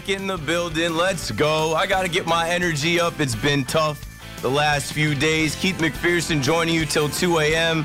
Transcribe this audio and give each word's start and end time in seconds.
Back 0.00 0.08
in 0.08 0.26
the 0.26 0.38
building. 0.38 0.94
Let's 0.94 1.30
go. 1.30 1.74
I 1.74 1.86
got 1.86 2.02
to 2.02 2.08
get 2.08 2.24
my 2.24 2.48
energy 2.48 2.98
up. 2.98 3.20
It's 3.20 3.34
been 3.34 3.66
tough 3.66 4.00
the 4.40 4.48
last 4.48 4.94
few 4.94 5.14
days. 5.14 5.54
Keith 5.54 5.76
McPherson 5.76 6.42
joining 6.42 6.74
you 6.74 6.86
till 6.86 7.10
2 7.10 7.38
a.m. 7.40 7.84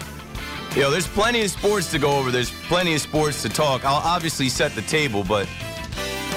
Yo, 0.78 0.90
there's 0.90 1.10
plenty 1.10 1.42
of 1.42 1.52
sports 1.52 1.92
to 1.92 2.00
go 2.00 2.18
over. 2.18 2.32
There's 2.32 2.52
plenty 2.68 2.96
of 2.96 3.02
sports 3.02 3.42
to 3.42 3.50
talk. 3.50 3.84
I'll 3.84 3.96
obviously 3.96 4.48
set 4.48 4.74
the 4.76 4.82
table, 4.84 5.26
but 5.26 5.46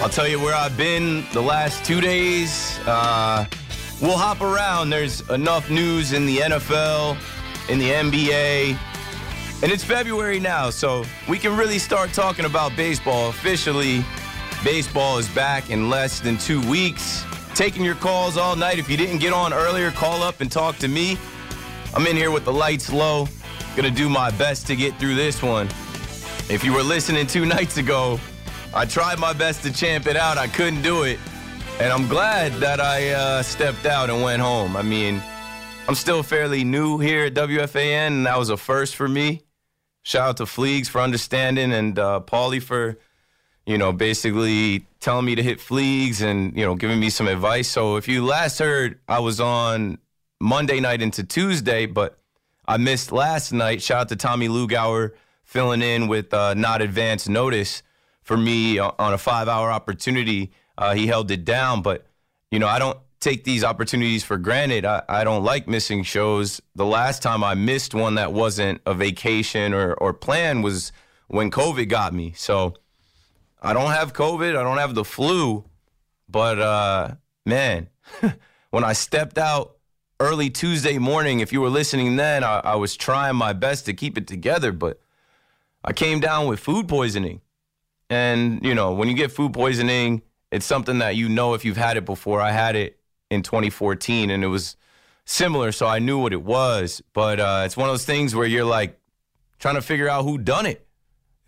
I'll 0.01 0.09
tell 0.09 0.27
you 0.27 0.41
where 0.41 0.53
I've 0.53 0.77
been 0.77 1.25
the 1.33 1.43
last 1.43 1.85
two 1.85 2.01
days. 2.01 2.77
Uh, 2.85 3.47
we'll 4.03 4.19
hop 4.19 4.41
around. 4.41 4.91
There's 4.91 5.21
enough 5.31 5.71
news 5.71 6.13
in 6.13 6.27
the 6.27 6.39
NFL, 6.39 7.17
in 7.69 7.79
the 7.79 7.91
NBA, 7.91 8.77
and 9.63 9.71
it's 9.71 9.85
February 9.85 10.41
now, 10.41 10.71
so 10.71 11.05
we 11.29 11.39
can 11.39 11.57
really 11.57 11.79
start 11.79 12.13
talking 12.13 12.47
about 12.47 12.75
baseball 12.75 13.29
officially. 13.29 14.05
Baseball 14.65 15.19
is 15.19 15.29
back 15.29 15.71
in 15.71 15.89
less 15.89 16.19
than 16.19 16.37
two 16.37 16.61
weeks. 16.69 17.25
Taking 17.55 17.85
your 17.85 17.95
calls 17.95 18.37
all 18.37 18.57
night. 18.57 18.79
If 18.79 18.91
you 18.91 18.97
didn't 18.97 19.19
get 19.19 19.33
on 19.33 19.53
earlier, 19.53 19.93
call 19.93 20.23
up 20.23 20.41
and 20.41 20.51
talk 20.51 20.77
to 20.79 20.89
me. 20.89 21.17
I'm 21.95 22.07
in 22.07 22.17
here 22.17 22.33
with 22.33 22.45
the 22.45 22.53
lights 22.53 22.93
low. 22.93 23.29
Gonna 23.77 23.91
do 23.91 24.09
my 24.09 24.33
best 24.33 24.67
to 24.67 24.77
get 24.77 24.99
through 24.99 25.15
this 25.15 25.43
one. 25.43 25.69
If 26.51 26.65
you 26.65 26.73
were 26.73 26.83
listening 26.83 27.29
two 27.29 27.47
nights 27.57 27.77
ago, 27.77 28.19
I 28.75 28.85
tried 28.85 29.21
my 29.21 29.33
best 29.33 29.63
to 29.63 29.73
champ 29.73 30.09
it 30.09 30.17
out. 30.17 30.39
I 30.39 30.49
couldn't 30.49 30.83
do 30.83 31.05
it. 31.05 31.21
And 31.79 31.93
I'm 31.93 32.09
glad 32.09 32.53
that 32.55 32.81
I 32.81 33.11
uh, 33.11 33.43
stepped 33.43 33.87
out 33.87 34.11
and 34.11 34.23
went 34.23 34.43
home. 34.43 34.77
I 34.77 34.83
mean, 34.83 35.23
I'm 35.87 35.95
still 35.95 36.25
fairly 36.25 36.65
new 36.65 36.99
here 36.99 37.27
at 37.27 37.35
WFAN, 37.35 38.09
and 38.09 38.27
that 38.27 38.37
was 38.37 38.51
a 38.51 38.57
first 38.57 38.97
for 38.97 39.07
me. 39.07 39.43
Shout 40.03 40.29
out 40.29 40.37
to 40.39 40.45
Fleegs 40.45 40.89
for 40.89 41.01
understanding 41.01 41.73
and 41.73 41.97
uh, 41.97 42.21
Paulie 42.27 42.63
for 42.63 42.99
you 43.69 43.77
know, 43.77 43.93
basically 43.93 44.87
telling 44.99 45.27
me 45.27 45.35
to 45.35 45.43
hit 45.43 45.59
fleegs 45.59 46.23
and, 46.23 46.57
you 46.57 46.65
know, 46.65 46.75
giving 46.75 46.99
me 46.99 47.11
some 47.11 47.29
advice. 47.29 47.69
So 47.69 47.97
if 47.97 48.09
you 48.09 48.25
last 48.25 48.59
heard, 48.59 48.99
I 49.07 49.19
was 49.19 49.41
on 49.41 49.99
Monday 50.41 50.81
night 50.81 51.03
into 51.03 51.23
Tuesday, 51.23 51.85
but 51.85 52.19
I 52.67 52.79
missed 52.79 53.13
last 53.13 53.53
night. 53.53 53.83
Shout 53.83 54.01
out 54.01 54.09
to 54.09 54.17
Tommy 54.17 54.49
Lugauer 54.49 55.13
filling 55.45 55.83
in 55.83 56.09
with 56.09 56.33
uh, 56.33 56.55
not 56.55 56.81
advance 56.81 57.29
notice 57.29 57.83
for 58.23 58.39
me 58.39 58.79
on 58.79 59.13
a 59.13 59.19
five 59.19 59.49
hour 59.49 59.71
opportunity. 59.71 60.51
Uh, 60.79 60.95
he 60.95 61.07
held 61.07 61.31
it 61.31 61.45
down, 61.45 61.83
but, 61.83 62.07
you 62.51 62.59
know, 62.59 62.69
I 62.69 62.79
don't 62.79 62.99
take 63.21 63.45
these 63.45 63.65
opportunities 63.65 64.25
for 64.25 64.39
granted. 64.39 64.87
I, 64.87 65.03
I 65.11 65.25
don't 65.25 65.45
like 65.45 65.69
missing 65.69 66.05
shows. 66.05 66.63
The 66.75 66.87
last 66.87 67.23
time 67.23 67.45
I 67.45 67.53
missed 67.53 67.95
one 67.95 68.15
that 68.15 68.33
wasn't 68.33 68.81
a 68.87 68.95
vacation 68.95 69.75
or, 69.75 69.93
or 69.93 70.15
plan 70.15 70.63
was 70.63 70.91
when 71.27 71.51
COVID 71.51 71.91
got 71.91 72.15
me. 72.15 72.33
So, 72.35 72.73
I 73.61 73.73
don't 73.73 73.91
have 73.91 74.13
COVID. 74.13 74.51
I 74.51 74.63
don't 74.63 74.79
have 74.79 74.95
the 74.95 75.05
flu. 75.05 75.65
But 76.29 76.59
uh, 76.59 77.15
man, 77.47 77.89
when 78.71 78.85
I 78.85 78.93
stepped 78.93 79.39
out 79.39 79.77
early 80.21 80.51
Tuesday 80.51 80.99
morning, 80.99 81.41
if 81.41 81.53
you 81.53 81.61
were 81.61 81.71
listening 81.71 82.17
then, 82.17 82.45
I, 82.45 82.61
I 82.61 82.75
was 82.77 82.97
trying 82.97 83.37
my 83.37 83.53
best 83.53 83.87
to 83.87 83.95
keep 83.95 84.19
it 84.19 84.27
together. 84.27 84.73
But 84.73 85.01
I 85.85 85.93
came 85.93 86.21
down 86.21 86.47
with 86.47 86.61
food 86.61 86.89
poisoning. 86.89 87.41
And, 88.11 88.65
you 88.65 88.75
know, 88.75 88.93
when 88.93 89.09
you 89.09 89.15
get 89.15 89.33
food 89.33 89.53
poisoning, 89.53 90.23
it's 90.51 90.65
something 90.65 90.99
that 90.99 91.17
you 91.17 91.29
know 91.29 91.55
if 91.55 91.65
you've 91.65 91.77
had 91.77 91.97
it 91.97 92.05
before. 92.05 92.41
I 92.41 92.53
had 92.53 92.75
it 92.75 92.99
in 93.31 93.43
2014 93.43 94.31
and 94.31 94.43
it 94.43 94.47
was 94.47 94.77
similar, 95.25 95.73
so 95.73 95.87
I 95.87 95.99
knew 95.99 96.19
what 96.19 96.33
it 96.33 96.43
was. 96.43 97.03
But 97.13 97.39
uh, 97.39 97.63
it's 97.67 97.77
one 97.77 97.89
of 97.89 97.93
those 97.93 98.07
things 98.07 98.35
where 98.35 98.47
you're 98.47 98.65
like 98.65 98.99
trying 99.59 99.75
to 99.75 99.83
figure 99.83 100.09
out 100.09 100.25
who 100.25 100.39
done 100.39 100.67
it. 100.67 100.87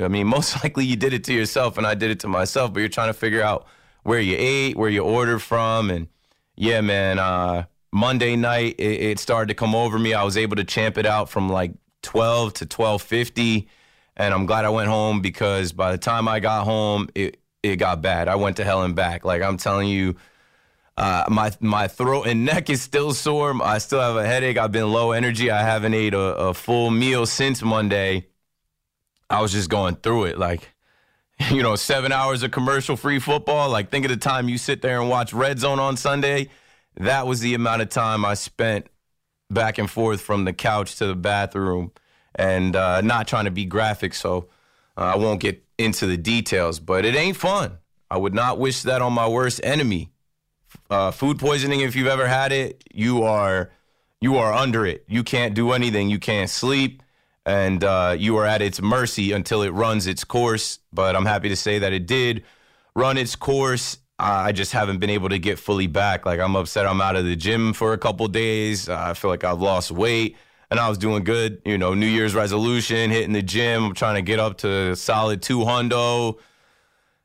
I 0.00 0.08
mean, 0.08 0.26
most 0.36 0.62
likely 0.62 0.84
you 0.84 0.96
did 0.96 1.12
it 1.12 1.24
to 1.24 1.32
yourself, 1.32 1.78
and 1.78 1.86
I 1.86 1.94
did 1.94 2.10
it 2.10 2.20
to 2.20 2.28
myself. 2.28 2.72
But 2.72 2.80
you're 2.80 2.88
trying 2.88 3.08
to 3.08 3.14
figure 3.14 3.42
out 3.42 3.66
where 4.02 4.20
you 4.20 4.36
ate, 4.38 4.76
where 4.76 4.90
you 4.90 5.02
ordered 5.02 5.40
from, 5.40 5.90
and 5.90 6.08
yeah, 6.56 6.80
man. 6.80 7.18
Uh, 7.18 7.64
Monday 7.92 8.36
night, 8.36 8.76
it, 8.78 9.02
it, 9.02 9.18
started 9.18 9.48
to 9.48 9.54
come 9.54 9.74
over 9.74 9.98
me. 9.98 10.14
I 10.14 10.22
was 10.22 10.36
able 10.36 10.54
to 10.56 10.64
champ 10.64 10.96
it 10.96 11.06
out 11.06 11.28
from 11.28 11.48
like 11.48 11.72
12 12.02 12.54
to 12.54 12.66
12:50, 12.66 13.66
and 14.16 14.32
I'm 14.32 14.46
glad 14.46 14.64
I 14.64 14.68
went 14.68 14.88
home 14.88 15.20
because 15.20 15.72
by 15.72 15.90
the 15.90 15.98
time 15.98 16.28
I 16.28 16.40
got 16.40 16.64
home, 16.64 17.08
it 17.14 17.40
it 17.62 17.76
got 17.76 18.00
bad. 18.00 18.28
I 18.28 18.36
went 18.36 18.56
to 18.58 18.64
hell 18.64 18.82
and 18.82 18.94
back. 18.94 19.24
Like 19.24 19.42
I'm 19.42 19.56
telling 19.56 19.88
you. 19.88 20.16
Uh, 20.96 21.24
my 21.30 21.50
my 21.60 21.88
throat 21.88 22.26
and 22.26 22.44
neck 22.52 22.68
is 22.68 22.82
still 22.82 23.14
sore. 23.14 23.54
I 23.62 23.78
still 23.78 24.00
have 24.00 24.16
a 24.16 24.26
headache. 24.26 24.58
I've 24.58 24.72
been 24.72 24.92
low 24.92 25.12
energy. 25.12 25.50
I 25.50 25.62
haven't 25.62 25.94
ate 25.94 26.12
a, 26.12 26.18
a 26.18 26.52
full 26.52 26.90
meal 26.90 27.24
since 27.24 27.62
Monday 27.62 28.26
I 29.30 29.40
was 29.40 29.52
just 29.52 29.70
going 29.70 29.94
through 29.96 30.24
it. 30.24 30.38
Like, 30.38 30.72
you 31.50 31.62
know, 31.62 31.76
seven 31.76 32.12
hours 32.12 32.42
of 32.42 32.50
commercial 32.50 32.96
free 32.96 33.20
football. 33.20 33.70
Like, 33.70 33.90
think 33.90 34.04
of 34.04 34.10
the 34.10 34.16
time 34.16 34.48
you 34.48 34.58
sit 34.58 34.82
there 34.82 35.00
and 35.00 35.08
watch 35.08 35.32
Red 35.32 35.58
Zone 35.58 35.78
on 35.78 35.96
Sunday. 35.96 36.50
That 36.96 37.26
was 37.26 37.40
the 37.40 37.54
amount 37.54 37.82
of 37.82 37.88
time 37.88 38.24
I 38.24 38.34
spent 38.34 38.88
back 39.48 39.78
and 39.78 39.88
forth 39.88 40.20
from 40.20 40.44
the 40.44 40.52
couch 40.52 40.96
to 40.96 41.06
the 41.06 41.14
bathroom 41.14 41.92
and 42.34 42.76
uh, 42.76 43.00
not 43.00 43.26
trying 43.26 43.46
to 43.46 43.50
be 43.50 43.64
graphic. 43.64 44.14
So 44.14 44.48
uh, 44.96 45.12
I 45.14 45.16
won't 45.16 45.40
get 45.40 45.64
into 45.78 46.06
the 46.06 46.16
details, 46.16 46.78
but 46.80 47.04
it 47.04 47.14
ain't 47.14 47.36
fun. 47.36 47.78
I 48.10 48.18
would 48.18 48.34
not 48.34 48.58
wish 48.58 48.82
that 48.82 49.02
on 49.02 49.12
my 49.12 49.28
worst 49.28 49.60
enemy. 49.62 50.10
Uh, 50.88 51.10
food 51.10 51.38
poisoning, 51.38 51.80
if 51.80 51.94
you've 51.94 52.08
ever 52.08 52.26
had 52.26 52.52
it, 52.52 52.84
you 52.92 53.22
are 53.22 53.70
you 54.20 54.36
are 54.36 54.52
under 54.52 54.84
it. 54.84 55.04
You 55.08 55.22
can't 55.22 55.54
do 55.54 55.72
anything. 55.72 56.10
You 56.10 56.18
can't 56.18 56.50
sleep 56.50 57.02
and 57.50 57.82
uh, 57.82 58.14
you 58.16 58.36
are 58.36 58.46
at 58.46 58.62
its 58.62 58.80
mercy 58.80 59.32
until 59.32 59.62
it 59.62 59.70
runs 59.70 60.06
its 60.06 60.22
course. 60.22 60.78
But 60.92 61.16
I'm 61.16 61.26
happy 61.26 61.48
to 61.48 61.56
say 61.56 61.80
that 61.80 61.92
it 61.92 62.06
did 62.06 62.44
run 62.94 63.18
its 63.18 63.34
course. 63.34 63.98
I 64.18 64.52
just 64.52 64.72
haven't 64.72 64.98
been 64.98 65.10
able 65.10 65.30
to 65.30 65.38
get 65.38 65.58
fully 65.58 65.86
back. 65.86 66.26
Like 66.26 66.40
I'm 66.40 66.54
upset. 66.54 66.86
I'm 66.86 67.00
out 67.00 67.16
of 67.16 67.24
the 67.24 67.34
gym 67.34 67.72
for 67.72 67.92
a 67.92 67.98
couple 67.98 68.28
days. 68.28 68.88
Uh, 68.88 68.96
I 68.98 69.14
feel 69.14 69.30
like 69.30 69.44
I've 69.44 69.60
lost 69.60 69.90
weight, 69.90 70.36
and 70.70 70.78
I 70.78 70.88
was 70.88 70.98
doing 70.98 71.24
good. 71.24 71.60
You 71.64 71.78
know, 71.78 71.94
New 71.94 72.06
Year's 72.06 72.34
resolution, 72.34 73.10
hitting 73.10 73.32
the 73.32 73.42
gym. 73.42 73.86
I'm 73.86 73.94
trying 73.94 74.16
to 74.16 74.22
get 74.22 74.38
up 74.38 74.58
to 74.58 74.94
solid 74.94 75.42
two 75.42 75.60
hundo. 75.60 76.38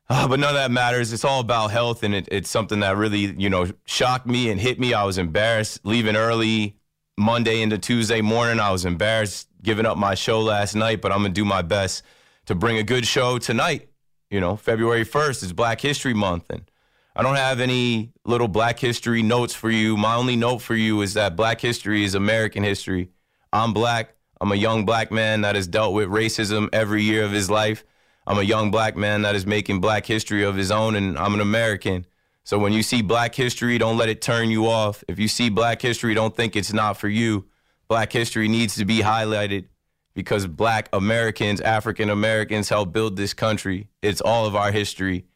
Uh, 0.08 0.26
but 0.26 0.40
none 0.40 0.50
of 0.50 0.56
that 0.56 0.70
matters. 0.70 1.12
It's 1.12 1.24
all 1.24 1.40
about 1.40 1.70
health, 1.70 2.02
and 2.02 2.14
it, 2.14 2.28
it's 2.32 2.48
something 2.48 2.80
that 2.80 2.96
really, 2.96 3.34
you 3.36 3.50
know, 3.50 3.66
shocked 3.84 4.26
me 4.26 4.50
and 4.50 4.60
hit 4.60 4.80
me. 4.80 4.94
I 4.94 5.04
was 5.04 5.18
embarrassed 5.18 5.80
leaving 5.84 6.16
early 6.16 6.78
Monday 7.18 7.60
into 7.60 7.76
Tuesday 7.76 8.22
morning. 8.22 8.58
I 8.58 8.70
was 8.70 8.84
embarrassed 8.84 9.48
giving 9.66 9.84
up 9.84 9.98
my 9.98 10.14
show 10.14 10.40
last 10.40 10.76
night, 10.76 11.02
but 11.02 11.12
I'm 11.12 11.18
going 11.18 11.34
to 11.34 11.40
do 11.40 11.44
my 11.44 11.60
best 11.60 12.04
to 12.46 12.54
bring 12.54 12.78
a 12.78 12.84
good 12.84 13.04
show 13.04 13.36
tonight. 13.36 13.88
You 14.30 14.40
know, 14.40 14.56
February 14.56 15.04
1st 15.04 15.42
is 15.42 15.52
Black 15.52 15.80
History 15.80 16.14
Month, 16.14 16.48
and 16.50 16.70
I 17.16 17.22
don't 17.22 17.34
have 17.34 17.60
any 17.60 18.12
little 18.24 18.46
Black 18.46 18.78
History 18.78 19.22
notes 19.22 19.54
for 19.54 19.68
you. 19.68 19.96
My 19.96 20.14
only 20.14 20.36
note 20.36 20.58
for 20.58 20.76
you 20.76 21.02
is 21.02 21.14
that 21.14 21.34
Black 21.34 21.60
history 21.60 22.04
is 22.04 22.14
American 22.14 22.62
history. 22.62 23.10
I'm 23.52 23.72
black. 23.72 24.14
I'm 24.40 24.52
a 24.52 24.56
young 24.56 24.84
black 24.84 25.10
man 25.10 25.40
that 25.40 25.56
has 25.56 25.66
dealt 25.66 25.94
with 25.94 26.08
racism 26.08 26.68
every 26.72 27.02
year 27.02 27.24
of 27.24 27.32
his 27.32 27.50
life. 27.50 27.84
I'm 28.26 28.38
a 28.38 28.42
young 28.42 28.70
black 28.70 28.96
man 28.96 29.22
that 29.22 29.34
is 29.34 29.46
making 29.46 29.80
black 29.80 30.06
history 30.06 30.44
of 30.44 30.56
his 30.56 30.70
own, 30.70 30.94
and 30.94 31.18
I'm 31.18 31.34
an 31.34 31.40
American. 31.40 32.06
So 32.44 32.58
when 32.58 32.72
you 32.72 32.82
see 32.84 33.02
black 33.02 33.34
history, 33.34 33.78
don't 33.78 33.96
let 33.96 34.08
it 34.08 34.20
turn 34.20 34.50
you 34.50 34.68
off. 34.68 35.02
If 35.08 35.18
you 35.18 35.26
see 35.26 35.48
black 35.48 35.82
history, 35.82 36.14
don't 36.14 36.36
think 36.36 36.54
it's 36.54 36.72
not 36.72 36.98
for 36.98 37.08
you 37.08 37.46
black 37.88 38.12
history 38.12 38.48
needs 38.48 38.76
to 38.76 38.84
be 38.84 38.98
highlighted 38.98 39.66
because 40.14 40.46
black 40.46 40.88
Americans, 40.92 41.60
African 41.60 42.10
Americans 42.10 42.68
helped 42.68 42.92
build 42.92 43.16
this 43.16 43.34
country. 43.34 43.88
It's 44.02 44.20
all 44.20 44.46
of 44.46 44.56
our 44.56 44.72
history. 44.72 45.26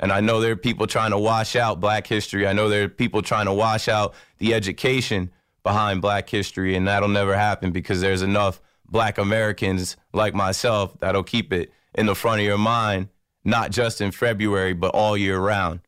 And 0.00 0.12
I 0.12 0.20
know 0.20 0.40
there 0.40 0.52
are 0.52 0.56
people 0.56 0.86
trying 0.86 1.10
to 1.10 1.18
wash 1.18 1.56
out 1.56 1.80
black 1.80 2.06
history. 2.06 2.46
I 2.46 2.52
know 2.52 2.68
there 2.68 2.84
are 2.84 2.88
people 2.88 3.20
trying 3.20 3.46
to 3.46 3.52
wash 3.52 3.88
out 3.88 4.14
the 4.38 4.54
education 4.54 5.32
behind 5.64 6.00
black 6.00 6.30
history, 6.30 6.76
and 6.76 6.86
that'll 6.86 7.08
never 7.08 7.36
happen 7.36 7.72
because 7.72 8.00
there's 8.00 8.22
enough 8.22 8.60
black 8.88 9.18
Americans 9.18 9.96
like 10.12 10.34
myself 10.34 10.98
that'll 11.00 11.24
keep 11.24 11.52
it 11.52 11.72
in 11.94 12.06
the 12.06 12.14
front 12.14 12.40
of 12.40 12.46
your 12.46 12.58
mind, 12.58 13.08
not 13.44 13.72
just 13.72 14.00
in 14.00 14.12
February, 14.12 14.72
but 14.72 14.94
all 14.94 15.16
year 15.16 15.38
round. 15.38 15.80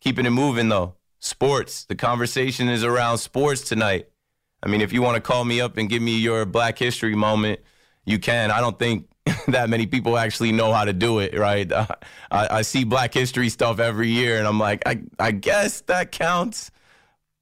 Keeping 0.00 0.26
it 0.26 0.30
moving 0.30 0.68
though. 0.68 0.94
Sports. 1.18 1.84
The 1.84 1.96
conversation 1.96 2.68
is 2.68 2.84
around 2.84 3.18
sports 3.18 3.62
tonight. 3.62 4.08
I 4.62 4.68
mean, 4.68 4.80
if 4.80 4.92
you 4.92 5.02
want 5.02 5.16
to 5.16 5.20
call 5.20 5.44
me 5.44 5.60
up 5.60 5.76
and 5.76 5.88
give 5.88 6.02
me 6.02 6.18
your 6.18 6.44
Black 6.44 6.78
History 6.78 7.14
moment, 7.14 7.60
you 8.04 8.18
can. 8.18 8.50
I 8.50 8.60
don't 8.60 8.78
think 8.78 9.08
that 9.48 9.68
many 9.68 9.86
people 9.86 10.18
actually 10.18 10.52
know 10.52 10.72
how 10.72 10.84
to 10.84 10.92
do 10.92 11.20
it, 11.20 11.38
right? 11.38 11.70
I, 11.72 11.88
I, 12.30 12.62
see 12.62 12.84
Black 12.84 13.14
History 13.14 13.48
stuff 13.48 13.78
every 13.78 14.08
year, 14.08 14.38
and 14.38 14.46
I'm 14.46 14.58
like, 14.58 14.82
I, 14.86 15.02
I 15.18 15.32
guess 15.32 15.82
that 15.82 16.12
counts. 16.12 16.70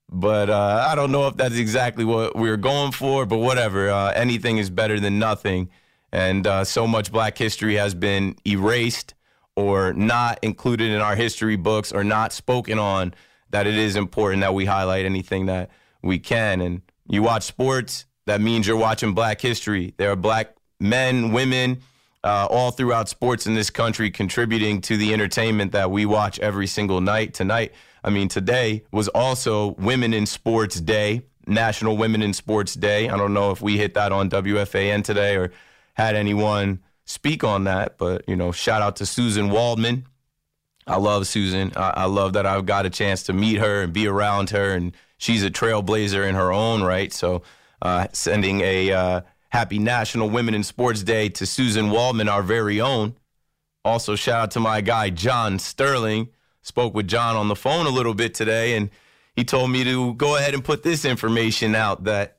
But 0.09 0.51
uh, 0.51 0.87
I 0.89 0.95
don't 0.95 1.11
know 1.11 1.27
if 1.27 1.37
that's 1.37 1.57
exactly 1.57 2.05
what 2.05 2.37
we 2.37 2.49
are 2.49 2.57
going 2.57 2.93
for, 2.93 3.27
but 3.27 3.39
whatever. 3.39 3.91
Uh, 3.91 4.13
anything 4.13 4.59
is 4.59 4.71
better 4.71 5.01
than 5.01 5.19
nothing. 5.19 5.69
And 6.13 6.47
uh, 6.47 6.65
so 6.65 6.87
much 6.87 7.11
Black 7.11 7.37
history 7.37 7.75
has 7.75 7.95
been 7.95 8.37
erased 8.47 9.15
or 9.57 9.93
not 9.95 10.39
included 10.43 10.93
in 10.93 11.01
our 11.01 11.17
history 11.17 11.57
books 11.57 11.91
or 11.91 12.05
not 12.05 12.33
spoken 12.33 12.79
on 12.79 13.15
that 13.51 13.67
it 13.67 13.75
is 13.75 13.97
important 13.97 14.43
that 14.43 14.55
we 14.55 14.65
highlight 14.65 15.05
anything 15.05 15.47
that 15.47 15.71
we 16.03 16.19
can. 16.19 16.61
And 16.61 16.83
you 17.09 17.23
watch 17.23 17.45
sports, 17.45 18.07
that 18.27 18.41
means 18.41 18.67
you're 18.67 18.77
watching 18.77 19.15
black 19.15 19.41
history. 19.41 19.95
There 19.97 20.11
are 20.11 20.17
black 20.17 20.57
men, 20.81 21.33
women, 21.33 21.83
uh, 22.25 22.47
all 22.51 22.73
throughout 22.73 23.09
sports 23.09 23.47
in 23.47 23.55
this 23.55 23.71
country, 23.71 24.11
contributing 24.11 24.81
to 24.83 24.97
the 24.97 25.13
entertainment 25.13 25.73
that 25.73 25.91
we 25.91 26.07
watch 26.07 26.39
every 26.41 26.67
single 26.67 27.01
night. 27.01 27.35
Tonight, 27.35 27.73
I 28.03 28.11
mean, 28.11 28.29
today 28.29 28.83
was 28.91 29.09
also 29.09 29.75
Women 29.79 30.13
in 30.13 30.27
Sports 30.27 30.81
Day, 30.81 31.23
National 31.47 31.97
Women 31.97 32.23
in 32.23 32.33
Sports 32.33 32.75
Day. 32.75 33.09
I 33.09 33.17
don't 33.17 33.33
know 33.33 33.53
if 33.53 33.63
we 33.63 33.79
hit 33.79 33.95
that 33.95 34.11
on 34.11 34.29
WFAN 34.29 35.05
today 35.05 35.37
or 35.37 35.53
had 35.95 36.17
anyone 36.17 36.81
speak 37.05 37.45
on 37.45 37.65
that, 37.65 37.97
but, 37.97 38.29
you 38.29 38.35
know, 38.35 38.51
shout 38.51 38.83
out 38.83 38.97
to 38.97 39.07
Susan 39.07 39.51
Waldman. 39.51 40.07
I 40.87 40.97
love 40.97 41.27
Susan. 41.27 41.73
I, 41.77 41.91
I 41.91 42.05
love 42.05 42.35
that 42.35 42.47
I've 42.47 42.67
got 42.67 42.87
a 42.87 42.91
chance 42.91 43.25
to 43.25 43.33
meet 43.33 43.57
her 43.57 43.83
and 43.83 43.93
be 43.93 44.07
around 44.07 44.51
her, 44.51 44.75
and 44.75 44.93
she's 45.19 45.43
a 45.43 45.51
trailblazer 45.51 46.27
in 46.29 46.35
her 46.35 46.53
own 46.53 46.83
right. 46.83 47.13
So, 47.13 47.43
uh, 47.83 48.07
sending 48.13 48.61
a 48.61 48.93
uh, 48.93 49.21
happy 49.51 49.79
National 49.79 50.31
Women 50.31 50.55
in 50.55 50.63
Sports 50.63 51.03
Day 51.03 51.29
to 51.31 51.47
Susan 51.47 51.91
Waldman, 51.91 52.29
our 52.29 52.43
very 52.43 52.81
own. 52.81 53.17
Also, 53.85 54.17
shout 54.17 54.43
out 54.43 54.51
to 54.53 54.61
my 54.61 54.81
guy, 54.81 55.11
John 55.11 55.59
Sterling. 55.59 56.29
Spoke 56.63 56.95
with 56.95 57.07
John 57.07 57.37
on 57.37 57.49
the 57.49 57.55
phone 57.57 57.87
a 57.87 57.91
little 57.91 58.15
bit 58.15 58.35
today, 58.35 58.77
and 58.77 58.91
he 59.35 59.45
told 59.45 59.71
me 59.71 59.85
to 59.85 60.15
go 60.15 60.37
ahead 60.37 60.55
and 60.55 60.65
put 60.65 60.83
this 60.83 61.05
information 61.05 61.75
out 61.75 62.05
that 62.05 62.39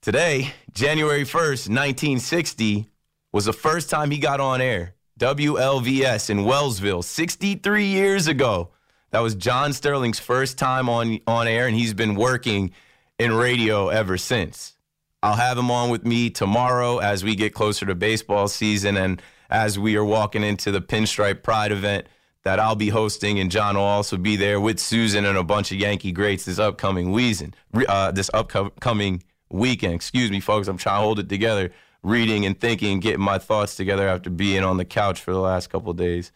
today, 0.00 0.52
January 0.72 1.22
1st, 1.22 1.68
1960, 1.68 2.88
was 3.30 3.44
the 3.44 3.52
first 3.52 3.90
time 3.90 4.10
he 4.10 4.18
got 4.18 4.40
on 4.40 4.60
air. 4.60 4.94
WLVS 5.24 6.28
in 6.28 6.44
Wellsville, 6.44 7.02
63 7.02 7.86
years 7.86 8.26
ago. 8.26 8.68
That 9.10 9.20
was 9.20 9.34
John 9.34 9.72
Sterling's 9.72 10.18
first 10.18 10.58
time 10.58 10.90
on, 10.90 11.18
on 11.26 11.48
air, 11.48 11.66
and 11.66 11.74
he's 11.74 11.94
been 11.94 12.14
working 12.14 12.72
in 13.18 13.32
radio 13.32 13.88
ever 13.88 14.18
since. 14.18 14.74
I'll 15.22 15.36
have 15.36 15.56
him 15.56 15.70
on 15.70 15.88
with 15.88 16.04
me 16.04 16.28
tomorrow 16.28 16.98
as 16.98 17.24
we 17.24 17.36
get 17.36 17.54
closer 17.54 17.86
to 17.86 17.94
baseball 17.94 18.48
season 18.48 18.98
and 18.98 19.22
as 19.48 19.78
we 19.78 19.96
are 19.96 20.04
walking 20.04 20.42
into 20.42 20.70
the 20.70 20.82
Pinstripe 20.82 21.42
Pride 21.42 21.72
event 21.72 22.06
that 22.42 22.60
I'll 22.60 22.76
be 22.76 22.90
hosting, 22.90 23.38
and 23.38 23.50
John 23.50 23.76
will 23.76 23.82
also 23.84 24.18
be 24.18 24.36
there 24.36 24.60
with 24.60 24.78
Susan 24.78 25.24
and 25.24 25.38
a 25.38 25.42
bunch 25.42 25.72
of 25.72 25.78
Yankee 25.78 26.12
greats 26.12 26.44
this 26.44 26.58
upcoming 26.58 27.12
weekend. 27.12 27.56
Uh, 27.88 28.10
this 28.10 28.30
upcoming 28.34 29.22
weekend, 29.48 29.94
excuse 29.94 30.30
me, 30.30 30.40
folks. 30.40 30.68
I'm 30.68 30.76
trying 30.76 30.98
to 30.98 31.02
hold 31.02 31.18
it 31.18 31.30
together, 31.30 31.72
reading 32.04 32.46
and 32.46 32.58
thinking, 32.58 33.00
getting 33.00 33.20
my 33.20 33.38
thoughts 33.38 33.74
together 33.74 34.06
after 34.06 34.30
being 34.30 34.62
on 34.62 34.76
the 34.76 34.84
couch 34.84 35.20
for 35.20 35.32
the 35.32 35.40
last 35.40 35.70
couple 35.70 35.92
days. 35.94 36.30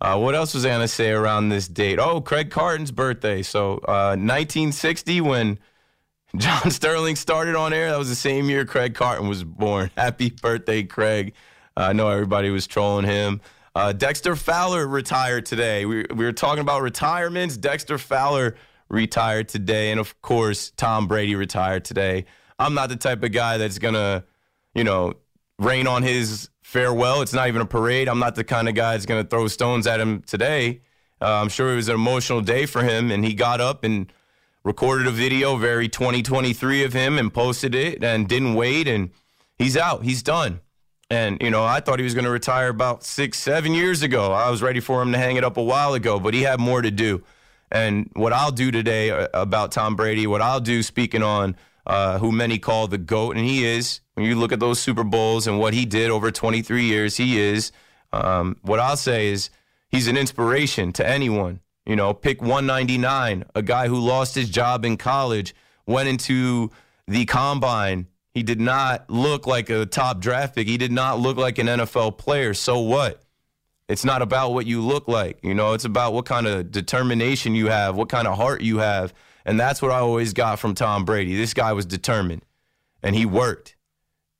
Uh, 0.00 0.18
what 0.18 0.34
else 0.34 0.54
was 0.54 0.66
I 0.66 0.70
going 0.70 0.80
to 0.80 0.88
say 0.88 1.10
around 1.12 1.50
this 1.50 1.68
date? 1.68 2.00
Oh, 2.00 2.20
Craig 2.20 2.50
Carton's 2.50 2.90
birthday. 2.90 3.42
So, 3.42 3.74
uh, 3.86 4.16
1960, 4.18 5.20
when 5.20 5.58
John 6.36 6.72
Sterling 6.72 7.14
started 7.14 7.54
on 7.54 7.72
air. 7.72 7.90
That 7.90 7.98
was 7.98 8.08
the 8.08 8.16
same 8.16 8.50
year 8.50 8.64
Craig 8.64 8.94
Carton 8.94 9.28
was 9.28 9.44
born. 9.44 9.90
Happy 9.96 10.30
birthday, 10.30 10.82
Craig. 10.82 11.32
Uh, 11.76 11.82
I 11.82 11.92
know 11.92 12.08
everybody 12.08 12.50
was 12.50 12.66
trolling 12.66 13.06
him. 13.06 13.40
Uh, 13.76 13.92
Dexter 13.92 14.34
Fowler 14.34 14.86
retired 14.86 15.46
today. 15.46 15.86
We, 15.86 16.06
we 16.12 16.24
were 16.24 16.32
talking 16.32 16.60
about 16.60 16.82
retirements. 16.82 17.56
Dexter 17.56 17.98
Fowler 17.98 18.56
retired 18.88 19.48
today. 19.48 19.92
And 19.92 20.00
of 20.00 20.20
course, 20.22 20.72
Tom 20.76 21.06
Brady 21.06 21.36
retired 21.36 21.84
today. 21.84 22.24
I'm 22.58 22.74
not 22.74 22.88
the 22.88 22.96
type 22.96 23.22
of 23.22 23.30
guy 23.30 23.56
that's 23.58 23.78
going 23.78 23.94
to, 23.94 24.24
you 24.74 24.84
know, 24.84 25.14
rain 25.58 25.86
on 25.86 26.02
his 26.02 26.50
farewell. 26.62 27.22
It's 27.22 27.32
not 27.32 27.48
even 27.48 27.60
a 27.60 27.66
parade. 27.66 28.08
I'm 28.08 28.18
not 28.18 28.34
the 28.34 28.44
kind 28.44 28.68
of 28.68 28.74
guy 28.74 28.92
that's 28.92 29.06
going 29.06 29.22
to 29.22 29.28
throw 29.28 29.48
stones 29.48 29.86
at 29.86 30.00
him 30.00 30.22
today. 30.22 30.80
Uh, 31.20 31.40
I'm 31.40 31.48
sure 31.48 31.72
it 31.72 31.76
was 31.76 31.88
an 31.88 31.94
emotional 31.94 32.40
day 32.40 32.66
for 32.66 32.82
him, 32.82 33.10
and 33.10 33.24
he 33.24 33.34
got 33.34 33.60
up 33.60 33.84
and 33.84 34.12
recorded 34.64 35.06
a 35.06 35.10
video 35.10 35.56
very 35.56 35.88
2023 35.88 36.84
of 36.84 36.92
him 36.94 37.18
and 37.18 37.32
posted 37.32 37.74
it 37.74 38.02
and 38.02 38.26
didn't 38.26 38.54
wait 38.54 38.88
and 38.88 39.10
he's 39.58 39.76
out 39.76 40.02
he's 40.02 40.22
done 40.22 40.58
and 41.10 41.36
you 41.42 41.50
know 41.50 41.62
i 41.62 41.80
thought 41.80 41.98
he 41.98 42.02
was 42.02 42.14
going 42.14 42.24
to 42.24 42.30
retire 42.30 42.68
about 42.68 43.04
six 43.04 43.38
seven 43.38 43.74
years 43.74 44.02
ago 44.02 44.32
i 44.32 44.48
was 44.48 44.62
ready 44.62 44.80
for 44.80 45.02
him 45.02 45.12
to 45.12 45.18
hang 45.18 45.36
it 45.36 45.44
up 45.44 45.58
a 45.58 45.62
while 45.62 45.92
ago 45.92 46.18
but 46.18 46.32
he 46.32 46.42
had 46.42 46.58
more 46.58 46.80
to 46.80 46.90
do 46.90 47.22
and 47.70 48.10
what 48.14 48.32
i'll 48.32 48.50
do 48.50 48.70
today 48.70 49.10
uh, 49.10 49.28
about 49.34 49.70
tom 49.70 49.94
brady 49.94 50.26
what 50.26 50.40
i'll 50.40 50.60
do 50.60 50.82
speaking 50.82 51.22
on 51.22 51.54
uh, 51.86 52.18
who 52.18 52.32
many 52.32 52.58
call 52.58 52.86
the 52.88 52.98
goat 52.98 53.36
and 53.36 53.44
he 53.44 53.64
is 53.64 54.00
when 54.14 54.26
you 54.26 54.34
look 54.36 54.52
at 54.52 54.60
those 54.60 54.80
super 54.80 55.04
bowls 55.04 55.46
and 55.46 55.58
what 55.58 55.74
he 55.74 55.84
did 55.84 56.10
over 56.10 56.30
23 56.30 56.84
years 56.84 57.16
he 57.16 57.38
is 57.38 57.72
um, 58.12 58.56
what 58.62 58.80
i'll 58.80 58.96
say 58.96 59.26
is 59.26 59.50
he's 59.88 60.06
an 60.06 60.16
inspiration 60.16 60.92
to 60.92 61.06
anyone 61.06 61.60
you 61.86 61.96
know, 61.96 62.14
pick 62.14 62.40
199, 62.40 63.44
a 63.54 63.62
guy 63.62 63.88
who 63.88 63.98
lost 63.98 64.34
his 64.34 64.48
job 64.48 64.84
in 64.84 64.96
college, 64.96 65.54
went 65.86 66.08
into 66.08 66.70
the 67.06 67.26
combine. 67.26 68.06
He 68.32 68.42
did 68.42 68.60
not 68.60 69.08
look 69.10 69.46
like 69.46 69.68
a 69.68 69.84
top 69.84 70.20
draft 70.20 70.54
pick. 70.54 70.66
He 70.66 70.78
did 70.78 70.92
not 70.92 71.20
look 71.20 71.36
like 71.36 71.58
an 71.58 71.66
NFL 71.66 72.16
player. 72.16 72.54
So 72.54 72.80
what? 72.80 73.20
It's 73.86 74.04
not 74.04 74.22
about 74.22 74.54
what 74.54 74.66
you 74.66 74.80
look 74.80 75.08
like. 75.08 75.38
You 75.42 75.52
know, 75.52 75.74
it's 75.74 75.84
about 75.84 76.14
what 76.14 76.24
kind 76.24 76.46
of 76.46 76.70
determination 76.70 77.54
you 77.54 77.66
have, 77.66 77.96
what 77.96 78.08
kind 78.08 78.26
of 78.26 78.36
heart 78.38 78.62
you 78.62 78.78
have. 78.78 79.12
And 79.44 79.60
that's 79.60 79.82
what 79.82 79.90
I 79.90 79.98
always 79.98 80.32
got 80.32 80.58
from 80.58 80.74
Tom 80.74 81.04
Brady. 81.04 81.36
This 81.36 81.54
guy 81.54 81.72
was 81.72 81.86
determined 81.86 82.44
and 83.02 83.14
he 83.14 83.26
worked. 83.26 83.76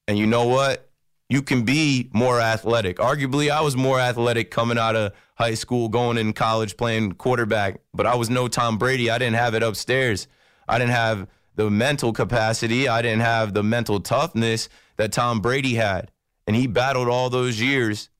And 0.08 0.18
you 0.18 0.26
know 0.26 0.46
what? 0.46 0.90
You 1.28 1.42
can 1.42 1.64
be 1.64 2.10
more 2.12 2.40
athletic. 2.40 2.98
Arguably, 2.98 3.50
I 3.50 3.60
was 3.62 3.76
more 3.76 3.98
athletic 3.98 4.50
coming 4.50 4.78
out 4.78 4.94
of 4.96 5.12
high 5.36 5.54
school, 5.54 5.88
going 5.88 6.18
in 6.18 6.32
college, 6.32 6.76
playing 6.76 7.12
quarterback. 7.12 7.80
But 7.92 8.06
I 8.06 8.14
was 8.14 8.28
no 8.30 8.48
Tom 8.48 8.78
Brady. 8.78 9.10
I 9.10 9.18
didn't 9.18 9.36
have 9.36 9.54
it 9.54 9.62
upstairs. 9.62 10.28
I 10.68 10.78
didn't 10.78 10.92
have 10.92 11.26
the 11.56 11.70
mental 11.70 12.12
capacity. 12.12 12.88
I 12.88 13.02
didn't 13.02 13.20
have 13.20 13.54
the 13.54 13.62
mental 13.62 14.00
toughness 14.00 14.68
that 14.96 15.12
Tom 15.12 15.40
Brady 15.40 15.74
had. 15.74 16.10
And 16.46 16.54
he 16.54 16.66
battled 16.66 17.08
all 17.08 17.30
those 17.30 17.60
years. 17.60 18.10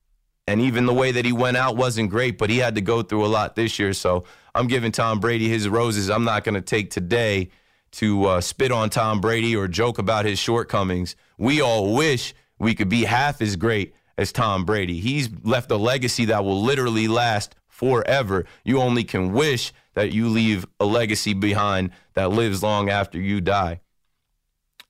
And 0.47 0.61
even 0.61 0.85
the 0.85 0.93
way 0.93 1.11
that 1.11 1.25
he 1.25 1.31
went 1.31 1.57
out 1.57 1.75
wasn't 1.75 2.09
great, 2.09 2.37
but 2.37 2.49
he 2.49 2.57
had 2.57 2.75
to 2.75 2.81
go 2.81 3.01
through 3.01 3.25
a 3.25 3.27
lot 3.27 3.55
this 3.55 3.79
year. 3.79 3.93
So 3.93 4.25
I'm 4.55 4.67
giving 4.67 4.93
Tom 4.93 5.19
Brady 5.19 5.49
his 5.49 5.67
roses. 5.67 6.09
I'm 6.09 6.23
not 6.23 6.45
going 6.45 6.55
to 6.55 6.61
take 6.61 6.89
today 6.89 7.49
to 7.91 8.25
uh, 8.25 8.41
spit 8.41 8.71
on 8.71 8.89
Tom 8.89 9.19
Brady 9.19 9.53
or 9.53 9.67
joke 9.67 9.97
about 9.99 10.23
his 10.23 10.39
shortcomings. 10.39 11.17
We 11.37 11.59
all 11.59 11.93
wish 11.93 12.33
we 12.57 12.73
could 12.73 12.87
be 12.87 13.03
half 13.03 13.41
as 13.41 13.57
great 13.57 13.93
as 14.17 14.31
Tom 14.31 14.63
Brady. 14.63 15.01
He's 15.01 15.29
left 15.43 15.69
a 15.71 15.75
legacy 15.75 16.25
that 16.25 16.45
will 16.45 16.61
literally 16.61 17.09
last 17.09 17.55
forever. 17.67 18.45
You 18.63 18.79
only 18.79 19.03
can 19.03 19.33
wish 19.33 19.73
that 19.93 20.13
you 20.13 20.29
leave 20.29 20.65
a 20.79 20.85
legacy 20.85 21.33
behind 21.33 21.91
that 22.13 22.31
lives 22.31 22.63
long 22.63 22.89
after 22.89 23.19
you 23.19 23.41
die. 23.41 23.81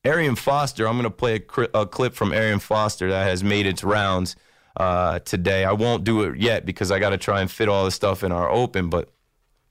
Arian 0.04 0.36
Foster, 0.36 0.88
I'm 0.88 0.94
going 0.94 1.06
to 1.06 1.10
play 1.10 1.44
a, 1.74 1.80
a, 1.80 1.88
clip 1.88 2.14
from 2.14 2.32
Arian 2.32 2.60
Foster 2.60 3.10
that 3.10 3.24
has 3.24 3.44
made 3.44 3.66
its 3.66 3.84
rounds 3.84 4.36
uh, 4.78 5.18
today. 5.20 5.66
I 5.66 5.72
won't 5.72 6.04
do 6.04 6.22
it 6.22 6.38
yet 6.38 6.68
because 6.68 6.92
I 6.92 7.00
got 7.00 7.10
to 7.10 7.18
try 7.18 7.42
and 7.42 7.50
fit 7.50 7.68
all 7.68 7.86
the 7.86 7.92
stuff 7.92 8.24
in 8.24 8.32
our 8.32 8.48
open, 8.48 8.92
but 8.92 9.10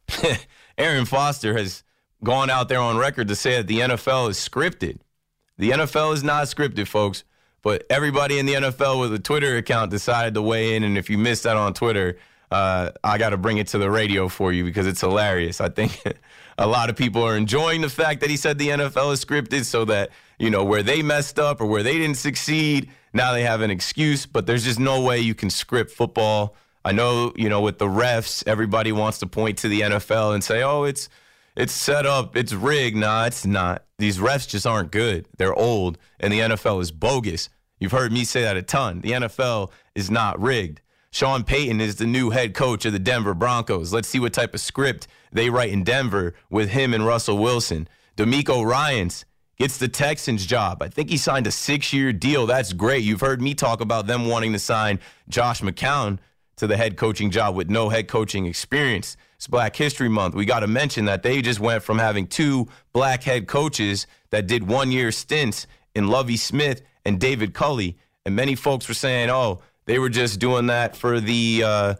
Arian 0.78 1.04
Foster 1.04 1.56
has 1.56 1.84
gone 2.22 2.50
out 2.50 2.68
there 2.68 2.80
on 2.80 2.96
record 2.96 3.28
to 3.28 3.36
say 3.36 3.56
that 3.56 3.66
the 3.66 3.80
NFL 3.80 4.30
is 4.30 4.36
scripted. 4.36 4.98
The 5.58 5.70
NFL 5.70 6.14
is 6.14 6.24
not 6.24 6.46
scripted, 6.46 6.88
folks. 6.88 7.24
But 7.64 7.86
everybody 7.88 8.38
in 8.38 8.44
the 8.44 8.52
NFL 8.54 9.00
with 9.00 9.14
a 9.14 9.18
Twitter 9.18 9.56
account 9.56 9.90
decided 9.90 10.34
to 10.34 10.42
weigh 10.42 10.76
in. 10.76 10.84
And 10.84 10.98
if 10.98 11.08
you 11.08 11.16
missed 11.16 11.44
that 11.44 11.56
on 11.56 11.72
Twitter, 11.72 12.18
uh, 12.50 12.90
I 13.02 13.16
got 13.16 13.30
to 13.30 13.38
bring 13.38 13.56
it 13.56 13.68
to 13.68 13.78
the 13.78 13.90
radio 13.90 14.28
for 14.28 14.52
you 14.52 14.64
because 14.64 14.86
it's 14.86 15.00
hilarious. 15.00 15.62
I 15.62 15.70
think 15.70 15.98
a 16.58 16.66
lot 16.66 16.90
of 16.90 16.96
people 16.96 17.22
are 17.22 17.38
enjoying 17.38 17.80
the 17.80 17.88
fact 17.88 18.20
that 18.20 18.28
he 18.28 18.36
said 18.36 18.58
the 18.58 18.68
NFL 18.68 19.14
is 19.14 19.24
scripted 19.24 19.64
so 19.64 19.86
that, 19.86 20.10
you 20.38 20.50
know, 20.50 20.62
where 20.62 20.82
they 20.82 21.00
messed 21.00 21.38
up 21.38 21.62
or 21.62 21.64
where 21.64 21.82
they 21.82 21.96
didn't 21.96 22.18
succeed, 22.18 22.90
now 23.14 23.32
they 23.32 23.44
have 23.44 23.62
an 23.62 23.70
excuse. 23.70 24.26
But 24.26 24.44
there's 24.44 24.64
just 24.64 24.78
no 24.78 25.00
way 25.00 25.20
you 25.20 25.34
can 25.34 25.48
script 25.48 25.90
football. 25.90 26.56
I 26.84 26.92
know, 26.92 27.32
you 27.34 27.48
know, 27.48 27.62
with 27.62 27.78
the 27.78 27.86
refs, 27.86 28.42
everybody 28.46 28.92
wants 28.92 29.18
to 29.18 29.26
point 29.26 29.58
to 29.58 29.68
the 29.68 29.80
NFL 29.82 30.34
and 30.34 30.44
say, 30.44 30.62
oh, 30.62 30.84
it's 30.84 31.08
it's 31.56 31.72
set 31.72 32.04
up, 32.04 32.36
it's 32.36 32.52
rigged. 32.52 32.96
Nah, 32.96 33.26
it's 33.26 33.46
not. 33.46 33.84
These 33.98 34.18
refs 34.18 34.48
just 34.48 34.66
aren't 34.66 34.90
good. 34.90 35.28
They're 35.38 35.54
old, 35.54 35.98
and 36.18 36.32
the 36.32 36.40
NFL 36.40 36.82
is 36.82 36.90
bogus. 36.90 37.48
You've 37.78 37.92
heard 37.92 38.12
me 38.12 38.24
say 38.24 38.42
that 38.42 38.56
a 38.56 38.62
ton. 38.62 39.00
The 39.00 39.12
NFL 39.12 39.70
is 39.94 40.10
not 40.10 40.40
rigged. 40.40 40.80
Sean 41.10 41.44
Payton 41.44 41.80
is 41.80 41.96
the 41.96 42.06
new 42.06 42.30
head 42.30 42.54
coach 42.54 42.84
of 42.84 42.92
the 42.92 42.98
Denver 42.98 43.34
Broncos. 43.34 43.92
Let's 43.92 44.08
see 44.08 44.18
what 44.18 44.32
type 44.32 44.52
of 44.52 44.60
script 44.60 45.06
they 45.30 45.48
write 45.48 45.70
in 45.70 45.84
Denver 45.84 46.34
with 46.50 46.70
him 46.70 46.92
and 46.92 47.06
Russell 47.06 47.38
Wilson. 47.38 47.88
DeMeco 48.16 48.66
Ryans 48.66 49.24
gets 49.56 49.78
the 49.78 49.86
Texans 49.86 50.44
job. 50.44 50.82
I 50.82 50.88
think 50.88 51.10
he 51.10 51.16
signed 51.16 51.46
a 51.46 51.52
six 51.52 51.92
year 51.92 52.12
deal. 52.12 52.46
That's 52.46 52.72
great. 52.72 53.04
You've 53.04 53.20
heard 53.20 53.40
me 53.40 53.54
talk 53.54 53.80
about 53.80 54.08
them 54.08 54.26
wanting 54.26 54.52
to 54.54 54.58
sign 54.58 54.98
Josh 55.28 55.60
McCown 55.60 56.18
to 56.56 56.66
the 56.66 56.76
head 56.76 56.96
coaching 56.96 57.30
job 57.30 57.54
with 57.54 57.68
no 57.68 57.88
head 57.88 58.08
coaching 58.08 58.46
experience. 58.46 59.16
It's 59.36 59.46
Black 59.46 59.76
History 59.76 60.08
Month. 60.08 60.34
We 60.34 60.44
got 60.44 60.60
to 60.60 60.66
mention 60.66 61.04
that 61.06 61.22
they 61.22 61.42
just 61.42 61.60
went 61.60 61.82
from 61.82 61.98
having 61.98 62.26
two 62.26 62.68
black 62.92 63.22
head 63.22 63.46
coaches 63.46 64.06
that 64.30 64.46
did 64.46 64.66
one 64.66 64.92
year 64.92 65.12
stints 65.12 65.66
in 65.94 66.08
Lovie 66.08 66.36
Smith 66.36 66.82
and 67.04 67.20
David 67.20 67.54
Culley. 67.54 67.96
And 68.24 68.34
many 68.34 68.54
folks 68.54 68.88
were 68.88 68.94
saying, 68.94 69.30
oh, 69.30 69.60
they 69.86 69.98
were 69.98 70.08
just 70.08 70.40
doing 70.40 70.66
that 70.66 70.96
for 70.96 71.20
the 71.20 71.62
uh, 71.64 71.94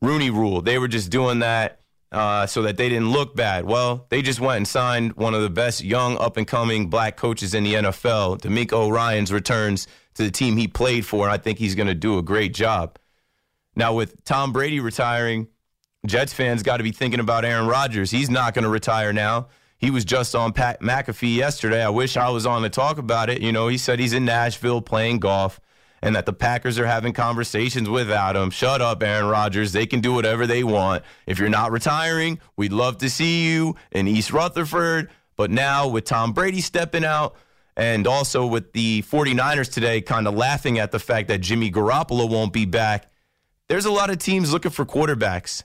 Rooney 0.00 0.30
rule. 0.30 0.62
They 0.62 0.78
were 0.78 0.88
just 0.88 1.10
doing 1.10 1.40
that 1.40 1.80
uh, 2.12 2.46
so 2.46 2.62
that 2.62 2.76
they 2.76 2.88
didn't 2.88 3.10
look 3.10 3.34
bad. 3.34 3.64
Well, 3.64 4.06
they 4.10 4.22
just 4.22 4.40
went 4.40 4.58
and 4.58 4.68
signed 4.68 5.14
one 5.14 5.34
of 5.34 5.42
the 5.42 5.50
best 5.50 5.82
young 5.82 6.16
up 6.18 6.36
and 6.36 6.46
coming 6.46 6.88
black 6.88 7.16
coaches 7.16 7.54
in 7.54 7.64
the 7.64 7.74
NFL. 7.74 8.40
DeMeco 8.40 8.90
Ryans 8.90 9.32
returns 9.32 9.86
to 10.14 10.22
the 10.22 10.30
team 10.30 10.56
he 10.56 10.68
played 10.68 11.04
for, 11.04 11.24
and 11.24 11.32
I 11.32 11.38
think 11.38 11.58
he's 11.58 11.74
going 11.74 11.88
to 11.88 11.94
do 11.94 12.18
a 12.18 12.22
great 12.22 12.54
job. 12.54 12.98
Now, 13.76 13.92
with 13.92 14.24
Tom 14.24 14.52
Brady 14.52 14.80
retiring, 14.80 15.48
Jets 16.06 16.32
fans 16.32 16.62
got 16.62 16.78
to 16.78 16.82
be 16.82 16.92
thinking 16.92 17.20
about 17.20 17.44
Aaron 17.44 17.66
Rodgers. 17.66 18.10
He's 18.10 18.30
not 18.30 18.54
going 18.54 18.64
to 18.64 18.70
retire 18.70 19.12
now. 19.12 19.48
He 19.78 19.90
was 19.90 20.04
just 20.04 20.34
on 20.34 20.54
Pat 20.54 20.80
McAfee 20.80 21.36
yesterday. 21.36 21.84
I 21.84 21.90
wish 21.90 22.16
I 22.16 22.30
was 22.30 22.46
on 22.46 22.62
to 22.62 22.70
talk 22.70 22.96
about 22.96 23.28
it. 23.28 23.42
You 23.42 23.52
know, 23.52 23.68
he 23.68 23.76
said 23.76 24.00
he's 24.00 24.14
in 24.14 24.24
Nashville 24.24 24.80
playing 24.80 25.18
golf 25.18 25.60
and 26.00 26.16
that 26.16 26.24
the 26.24 26.32
Packers 26.32 26.78
are 26.78 26.86
having 26.86 27.12
conversations 27.12 27.88
without 27.88 28.36
him. 28.36 28.50
Shut 28.50 28.80
up, 28.80 29.02
Aaron 29.02 29.28
Rodgers. 29.28 29.72
They 29.72 29.86
can 29.86 30.00
do 30.00 30.14
whatever 30.14 30.46
they 30.46 30.64
want. 30.64 31.04
If 31.26 31.38
you're 31.38 31.48
not 31.50 31.72
retiring, 31.72 32.40
we'd 32.56 32.72
love 32.72 32.98
to 32.98 33.10
see 33.10 33.46
you 33.46 33.76
in 33.92 34.08
East 34.08 34.32
Rutherford. 34.32 35.10
But 35.36 35.50
now 35.50 35.88
with 35.88 36.04
Tom 36.04 36.32
Brady 36.32 36.62
stepping 36.62 37.04
out, 37.04 37.36
and 37.76 38.06
also 38.06 38.46
with 38.46 38.72
the 38.72 39.02
49ers 39.02 39.70
today 39.70 40.00
kind 40.00 40.26
of 40.26 40.34
laughing 40.34 40.78
at 40.78 40.92
the 40.92 40.98
fact 40.98 41.28
that 41.28 41.42
Jimmy 41.42 41.70
Garoppolo 41.70 42.28
won't 42.28 42.52
be 42.52 42.64
back, 42.64 43.10
there's 43.68 43.84
a 43.84 43.90
lot 43.90 44.10
of 44.10 44.18
teams 44.18 44.52
looking 44.52 44.70
for 44.70 44.84
quarterbacks. 44.84 45.62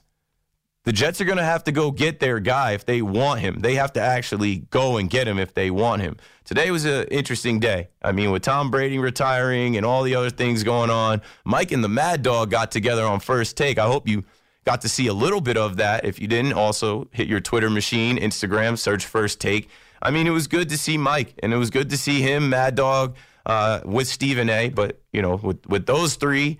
The 0.84 0.92
Jets 0.92 1.20
are 1.20 1.24
going 1.24 1.38
to 1.38 1.44
have 1.44 1.62
to 1.64 1.72
go 1.72 1.92
get 1.92 2.18
their 2.18 2.40
guy 2.40 2.72
if 2.72 2.84
they 2.84 3.02
want 3.02 3.40
him. 3.40 3.60
They 3.60 3.76
have 3.76 3.92
to 3.92 4.00
actually 4.00 4.56
go 4.70 4.96
and 4.96 5.08
get 5.08 5.28
him 5.28 5.38
if 5.38 5.54
they 5.54 5.70
want 5.70 6.02
him. 6.02 6.16
Today 6.44 6.72
was 6.72 6.84
an 6.84 7.06
interesting 7.06 7.60
day. 7.60 7.90
I 8.02 8.10
mean, 8.10 8.32
with 8.32 8.42
Tom 8.42 8.68
Brady 8.68 8.98
retiring 8.98 9.76
and 9.76 9.86
all 9.86 10.02
the 10.02 10.16
other 10.16 10.30
things 10.30 10.64
going 10.64 10.90
on, 10.90 11.22
Mike 11.44 11.70
and 11.70 11.84
the 11.84 11.88
Mad 11.88 12.22
Dog 12.22 12.50
got 12.50 12.72
together 12.72 13.04
on 13.04 13.20
first 13.20 13.56
take. 13.56 13.78
I 13.78 13.86
hope 13.86 14.08
you 14.08 14.24
got 14.64 14.80
to 14.80 14.88
see 14.88 15.06
a 15.06 15.14
little 15.14 15.40
bit 15.40 15.56
of 15.56 15.76
that. 15.76 16.04
If 16.04 16.18
you 16.20 16.26
didn't, 16.26 16.54
also 16.54 17.08
hit 17.12 17.28
your 17.28 17.40
Twitter 17.40 17.70
machine, 17.70 18.18
Instagram, 18.18 18.76
search 18.76 19.06
first 19.06 19.40
take. 19.40 19.68
I 20.00 20.10
mean, 20.10 20.26
it 20.26 20.30
was 20.30 20.48
good 20.48 20.68
to 20.70 20.76
see 20.76 20.98
Mike, 20.98 21.34
and 21.44 21.52
it 21.52 21.58
was 21.58 21.70
good 21.70 21.90
to 21.90 21.96
see 21.96 22.22
him, 22.22 22.50
Mad 22.50 22.74
Dog, 22.74 23.16
uh, 23.46 23.82
with 23.84 24.08
Stephen 24.08 24.50
A. 24.50 24.68
But, 24.70 25.00
you 25.12 25.22
know, 25.22 25.36
with, 25.36 25.64
with 25.68 25.86
those 25.86 26.16
three, 26.16 26.58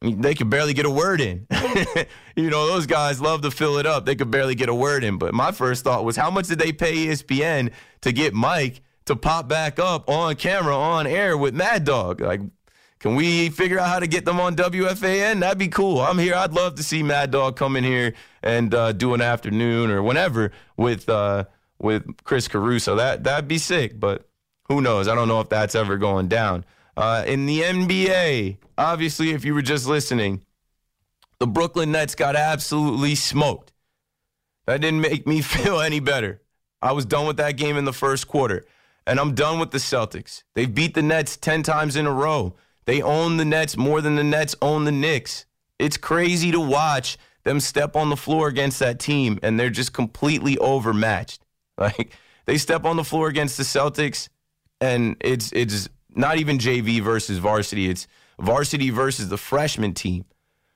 they 0.00 0.34
could 0.34 0.48
barely 0.48 0.74
get 0.74 0.86
a 0.86 0.90
word 0.90 1.20
in. 1.20 1.46
you 2.36 2.50
know, 2.50 2.66
those 2.66 2.86
guys 2.86 3.20
love 3.20 3.42
to 3.42 3.50
fill 3.50 3.78
it 3.78 3.86
up. 3.86 4.06
They 4.06 4.14
could 4.14 4.30
barely 4.30 4.54
get 4.54 4.68
a 4.68 4.74
word 4.74 5.02
in. 5.02 5.18
But 5.18 5.34
my 5.34 5.50
first 5.50 5.84
thought 5.84 6.04
was, 6.04 6.16
how 6.16 6.30
much 6.30 6.46
did 6.46 6.58
they 6.58 6.72
pay 6.72 7.06
ESPN 7.06 7.72
to 8.02 8.12
get 8.12 8.32
Mike 8.32 8.82
to 9.06 9.16
pop 9.16 9.48
back 9.48 9.78
up 9.78 10.08
on 10.08 10.36
camera, 10.36 10.76
on 10.76 11.06
air 11.06 11.36
with 11.36 11.54
Mad 11.54 11.84
Dog? 11.84 12.20
Like, 12.20 12.40
can 13.00 13.16
we 13.16 13.48
figure 13.48 13.78
out 13.78 13.88
how 13.88 13.98
to 13.98 14.06
get 14.06 14.24
them 14.24 14.40
on 14.40 14.54
WFAN? 14.56 15.40
That'd 15.40 15.58
be 15.58 15.68
cool. 15.68 16.00
I'm 16.00 16.18
here. 16.18 16.34
I'd 16.34 16.52
love 16.52 16.76
to 16.76 16.82
see 16.82 17.02
Mad 17.02 17.30
Dog 17.30 17.56
come 17.56 17.76
in 17.76 17.84
here 17.84 18.14
and 18.42 18.72
uh, 18.74 18.92
do 18.92 19.14
an 19.14 19.20
afternoon 19.20 19.90
or 19.90 20.02
whenever 20.02 20.52
with 20.76 21.08
uh, 21.08 21.44
with 21.80 22.24
Chris 22.24 22.48
Caruso. 22.48 22.96
That 22.96 23.24
that'd 23.24 23.48
be 23.48 23.58
sick. 23.58 23.98
But 23.98 24.28
who 24.68 24.80
knows? 24.80 25.08
I 25.08 25.14
don't 25.14 25.28
know 25.28 25.40
if 25.40 25.48
that's 25.48 25.74
ever 25.74 25.96
going 25.96 26.28
down. 26.28 26.64
Uh, 26.98 27.22
in 27.28 27.46
the 27.46 27.60
NBA, 27.60 28.56
obviously, 28.76 29.30
if 29.30 29.44
you 29.44 29.54
were 29.54 29.62
just 29.62 29.86
listening, 29.86 30.42
the 31.38 31.46
Brooklyn 31.46 31.92
Nets 31.92 32.16
got 32.16 32.34
absolutely 32.34 33.14
smoked. 33.14 33.72
That 34.66 34.80
didn't 34.80 35.00
make 35.00 35.24
me 35.24 35.40
feel 35.54 35.80
any 35.80 36.00
better. 36.00 36.42
I 36.82 36.90
was 36.90 37.06
done 37.06 37.24
with 37.28 37.36
that 37.36 37.52
game 37.56 37.76
in 37.76 37.84
the 37.84 37.92
first 37.92 38.26
quarter, 38.26 38.64
and 39.06 39.20
I'm 39.20 39.36
done 39.36 39.60
with 39.60 39.70
the 39.70 39.78
Celtics. 39.78 40.42
They've 40.56 40.74
beat 40.74 40.94
the 40.94 41.02
Nets 41.02 41.36
10 41.36 41.62
times 41.62 41.94
in 41.94 42.04
a 42.04 42.12
row. 42.12 42.56
They 42.84 43.00
own 43.00 43.36
the 43.36 43.44
Nets 43.44 43.76
more 43.76 44.00
than 44.00 44.16
the 44.16 44.24
Nets 44.24 44.56
own 44.60 44.82
the 44.82 44.90
Knicks. 44.90 45.46
It's 45.78 45.96
crazy 45.96 46.50
to 46.50 46.58
watch 46.58 47.16
them 47.44 47.60
step 47.60 47.94
on 47.94 48.10
the 48.10 48.16
floor 48.16 48.48
against 48.48 48.80
that 48.80 48.98
team, 48.98 49.38
and 49.44 49.58
they're 49.58 49.70
just 49.70 49.92
completely 49.92 50.58
overmatched. 50.58 51.44
Like 51.78 52.10
they 52.46 52.58
step 52.58 52.84
on 52.84 52.96
the 52.96 53.04
floor 53.04 53.28
against 53.28 53.56
the 53.56 53.62
Celtics, 53.62 54.28
and 54.80 55.16
it's 55.20 55.52
it's 55.52 55.88
not 56.14 56.38
even 56.38 56.58
JV 56.58 57.00
versus 57.00 57.38
varsity. 57.38 57.88
It's 57.88 58.06
varsity 58.38 58.90
versus 58.90 59.28
the 59.28 59.36
freshman 59.36 59.94
team. 59.94 60.24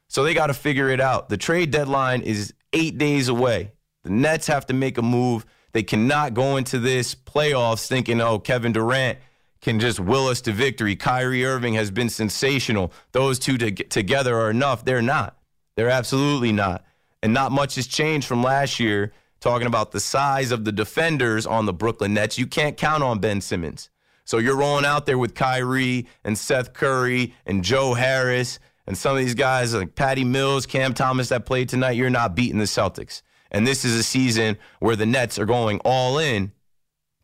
So 0.09 0.25
they 0.25 0.35
got 0.35 0.49
to 0.49 0.55
figure 0.55 0.91
it 0.91 1.01
out. 1.01 1.29
The 1.29 1.37
trade 1.37 1.71
deadline 1.71 2.23
is 2.23 2.53
eight 2.73 2.99
days 2.99 3.29
away. 3.29 3.73
The 4.03 4.11
Nets 4.11 4.47
have 4.49 4.67
to 4.67 4.75
make 4.75 4.99
a 4.99 5.03
move. 5.03 5.47
They 5.73 5.83
cannot 5.83 6.35
go 6.35 6.57
into 6.57 6.79
this 6.79 7.15
playoffs 7.15 7.87
thinking, 7.87 8.21
oh, 8.21 8.39
Kevin 8.39 8.73
Durant 8.73 9.19
can 9.62 9.81
just 9.81 10.01
will 10.01 10.27
us 10.27 10.41
to 10.43 10.53
victory. 10.53 10.97
Kyrie 10.97 11.45
Irving 11.45 11.75
has 11.75 11.91
been 11.91 12.09
sensational. 12.09 12.93
Those 13.12 13.39
two 13.39 13.57
to 13.59 13.71
together 13.71 14.37
are 14.39 14.51
enough. 14.51 14.85
They're 14.85 15.01
not. 15.01 15.39
They're 15.77 15.89
absolutely 15.89 16.53
not. 16.53 16.85
And 17.23 17.33
not 17.33 17.53
much 17.53 17.77
has 17.77 17.87
changed 17.87 18.27
from 18.27 18.43
last 18.43 18.81
year. 18.81 19.12
Talking 19.41 19.67
about 19.67 19.91
the 19.91 19.99
size 19.99 20.53
of 20.53 20.65
the 20.65 20.71
defenders 20.71 21.47
on 21.47 21.67
the 21.67 21.73
Brooklyn 21.73 22.15
Nets, 22.15 22.39
you 22.39 22.47
can't 22.47 22.77
count 22.77 23.03
on 23.03 23.19
Ben 23.19 23.41
Simmons. 23.41 23.91
So 24.25 24.38
you're 24.38 24.57
rolling 24.57 24.85
out 24.85 25.07
there 25.07 25.19
with 25.19 25.35
Kyrie 25.35 26.07
and 26.25 26.38
Seth 26.38 26.73
Curry 26.73 27.35
and 27.47 27.64
Joe 27.64 27.95
Harris 27.95 28.59
and 28.87 28.97
some 28.97 29.12
of 29.12 29.19
these 29.19 29.35
guys 29.35 29.75
like 29.75 29.95
Patty 29.95 30.25
Mills, 30.25 30.67
Cam 30.67 30.95
Thomas 30.95 31.29
that 31.29 31.47
played 31.47 31.69
tonight. 31.69 31.93
You're 31.93 32.11
not 32.11 32.35
beating 32.35 32.59
the 32.59 32.64
Celtics. 32.64 33.23
And 33.50 33.67
this 33.67 33.85
is 33.85 33.97
a 33.97 34.02
season 34.02 34.57
where 34.81 34.97
the 34.97 35.07
Nets 35.07 35.38
are 35.38 35.47
going 35.47 35.81
all 35.85 36.19
in 36.19 36.52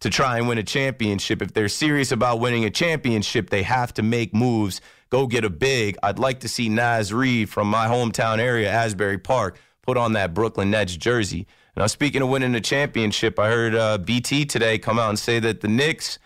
to 0.01 0.11
try 0.11 0.39
and 0.39 0.47
win 0.47 0.59
a 0.59 0.63
championship. 0.63 1.43
If 1.43 1.55
they're 1.55 1.69
serious 1.69 2.13
about 2.13 2.41
winning 2.41 2.65
a 2.65 2.71
championship, 2.71 3.51
they 3.51 3.63
have 3.63 3.93
to 3.95 4.03
make 4.03 4.35
moves. 4.35 4.81
Go 5.11 5.27
get 5.27 5.45
a 5.45 5.51
big. 5.51 5.97
I'd 6.03 6.19
like 6.19 6.41
to 6.41 6.49
see 6.49 6.69
Naz 6.69 7.13
Reid 7.13 7.49
from 7.49 7.69
my 7.69 7.87
hometown 7.87 8.39
area, 8.39 8.71
Asbury 8.71 9.19
Park, 9.19 9.59
put 9.83 9.97
on 9.97 10.13
that 10.13 10.35
Brooklyn 10.35 10.71
Nets 10.71 10.97
jersey. 10.97 11.47
Now, 11.77 11.87
speaking 11.87 12.23
of 12.23 12.29
winning 12.29 12.55
a 12.55 12.61
championship, 12.61 13.39
I 13.39 13.49
heard 13.49 13.75
uh, 13.75 13.99
BT 13.99 14.45
today 14.45 14.79
come 14.79 14.99
out 14.99 15.09
and 15.09 15.19
say 15.19 15.41
that 15.41 15.61
the 15.61 15.69
Knicks 15.69 16.19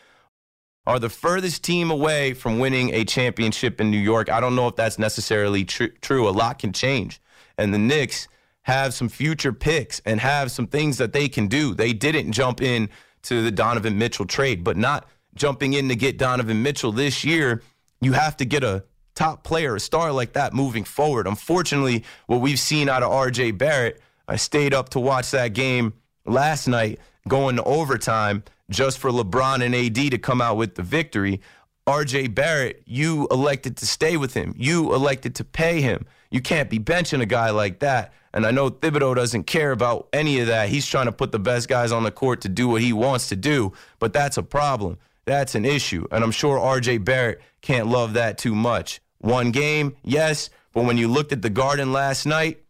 are 0.86 0.98
the 0.98 1.08
furthest 1.08 1.62
team 1.62 1.90
away 1.90 2.34
from 2.34 2.58
winning 2.58 2.92
a 2.92 3.04
championship 3.04 3.80
in 3.80 3.90
New 3.90 3.98
York. 3.98 4.30
I 4.30 4.40
don't 4.40 4.56
know 4.56 4.68
if 4.68 4.76
that's 4.76 4.98
necessarily 4.98 5.64
tr- 5.64 5.86
true. 6.00 6.28
A 6.28 6.30
lot 6.30 6.58
can 6.58 6.72
change. 6.72 7.20
And 7.56 7.72
the 7.72 7.78
Knicks 7.78 8.26
have 8.62 8.94
some 8.94 9.08
future 9.08 9.52
picks 9.52 10.00
and 10.04 10.20
have 10.20 10.50
some 10.50 10.66
things 10.66 10.98
that 10.98 11.12
they 11.12 11.28
can 11.28 11.46
do. 11.46 11.74
They 11.74 11.92
didn't 11.92 12.32
jump 12.32 12.60
in 12.60 12.88
to 13.22 13.42
the 13.42 13.50
Donovan 13.50 13.98
Mitchell 13.98 14.26
trade, 14.26 14.64
but 14.64 14.76
not 14.76 15.08
jumping 15.34 15.72
in 15.74 15.88
to 15.88 15.96
get 15.96 16.18
Donovan 16.18 16.62
Mitchell 16.62 16.92
this 16.92 17.24
year. 17.24 17.62
You 18.00 18.12
have 18.12 18.36
to 18.38 18.44
get 18.44 18.64
a 18.64 18.84
top 19.14 19.44
player, 19.44 19.76
a 19.76 19.80
star 19.80 20.10
like 20.12 20.32
that 20.32 20.52
moving 20.52 20.84
forward. 20.84 21.26
Unfortunately, 21.26 22.04
what 22.26 22.40
we've 22.40 22.58
seen 22.58 22.88
out 22.88 23.02
of 23.02 23.10
RJ 23.10 23.56
Barrett, 23.58 24.00
I 24.26 24.36
stayed 24.36 24.74
up 24.74 24.90
to 24.90 25.00
watch 25.00 25.30
that 25.30 25.48
game 25.48 25.92
last 26.24 26.66
night 26.66 26.98
going 27.28 27.56
to 27.56 27.62
overtime 27.62 28.42
just 28.72 28.98
for 28.98 29.10
LeBron 29.10 29.64
and 29.64 29.74
AD 29.74 30.10
to 30.10 30.18
come 30.18 30.40
out 30.40 30.56
with 30.56 30.74
the 30.74 30.82
victory. 30.82 31.40
RJ 31.86 32.34
Barrett, 32.34 32.82
you 32.86 33.26
elected 33.30 33.76
to 33.78 33.86
stay 33.86 34.16
with 34.16 34.34
him. 34.34 34.54
You 34.56 34.94
elected 34.94 35.34
to 35.36 35.44
pay 35.44 35.80
him. 35.80 36.06
You 36.30 36.40
can't 36.40 36.70
be 36.70 36.78
benching 36.78 37.20
a 37.20 37.26
guy 37.26 37.50
like 37.50 37.80
that. 37.80 38.12
And 38.32 38.46
I 38.46 38.50
know 38.50 38.70
Thibodeau 38.70 39.14
doesn't 39.14 39.44
care 39.44 39.72
about 39.72 40.08
any 40.12 40.40
of 40.40 40.46
that. 40.46 40.68
He's 40.68 40.86
trying 40.86 41.06
to 41.06 41.12
put 41.12 41.32
the 41.32 41.38
best 41.38 41.68
guys 41.68 41.92
on 41.92 42.02
the 42.02 42.10
court 42.10 42.40
to 42.42 42.48
do 42.48 42.68
what 42.68 42.80
he 42.80 42.92
wants 42.92 43.28
to 43.28 43.36
do, 43.36 43.72
but 43.98 44.12
that's 44.12 44.38
a 44.38 44.42
problem. 44.42 44.98
That's 45.24 45.54
an 45.54 45.64
issue. 45.64 46.06
And 46.10 46.24
I'm 46.24 46.30
sure 46.30 46.58
RJ 46.58 47.04
Barrett 47.04 47.42
can't 47.60 47.88
love 47.88 48.14
that 48.14 48.38
too 48.38 48.54
much. 48.54 49.00
One 49.18 49.50
game, 49.50 49.96
yes, 50.02 50.50
but 50.72 50.84
when 50.84 50.96
you 50.96 51.08
looked 51.08 51.32
at 51.32 51.42
the 51.42 51.50
Garden 51.50 51.92
last 51.92 52.26
night, 52.26 52.62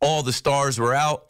all 0.00 0.22
the 0.22 0.32
stars 0.32 0.78
were 0.78 0.94
out. 0.94 1.26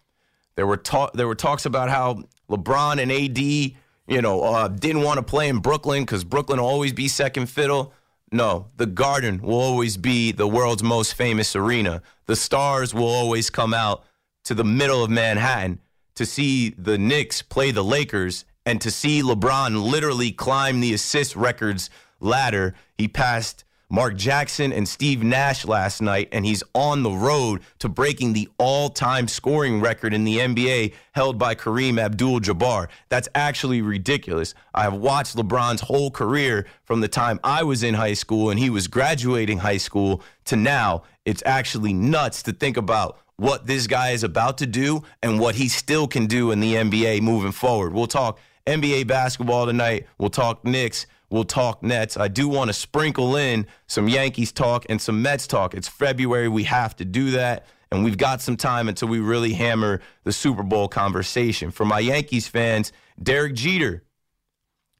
There 0.54 0.66
were 0.66 0.78
ta- 0.78 1.10
there 1.12 1.26
were 1.26 1.34
talks 1.34 1.66
about 1.66 1.90
how 1.90 2.24
LeBron 2.50 3.00
and 3.00 3.10
AD, 3.10 3.38
you 3.38 4.22
know, 4.22 4.42
uh, 4.42 4.68
didn't 4.68 5.02
want 5.02 5.18
to 5.18 5.22
play 5.22 5.48
in 5.48 5.58
Brooklyn 5.58 6.04
because 6.04 6.24
Brooklyn 6.24 6.60
will 6.60 6.68
always 6.68 6.92
be 6.92 7.08
second 7.08 7.46
fiddle. 7.46 7.92
No, 8.32 8.66
the 8.76 8.86
Garden 8.86 9.40
will 9.40 9.60
always 9.60 9.96
be 9.96 10.32
the 10.32 10.48
world's 10.48 10.82
most 10.82 11.14
famous 11.14 11.54
arena. 11.54 12.02
The 12.26 12.36
stars 12.36 12.92
will 12.92 13.08
always 13.08 13.50
come 13.50 13.72
out 13.72 14.04
to 14.44 14.54
the 14.54 14.64
middle 14.64 15.02
of 15.02 15.10
Manhattan 15.10 15.80
to 16.16 16.26
see 16.26 16.70
the 16.70 16.98
Knicks 16.98 17.42
play 17.42 17.70
the 17.70 17.84
Lakers 17.84 18.44
and 18.64 18.80
to 18.80 18.90
see 18.90 19.22
LeBron 19.22 19.90
literally 19.90 20.32
climb 20.32 20.80
the 20.80 20.92
assist 20.92 21.36
records 21.36 21.88
ladder. 22.20 22.74
He 22.98 23.06
passed 23.06 23.64
Mark 23.88 24.16
Jackson 24.16 24.72
and 24.72 24.88
Steve 24.88 25.22
Nash 25.22 25.64
last 25.64 26.02
night, 26.02 26.28
and 26.32 26.44
he's 26.44 26.62
on 26.74 27.04
the 27.04 27.10
road 27.10 27.60
to 27.78 27.88
breaking 27.88 28.32
the 28.32 28.48
all 28.58 28.88
time 28.88 29.28
scoring 29.28 29.80
record 29.80 30.12
in 30.12 30.24
the 30.24 30.38
NBA 30.38 30.92
held 31.12 31.38
by 31.38 31.54
Kareem 31.54 32.00
Abdul 32.00 32.40
Jabbar. 32.40 32.88
That's 33.08 33.28
actually 33.34 33.82
ridiculous. 33.82 34.54
I 34.74 34.82
have 34.82 34.94
watched 34.94 35.36
LeBron's 35.36 35.82
whole 35.82 36.10
career 36.10 36.66
from 36.82 37.00
the 37.00 37.08
time 37.08 37.38
I 37.44 37.62
was 37.62 37.84
in 37.84 37.94
high 37.94 38.14
school 38.14 38.50
and 38.50 38.58
he 38.58 38.70
was 38.70 38.88
graduating 38.88 39.58
high 39.58 39.76
school 39.76 40.20
to 40.46 40.56
now. 40.56 41.04
It's 41.24 41.42
actually 41.46 41.92
nuts 41.92 42.42
to 42.44 42.52
think 42.52 42.76
about 42.76 43.18
what 43.36 43.66
this 43.66 43.86
guy 43.86 44.10
is 44.10 44.24
about 44.24 44.58
to 44.58 44.66
do 44.66 45.02
and 45.22 45.38
what 45.38 45.54
he 45.54 45.68
still 45.68 46.08
can 46.08 46.26
do 46.26 46.50
in 46.50 46.58
the 46.60 46.74
NBA 46.74 47.20
moving 47.20 47.52
forward. 47.52 47.92
We'll 47.92 48.06
talk 48.06 48.38
NBA 48.66 49.06
basketball 49.06 49.66
tonight, 49.66 50.06
we'll 50.18 50.30
talk 50.30 50.64
Knicks. 50.64 51.06
We'll 51.30 51.44
talk 51.44 51.82
Nets. 51.82 52.16
I 52.16 52.28
do 52.28 52.48
want 52.48 52.68
to 52.68 52.72
sprinkle 52.72 53.36
in 53.36 53.66
some 53.86 54.08
Yankees 54.08 54.52
talk 54.52 54.86
and 54.88 55.00
some 55.00 55.22
Mets 55.22 55.46
talk. 55.46 55.74
It's 55.74 55.88
February. 55.88 56.48
We 56.48 56.64
have 56.64 56.94
to 56.96 57.04
do 57.04 57.32
that. 57.32 57.66
and 57.90 58.04
we've 58.04 58.18
got 58.18 58.40
some 58.40 58.56
time 58.56 58.88
until 58.88 59.08
we 59.08 59.20
really 59.20 59.52
hammer 59.52 60.00
the 60.24 60.32
Super 60.32 60.62
Bowl 60.62 60.88
conversation. 60.88 61.70
For 61.70 61.84
my 61.84 62.00
Yankees 62.00 62.48
fans, 62.48 62.92
Derek 63.22 63.54
Jeter. 63.54 64.02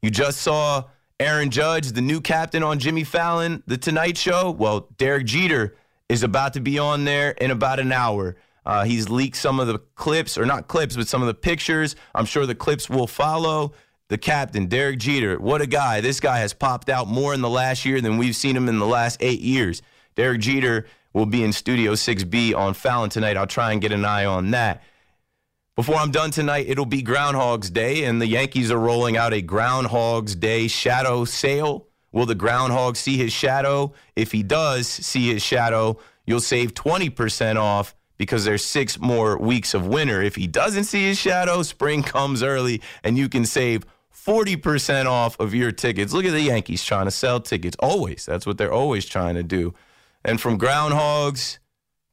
You 0.01 0.09
just 0.09 0.41
saw 0.41 0.85
Aaron 1.19 1.49
Judge, 1.49 1.91
the 1.91 2.01
new 2.01 2.21
captain 2.21 2.63
on 2.63 2.79
Jimmy 2.79 3.03
Fallon, 3.03 3.63
The 3.67 3.77
Tonight 3.77 4.17
Show. 4.17 4.51
Well, 4.51 4.87
Derek 4.97 5.25
Jeter 5.25 5.75
is 6.07 6.23
about 6.23 6.53
to 6.53 6.59
be 6.61 6.79
on 6.79 7.03
there 7.03 7.31
in 7.31 7.51
about 7.51 7.79
an 7.79 7.91
hour. 7.91 8.35
Uh, 8.65 8.83
he's 8.83 9.09
leaked 9.09 9.37
some 9.37 9.59
of 9.59 9.67
the 9.67 9.79
clips, 9.95 10.37
or 10.37 10.45
not 10.45 10.67
clips, 10.67 10.95
but 10.95 11.07
some 11.07 11.21
of 11.21 11.27
the 11.27 11.33
pictures. 11.33 11.95
I'm 12.13 12.25
sure 12.25 12.45
the 12.45 12.55
clips 12.55 12.89
will 12.89 13.07
follow. 13.07 13.73
The 14.09 14.17
captain, 14.17 14.67
Derek 14.67 14.99
Jeter, 14.99 15.37
what 15.37 15.61
a 15.61 15.67
guy. 15.67 15.99
This 15.99 16.21
guy 16.21 16.39
has 16.39 16.53
popped 16.53 16.89
out 16.89 17.07
more 17.07 17.33
in 17.33 17.41
the 17.41 17.49
last 17.49 17.83
year 17.83 17.99
than 17.99 18.17
we've 18.17 18.35
seen 18.35 18.55
him 18.55 18.69
in 18.69 18.79
the 18.79 18.85
last 18.85 19.17
eight 19.19 19.41
years. 19.41 19.81
Derek 20.15 20.39
Jeter 20.39 20.87
will 21.11 21.25
be 21.25 21.43
in 21.43 21.51
Studio 21.51 21.93
6B 21.93 22.55
on 22.55 22.73
Fallon 22.73 23.09
tonight. 23.09 23.35
I'll 23.35 23.47
try 23.47 23.73
and 23.73 23.81
get 23.81 23.91
an 23.91 24.05
eye 24.05 24.23
on 24.23 24.51
that. 24.51 24.81
Before 25.75 25.95
I'm 25.95 26.11
done 26.11 26.31
tonight, 26.31 26.67
it'll 26.69 26.85
be 26.85 27.01
Groundhog's 27.01 27.69
Day, 27.69 28.05
and 28.05 28.21
the 28.21 28.27
Yankees 28.27 28.71
are 28.71 28.79
rolling 28.79 29.17
out 29.17 29.33
a 29.33 29.41
Groundhog's 29.41 30.35
Day 30.35 30.67
shadow 30.67 31.25
sale. 31.25 31.87
Will 32.13 32.25
the 32.25 32.33
groundhog 32.33 32.95
see 32.95 33.17
his 33.17 33.33
shadow? 33.33 33.93
If 34.15 34.31
he 34.31 34.41
does 34.41 34.87
see 34.87 35.33
his 35.33 35.43
shadow, 35.43 35.99
you'll 36.25 36.39
save 36.39 36.73
20% 36.73 37.57
off 37.57 37.93
because 38.17 38.45
there's 38.45 38.63
six 38.65 38.99
more 38.99 39.37
weeks 39.37 39.73
of 39.73 39.85
winter. 39.85 40.21
If 40.21 40.35
he 40.35 40.47
doesn't 40.47 40.85
see 40.85 41.05
his 41.05 41.19
shadow, 41.19 41.61
spring 41.61 42.01
comes 42.01 42.41
early 42.41 42.81
and 43.03 43.17
you 43.17 43.29
can 43.29 43.45
save 43.45 43.85
40% 44.27 45.05
off 45.05 45.39
of 45.39 45.53
your 45.53 45.71
tickets. 45.71 46.11
Look 46.11 46.25
at 46.25 46.31
the 46.31 46.41
Yankees 46.41 46.83
trying 46.83 47.05
to 47.05 47.11
sell 47.11 47.39
tickets. 47.39 47.77
Always. 47.79 48.25
That's 48.25 48.45
what 48.45 48.57
they're 48.57 48.73
always 48.73 49.05
trying 49.05 49.35
to 49.35 49.43
do. 49.43 49.73
And 50.25 50.41
from 50.41 50.59
groundhogs 50.59 51.59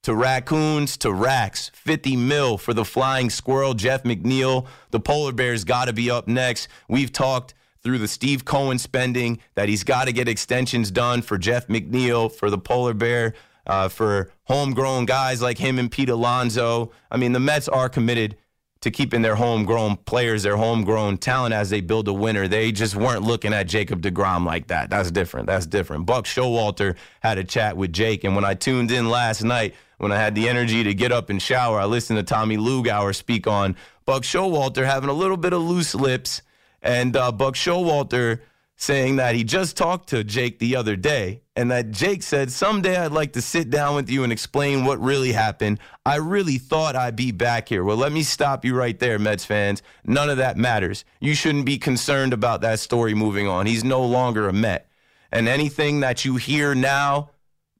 to 0.04 0.14
raccoons 0.14 0.97
to 0.99 1.12
racks, 1.12 1.71
50 1.75 2.14
mil 2.16 2.56
for 2.56 2.73
the 2.73 2.85
flying 2.85 3.30
squirrel, 3.30 3.75
Jeff 3.75 4.04
McNeil. 4.04 4.66
The 4.90 5.00
polar 5.00 5.33
bear's 5.33 5.64
got 5.64 5.87
to 5.87 5.92
be 5.92 6.09
up 6.11 6.28
next. 6.28 6.68
We've 6.88 7.11
talked 7.11 7.54
through 7.83 7.99
the 7.99 8.09
Steve 8.09 8.44
Cohen 8.44 8.78
spending 8.78 9.40
that 9.56 9.68
he's 9.68 9.83
got 9.83 10.04
to 10.04 10.12
get 10.12 10.28
extensions 10.28 10.90
done 10.90 11.21
for 11.21 11.37
Jeff 11.37 11.66
McNeil, 11.66 12.30
for 12.30 12.49
the 12.49 12.59
polar 12.59 12.94
bear, 12.94 13.35
uh, 13.66 13.88
for 13.88 14.30
homegrown 14.44 15.06
guys 15.06 15.42
like 15.42 15.59
him 15.59 15.78
and 15.78 15.90
Pete 15.90 16.11
Alonso. 16.11 16.92
I 17.11 17.16
mean, 17.16 17.33
the 17.33 17.40
Mets 17.40 17.68
are 17.68 17.88
committed 17.88 18.37
to 18.85 18.91
keeping 18.91 19.23
their 19.23 19.35
homegrown 19.35 19.97
players, 20.05 20.43
their 20.43 20.59
homegrown 20.59 21.17
talent 21.17 21.55
as 21.55 21.71
they 21.71 21.81
build 21.81 22.07
a 22.07 22.12
winner. 22.12 22.47
They 22.47 22.71
just 22.71 22.95
weren't 22.95 23.23
looking 23.23 23.55
at 23.55 23.67
Jacob 23.67 24.03
DeGrom 24.03 24.45
like 24.45 24.67
that. 24.67 24.91
That's 24.91 25.11
different. 25.11 25.47
That's 25.47 25.64
different. 25.64 26.05
Buck 26.05 26.26
Showalter 26.26 26.95
had 27.21 27.38
a 27.38 27.45
chat 27.45 27.79
with 27.79 27.95
Jake, 27.95 28.25
and 28.25 28.35
when 28.37 28.45
I 28.45 28.53
tuned 28.53 28.91
in 28.91 29.09
last 29.09 29.43
night, 29.43 29.75
when 29.97 30.12
I 30.12 30.17
had 30.17 30.35
the 30.35 30.50
energy 30.50 30.85
to 30.85 30.93
get 30.93 31.12
up 31.12 31.31
and 31.31 31.41
shower, 31.41 31.81
I 31.81 31.87
listened 31.87 32.19
to 32.19 32.23
Tommy 32.23 32.59
Lugauer 32.59 33.14
speak 33.14 33.47
on 33.47 33.75
Buck 34.05 34.23
Showalter 34.23 34.85
having 34.85 35.09
a 35.09 35.14
little 35.14 35.38
bit 35.38 35.55
of 35.55 35.62
loose 35.62 35.95
lips, 35.95 36.43
and 36.83 37.17
uh, 37.17 37.33
Buck 37.33 37.55
Showalter 37.55 38.41
saying 38.76 39.16
that 39.16 39.35
he 39.35 39.45
just 39.45 39.76
talked 39.76 40.09
to 40.09 40.25
Jake 40.25 40.59
the 40.59 40.76
other 40.76 40.97
day 40.97 41.43
and 41.57 41.71
that 41.71 41.90
Jake 41.93 42.23
said, 42.23 42.50
Someday 42.50 42.97
I'd 42.97 43.12
like 43.12 43.33
to 43.35 43.43
sit 43.43 43.71
down 43.71 43.95
with 43.95 44.11
you 44.11 44.25
and 44.25 44.33
explain 44.33 44.85
what 44.85 45.00
really 45.00 45.33
happened. 45.33 45.78
I 46.04 46.16
really 46.16 46.59
thought 46.59 46.97
I'd 46.97 47.16
be 47.16 47.31
back 47.31 47.69
here. 47.69 47.85
Well, 47.85 47.97
let 47.97 48.12
me 48.12 48.23
stop 48.23 48.64
you 48.64 48.75
right 48.75 48.99
there, 48.99 49.19
Mets 49.19 49.45
fans. 49.45 49.83
None 50.04 50.28
of 50.28 50.38
that 50.38 50.57
matters. 50.57 51.04
You 51.21 51.35
shouldn't 51.35 51.66
be 51.66 51.78
concerned 51.78 52.33
about 52.33 52.62
that 52.62 52.81
story 52.81 53.14
moving 53.14 53.46
on. 53.46 53.66
He's 53.66 53.85
no 53.85 54.05
longer 54.05 54.48
a 54.48 54.53
Met. 54.53 54.88
And 55.31 55.48
anything 55.48 56.01
that 56.01 56.25
you 56.25 56.37
hear 56.37 56.75
now 56.75 57.31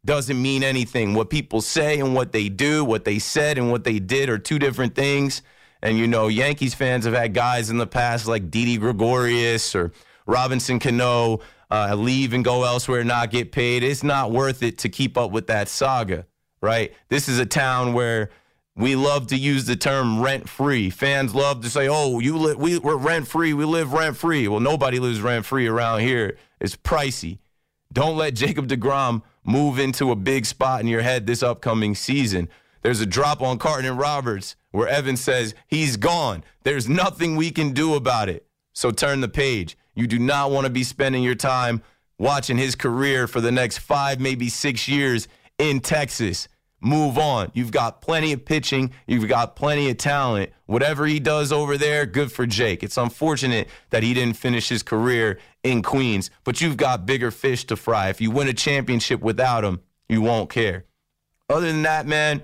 doesn't 0.05 0.41
mean 0.41 0.63
anything. 0.63 1.15
What 1.15 1.31
people 1.31 1.61
say 1.61 1.99
and 1.99 2.15
what 2.15 2.33
they 2.33 2.49
do, 2.49 2.85
what 2.85 3.05
they 3.05 3.19
said 3.19 3.59
and 3.59 3.71
what 3.71 3.85
they 3.85 3.99
did 3.99 4.29
are 4.29 4.39
two 4.39 4.59
different 4.59 4.95
things. 4.95 5.43
And 5.83 5.99
you 5.99 6.07
know, 6.07 6.29
Yankees 6.29 6.75
fans 6.75 7.05
have 7.05 7.15
had 7.15 7.35
guys 7.35 7.71
in 7.71 7.79
the 7.79 7.87
past 7.87 8.27
like 8.27 8.51
Didi 8.51 8.77
Gregorius 8.77 9.75
or 9.75 9.93
Robinson 10.27 10.79
Cano 10.79 11.41
uh, 11.71 11.95
leave 11.95 12.33
and 12.33 12.45
go 12.45 12.65
elsewhere, 12.65 13.05
not 13.05 13.31
get 13.31 13.53
paid. 13.53 13.83
It's 13.83 14.03
not 14.03 14.31
worth 14.31 14.63
it 14.63 14.79
to 14.79 14.89
keep 14.89 15.19
up 15.19 15.31
with 15.31 15.47
that 15.49 15.69
saga, 15.69 16.27
right? 16.61 16.93
This 17.09 17.29
is 17.29 17.39
a 17.39 17.47
town 17.47 17.93
where 17.93 18.31
we 18.77 18.97
love 18.97 19.29
to 19.29 19.37
use 19.37 19.67
the 19.67 19.77
term 19.77 20.21
rent 20.21 20.49
free. 20.49 20.91
Fans 20.91 21.35
love 21.35 21.61
to 21.63 21.71
say, 21.71 21.89
"Oh, 21.89 22.19
you 22.19 22.37
li- 22.37 22.55
we, 22.55 22.79
we're 22.79 22.97
rent 22.97 23.29
free. 23.29 23.55
We 23.55 23.65
live 23.65 23.93
rent 23.93 24.17
free." 24.17 24.49
Well, 24.49 24.61
nobody 24.61 24.99
lives 24.99 25.21
rent 25.21 25.47
free 25.47 25.67
around 25.67 26.01
here. 26.01 26.37
It's 26.61 26.77
pricey. 26.77 27.39
Don't 27.93 28.17
let 28.17 28.35
Jacob 28.35 28.67
Degrom 28.67 29.23
move 29.45 29.79
into 29.79 30.11
a 30.11 30.17
big 30.17 30.47
spot 30.47 30.81
in 30.81 30.89
your 30.89 31.03
head 31.03 31.27
this 31.27 31.43
upcoming 31.43 31.95
season. 31.95 32.49
There's 32.83 33.01
a 33.01 33.07
drop 33.07 33.41
on 33.41 33.59
Carton 33.59 33.87
and 33.87 33.99
Roberts 33.99 34.57
where 34.73 34.89
Evan 34.89 35.17
says 35.17 35.55
he's 35.69 35.97
gone. 35.97 36.43
There's 36.65 36.89
nothing 36.89 37.37
we 37.37 37.51
can 37.51 37.73
do 37.73 37.95
about 37.95 38.29
it. 38.29 38.47
So 38.73 38.91
turn 38.91 39.21
the 39.21 39.29
page. 39.29 39.79
You 39.95 40.07
do 40.07 40.19
not 40.19 40.51
want 40.51 40.67
to 40.67 40.71
be 40.71 40.85
spending 40.85 41.23
your 41.23 41.35
time 41.35 41.83
watching 42.19 42.59
his 42.59 42.75
career 42.75 43.27
for 43.27 43.41
the 43.41 43.53
next 43.53 43.79
five, 43.79 44.21
maybe 44.21 44.49
six 44.49 44.89
years 44.89 45.29
in 45.59 45.81
Texas. 45.81 46.49
Move 46.81 47.17
on. 47.17 47.51
You've 47.55 47.73
got 47.73 48.03
plenty 48.03 48.33
of 48.33 48.45
pitching. 48.45 48.93
You've 49.07 49.27
got 49.27 49.57
plenty 49.57 49.89
of 49.89 49.97
talent. 49.97 50.51
Whatever 50.67 51.07
he 51.07 51.19
does 51.19 51.51
over 51.51 51.79
there, 51.79 52.05
good 52.05 52.31
for 52.31 52.47
Jake. 52.47 52.83
It's 52.83 52.99
unfortunate 52.99 53.69
that 53.91 54.03
he 54.03 54.13
didn't 54.13 54.37
finish 54.37 54.69
his 54.69 54.83
career 54.83 55.39
in 55.63 55.81
Queens, 55.81 56.31
but 56.45 56.61
you've 56.61 56.77
got 56.77 57.07
bigger 57.07 57.31
fish 57.31 57.65
to 57.67 57.77
fry. 57.77 58.11
If 58.11 58.21
you 58.21 58.31
win 58.31 58.49
a 58.49 58.53
championship 58.53 59.23
without 59.23 59.65
him, 59.65 59.81
you 60.11 60.21
won't 60.21 60.51
care. 60.51 60.85
Other 61.49 61.67
than 61.67 61.83
that, 61.83 62.07
man, 62.07 62.43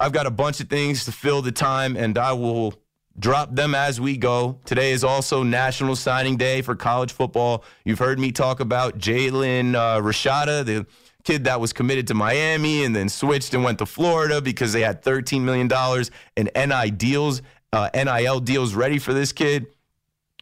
I've 0.00 0.12
got 0.12 0.26
a 0.26 0.30
bunch 0.30 0.60
of 0.60 0.68
things 0.68 1.04
to 1.04 1.12
fill 1.12 1.42
the 1.42 1.52
time, 1.52 1.96
and 1.96 2.16
I 2.16 2.32
will 2.32 2.74
drop 3.18 3.54
them 3.54 3.74
as 3.74 4.00
we 4.00 4.16
go. 4.16 4.58
Today 4.64 4.92
is 4.92 5.04
also 5.04 5.42
National 5.42 5.96
Signing 5.96 6.36
Day 6.36 6.62
for 6.62 6.74
college 6.74 7.12
football. 7.12 7.64
You've 7.84 7.98
heard 7.98 8.18
me 8.18 8.32
talk 8.32 8.60
about 8.60 8.98
Jalen 8.98 9.74
uh, 9.74 10.00
Rashada, 10.00 10.64
the 10.64 10.86
kid 11.24 11.44
that 11.44 11.60
was 11.60 11.72
committed 11.72 12.06
to 12.08 12.14
Miami 12.14 12.84
and 12.84 12.96
then 12.96 13.08
switched 13.08 13.54
and 13.54 13.62
went 13.62 13.78
to 13.78 13.86
Florida 13.86 14.40
because 14.40 14.72
they 14.72 14.80
had 14.80 15.02
$13 15.02 15.42
million 15.42 15.70
in 16.36 16.50
NI 16.68 16.90
deals, 16.90 17.42
uh, 17.72 17.88
NIL 17.94 18.40
deals 18.40 18.74
ready 18.74 18.98
for 18.98 19.12
this 19.12 19.32
kid. 19.32 19.66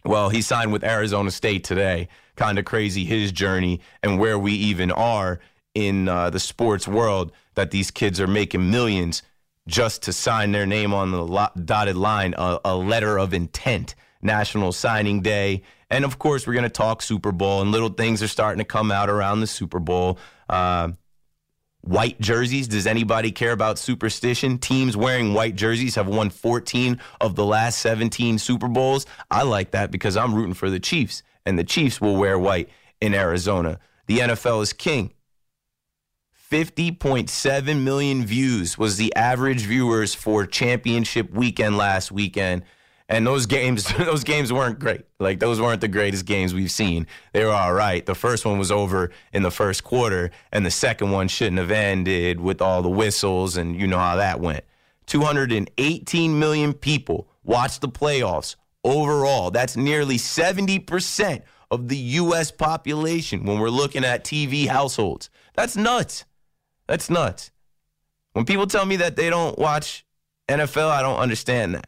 Well, 0.04 0.30
he 0.30 0.40
signed 0.40 0.72
with 0.72 0.82
Arizona 0.82 1.30
State 1.30 1.64
today. 1.64 2.08
Kind 2.36 2.58
of 2.58 2.64
crazy 2.64 3.04
his 3.04 3.32
journey 3.32 3.80
and 4.02 4.18
where 4.18 4.38
we 4.38 4.52
even 4.52 4.90
are 4.90 5.40
in 5.74 6.08
uh, 6.08 6.30
the 6.30 6.40
sports 6.40 6.88
world 6.88 7.32
that 7.54 7.70
these 7.70 7.90
kids 7.90 8.20
are 8.20 8.26
making 8.26 8.70
millions 8.70 9.22
just 9.70 10.02
to 10.02 10.12
sign 10.12 10.52
their 10.52 10.66
name 10.66 10.92
on 10.92 11.10
the 11.10 11.50
dotted 11.64 11.96
line, 11.96 12.34
a, 12.36 12.58
a 12.64 12.76
letter 12.76 13.18
of 13.18 13.32
intent. 13.32 13.94
National 14.22 14.72
Signing 14.72 15.22
Day. 15.22 15.62
And 15.88 16.04
of 16.04 16.18
course, 16.18 16.46
we're 16.46 16.52
going 16.52 16.64
to 16.64 16.68
talk 16.68 17.02
Super 17.02 17.32
Bowl, 17.32 17.62
and 17.62 17.72
little 17.72 17.88
things 17.88 18.22
are 18.22 18.28
starting 18.28 18.58
to 18.58 18.64
come 18.64 18.92
out 18.92 19.08
around 19.08 19.40
the 19.40 19.46
Super 19.46 19.80
Bowl. 19.80 20.18
Uh, 20.48 20.90
white 21.80 22.20
jerseys. 22.20 22.68
Does 22.68 22.86
anybody 22.86 23.32
care 23.32 23.52
about 23.52 23.78
superstition? 23.78 24.58
Teams 24.58 24.96
wearing 24.96 25.34
white 25.34 25.56
jerseys 25.56 25.94
have 25.94 26.06
won 26.06 26.30
14 26.30 27.00
of 27.20 27.34
the 27.34 27.44
last 27.44 27.80
17 27.80 28.38
Super 28.38 28.68
Bowls. 28.68 29.06
I 29.30 29.42
like 29.42 29.72
that 29.72 29.90
because 29.90 30.16
I'm 30.16 30.34
rooting 30.34 30.54
for 30.54 30.70
the 30.70 30.80
Chiefs, 30.80 31.22
and 31.44 31.58
the 31.58 31.64
Chiefs 31.64 32.00
will 32.00 32.16
wear 32.16 32.38
white 32.38 32.68
in 33.00 33.14
Arizona. 33.14 33.78
The 34.06 34.18
NFL 34.18 34.62
is 34.62 34.72
king. 34.72 35.12
50.7 36.50 37.82
million 37.84 38.26
views 38.26 38.76
was 38.76 38.96
the 38.96 39.14
average 39.14 39.60
viewers 39.60 40.16
for 40.16 40.46
championship 40.46 41.30
weekend 41.32 41.76
last 41.76 42.10
weekend. 42.10 42.64
And 43.08 43.24
those 43.24 43.46
games, 43.46 43.84
those 43.98 44.24
games 44.24 44.52
weren't 44.52 44.80
great. 44.80 45.02
Like 45.20 45.38
those 45.38 45.60
weren't 45.60 45.80
the 45.80 45.86
greatest 45.86 46.26
games 46.26 46.52
we've 46.52 46.70
seen. 46.70 47.06
They 47.32 47.44
were 47.44 47.52
all 47.52 47.72
right. 47.72 48.04
The 48.04 48.16
first 48.16 48.44
one 48.44 48.58
was 48.58 48.72
over 48.72 49.12
in 49.32 49.44
the 49.44 49.50
first 49.52 49.84
quarter, 49.84 50.32
and 50.50 50.66
the 50.66 50.72
second 50.72 51.12
one 51.12 51.28
shouldn't 51.28 51.58
have 51.58 51.70
ended 51.70 52.40
with 52.40 52.60
all 52.60 52.82
the 52.82 52.90
whistles, 52.90 53.56
and 53.56 53.80
you 53.80 53.86
know 53.86 53.98
how 53.98 54.16
that 54.16 54.40
went. 54.40 54.64
218 55.06 56.38
million 56.38 56.72
people 56.72 57.28
watched 57.44 57.80
the 57.80 57.88
playoffs 57.88 58.56
overall. 58.82 59.52
That's 59.52 59.76
nearly 59.76 60.16
70% 60.16 61.42
of 61.70 61.86
the 61.86 61.96
U.S. 61.96 62.50
population 62.50 63.44
when 63.44 63.60
we're 63.60 63.70
looking 63.70 64.04
at 64.04 64.24
TV 64.24 64.66
households. 64.66 65.30
That's 65.54 65.76
nuts. 65.76 66.24
That's 66.90 67.08
nuts. 67.08 67.52
When 68.32 68.44
people 68.44 68.66
tell 68.66 68.84
me 68.84 68.96
that 68.96 69.14
they 69.14 69.30
don't 69.30 69.56
watch 69.56 70.04
NFL, 70.48 70.90
I 70.90 71.02
don't 71.02 71.20
understand 71.20 71.76
that. 71.76 71.86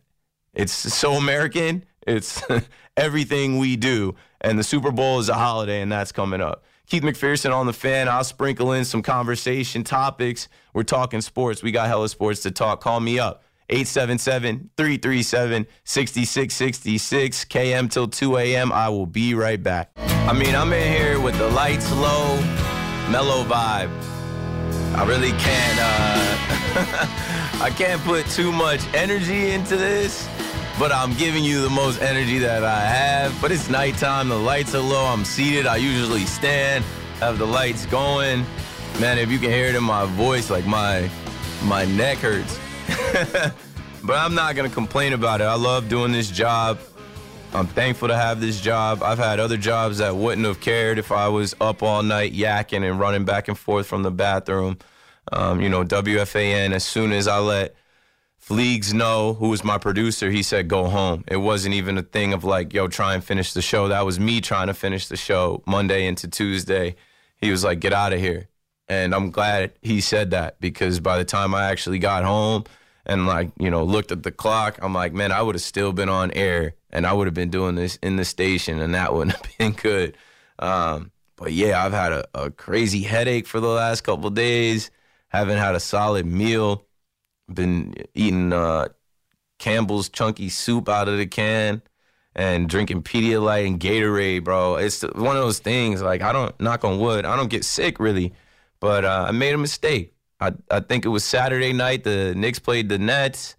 It's 0.54 0.72
so 0.72 1.14
American. 1.14 1.84
It's 2.06 2.40
everything 2.96 3.58
we 3.58 3.74
do. 3.74 4.14
And 4.40 4.56
the 4.56 4.62
Super 4.62 4.92
Bowl 4.92 5.18
is 5.18 5.28
a 5.28 5.34
holiday, 5.34 5.80
and 5.80 5.90
that's 5.90 6.12
coming 6.12 6.40
up. 6.40 6.62
Keith 6.86 7.02
McPherson 7.02 7.52
on 7.52 7.66
the 7.66 7.72
fan. 7.72 8.08
I'll 8.08 8.22
sprinkle 8.22 8.70
in 8.74 8.84
some 8.84 9.02
conversation 9.02 9.82
topics. 9.82 10.48
We're 10.72 10.84
talking 10.84 11.20
sports. 11.20 11.64
We 11.64 11.72
got 11.72 11.88
hella 11.88 12.08
sports 12.08 12.42
to 12.42 12.52
talk. 12.52 12.80
Call 12.80 13.00
me 13.00 13.18
up. 13.18 13.42
877 13.70 14.70
337 14.76 15.66
6666 15.82 17.44
KM 17.46 17.90
till 17.90 18.06
2 18.06 18.36
a.m. 18.36 18.70
I 18.70 18.88
will 18.88 19.06
be 19.06 19.34
right 19.34 19.60
back. 19.60 19.90
I 19.96 20.32
mean, 20.32 20.54
I'm 20.54 20.72
in 20.72 20.92
here 20.92 21.18
with 21.18 21.36
the 21.38 21.48
lights 21.48 21.90
low, 21.90 22.36
mellow 23.10 23.42
vibe. 23.42 24.11
I 24.94 25.04
really 25.06 25.30
can't. 25.32 25.78
Uh, 25.80 27.62
I 27.62 27.70
can't 27.70 28.00
put 28.02 28.26
too 28.26 28.52
much 28.52 28.80
energy 28.94 29.50
into 29.50 29.76
this, 29.76 30.28
but 30.78 30.92
I'm 30.92 31.14
giving 31.14 31.44
you 31.44 31.62
the 31.62 31.70
most 31.70 32.02
energy 32.02 32.38
that 32.38 32.62
I 32.62 32.80
have. 32.80 33.38
But 33.40 33.52
it's 33.52 33.70
nighttime, 33.70 34.28
the 34.28 34.38
lights 34.38 34.74
are 34.74 34.82
low, 34.82 35.04
I'm 35.06 35.24
seated, 35.24 35.66
I 35.66 35.76
usually 35.76 36.26
stand, 36.26 36.84
have 37.20 37.38
the 37.38 37.46
lights 37.46 37.86
going. 37.86 38.44
Man, 39.00 39.18
if 39.18 39.30
you 39.30 39.38
can 39.38 39.50
hear 39.50 39.66
it 39.66 39.74
in 39.74 39.84
my 39.84 40.04
voice, 40.04 40.50
like 40.50 40.66
my 40.66 41.10
my 41.64 41.84
neck 41.86 42.18
hurts. 42.18 42.58
but 44.04 44.18
I'm 44.18 44.34
not 44.34 44.56
gonna 44.56 44.68
complain 44.68 45.14
about 45.14 45.40
it. 45.40 45.44
I 45.44 45.54
love 45.54 45.88
doing 45.88 46.12
this 46.12 46.30
job. 46.30 46.78
I'm 47.54 47.66
thankful 47.66 48.08
to 48.08 48.16
have 48.16 48.40
this 48.40 48.58
job. 48.62 49.02
I've 49.02 49.18
had 49.18 49.38
other 49.38 49.58
jobs 49.58 49.98
that 49.98 50.16
wouldn't 50.16 50.46
have 50.46 50.60
cared 50.60 50.98
if 50.98 51.12
I 51.12 51.28
was 51.28 51.54
up 51.60 51.82
all 51.82 52.02
night 52.02 52.32
yakking 52.32 52.88
and 52.88 52.98
running 52.98 53.26
back 53.26 53.46
and 53.46 53.58
forth 53.58 53.86
from 53.86 54.02
the 54.02 54.10
bathroom. 54.10 54.78
Um, 55.30 55.60
you 55.60 55.68
know, 55.68 55.84
WFAN, 55.84 56.72
as 56.72 56.82
soon 56.82 57.12
as 57.12 57.28
I 57.28 57.38
let 57.40 57.74
Fleegs 58.42 58.94
know, 58.94 59.34
who 59.34 59.50
was 59.50 59.62
my 59.64 59.76
producer, 59.76 60.30
he 60.30 60.42
said, 60.42 60.66
go 60.66 60.86
home. 60.86 61.24
It 61.28 61.36
wasn't 61.36 61.74
even 61.74 61.98
a 61.98 62.02
thing 62.02 62.32
of 62.32 62.42
like, 62.42 62.72
yo, 62.72 62.88
try 62.88 63.14
and 63.14 63.22
finish 63.22 63.52
the 63.52 63.62
show. 63.62 63.86
That 63.88 64.06
was 64.06 64.18
me 64.18 64.40
trying 64.40 64.68
to 64.68 64.74
finish 64.74 65.08
the 65.08 65.18
show 65.18 65.62
Monday 65.66 66.06
into 66.06 66.28
Tuesday. 66.28 66.96
He 67.36 67.50
was 67.50 67.62
like, 67.62 67.80
get 67.80 67.92
out 67.92 68.14
of 68.14 68.18
here. 68.18 68.48
And 68.88 69.14
I'm 69.14 69.30
glad 69.30 69.72
he 69.82 70.00
said 70.00 70.30
that 70.30 70.58
because 70.58 71.00
by 71.00 71.18
the 71.18 71.24
time 71.24 71.54
I 71.54 71.66
actually 71.70 71.98
got 71.98 72.24
home 72.24 72.64
and 73.06 73.26
like, 73.26 73.50
you 73.58 73.70
know, 73.70 73.84
looked 73.84 74.12
at 74.12 74.22
the 74.22 74.30
clock, 74.30 74.78
I'm 74.82 74.94
like, 74.94 75.12
man, 75.12 75.32
I 75.32 75.42
would 75.42 75.54
have 75.54 75.62
still 75.62 75.92
been 75.92 76.08
on 76.08 76.30
air 76.32 76.74
and 76.90 77.06
I 77.06 77.12
would 77.12 77.26
have 77.26 77.34
been 77.34 77.50
doing 77.50 77.74
this 77.74 77.96
in 77.96 78.16
the 78.16 78.24
station 78.24 78.80
and 78.80 78.94
that 78.94 79.12
wouldn't 79.14 79.36
have 79.36 79.58
been 79.58 79.72
good. 79.72 80.16
Um, 80.58 81.10
but 81.36 81.52
yeah, 81.52 81.84
I've 81.84 81.92
had 81.92 82.12
a, 82.12 82.24
a 82.34 82.50
crazy 82.50 83.02
headache 83.02 83.46
for 83.46 83.60
the 83.60 83.68
last 83.68 84.02
couple 84.02 84.30
days 84.30 84.90
haven't 85.32 85.58
had 85.58 85.74
a 85.74 85.80
solid 85.80 86.26
meal. 86.26 86.84
Been 87.52 87.94
eating 88.14 88.52
uh, 88.52 88.88
Campbell's 89.58 90.08
chunky 90.08 90.48
soup 90.48 90.88
out 90.88 91.08
of 91.08 91.18
the 91.18 91.26
can 91.26 91.82
and 92.34 92.68
drinking 92.68 93.02
Pedialyte 93.02 93.66
and 93.66 93.80
Gatorade, 93.80 94.44
bro. 94.44 94.76
It's 94.76 95.02
one 95.02 95.36
of 95.36 95.42
those 95.42 95.58
things. 95.58 96.02
Like 96.02 96.22
I 96.22 96.32
don't 96.32 96.58
knock 96.60 96.84
on 96.84 96.98
wood, 96.98 97.24
I 97.24 97.36
don't 97.36 97.50
get 97.50 97.64
sick 97.64 97.98
really, 97.98 98.34
but 98.80 99.04
uh, 99.04 99.26
I 99.28 99.32
made 99.32 99.54
a 99.54 99.58
mistake. 99.58 100.14
I 100.42 100.52
I 100.70 100.80
think 100.80 101.04
it 101.04 101.08
was 101.10 101.24
Saturday 101.24 101.72
night. 101.72 102.04
The 102.04 102.34
Knicks 102.34 102.58
played 102.58 102.88
the 102.88 102.98
Nets, 102.98 103.56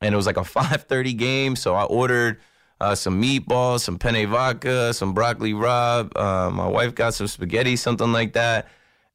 and 0.00 0.12
it 0.12 0.16
was 0.16 0.26
like 0.26 0.36
a 0.36 0.40
5:30 0.58 1.16
game. 1.16 1.56
So 1.56 1.74
I 1.74 1.84
ordered. 1.84 2.40
Uh, 2.82 2.94
some 2.94 3.20
meatballs, 3.20 3.80
some 3.80 3.98
penne 3.98 4.26
vodka, 4.26 4.94
some 4.94 5.12
broccoli 5.12 5.52
rabe. 5.52 6.10
Uh, 6.16 6.48
my 6.50 6.66
wife 6.66 6.94
got 6.94 7.12
some 7.12 7.26
spaghetti, 7.26 7.76
something 7.76 8.10
like 8.10 8.32
that 8.32 8.68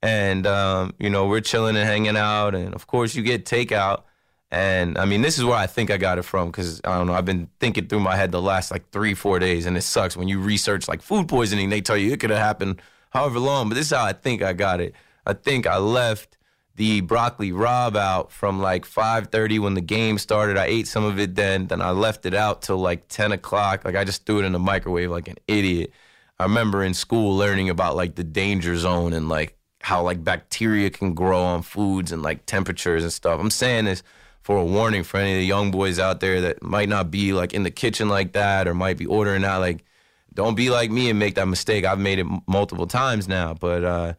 and 0.06 0.46
um, 0.46 0.94
you 1.00 1.10
know 1.10 1.28
we're 1.28 1.42
chilling 1.42 1.76
and 1.76 1.88
hanging 1.88 2.16
out, 2.18 2.56
and 2.56 2.74
of 2.76 2.88
course 2.88 3.16
you 3.16 3.24
get 3.24 3.46
takeout. 3.46 4.04
And 4.52 4.98
I 4.98 5.06
mean, 5.06 5.22
this 5.22 5.38
is 5.38 5.44
where 5.44 5.58
I 5.58 5.68
think 5.68 5.90
I 5.90 5.98
got 5.98 6.20
it 6.20 6.22
from 6.22 6.50
because 6.50 6.80
I 6.84 6.98
don't 6.98 7.08
know. 7.08 7.14
I've 7.14 7.26
been 7.26 7.50
thinking 7.60 7.88
through 7.88 8.02
my 8.02 8.16
head 8.16 8.32
the 8.32 8.42
last 8.42 8.72
like 8.72 8.90
three, 8.92 9.16
four 9.16 9.40
days, 9.40 9.66
and 9.66 9.76
it 9.76 9.82
sucks 9.82 10.16
when 10.16 10.28
you 10.28 10.40
research 10.40 10.88
like 10.88 11.02
food 11.02 11.28
poisoning. 11.28 11.70
They 11.70 11.82
tell 11.82 11.98
you 11.98 12.12
it 12.14 12.20
could 12.20 12.30
have 12.30 12.40
happened 12.40 12.82
however 13.10 13.40
long, 13.40 13.68
but 13.68 13.76
this 13.76 13.88
is 13.88 13.98
how 13.98 14.06
I 14.06 14.14
think 14.14 14.44
I 14.44 14.54
got 14.54 14.80
it. 14.80 14.94
I 15.26 15.34
think 15.34 15.66
I 15.66 15.78
left 15.78 16.38
the 16.76 17.02
broccoli 17.02 17.52
rabe 17.52 17.96
out 17.96 18.32
from 18.32 18.62
like 18.62 18.86
5:30 18.86 19.60
when 19.60 19.74
the 19.74 19.82
game 19.82 20.18
started. 20.18 20.58
I 20.58 20.66
ate 20.66 20.88
some 20.88 21.04
of 21.04 21.20
it 21.20 21.36
then, 21.36 21.68
then 21.68 21.82
I 21.82 21.92
left 21.92 22.26
it 22.26 22.34
out 22.34 22.62
till 22.62 22.78
like 22.78 23.08
10 23.08 23.32
o'clock. 23.32 23.86
Like 23.86 23.96
I 23.96 24.04
just 24.04 24.26
threw 24.26 24.40
it 24.40 24.46
in 24.46 24.52
the 24.52 24.60
microwave 24.60 25.10
like 25.12 25.28
an 25.28 25.38
idiot. 25.48 25.92
I 26.38 26.44
remember 26.44 26.84
in 26.84 26.94
school 26.94 27.36
learning 27.38 27.70
about 27.70 27.96
like 27.96 28.16
the 28.16 28.24
danger 28.24 28.76
zone 28.76 29.14
and 29.14 29.30
like 29.30 29.58
how 29.82 30.02
like 30.02 30.24
bacteria 30.24 30.90
can 30.90 31.14
grow 31.14 31.42
on 31.42 31.62
foods 31.62 32.12
and 32.12 32.22
like 32.22 32.46
temperatures 32.46 33.04
and 33.04 33.14
stuff. 33.14 33.40
I'm 33.40 33.52
saying 33.52 33.86
this 33.86 34.04
for 34.42 34.58
a 34.58 34.66
warning 34.66 35.04
for 35.04 35.18
any 35.18 35.34
of 35.34 35.40
the 35.40 35.46
young 35.46 35.72
boys 35.72 35.98
out 35.98 36.20
there 36.20 36.42
that 36.42 36.62
might 36.62 36.90
not 36.90 37.10
be 37.10 37.34
like 37.34 37.54
in 37.54 37.64
the 37.64 37.72
kitchen 37.72 38.10
like 38.10 38.34
that 38.34 38.68
or 38.68 38.74
might 38.74 38.98
be 38.98 39.06
ordering 39.06 39.44
out. 39.44 39.60
Like, 39.60 39.84
don't 40.34 40.56
be 40.56 40.70
like 40.70 40.92
me 40.92 41.10
and 41.10 41.18
make 41.18 41.36
that 41.36 41.48
mistake. 41.48 41.86
I've 41.86 42.00
made 42.00 42.20
it 42.20 42.28
multiple 42.48 42.86
times 42.86 43.28
now, 43.28 43.54
but 43.54 43.84
uh, 43.84 44.14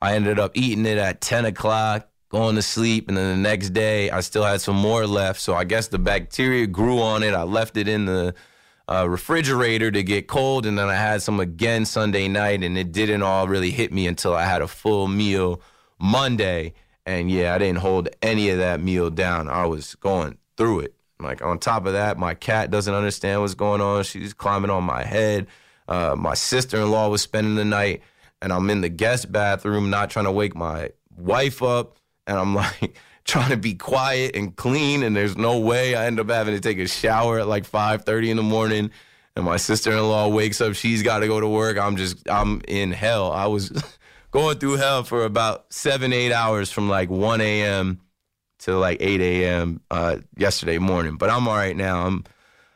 I 0.00 0.14
ended 0.14 0.38
up 0.38 0.52
eating 0.54 0.86
it 0.86 0.98
at 0.98 1.20
10 1.20 1.44
o'clock, 1.44 2.08
going 2.28 2.56
to 2.56 2.62
sleep, 2.62 3.08
and 3.08 3.16
then 3.16 3.30
the 3.30 3.48
next 3.48 3.70
day 3.70 4.10
I 4.10 4.20
still 4.20 4.44
had 4.44 4.60
some 4.60 4.76
more 4.76 5.06
left. 5.06 5.40
So 5.40 5.54
I 5.54 5.64
guess 5.64 5.88
the 5.88 5.98
bacteria 5.98 6.66
grew 6.66 7.00
on 7.00 7.22
it. 7.22 7.34
I 7.34 7.42
left 7.42 7.76
it 7.76 7.88
in 7.88 8.04
the 8.04 8.34
uh, 8.88 9.06
refrigerator 9.08 9.90
to 9.90 10.02
get 10.02 10.28
cold, 10.28 10.66
and 10.66 10.78
then 10.78 10.88
I 10.88 10.94
had 10.94 11.22
some 11.22 11.40
again 11.40 11.84
Sunday 11.84 12.28
night, 12.28 12.62
and 12.62 12.78
it 12.78 12.92
didn't 12.92 13.22
all 13.22 13.48
really 13.48 13.70
hit 13.70 13.92
me 13.92 14.06
until 14.06 14.34
I 14.34 14.44
had 14.44 14.62
a 14.62 14.68
full 14.68 15.08
meal 15.08 15.60
Monday. 15.98 16.74
And 17.04 17.30
yeah, 17.30 17.54
I 17.54 17.58
didn't 17.58 17.78
hold 17.78 18.08
any 18.22 18.50
of 18.50 18.58
that 18.58 18.80
meal 18.80 19.10
down. 19.10 19.48
I 19.48 19.66
was 19.66 19.94
going 19.96 20.38
through 20.56 20.80
it. 20.80 20.94
Like 21.20 21.42
on 21.42 21.58
top 21.58 21.86
of 21.86 21.94
that, 21.94 22.18
my 22.18 22.34
cat 22.34 22.70
doesn't 22.70 22.92
understand 22.92 23.40
what's 23.40 23.54
going 23.54 23.80
on. 23.80 24.04
She's 24.04 24.32
climbing 24.32 24.70
on 24.70 24.84
my 24.84 25.04
head. 25.04 25.46
Uh, 25.88 26.14
my 26.16 26.34
sister-in-law 26.34 27.08
was 27.08 27.22
spending 27.22 27.54
the 27.54 27.64
night, 27.64 28.02
and 28.42 28.52
I'm 28.52 28.70
in 28.70 28.80
the 28.80 28.88
guest 28.88 29.30
bathroom, 29.30 29.90
not 29.90 30.10
trying 30.10 30.26
to 30.26 30.32
wake 30.32 30.54
my 30.54 30.90
wife 31.16 31.62
up, 31.62 31.96
and 32.26 32.38
I'm 32.38 32.54
like 32.54 32.96
trying 33.24 33.50
to 33.50 33.56
be 33.56 33.74
quiet 33.74 34.34
and 34.34 34.56
clean, 34.56 35.02
and 35.02 35.14
there's 35.14 35.36
no 35.36 35.58
way. 35.58 35.94
I 35.94 36.06
end 36.06 36.20
up 36.20 36.30
having 36.30 36.54
to 36.54 36.60
take 36.60 36.78
a 36.78 36.88
shower 36.88 37.40
at 37.40 37.48
like 37.48 37.68
5:30 37.70 38.30
in 38.30 38.36
the 38.36 38.42
morning, 38.42 38.90
and 39.36 39.44
my 39.44 39.56
sister-in-law 39.56 40.28
wakes 40.28 40.60
up. 40.60 40.74
She's 40.74 41.02
got 41.02 41.20
to 41.20 41.26
go 41.26 41.40
to 41.40 41.48
work. 41.48 41.78
I'm 41.78 41.96
just 41.96 42.28
I'm 42.28 42.62
in 42.66 42.92
hell. 42.92 43.32
I 43.32 43.46
was 43.46 43.70
going 44.30 44.58
through 44.58 44.76
hell 44.76 45.04
for 45.04 45.24
about 45.24 45.72
seven 45.72 46.12
eight 46.12 46.32
hours 46.32 46.70
from 46.70 46.88
like 46.88 47.10
1 47.10 47.40
a.m. 47.40 48.00
to 48.60 48.76
like 48.76 48.98
8 49.00 49.20
a.m. 49.20 49.80
Uh, 49.90 50.18
yesterday 50.36 50.78
morning. 50.78 51.16
But 51.16 51.30
I'm 51.30 51.48
all 51.48 51.54
right 51.54 51.76
now. 51.76 52.06
I'm 52.06 52.24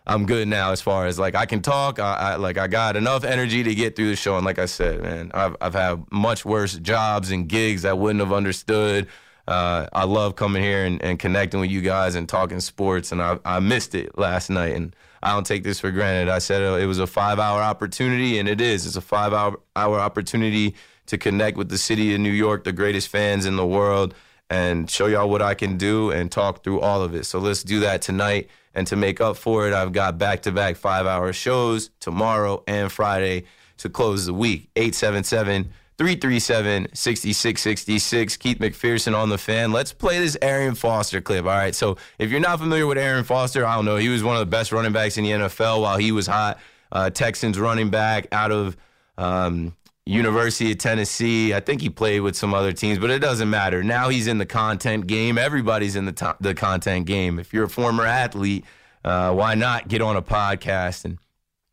I'm 0.06 0.26
good 0.26 0.48
now 0.48 0.72
as 0.72 0.80
far 0.80 1.06
as 1.06 1.18
like 1.18 1.34
I 1.34 1.46
can 1.46 1.62
talk. 1.62 1.98
I, 1.98 2.14
I, 2.14 2.34
like 2.36 2.58
I 2.58 2.66
got 2.66 2.96
enough 2.96 3.24
energy 3.24 3.62
to 3.62 3.74
get 3.74 3.96
through 3.96 4.08
the 4.08 4.16
show. 4.16 4.36
And 4.36 4.44
like 4.44 4.58
I 4.58 4.66
said, 4.66 5.02
man, 5.02 5.30
I've 5.34 5.56
I've 5.60 5.74
had 5.74 6.04
much 6.10 6.44
worse 6.44 6.76
jobs 6.78 7.30
and 7.30 7.48
gigs 7.48 7.84
I 7.84 7.92
wouldn't 7.92 8.20
have 8.20 8.32
understood 8.32 9.08
uh, 9.48 9.86
I 9.92 10.04
love 10.04 10.36
coming 10.36 10.62
here 10.62 10.84
and, 10.84 11.02
and, 11.02 11.18
connecting 11.18 11.60
with 11.60 11.70
you 11.70 11.80
guys 11.80 12.14
and 12.14 12.28
talking 12.28 12.60
sports. 12.60 13.10
And 13.10 13.20
I, 13.20 13.38
I, 13.44 13.58
missed 13.58 13.94
it 13.94 14.16
last 14.16 14.50
night, 14.50 14.74
and 14.76 14.94
I 15.22 15.32
don't 15.32 15.44
take 15.44 15.64
this 15.64 15.80
for 15.80 15.90
granted. 15.90 16.30
I 16.30 16.38
said 16.38 16.62
it 16.80 16.86
was 16.86 17.00
a 17.00 17.08
five 17.08 17.40
hour 17.40 17.60
opportunity, 17.60 18.38
and 18.38 18.48
it 18.48 18.60
is. 18.60 18.86
It's 18.86 18.96
a 18.96 19.00
five 19.00 19.32
hour, 19.32 19.58
hour 19.74 19.98
opportunity 19.98 20.76
to 21.06 21.18
connect 21.18 21.56
with 21.56 21.70
the 21.70 21.78
city 21.78 22.14
of 22.14 22.20
New 22.20 22.30
York, 22.30 22.62
the 22.62 22.72
greatest 22.72 23.08
fans 23.08 23.44
in 23.44 23.56
the 23.56 23.66
world, 23.66 24.14
and 24.48 24.88
show 24.88 25.06
y'all 25.06 25.28
what 25.28 25.42
I 25.42 25.54
can 25.54 25.76
do 25.76 26.12
and 26.12 26.30
talk 26.30 26.62
through 26.62 26.80
all 26.80 27.02
of 27.02 27.14
it. 27.14 27.26
So 27.26 27.40
let's 27.40 27.64
do 27.64 27.80
that 27.80 28.00
tonight. 28.00 28.48
And 28.74 28.86
to 28.86 28.96
make 28.96 29.20
up 29.20 29.36
for 29.36 29.68
it, 29.68 29.74
I've 29.74 29.92
got 29.92 30.18
back 30.18 30.42
to 30.42 30.52
back 30.52 30.76
five 30.76 31.06
hour 31.06 31.32
shows 31.32 31.90
tomorrow 32.00 32.62
and 32.66 32.90
Friday 32.90 33.44
to 33.78 33.88
close 33.88 34.26
the 34.26 34.34
week. 34.34 34.70
877- 34.74 35.68
337 35.98 36.88
6666. 36.94 38.36
Keith 38.38 38.58
McPherson 38.58 39.16
on 39.16 39.28
the 39.28 39.38
fan. 39.38 39.70
Let's 39.70 39.92
play 39.92 40.18
this 40.18 40.36
Arian 40.42 40.74
Foster 40.74 41.20
clip. 41.20 41.44
All 41.44 41.52
right. 41.52 41.74
So 41.74 41.96
if 42.18 42.30
you're 42.30 42.40
not 42.40 42.58
familiar 42.58 42.86
with 42.88 42.98
Arian 42.98 43.22
Foster, 43.22 43.64
I 43.64 43.76
don't 43.76 43.84
know. 43.84 43.96
He 43.96 44.08
was 44.08 44.24
one 44.24 44.34
of 44.34 44.40
the 44.40 44.46
best 44.46 44.72
running 44.72 44.92
backs 44.92 45.16
in 45.16 45.22
the 45.22 45.30
NFL 45.30 45.82
while 45.82 45.98
he 45.98 46.10
was 46.10 46.26
hot. 46.26 46.58
Uh, 46.90 47.10
Texans 47.10 47.58
running 47.58 47.90
back 47.90 48.26
out 48.32 48.50
of 48.50 48.76
um, 49.16 49.76
University 50.04 50.72
of 50.72 50.78
Tennessee. 50.78 51.54
I 51.54 51.60
think 51.60 51.80
he 51.80 51.88
played 51.88 52.20
with 52.20 52.36
some 52.36 52.54
other 52.54 52.72
teams, 52.72 52.98
but 52.98 53.10
it 53.10 53.20
doesn't 53.20 53.48
matter. 53.48 53.82
Now 53.84 54.08
he's 54.08 54.26
in 54.26 54.38
the 54.38 54.46
content 54.46 55.06
game. 55.06 55.38
Everybody's 55.38 55.96
in 55.96 56.06
the, 56.06 56.12
to- 56.12 56.36
the 56.40 56.54
content 56.54 57.06
game. 57.06 57.38
If 57.38 57.52
you're 57.52 57.64
a 57.64 57.68
former 57.68 58.04
athlete, 58.04 58.64
uh, 59.04 59.32
why 59.32 59.54
not 59.54 59.88
get 59.88 60.02
on 60.02 60.16
a 60.16 60.22
podcast? 60.22 61.04
And 61.04 61.18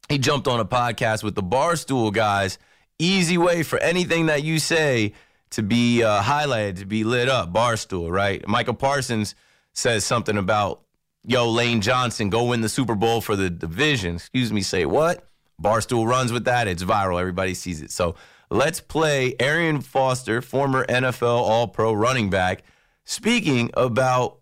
he 0.09 0.17
jumped 0.17 0.47
on 0.47 0.59
a 0.59 0.65
podcast 0.65 1.23
with 1.23 1.35
the 1.35 1.43
Barstool 1.43 2.13
guys 2.13 2.59
easy 2.99 3.37
way 3.37 3.63
for 3.63 3.79
anything 3.79 4.25
that 4.27 4.43
you 4.43 4.59
say 4.59 5.13
to 5.51 5.63
be 5.63 6.03
uh, 6.03 6.21
highlighted, 6.21 6.79
to 6.79 6.85
be 6.85 7.03
lit 7.03 7.29
up. 7.29 7.51
Barstool, 7.51 8.11
right? 8.11 8.45
Micah 8.47 8.73
Parsons 8.73 9.33
says 9.73 10.05
something 10.05 10.37
about, 10.37 10.81
yo, 11.23 11.49
Lane 11.49 11.81
Johnson, 11.81 12.29
go 12.29 12.43
win 12.43 12.61
the 12.61 12.69
Super 12.69 12.95
Bowl 12.95 13.21
for 13.21 13.35
the 13.35 13.49
division. 13.49 14.15
Excuse 14.15 14.51
me, 14.51 14.61
say 14.61 14.85
what? 14.85 15.28
Barstool 15.61 16.07
runs 16.07 16.31
with 16.31 16.45
that. 16.45 16.67
It's 16.67 16.83
viral. 16.83 17.19
Everybody 17.19 17.53
sees 17.53 17.81
it. 17.81 17.91
So 17.91 18.15
let's 18.49 18.79
play 18.79 19.35
Arian 19.39 19.81
Foster, 19.81 20.41
former 20.41 20.85
NFL 20.85 21.23
All 21.23 21.67
Pro 21.67 21.93
running 21.93 22.29
back, 22.29 22.63
speaking 23.05 23.71
about 23.75 24.39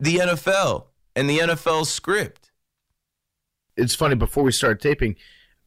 the 0.00 0.16
NFL 0.16 0.86
and 1.14 1.28
the 1.28 1.38
NFL 1.38 1.86
script. 1.86 2.50
It's 3.76 3.94
funny, 3.94 4.14
before 4.14 4.44
we 4.44 4.52
started 4.52 4.80
taping, 4.80 5.16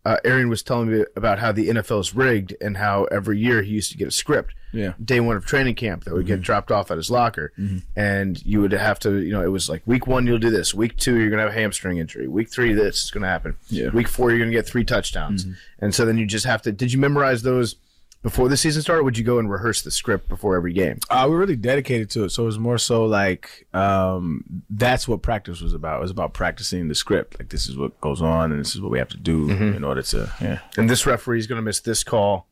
uh, 0.07 0.15
Arian 0.23 0.47
was 0.47 0.63
telling 0.63 0.89
me 0.89 1.03
about 1.17 1.37
how 1.39 1.51
the 1.51 1.67
NFL 1.67 1.99
is 1.99 2.15
rigged 2.15 2.55
and 2.61 2.77
how 2.77 3.03
every 3.05 3.37
year 3.37 3.61
he 3.61 3.71
used 3.71 3.91
to 3.91 3.97
get 3.97 4.07
a 4.07 4.11
script. 4.11 4.53
Yeah. 4.71 4.93
Day 5.03 5.19
one 5.19 5.35
of 5.35 5.45
training 5.45 5.75
camp 5.75 6.05
that 6.05 6.13
would 6.13 6.25
mm-hmm. 6.25 6.35
get 6.35 6.41
dropped 6.41 6.71
off 6.71 6.91
at 6.91 6.97
his 6.97 7.11
locker, 7.11 7.51
mm-hmm. 7.59 7.79
and 7.97 8.43
you 8.45 8.61
would 8.61 8.71
have 8.71 8.99
to, 8.99 9.19
you 9.19 9.33
know, 9.33 9.43
it 9.43 9.49
was 9.49 9.69
like 9.69 9.81
week 9.85 10.07
one 10.07 10.25
you'll 10.25 10.39
do 10.39 10.49
this, 10.49 10.73
week 10.73 10.95
two 10.95 11.17
you're 11.17 11.29
gonna 11.29 11.41
have 11.41 11.51
a 11.51 11.55
hamstring 11.55 11.97
injury, 11.97 12.25
week 12.25 12.49
three 12.49 12.73
this 12.73 13.03
is 13.03 13.11
gonna 13.11 13.27
happen, 13.27 13.57
yeah. 13.69 13.89
week 13.89 14.07
four 14.07 14.29
you're 14.29 14.39
gonna 14.39 14.51
get 14.51 14.65
three 14.65 14.85
touchdowns, 14.85 15.43
mm-hmm. 15.43 15.53
and 15.79 15.93
so 15.93 16.05
then 16.05 16.17
you 16.17 16.25
just 16.25 16.45
have 16.45 16.61
to. 16.61 16.71
Did 16.71 16.93
you 16.93 16.99
memorize 16.99 17.41
those? 17.41 17.75
Before 18.21 18.49
the 18.49 18.57
season 18.57 18.81
started? 18.81 19.03
Would 19.03 19.17
you 19.17 19.23
go 19.23 19.39
and 19.39 19.49
rehearse 19.49 19.81
the 19.81 19.91
script 19.91 20.27
before 20.27 20.55
every 20.55 20.73
game? 20.73 20.99
Uh, 21.09 21.27
we're 21.29 21.37
really 21.37 21.55
dedicated 21.55 22.09
to 22.11 22.25
it, 22.25 22.29
so 22.29 22.43
it 22.43 22.47
was 22.47 22.59
more 22.59 22.77
so 22.77 23.05
like 23.05 23.67
um, 23.73 24.43
that's 24.69 25.07
what 25.07 25.21
practice 25.21 25.61
was 25.61 25.73
about. 25.73 25.97
It 25.99 26.01
was 26.01 26.11
about 26.11 26.33
practicing 26.33 26.87
the 26.87 26.95
script. 26.95 27.39
Like 27.39 27.49
this 27.49 27.67
is 27.67 27.77
what 27.77 27.99
goes 28.01 28.21
on, 28.21 28.51
and 28.51 28.59
this 28.59 28.75
is 28.75 28.81
what 28.81 28.91
we 28.91 28.99
have 28.99 29.09
to 29.09 29.17
do 29.17 29.49
in 29.49 29.83
order 29.83 30.01
to. 30.01 30.31
Yeah, 30.41 30.59
And 30.77 30.89
this 30.89 31.05
referee 31.05 31.39
is 31.39 31.47
going 31.47 31.57
to 31.57 31.63
miss 31.63 31.79
this 31.79 32.03
call 32.03 32.47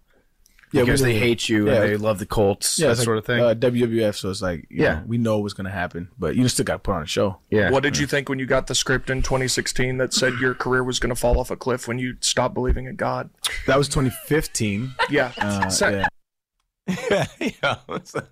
Yeah, 0.71 0.82
because 0.84 1.01
they 1.01 1.17
hate 1.17 1.47
you 1.47 1.67
Yeah. 1.67 1.73
and 1.75 1.84
they 1.84 1.97
love 1.97 2.19
the 2.19 2.25
Colts, 2.25 2.75
that 2.78 2.91
it's 2.91 3.04
sort 3.04 3.15
like, 3.17 3.21
of 3.21 3.25
thing. 3.28 3.39
Uh, 3.41 3.54
WWF, 3.71 4.15
so 4.15 4.30
it's 4.30 4.41
like 4.41 4.65
you 4.69 4.84
Yeah. 4.84 4.95
know, 4.95 5.04
we 5.08 5.17
know 5.17 5.39
what's 5.39 5.54
gonna 5.54 5.69
happen, 5.69 6.10
but 6.19 6.36
you 6.36 6.47
still 6.49 6.65
got 6.65 6.73
to 6.73 6.80
put 6.80 6.95
on 6.95 7.04
a 7.04 7.06
show. 7.08 7.38
yeah. 7.49 7.69
What 7.69 7.84
did 7.84 7.97
you 7.97 8.06
think 8.08 8.28
when 8.30 8.39
you 8.39 8.45
got 8.45 8.67
the 8.67 8.75
script 8.75 9.10
in 9.10 9.21
2016 9.21 9.97
that 9.99 10.13
said 10.13 10.34
your 10.41 10.54
career 10.54 10.84
was 10.84 10.99
going 10.99 11.10
to 11.12 11.15
fall 11.15 11.39
off 11.39 11.49
a 11.51 11.56
cliff 11.56 11.88
when 11.88 11.97
you 11.99 12.15
stopped 12.19 12.54
believing 12.56 12.86
in 12.88 12.95
God? 12.97 13.30
That 13.67 13.78
was 13.78 13.88
2015. 13.89 14.93
Yeah. 15.10 15.32
Uh, 15.38 15.69
So- 15.69 15.89
yeah. 15.89 16.08
yeah, 17.39 17.78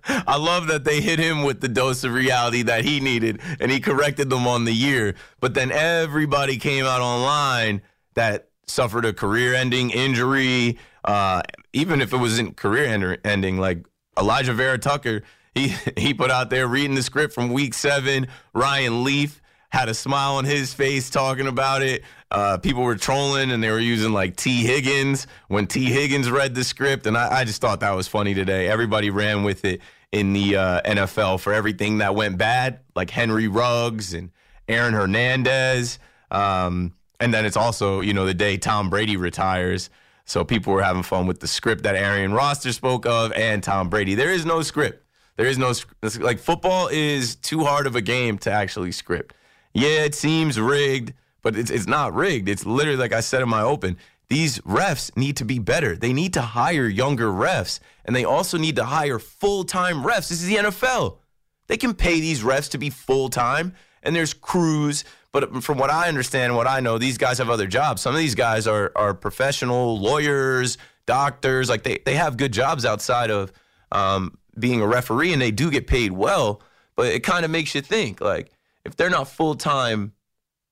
I 0.06 0.36
love 0.36 0.68
that 0.68 0.84
they 0.84 1.00
hit 1.00 1.18
him 1.18 1.42
with 1.42 1.60
the 1.60 1.68
dose 1.68 2.04
of 2.04 2.12
reality 2.12 2.62
that 2.62 2.84
he 2.84 3.00
needed, 3.00 3.40
and 3.58 3.68
he 3.70 3.80
corrected 3.80 4.30
them 4.30 4.46
on 4.46 4.64
the 4.64 4.72
year. 4.72 5.16
But 5.40 5.54
then 5.54 5.72
everybody 5.72 6.56
came 6.58 6.84
out 6.84 7.00
online 7.00 7.82
that 8.14 8.50
suffered 8.68 9.04
a 9.06 9.12
career-ending 9.12 9.90
injury, 9.90 10.78
uh, 11.04 11.42
even 11.74 12.00
if 12.00 12.12
it 12.12 12.16
wasn't 12.16 12.56
career-ending. 12.56 13.58
Like 13.58 13.86
Alijah 14.16 14.54
Vera-Tucker, 14.54 15.22
he 15.54 15.68
he 15.96 16.14
put 16.14 16.30
out 16.30 16.50
there 16.50 16.66
reading 16.66 16.94
the 16.94 17.02
script 17.02 17.34
from 17.34 17.52
Week 17.52 17.74
Seven. 17.74 18.28
Ryan 18.54 19.04
Leaf 19.04 19.40
had 19.74 19.88
a 19.88 19.94
smile 19.94 20.36
on 20.36 20.44
his 20.44 20.72
face 20.72 21.10
talking 21.10 21.48
about 21.48 21.82
it. 21.82 22.04
Uh, 22.30 22.56
people 22.58 22.84
were 22.84 22.94
trolling 22.94 23.50
and 23.50 23.62
they 23.62 23.70
were 23.70 23.80
using 23.80 24.12
like 24.12 24.36
Tee 24.36 24.62
Higgins 24.62 25.26
when 25.48 25.66
Tee 25.66 25.86
Higgins 25.86 26.30
read 26.30 26.54
the 26.54 26.62
script. 26.62 27.06
And 27.06 27.18
I, 27.18 27.40
I 27.40 27.44
just 27.44 27.60
thought 27.60 27.80
that 27.80 27.90
was 27.90 28.06
funny 28.06 28.34
today. 28.34 28.68
Everybody 28.68 29.10
ran 29.10 29.42
with 29.42 29.64
it 29.64 29.80
in 30.12 30.32
the 30.32 30.56
uh, 30.56 30.80
NFL 30.82 31.40
for 31.40 31.52
everything 31.52 31.98
that 31.98 32.14
went 32.14 32.38
bad, 32.38 32.80
like 32.94 33.10
Henry 33.10 33.48
Ruggs 33.48 34.14
and 34.14 34.30
Aaron 34.68 34.94
Hernandez. 34.94 35.98
Um, 36.30 36.94
and 37.18 37.34
then 37.34 37.44
it's 37.44 37.56
also, 37.56 38.00
you 38.00 38.14
know, 38.14 38.26
the 38.26 38.34
day 38.34 38.56
Tom 38.56 38.90
Brady 38.90 39.16
retires. 39.16 39.90
So 40.24 40.44
people 40.44 40.72
were 40.72 40.82
having 40.82 41.02
fun 41.02 41.26
with 41.26 41.40
the 41.40 41.46
script 41.46 41.82
that 41.82 41.96
Arian 41.96 42.34
Foster 42.34 42.72
spoke 42.72 43.06
of 43.06 43.32
and 43.32 43.62
Tom 43.62 43.88
Brady. 43.88 44.14
There 44.14 44.32
is 44.32 44.46
no 44.46 44.62
script. 44.62 45.04
There 45.36 45.46
is 45.46 45.58
no 45.58 45.72
like 46.20 46.38
football 46.38 46.88
is 46.88 47.36
too 47.36 47.64
hard 47.64 47.86
of 47.86 47.96
a 47.96 48.00
game 48.00 48.38
to 48.38 48.50
actually 48.50 48.92
script. 48.92 49.34
Yeah, 49.72 50.04
it 50.04 50.14
seems 50.14 50.58
rigged, 50.60 51.12
but 51.42 51.56
it's 51.56 51.70
it's 51.70 51.86
not 51.86 52.14
rigged. 52.14 52.48
It's 52.48 52.64
literally 52.64 52.98
like 52.98 53.12
I 53.12 53.20
said 53.20 53.42
in 53.42 53.48
my 53.48 53.62
open. 53.62 53.96
These 54.28 54.58
refs 54.60 55.14
need 55.16 55.36
to 55.38 55.44
be 55.44 55.58
better. 55.58 55.96
They 55.96 56.12
need 56.12 56.32
to 56.34 56.40
hire 56.40 56.86
younger 56.88 57.26
refs, 57.26 57.80
and 58.04 58.16
they 58.16 58.24
also 58.24 58.56
need 58.56 58.76
to 58.76 58.84
hire 58.84 59.18
full 59.18 59.64
time 59.64 60.02
refs. 60.02 60.28
This 60.28 60.42
is 60.42 60.46
the 60.46 60.56
NFL. 60.56 61.18
They 61.66 61.76
can 61.76 61.94
pay 61.94 62.20
these 62.20 62.42
refs 62.42 62.70
to 62.70 62.78
be 62.78 62.90
full 62.90 63.28
time, 63.28 63.74
and 64.02 64.14
there's 64.14 64.34
crews. 64.34 65.04
But 65.34 65.64
from 65.64 65.78
what 65.78 65.90
I 65.90 66.06
understand, 66.06 66.44
and 66.44 66.56
what 66.56 66.68
I 66.68 66.78
know, 66.78 66.96
these 66.96 67.18
guys 67.18 67.38
have 67.38 67.50
other 67.50 67.66
jobs. 67.66 68.00
Some 68.00 68.14
of 68.14 68.20
these 68.20 68.36
guys 68.36 68.68
are 68.68 68.92
are 68.94 69.14
professional 69.14 69.98
lawyers, 69.98 70.78
doctors. 71.06 71.68
Like 71.68 71.82
they 71.82 71.98
they 72.04 72.14
have 72.14 72.36
good 72.36 72.52
jobs 72.52 72.86
outside 72.86 73.32
of 73.32 73.50
um, 73.90 74.38
being 74.56 74.80
a 74.80 74.86
referee, 74.86 75.32
and 75.32 75.42
they 75.42 75.50
do 75.50 75.72
get 75.72 75.88
paid 75.88 76.12
well. 76.12 76.62
But 76.94 77.06
it 77.08 77.24
kind 77.24 77.44
of 77.44 77.50
makes 77.50 77.74
you 77.74 77.80
think, 77.80 78.20
like 78.20 78.52
if 78.84 78.94
they're 78.94 79.10
not 79.10 79.26
full 79.26 79.56
time 79.56 80.12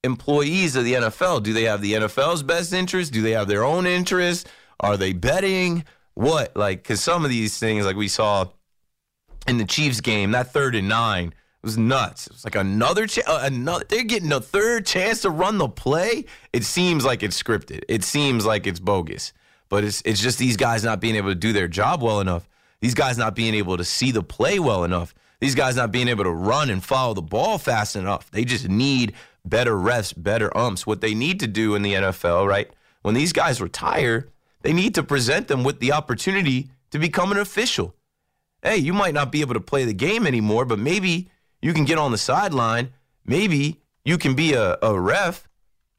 employees 0.04 0.76
of 0.76 0.84
the 0.84 0.94
NFL, 0.94 1.42
do 1.42 1.52
they 1.52 1.64
have 1.64 1.82
the 1.82 1.94
NFL's 1.94 2.44
best 2.44 2.72
interest? 2.72 3.12
Do 3.12 3.20
they 3.20 3.32
have 3.32 3.48
their 3.48 3.64
own 3.64 3.84
interest? 3.84 4.48
Are 4.78 4.96
they 4.96 5.12
betting? 5.12 5.84
What? 6.14 6.56
Like, 6.56 6.84
because 6.84 7.02
some 7.02 7.24
of 7.24 7.32
these 7.32 7.58
things, 7.58 7.84
like 7.84 7.96
we 7.96 8.06
saw 8.06 8.46
in 9.48 9.58
the 9.58 9.64
Chiefs 9.64 10.00
game, 10.00 10.30
that 10.30 10.52
third 10.52 10.76
and 10.76 10.88
nine 10.88 11.34
was 11.62 11.78
nuts. 11.78 12.26
It 12.26 12.32
was 12.32 12.44
like 12.44 12.56
another 12.56 13.06
chance. 13.06 13.28
Uh, 13.28 13.40
another, 13.42 13.84
they're 13.88 14.02
getting 14.02 14.32
a 14.32 14.40
third 14.40 14.86
chance 14.86 15.22
to 15.22 15.30
run 15.30 15.58
the 15.58 15.68
play. 15.68 16.24
It 16.52 16.64
seems 16.64 17.04
like 17.04 17.22
it's 17.22 17.40
scripted. 17.40 17.82
It 17.88 18.02
seems 18.04 18.44
like 18.44 18.66
it's 18.66 18.80
bogus. 18.80 19.32
But 19.68 19.84
it's 19.84 20.02
it's 20.04 20.20
just 20.20 20.38
these 20.38 20.56
guys 20.56 20.84
not 20.84 21.00
being 21.00 21.16
able 21.16 21.30
to 21.30 21.34
do 21.34 21.52
their 21.52 21.68
job 21.68 22.02
well 22.02 22.20
enough. 22.20 22.48
These 22.80 22.94
guys 22.94 23.16
not 23.16 23.34
being 23.34 23.54
able 23.54 23.76
to 23.76 23.84
see 23.84 24.10
the 24.10 24.22
play 24.22 24.58
well 24.58 24.84
enough. 24.84 25.14
These 25.40 25.54
guys 25.54 25.76
not 25.76 25.92
being 25.92 26.08
able 26.08 26.24
to 26.24 26.30
run 26.30 26.68
and 26.68 26.82
follow 26.82 27.14
the 27.14 27.22
ball 27.22 27.58
fast 27.58 27.96
enough. 27.96 28.30
They 28.30 28.44
just 28.44 28.68
need 28.68 29.14
better 29.44 29.72
refs, 29.72 30.12
better 30.16 30.56
umps. 30.56 30.86
What 30.86 31.00
they 31.00 31.14
need 31.14 31.40
to 31.40 31.46
do 31.46 31.74
in 31.74 31.82
the 31.82 31.94
NFL, 31.94 32.46
right? 32.46 32.70
When 33.02 33.14
these 33.14 33.32
guys 33.32 33.60
retire, 33.60 34.28
they 34.62 34.72
need 34.72 34.94
to 34.94 35.02
present 35.02 35.48
them 35.48 35.64
with 35.64 35.80
the 35.80 35.92
opportunity 35.92 36.70
to 36.90 36.98
become 36.98 37.32
an 37.32 37.38
official. 37.38 37.94
Hey, 38.62 38.76
you 38.76 38.92
might 38.92 39.14
not 39.14 39.32
be 39.32 39.40
able 39.40 39.54
to 39.54 39.60
play 39.60 39.84
the 39.84 39.94
game 39.94 40.26
anymore, 40.26 40.64
but 40.64 40.78
maybe 40.78 41.28
you 41.62 41.72
can 41.72 41.84
get 41.84 41.98
on 41.98 42.10
the 42.10 42.18
sideline. 42.18 42.92
Maybe 43.24 43.80
you 44.04 44.18
can 44.18 44.34
be 44.34 44.52
a, 44.52 44.76
a 44.82 44.98
ref. 44.98 45.48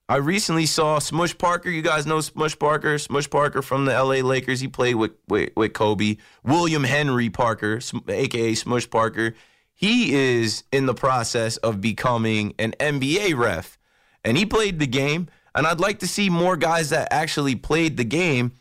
I 0.10 0.17
recently 0.17 0.65
saw 0.65 0.99
Smush 0.99 1.38
Parker. 1.38 1.69
You 1.69 1.82
guys 1.82 2.06
know 2.06 2.19
Smush 2.19 2.60
Parker. 2.60 2.99
Smush 2.99 3.30
Parker 3.30 3.62
from 3.62 3.86
the 3.86 3.93
LA 3.93 4.15
Lakers. 4.15 4.60
He 4.60 4.67
played 4.67 4.95
with, 4.95 5.13
with, 5.28 5.52
with 5.56 5.73
Kobe. 5.73 6.17
William 6.43 6.84
Henry 6.84 7.30
Parker, 7.30 7.80
aka 8.08 8.54
Smush 8.54 8.89
Parker. 8.89 9.34
He 9.73 10.13
is 10.13 10.65
in 10.71 10.86
the 10.86 10.93
process 10.93 11.58
of 11.58 11.82
becoming 11.82 12.54
an 12.60 12.73
NBA 12.80 13.36
ref. 13.38 13.78
And 14.23 14.38
he 14.38 14.45
played 14.45 14.80
the 14.80 14.88
game. 14.88 15.30
And 15.56 15.65
I'd 15.65 15.80
like 15.80 15.99
to 15.99 16.08
see 16.08 16.30
more 16.30 16.58
guys 16.58 16.89
that 16.89 17.08
actually 17.12 17.56
played 17.56 17.97
the 17.97 18.04
game 18.04 18.54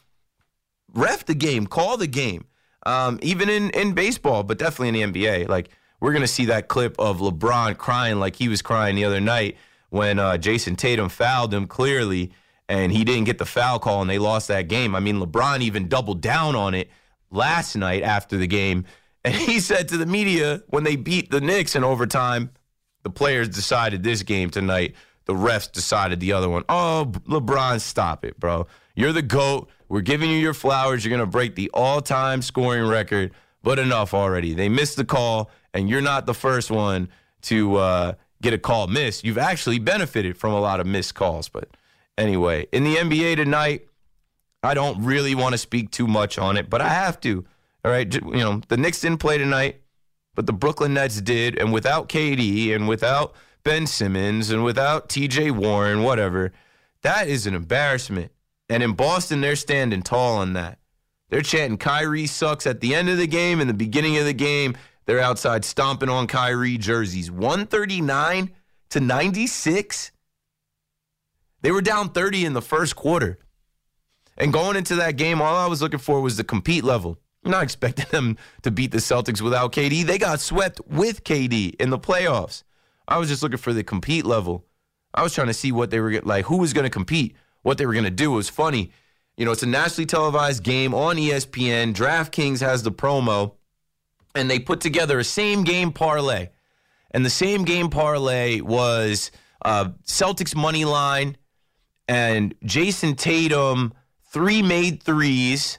ref 0.94 1.24
the 1.24 1.34
game, 1.34 1.66
call 1.66 1.96
the 1.96 2.06
game. 2.06 2.46
Um, 2.84 3.20
even 3.22 3.48
in, 3.48 3.70
in 3.70 3.92
baseball, 3.92 4.42
but 4.42 4.58
definitely 4.58 5.00
in 5.00 5.12
the 5.12 5.20
NBA. 5.20 5.48
Like, 5.48 5.70
we're 6.02 6.10
going 6.10 6.22
to 6.22 6.28
see 6.28 6.46
that 6.46 6.66
clip 6.66 6.96
of 6.98 7.20
LeBron 7.20 7.78
crying 7.78 8.18
like 8.18 8.34
he 8.34 8.48
was 8.48 8.60
crying 8.60 8.96
the 8.96 9.04
other 9.04 9.20
night 9.20 9.56
when 9.90 10.18
uh, 10.18 10.36
Jayson 10.36 10.76
Tatum 10.76 11.08
fouled 11.08 11.54
him 11.54 11.68
clearly 11.68 12.32
and 12.68 12.90
he 12.90 13.04
didn't 13.04 13.22
get 13.22 13.38
the 13.38 13.46
foul 13.46 13.78
call 13.78 14.00
and 14.00 14.10
they 14.10 14.18
lost 14.18 14.48
that 14.48 14.66
game. 14.66 14.96
I 14.96 15.00
mean, 15.00 15.20
LeBron 15.20 15.60
even 15.60 15.86
doubled 15.86 16.20
down 16.20 16.56
on 16.56 16.74
it 16.74 16.90
last 17.30 17.76
night 17.76 18.02
after 18.02 18.36
the 18.36 18.48
game. 18.48 18.84
And 19.24 19.36
he 19.36 19.60
said 19.60 19.86
to 19.90 19.96
the 19.96 20.04
media 20.04 20.64
when 20.66 20.82
they 20.82 20.96
beat 20.96 21.30
the 21.30 21.40
Knicks 21.40 21.76
in 21.76 21.84
overtime, 21.84 22.50
the 23.04 23.10
players 23.10 23.48
decided 23.48 24.02
this 24.02 24.24
game 24.24 24.50
tonight. 24.50 24.96
The 25.26 25.34
refs 25.34 25.70
decided 25.70 26.18
the 26.18 26.32
other 26.32 26.48
one. 26.48 26.64
Oh, 26.68 27.12
LeBron, 27.28 27.80
stop 27.80 28.24
it, 28.24 28.40
bro. 28.40 28.66
You're 28.96 29.12
the 29.12 29.22
GOAT. 29.22 29.70
We're 29.88 30.00
giving 30.00 30.28
you 30.28 30.38
your 30.38 30.54
flowers. 30.54 31.04
You're 31.04 31.16
going 31.16 31.24
to 31.24 31.30
break 31.30 31.54
the 31.54 31.70
all 31.72 32.00
time 32.00 32.42
scoring 32.42 32.88
record, 32.88 33.30
but 33.62 33.78
enough 33.78 34.12
already. 34.12 34.54
They 34.54 34.68
missed 34.68 34.96
the 34.96 35.04
call, 35.04 35.52
and 35.74 35.88
you're 35.88 36.00
not 36.00 36.26
the 36.26 36.34
first 36.34 36.70
one 36.70 37.08
to 37.42 37.76
uh, 37.76 38.12
get 38.40 38.52
a 38.52 38.58
call 38.58 38.86
missed. 38.86 39.24
You've 39.24 39.38
actually 39.38 39.78
benefited 39.78 40.36
from 40.36 40.52
a 40.52 40.60
lot 40.60 40.80
of 40.80 40.86
missed 40.86 41.14
calls. 41.14 41.48
But 41.48 41.68
anyway, 42.18 42.66
in 42.72 42.84
the 42.84 42.96
NBA 42.96 43.36
tonight, 43.36 43.88
I 44.62 44.74
don't 44.74 45.02
really 45.02 45.34
want 45.34 45.52
to 45.52 45.58
speak 45.58 45.90
too 45.90 46.06
much 46.06 46.38
on 46.38 46.56
it, 46.56 46.70
but 46.70 46.80
I 46.80 46.88
have 46.88 47.20
to. 47.20 47.44
All 47.84 47.90
right. 47.90 48.12
You 48.12 48.36
know, 48.36 48.60
the 48.68 48.76
Knicks 48.76 49.00
didn't 49.00 49.18
play 49.18 49.38
tonight, 49.38 49.80
but 50.34 50.46
the 50.46 50.52
Brooklyn 50.52 50.94
Nets 50.94 51.20
did. 51.20 51.58
And 51.58 51.72
without 51.72 52.08
KD 52.08 52.74
and 52.74 52.86
without 52.86 53.34
Ben 53.64 53.86
Simmons 53.86 54.50
and 54.50 54.62
without 54.62 55.08
TJ 55.08 55.50
Warren, 55.50 56.02
whatever, 56.02 56.52
that 57.02 57.26
is 57.26 57.46
an 57.46 57.54
embarrassment. 57.54 58.30
And 58.68 58.82
in 58.82 58.92
Boston, 58.92 59.40
they're 59.40 59.56
standing 59.56 60.02
tall 60.02 60.36
on 60.36 60.52
that. 60.52 60.78
They're 61.28 61.42
chanting 61.42 61.78
Kyrie 61.78 62.26
sucks 62.26 62.66
at 62.66 62.80
the 62.80 62.94
end 62.94 63.08
of 63.08 63.18
the 63.18 63.26
game 63.26 63.60
and 63.60 63.68
the 63.68 63.74
beginning 63.74 64.16
of 64.18 64.24
the 64.24 64.34
game. 64.34 64.76
They're 65.04 65.20
outside 65.20 65.64
stomping 65.64 66.08
on 66.08 66.26
Kyrie 66.26 66.78
jerseys. 66.78 67.30
139 67.30 68.50
to 68.90 69.00
96. 69.00 70.12
They 71.62 71.70
were 71.70 71.82
down 71.82 72.10
30 72.10 72.44
in 72.44 72.52
the 72.52 72.62
first 72.62 72.96
quarter. 72.96 73.38
And 74.36 74.52
going 74.52 74.76
into 74.76 74.96
that 74.96 75.16
game, 75.16 75.42
all 75.42 75.56
I 75.56 75.66
was 75.66 75.82
looking 75.82 75.98
for 75.98 76.20
was 76.20 76.36
the 76.36 76.44
compete 76.44 76.84
level. 76.84 77.18
I'm 77.44 77.50
not 77.50 77.64
expecting 77.64 78.06
them 78.10 78.36
to 78.62 78.70
beat 78.70 78.92
the 78.92 78.98
Celtics 78.98 79.40
without 79.40 79.72
KD. 79.72 80.04
They 80.04 80.18
got 80.18 80.40
swept 80.40 80.80
with 80.86 81.24
KD 81.24 81.74
in 81.80 81.90
the 81.90 81.98
playoffs. 81.98 82.62
I 83.06 83.18
was 83.18 83.28
just 83.28 83.42
looking 83.42 83.58
for 83.58 83.72
the 83.72 83.82
compete 83.82 84.24
level. 84.24 84.64
I 85.14 85.22
was 85.22 85.34
trying 85.34 85.48
to 85.48 85.54
see 85.54 85.72
what 85.72 85.90
they 85.90 86.00
were 86.00 86.20
like, 86.22 86.46
who 86.46 86.58
was 86.58 86.72
going 86.72 86.84
to 86.84 86.90
compete, 86.90 87.36
what 87.62 87.78
they 87.78 87.86
were 87.86 87.92
going 87.92 88.04
to 88.04 88.10
do. 88.10 88.32
It 88.32 88.36
was 88.36 88.48
funny. 88.48 88.92
You 89.36 89.44
know, 89.44 89.52
it's 89.52 89.62
a 89.62 89.66
nationally 89.66 90.06
televised 90.06 90.62
game 90.62 90.94
on 90.94 91.16
ESPN. 91.16 91.94
DraftKings 91.94 92.60
has 92.60 92.82
the 92.82 92.92
promo, 92.92 93.54
and 94.34 94.50
they 94.50 94.58
put 94.58 94.80
together 94.80 95.18
a 95.18 95.24
same 95.24 95.64
game 95.64 95.92
parlay. 95.92 96.48
And 97.10 97.24
the 97.24 97.30
same 97.30 97.64
game 97.64 97.90
parlay 97.90 98.60
was 98.60 99.30
uh, 99.64 99.90
Celtics 100.06 100.56
money 100.56 100.84
line 100.84 101.36
and 102.08 102.54
Jayson 102.64 103.16
Tatum 103.16 103.92
three 104.32 104.62
made 104.62 105.02
threes. 105.02 105.78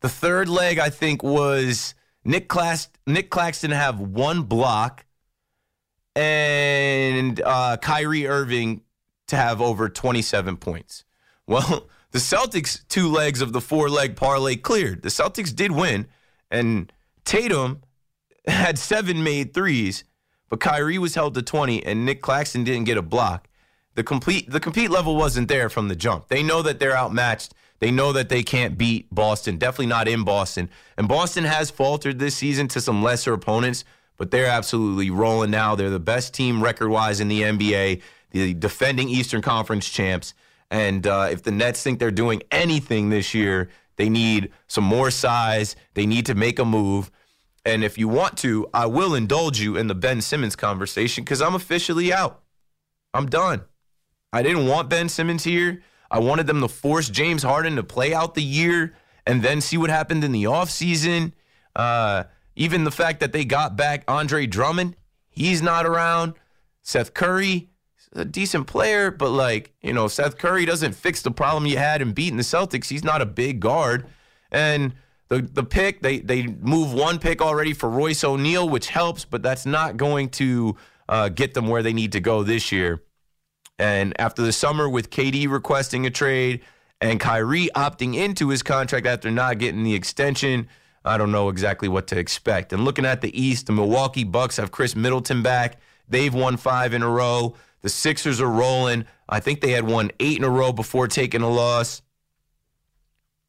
The 0.00 0.08
third 0.08 0.48
leg, 0.48 0.78
I 0.78 0.90
think, 0.90 1.22
was 1.22 1.94
Nick 2.24 2.48
Clax- 2.48 2.88
Nic 3.06 3.30
Claxton 3.30 3.70
have 3.70 4.00
one 4.00 4.42
block, 4.42 5.04
and 6.16 7.40
uh, 7.40 7.76
Kyrie 7.76 8.26
Irving 8.26 8.82
to 9.28 9.36
have 9.36 9.60
over 9.60 9.88
27 9.88 10.56
points. 10.56 11.04
Well, 11.46 11.88
the 12.10 12.18
Celtics 12.18 12.86
two 12.88 13.08
legs 13.08 13.40
of 13.40 13.52
the 13.52 13.60
four 13.60 13.88
leg 13.88 14.16
parlay 14.16 14.56
cleared. 14.56 15.02
The 15.02 15.08
Celtics 15.08 15.54
did 15.54 15.70
win, 15.70 16.06
and 16.50 16.92
Tatum 17.24 17.82
had 18.46 18.78
seven 18.78 19.22
made 19.22 19.54
threes, 19.54 20.04
but 20.48 20.60
Kyrie 20.60 20.98
was 20.98 21.14
held 21.14 21.34
to 21.34 21.42
20, 21.42 21.84
and 21.84 22.04
Nic 22.04 22.20
Claxton 22.22 22.64
didn't 22.64 22.84
get 22.84 22.96
a 22.96 23.02
block. 23.02 23.48
The 23.94 24.02
complete 24.02 24.50
the 24.50 24.60
compete 24.60 24.90
level 24.90 25.16
wasn't 25.16 25.48
there 25.48 25.68
from 25.68 25.88
the 25.88 25.96
jump. 25.96 26.28
They 26.28 26.42
know 26.42 26.62
that 26.62 26.78
they're 26.78 26.96
outmatched. 26.96 27.52
They 27.78 27.90
know 27.90 28.12
that 28.12 28.28
they 28.28 28.42
can't 28.42 28.78
beat 28.78 29.12
Boston. 29.12 29.58
Definitely 29.58 29.86
not 29.86 30.08
in 30.08 30.24
Boston. 30.24 30.70
And 30.96 31.08
Boston 31.08 31.44
has 31.44 31.70
faltered 31.70 32.18
this 32.18 32.36
season 32.36 32.68
to 32.68 32.80
some 32.80 33.02
lesser 33.02 33.32
opponents, 33.32 33.84
but 34.16 34.30
they're 34.30 34.46
absolutely 34.46 35.10
rolling 35.10 35.50
now. 35.50 35.74
They're 35.74 35.90
the 35.90 35.98
best 35.98 36.32
team 36.32 36.62
record 36.62 36.90
wise 36.90 37.20
in 37.20 37.28
the 37.28 37.42
NBA, 37.42 38.00
the 38.30 38.54
defending 38.54 39.08
Eastern 39.08 39.42
Conference 39.42 39.88
champs. 39.90 40.32
And 40.70 41.06
uh, 41.06 41.28
if 41.30 41.42
the 41.42 41.50
Nets 41.50 41.82
think 41.82 41.98
they're 41.98 42.10
doing 42.10 42.42
anything 42.50 43.10
this 43.10 43.34
year, 43.34 43.68
they 44.02 44.08
need 44.08 44.50
some 44.66 44.82
more 44.82 45.12
size. 45.12 45.76
They 45.94 46.06
need 46.06 46.26
to 46.26 46.34
make 46.34 46.58
a 46.58 46.64
move. 46.64 47.12
And 47.64 47.84
if 47.84 47.96
you 47.96 48.08
want 48.08 48.36
to, 48.38 48.68
I 48.74 48.86
will 48.86 49.14
indulge 49.14 49.60
you 49.60 49.76
in 49.76 49.86
the 49.86 49.94
Ben 49.94 50.20
Simmons 50.20 50.56
conversation 50.56 51.22
because 51.22 51.40
I'm 51.40 51.54
officially 51.54 52.12
out. 52.12 52.42
I'm 53.14 53.26
done. 53.26 53.62
I 54.32 54.42
didn't 54.42 54.66
want 54.66 54.90
Ben 54.90 55.08
Simmons 55.08 55.44
here. 55.44 55.84
I 56.10 56.18
wanted 56.18 56.48
them 56.48 56.62
to 56.62 56.66
force 56.66 57.10
James 57.10 57.44
Harden 57.44 57.76
to 57.76 57.84
play 57.84 58.12
out 58.12 58.34
the 58.34 58.42
year 58.42 58.96
and 59.24 59.40
then 59.40 59.60
see 59.60 59.76
what 59.76 59.88
happened 59.88 60.24
in 60.24 60.32
the 60.32 60.44
offseason. 60.44 61.30
Uh, 61.76 62.24
even 62.56 62.82
the 62.82 62.90
fact 62.90 63.20
that 63.20 63.30
they 63.30 63.44
got 63.44 63.76
back 63.76 64.02
Andre 64.08 64.48
Drummond, 64.48 64.96
he's 65.30 65.62
not 65.62 65.86
around. 65.86 66.34
Seth 66.82 67.14
Curry, 67.14 67.70
a 68.14 68.24
decent 68.24 68.66
player, 68.66 69.10
but 69.10 69.30
like, 69.30 69.72
you 69.82 69.92
know, 69.92 70.08
Seth 70.08 70.38
Curry 70.38 70.64
doesn't 70.64 70.92
fix 70.92 71.22
the 71.22 71.30
problem 71.30 71.66
you 71.66 71.78
had 71.78 72.02
in 72.02 72.12
beating 72.12 72.36
the 72.36 72.42
Celtics. 72.42 72.88
He's 72.88 73.04
not 73.04 73.22
a 73.22 73.26
big 73.26 73.60
guard. 73.60 74.06
And 74.50 74.94
the 75.28 75.40
the 75.40 75.64
pick, 75.64 76.02
they 76.02 76.18
they 76.18 76.46
move 76.46 76.92
one 76.92 77.18
pick 77.18 77.40
already 77.40 77.72
for 77.72 77.88
Royce 77.88 78.22
O'Neal, 78.22 78.68
which 78.68 78.88
helps, 78.88 79.24
but 79.24 79.42
that's 79.42 79.64
not 79.64 79.96
going 79.96 80.28
to 80.30 80.76
uh, 81.08 81.28
get 81.30 81.54
them 81.54 81.68
where 81.68 81.82
they 81.82 81.92
need 81.92 82.12
to 82.12 82.20
go 82.20 82.42
this 82.42 82.70
year. 82.70 83.02
And 83.78 84.18
after 84.20 84.42
the 84.42 84.52
summer 84.52 84.88
with 84.88 85.10
KD 85.10 85.48
requesting 85.48 86.06
a 86.06 86.10
trade 86.10 86.60
and 87.00 87.18
Kyrie 87.18 87.70
opting 87.74 88.14
into 88.14 88.50
his 88.50 88.62
contract 88.62 89.06
after 89.06 89.30
not 89.30 89.58
getting 89.58 89.82
the 89.82 89.94
extension, 89.94 90.68
I 91.04 91.16
don't 91.18 91.32
know 91.32 91.48
exactly 91.48 91.88
what 91.88 92.06
to 92.08 92.18
expect. 92.18 92.72
And 92.72 92.84
looking 92.84 93.06
at 93.06 93.22
the 93.22 93.40
East, 93.40 93.66
the 93.66 93.72
Milwaukee 93.72 94.24
Bucks 94.24 94.58
have 94.58 94.70
Khris 94.70 94.94
Middleton 94.94 95.42
back. 95.42 95.80
They've 96.08 96.32
won 96.32 96.56
five 96.58 96.92
in 96.92 97.02
a 97.02 97.08
row. 97.08 97.54
The 97.82 97.88
Sixers 97.88 98.40
are 98.40 98.48
rolling. 98.48 99.06
I 99.28 99.40
think 99.40 99.60
they 99.60 99.72
had 99.72 99.86
won 99.86 100.10
eight 100.20 100.38
in 100.38 100.44
a 100.44 100.50
row 100.50 100.72
before 100.72 101.08
taking 101.08 101.42
a 101.42 101.50
loss. 101.50 102.02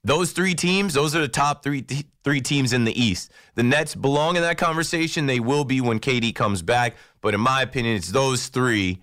Those 0.04 0.34
three 0.34 0.54
teams, 0.54 0.96
those 0.96 1.16
are 1.16 1.22
the 1.22 1.28
top 1.28 1.64
three 1.64 1.86
three 2.24 2.42
teams 2.42 2.74
in 2.74 2.86
the 2.86 3.02
East. 3.02 3.32
The 3.56 3.64
Nets 3.64 3.96
belong 3.96 4.36
in 4.36 4.42
that 4.42 4.58
conversation. 4.58 5.26
They 5.26 5.40
will 5.40 5.64
be 5.64 5.82
when 5.82 6.00
KD 6.00 6.34
comes 6.36 6.62
back. 6.62 6.96
But 7.22 7.34
in 7.34 7.42
my 7.42 7.62
opinion, 7.62 7.96
it's 7.96 8.12
those 8.12 8.48
three 8.48 9.02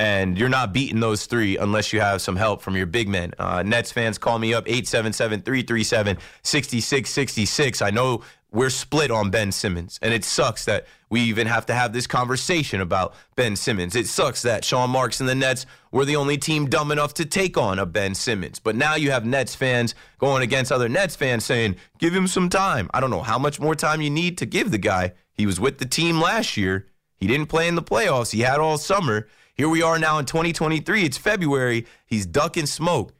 and 0.00 0.38
you're 0.38 0.48
not 0.48 0.72
beating 0.72 0.98
those 0.98 1.26
three 1.26 1.58
unless 1.58 1.92
you 1.92 2.00
have 2.00 2.22
some 2.22 2.36
help 2.36 2.62
from 2.62 2.74
your 2.74 2.86
big 2.86 3.06
men. 3.06 3.34
Uh, 3.38 3.62
Nets 3.62 3.92
fans, 3.92 4.16
call 4.16 4.38
me 4.38 4.54
up 4.54 4.66
877 4.66 5.42
337 5.42 6.16
6666. 6.42 7.82
I 7.82 7.90
know 7.90 8.22
we're 8.52 8.70
split 8.70 9.10
on 9.10 9.30
Ben 9.30 9.52
Simmons, 9.52 9.98
and 10.02 10.12
it 10.12 10.24
sucks 10.24 10.64
that 10.64 10.86
we 11.08 11.20
even 11.22 11.46
have 11.46 11.66
to 11.66 11.74
have 11.74 11.92
this 11.92 12.06
conversation 12.06 12.80
about 12.80 13.14
Ben 13.36 13.54
Simmons. 13.54 13.94
It 13.94 14.06
sucks 14.06 14.42
that 14.42 14.64
Sean 14.64 14.90
Marks 14.90 15.20
and 15.20 15.28
the 15.28 15.34
Nets 15.34 15.66
were 15.92 16.04
the 16.04 16.16
only 16.16 16.36
team 16.36 16.68
dumb 16.68 16.90
enough 16.90 17.14
to 17.14 17.24
take 17.24 17.56
on 17.56 17.78
a 17.78 17.86
Ben 17.86 18.14
Simmons. 18.14 18.58
But 18.58 18.76
now 18.76 18.94
you 18.96 19.10
have 19.10 19.24
Nets 19.24 19.54
fans 19.54 19.94
going 20.18 20.42
against 20.42 20.72
other 20.72 20.88
Nets 20.88 21.16
fans 21.16 21.44
saying, 21.44 21.76
give 21.98 22.14
him 22.14 22.26
some 22.26 22.48
time. 22.48 22.90
I 22.92 23.00
don't 23.00 23.10
know 23.10 23.22
how 23.22 23.38
much 23.38 23.60
more 23.60 23.74
time 23.74 24.00
you 24.00 24.10
need 24.10 24.38
to 24.38 24.46
give 24.46 24.70
the 24.70 24.78
guy. 24.78 25.12
He 25.32 25.46
was 25.46 25.60
with 25.60 25.78
the 25.78 25.86
team 25.86 26.20
last 26.20 26.56
year. 26.56 26.86
He 27.16 27.26
didn't 27.26 27.48
play 27.48 27.68
in 27.68 27.74
the 27.74 27.82
playoffs. 27.82 28.32
He 28.32 28.40
had 28.40 28.60
all 28.60 28.78
summer. 28.78 29.28
Here 29.54 29.68
we 29.68 29.82
are 29.82 29.98
now 29.98 30.18
in 30.18 30.24
2023. 30.24 31.04
It's 31.04 31.18
February. 31.18 31.86
He's 32.06 32.26
ducking 32.26 32.66
smoke. 32.66 33.12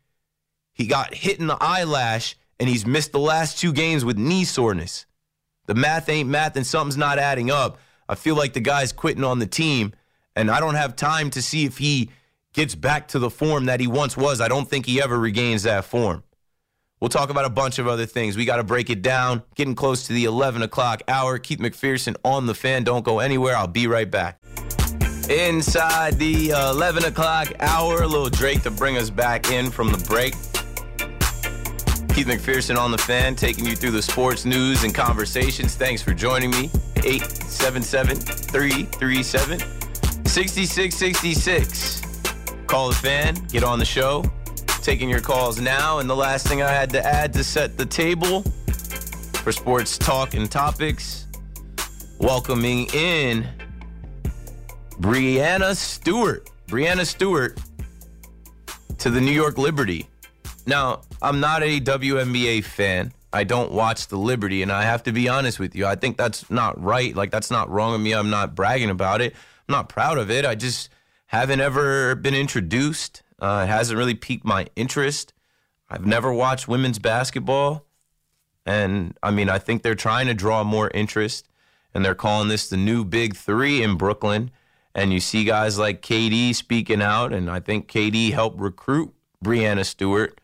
He 0.73 0.87
got 0.87 1.15
hit 1.15 1.39
in 1.39 1.47
the 1.47 1.59
eyelash 1.61 2.37
and 2.59 2.69
he's 2.69 2.87
missed 2.87 3.13
the 3.13 3.19
last 3.19 3.59
two 3.59 3.73
games 3.73 4.05
with 4.05 4.19
knee 4.19 4.45
soreness. 4.45 5.07
The 5.71 5.77
math 5.77 6.09
ain't 6.09 6.29
math 6.29 6.57
and 6.57 6.67
something's 6.67 6.97
not 6.97 7.21
adding 7.21 7.49
up. 7.49 7.79
I 8.09 8.17
feel 8.17 8.35
like 8.35 8.55
the 8.55 8.61
guy's 8.61 8.91
quitting 8.91 9.23
on 9.23 9.39
the 9.39 9.47
team 9.47 9.93
and 10.35 10.51
I 10.51 10.59
don't 10.59 10.75
have 10.75 10.97
time 10.97 11.31
to 11.31 11.41
see 11.41 11.65
if 11.65 11.79
he 11.79 12.11
gets 12.53 12.75
back 12.75 13.07
to 13.09 13.21
the 13.21 13.31
form 13.31 13.67
that 13.67 13.79
he 13.79 13.87
once 13.87 14.17
was. 14.17 14.41
I 14.41 14.49
don't 14.49 14.69
think 14.69 14.85
he 14.85 15.01
ever 15.01 15.17
regains 15.17 15.63
that 15.63 15.85
form. 15.85 16.25
We'll 17.01 17.09
talk 17.09 17.31
about 17.31 17.45
a 17.45 17.51
bunch 17.51 17.79
of 17.79 17.87
other 17.87 18.05
things. 18.05 18.37
We 18.37 18.47
got 18.47 18.57
to 18.57 18.65
break 18.65 18.91
it 18.91 19.01
down. 19.01 19.45
Getting 19.55 19.77
close 19.77 20.09
to 20.09 20.13
the 20.13 20.25
11 20.25 20.63
o'clock 20.63 21.03
hour. 21.07 21.39
Keith 21.39 21.61
McPherson 21.61 22.17
on 22.25 22.47
the 22.47 22.55
fan. 22.55 22.83
Don't 22.83 23.05
go 23.05 23.21
anywhere. 23.21 23.57
I'll 23.57 23.69
be 23.69 23.87
right 23.87 24.11
back. 24.11 24.43
Inside 25.31 26.19
the 26.19 26.53
uh, 26.53 26.73
11 26.73 27.05
o'clock 27.05 27.53
hour, 27.61 28.05
little 28.09 28.29
Drake 28.29 28.65
to 28.65 28.73
bring 28.73 28.97
us 28.97 29.09
back 29.09 29.53
in 29.53 29.71
from 29.71 29.93
the 29.93 30.05
break. 30.09 30.35
Keith 32.21 32.39
McPherson 32.39 32.77
on 32.77 32.91
the 32.91 32.99
fan, 32.99 33.35
taking 33.35 33.65
you 33.65 33.75
through 33.75 33.93
the 33.93 34.03
sports 34.03 34.45
news 34.45 34.85
and 34.85 34.95
conversations. 34.95 35.75
Thanks 35.75 36.03
for 36.03 36.13
joining 36.13 36.51
me. 36.51 36.69
877 36.97 38.15
337 38.15 39.59
6666. 40.27 42.03
Call 42.67 42.91
the 42.91 42.95
fan, 42.95 43.37
get 43.49 43.65
on 43.65 43.79
the 43.79 43.87
show. 43.87 44.23
Taking 44.83 45.09
your 45.09 45.23
calls 45.23 45.63
now. 45.63 46.01
And 46.01 46.11
the 46.11 46.15
last 46.15 46.47
thing 46.47 46.61
I 46.61 46.69
had 46.69 46.91
to 46.91 47.03
add 47.03 47.33
to 47.33 47.43
set 47.43 47.79
the 47.79 47.87
table 47.87 48.43
for 49.43 49.51
sports 49.51 49.97
talk 49.97 50.35
and 50.35 50.53
topics, 50.53 51.27
welcoming 52.19 52.87
in 52.93 53.49
Breanna 55.01 55.75
Stewart. 55.75 56.51
Breanna 56.69 57.07
Stewart 57.07 57.59
to 58.99 59.09
the 59.09 59.23
New 59.23 59.33
York 59.33 59.57
Liberty. 59.57 60.07
Now, 60.67 61.01
I'm 61.23 61.41
not 61.41 61.63
a 61.63 61.81
WNBA 61.81 62.65
fan. 62.65 63.13
I 63.33 63.45
don't 63.45 63.73
watch 63.73 64.09
the 64.09 64.17
Liberty, 64.17 64.63
and 64.63 64.73
I 64.73 64.83
have 64.83 65.03
to 65.05 65.13
be 65.13 65.29
honest 65.29 65.61
with 65.61 65.75
you. 65.75 65.87
I 65.87 65.95
think 65.95 66.17
that's 66.17 66.51
not 66.51 66.83
right. 66.83 67.15
Like, 67.15 67.31
that's 67.31 67.51
not 67.51 67.71
wrong 67.71 67.95
of 67.95 68.01
me. 68.01 68.13
I'm 68.13 68.31
not 68.31 68.55
bragging 68.55 68.91
about 68.91 69.21
it. 69.21 69.35
I'm 69.69 69.73
not 69.73 69.89
proud 69.89 70.19
of 70.19 70.31
it. 70.31 70.45
I 70.45 70.55
just 70.55 70.89
haven't 71.27 71.61
ever 71.61 72.15
been 72.17 72.35
introduced. 72.35 73.23
Uh, 73.39 73.63
it 73.65 73.71
hasn't 73.71 73.99
really 73.99 74.15
piqued 74.15 74.45
my 74.45 74.67
interest. 74.75 75.33
I've 75.89 76.07
never 76.07 76.33
watched 76.33 76.67
women's 76.67 76.99
basketball. 76.99 77.87
And 78.67 79.17
I 79.23 79.31
mean, 79.31 79.49
I 79.49 79.59
think 79.59 79.83
they're 79.83 79.95
trying 79.95 80.27
to 80.27 80.35
draw 80.35 80.65
more 80.65 80.91
interest, 80.93 81.49
and 81.95 82.05
they're 82.05 82.15
calling 82.15 82.49
this 82.49 82.69
the 82.69 82.77
new 82.77 83.05
big 83.05 83.37
three 83.37 83.83
in 83.83 83.97
Brooklyn 83.97 84.51
and 84.95 85.13
you 85.13 85.21
see 85.21 85.45
guys 85.45 85.79
like 85.79 86.03
KD 86.03 86.55
speaking 86.55 87.03
out, 87.03 87.33
and 87.33 87.51
I 87.51 87.61
think 87.61 87.91
KD 87.91 88.33
helped 88.33 88.59
recruit 88.59 89.15
Breanna 89.45 89.85
Stewart 89.85 90.41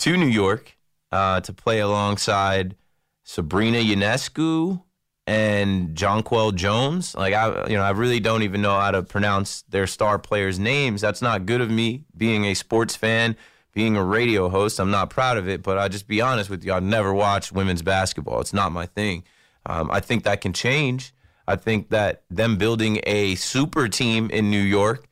to 0.00 0.16
New 0.16 0.26
York 0.26 0.76
uh, 1.12 1.40
to 1.40 1.52
play 1.52 1.80
alongside 1.80 2.76
Sabrina 3.22 3.78
Ionescu 3.78 4.82
and 5.26 5.94
Jonquel 5.96 6.54
Jones. 6.54 7.14
Like 7.14 7.34
I, 7.34 7.68
you 7.68 7.76
know, 7.76 7.82
I 7.82 7.90
really 7.90 8.18
don't 8.18 8.42
even 8.42 8.62
know 8.62 8.78
how 8.78 8.90
to 8.90 9.02
pronounce 9.02 9.62
their 9.62 9.86
star 9.86 10.18
players' 10.18 10.58
names. 10.58 11.00
That's 11.00 11.22
not 11.22 11.46
good 11.46 11.60
of 11.60 11.70
me, 11.70 12.04
being 12.16 12.46
a 12.46 12.54
sports 12.54 12.96
fan, 12.96 13.36
being 13.72 13.96
a 13.96 14.02
radio 14.02 14.48
host. 14.48 14.80
I'm 14.80 14.90
not 14.90 15.10
proud 15.10 15.36
of 15.36 15.48
it, 15.48 15.62
but 15.62 15.78
I'll 15.78 15.88
just 15.88 16.08
be 16.08 16.20
honest 16.20 16.50
with 16.50 16.64
you. 16.64 16.72
I've 16.72 16.82
never 16.82 17.14
watched 17.14 17.52
women's 17.52 17.82
basketball. 17.82 18.40
It's 18.40 18.54
not 18.54 18.72
my 18.72 18.86
thing. 18.86 19.22
Um, 19.66 19.90
I 19.90 20.00
think 20.00 20.24
that 20.24 20.40
can 20.40 20.52
change. 20.52 21.12
I 21.46 21.56
think 21.56 21.90
that 21.90 22.22
them 22.30 22.56
building 22.56 23.00
a 23.06 23.34
super 23.34 23.88
team 23.88 24.30
in 24.30 24.50
New 24.50 24.62
York 24.62 25.06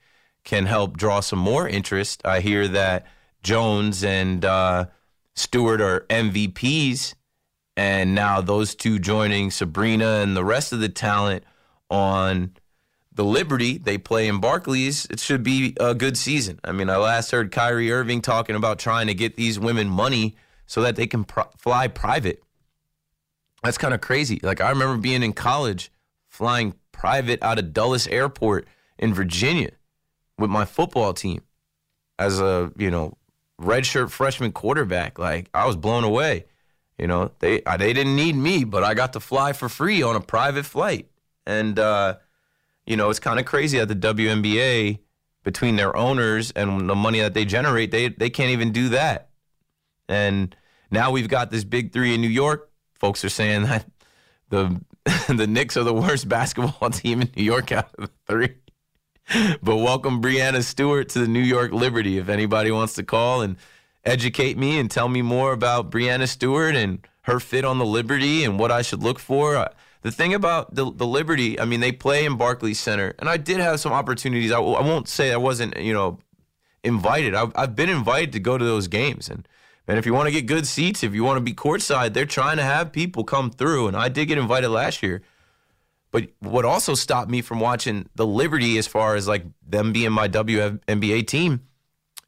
can 0.45 0.67
help 0.67 0.97
draw 0.97 1.21
some 1.21 1.39
more 1.39 1.69
interest. 1.69 2.23
I 2.25 2.41
hear 2.41 2.67
that 2.69 3.07
Jones 3.43 4.05
and 4.05 4.45
uh, 4.45 4.87
Stewart 5.35 5.81
are 5.81 6.01
MVPs, 6.11 7.15
and 7.77 8.15
now 8.15 8.41
those 8.41 8.75
two 8.75 8.99
joining 8.99 9.51
Sabrina 9.51 10.21
and 10.21 10.37
the 10.37 10.45
rest 10.45 10.73
of 10.73 10.81
the 10.81 10.89
talent 10.89 11.45
on 11.91 12.53
the 13.13 13.25
Liberty 13.25 13.79
they 13.79 13.99
play 13.99 14.29
in 14.29 14.41
Barclays, 14.41 15.07
it 15.07 15.19
should 15.19 15.43
be 15.43 15.75
a 15.81 15.95
good 15.95 16.17
season. 16.17 16.61
I 16.63 16.73
mean, 16.73 16.89
I 16.89 16.97
last 16.99 17.33
heard 17.33 17.51
Kyrie 17.51 17.91
Irving 17.91 18.21
talking 18.21 18.55
about 18.55 18.79
trying 18.79 19.09
to 19.09 19.15
get 19.15 19.37
these 19.37 19.59
women 19.59 19.89
money 19.89 20.37
so 20.67 20.83
that 20.83 20.97
they 20.97 21.07
can 21.07 21.27
fly 21.57 21.89
private. 21.89 22.43
That's 23.65 23.79
kind 23.79 23.93
of 23.93 24.01
crazy. 24.01 24.39
Like 24.43 24.61
I 24.61 24.71
remember 24.71 24.97
being 24.97 25.23
in 25.23 25.33
college 25.33 25.91
flying 26.29 26.75
private 26.93 27.43
out 27.43 27.59
of 27.59 27.73
Dulles 27.73 28.07
Airport 28.07 28.69
in 28.99 29.15
Virginia 29.15 29.71
with 30.39 30.51
my 30.51 30.65
football 30.65 31.13
team 31.13 31.43
as 32.19 32.41
a, 32.41 32.71
you 32.77 32.91
know, 32.91 33.17
redshirt 33.61 34.11
freshman 34.11 34.53
quarterback. 34.53 35.19
Like 35.19 35.49
I 35.55 35.67
was 35.67 35.77
blown 35.77 36.05
away. 36.05 36.47
You 36.99 37.07
know, 37.07 37.31
they 37.39 37.63
uh, 37.63 37.77
they 37.77 37.93
didn't 37.93 38.17
need 38.17 38.35
me, 38.35 38.65
but 38.65 38.83
I 38.83 38.95
got 38.95 39.13
to 39.13 39.21
fly 39.21 39.53
for 39.53 39.69
free 39.69 40.03
on 40.03 40.17
a 40.17 40.21
private 40.21 40.67
flight. 40.67 41.09
And 41.47 41.79
uh, 41.79 42.17
you 42.87 42.97
know, 42.97 43.11
it's 43.11 43.21
kind 43.21 43.39
of 43.39 43.47
crazy 43.47 43.79
that 43.79 43.89
the 43.89 43.95
WNBA 43.95 44.99
between 45.45 45.77
their 45.77 45.97
owners 45.97 46.51
and 46.51 46.91
the 46.91 46.95
money 46.95 47.21
that 47.21 47.35
they 47.35 47.45
generate, 47.45 47.91
they 47.91 48.09
they 48.09 48.31
can't 48.31 48.51
even 48.51 48.73
do 48.73 48.89
that. 48.91 49.31
And 50.09 50.55
now 50.91 51.11
we've 51.11 51.29
got 51.29 51.51
this 51.51 51.65
big 51.65 51.93
three 51.93 52.15
in 52.15 52.21
New 52.21 52.29
York. 52.29 52.71
Folks 52.95 53.25
are 53.25 53.29
saying 53.29 53.63
that 53.65 53.87
the 54.49 54.81
the 55.29 55.47
Knicks 55.47 55.77
are 55.77 55.85
the 55.85 55.95
worst 55.95 56.29
basketball 56.37 56.91
team 56.91 57.23
in 57.23 57.31
New 57.37 57.45
York 57.45 57.73
out 57.73 57.91
of 57.97 58.07
the 58.07 58.11
three. 58.27 58.55
But 59.63 59.77
welcome 59.77 60.23
Breanna 60.23 60.63
Stewart 60.63 61.11
to 61.11 61.19
the 61.19 61.29
New 61.29 61.43
York 61.43 61.71
Liberty. 61.73 62.17
If 62.17 62.31
anybody 62.31 62.71
wants 62.71 62.95
to 62.95 63.03
call 63.03 63.43
and 63.43 63.57
educate 64.03 64.57
me 64.57 64.79
and 64.79 64.91
tell 64.91 65.09
me 65.09 65.21
more 65.21 65.53
about 65.53 65.91
Breanna 65.91 66.27
Stewart 66.27 66.75
and 66.75 67.07
her 67.23 67.39
fit 67.39 67.63
on 67.63 67.79
the 67.79 67.85
Liberty 67.85 68.43
and 68.43 68.59
what 68.59 68.73
I 68.73 68.81
should 68.81 69.03
look 69.03 69.19
for. 69.19 69.57
Uh, 69.57 69.69
the 70.01 70.11
thing 70.11 70.33
about 70.33 70.75
the, 70.75 70.91
the 70.91 71.07
Liberty, 71.07 71.61
I 71.61 71.67
mean, 71.67 71.81
they 71.81 71.93
play 71.93 72.25
in 72.25 72.39
Barclays 72.39 72.81
Center, 72.81 73.15
and 73.19 73.29
I 73.29 73.37
did 73.37 73.59
have 73.59 73.81
some 73.81 73.93
opportunities. 73.93 74.51
I, 74.51 74.61
I 74.61 74.81
won't 74.81 75.09
say 75.09 75.31
I 75.31 75.37
wasn't, 75.37 75.77
you 75.77 75.93
know, 75.93 76.21
invited. 76.83 77.35
I've, 77.35 77.53
I've 77.55 77.77
been 77.77 77.91
invited 77.91 78.33
to 78.33 78.41
go 78.41 78.57
to 78.57 78.65
those 78.65 78.89
games, 78.89 79.29
and 79.29 79.47
and 79.87 79.99
if 79.99 80.07
you 80.07 80.15
want 80.15 80.27
to 80.27 80.33
get 80.33 80.47
good 80.47 80.67
seats, 80.67 81.03
if 81.03 81.15
you 81.15 81.25
want 81.25 81.39
to 81.39 81.43
be 81.43 81.55
courtside, 81.55 82.13
they're 82.13 82.27
trying 82.27 82.59
to 82.59 82.63
have 82.63 82.93
people 82.93 83.25
come 83.25 83.51
through. 83.51 83.89
And 83.89 83.97
I 83.97 84.09
did 84.11 84.27
get 84.27 84.37
invited 84.37 84.69
last 84.69 85.03
year. 85.03 85.23
But 86.11 86.29
what 86.41 86.65
also 86.65 86.95
stopped 86.95 87.31
me 87.31 87.43
from 87.43 87.61
watching 87.61 88.09
the 88.15 88.27
Liberty, 88.27 88.79
as 88.79 88.87
far 88.87 89.15
as 89.15 89.29
like 89.29 89.45
them 89.67 89.93
being 89.93 90.13
my 90.13 90.29
WNBA 90.29 91.27
team, 91.27 91.63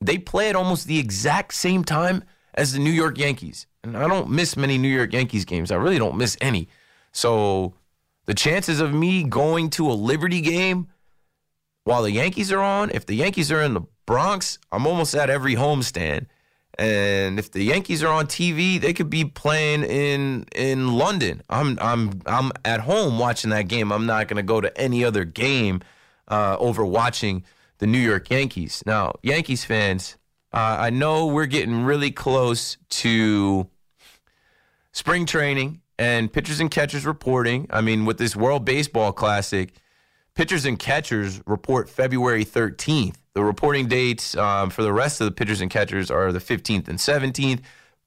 they 0.01 0.18
play 0.18 0.49
at 0.49 0.57
almost 0.57 0.87
the 0.87 0.99
exact 0.99 1.55
same 1.55 1.85
time 1.85 2.24
as 2.55 2.72
the 2.72 2.78
New 2.78 2.91
York 2.91 3.18
Yankees. 3.18 3.66
And 3.83 3.97
I 3.97 4.07
don't 4.07 4.31
miss 4.31 4.57
many 4.57 4.76
New 4.76 4.95
York 4.95 5.12
Yankees 5.12 5.45
games. 5.45 5.70
I 5.70 5.76
really 5.76 5.99
don't 5.99 6.16
miss 6.16 6.37
any. 6.41 6.68
So 7.12 7.74
the 8.26 8.35
chances 8.35 8.81
of 8.81 8.93
me 8.93 9.24
going 9.24 9.70
to 9.70 9.91
a 9.91 9.95
Liberty 9.95 10.41
game 10.41 10.89
while 11.85 12.03
the 12.03 12.12
Yankees 12.12 12.53
are 12.53 12.61
on, 12.61 12.91
if 12.91 13.07
the 13.07 13.14
Yankees 13.14 13.51
are 13.51 13.62
in 13.62 13.74
the 13.74 13.83
Bronx, 14.07 14.59
I'm 14.70 14.87
almost 14.87 15.14
at 15.14 15.31
every 15.31 15.55
homestand. 15.55 16.26
And 16.81 17.39
if 17.39 17.51
the 17.51 17.62
Yankees 17.62 18.03
are 18.03 18.09
on 18.11 18.26
TV, 18.26 18.81
they 18.81 18.95
could 18.95 19.11
be 19.11 19.26
playing 19.26 19.83
in 19.83 20.47
in 20.57 20.95
London. 20.97 21.43
I'm 21.51 21.78
I'm 21.78 22.22
I'm 22.24 22.53
at 22.64 22.81
home 22.81 23.18
watching 23.18 23.51
that 23.51 23.68
game. 23.68 23.93
I'm 23.93 24.07
not 24.07 24.28
going 24.28 24.39
to 24.39 24.43
go 24.43 24.62
to 24.62 24.81
any 24.81 25.05
other 25.05 25.26
game 25.26 25.83
uh, 26.28 26.57
over 26.59 26.83
watching 26.83 27.45
the 27.78 27.87
New 27.87 27.99
York 27.99 28.31
Yankees. 28.31 28.83
Now, 28.87 29.12
Yankees 29.22 29.62
fans, 29.62 30.16
uh, 30.55 30.76
I 30.81 30.89
know 30.89 31.26
we're 31.26 31.45
getting 31.45 31.85
really 31.85 32.11
close 32.11 32.78
to 32.89 33.68
spring 34.93 35.26
training 35.26 35.83
and 35.99 36.33
pitchers 36.33 36.61
and 36.61 36.70
catchers 36.70 37.05
reporting. 37.05 37.66
I 37.68 37.83
mean, 37.83 38.07
with 38.07 38.16
this 38.16 38.35
World 38.35 38.64
Baseball 38.64 39.12
Classic, 39.12 39.74
pitchers 40.35 40.64
and 40.64 40.78
catchers 40.78 41.43
report 41.45 41.91
February 41.91 42.47
13th. 42.47 43.16
The 43.35 43.45
reporting 43.45 43.87
dates 43.87 44.37
um, 44.37 44.70
for 44.70 44.83
the 44.83 44.93
rest 44.93 45.20
of 45.20 45.26
the 45.26 45.31
pitchers 45.31 45.61
and 45.61 45.70
catchers 45.70 46.11
are 46.11 46.33
the 46.33 46.41
15th 46.41 46.89
and 46.89 46.99
17th. 46.99 47.61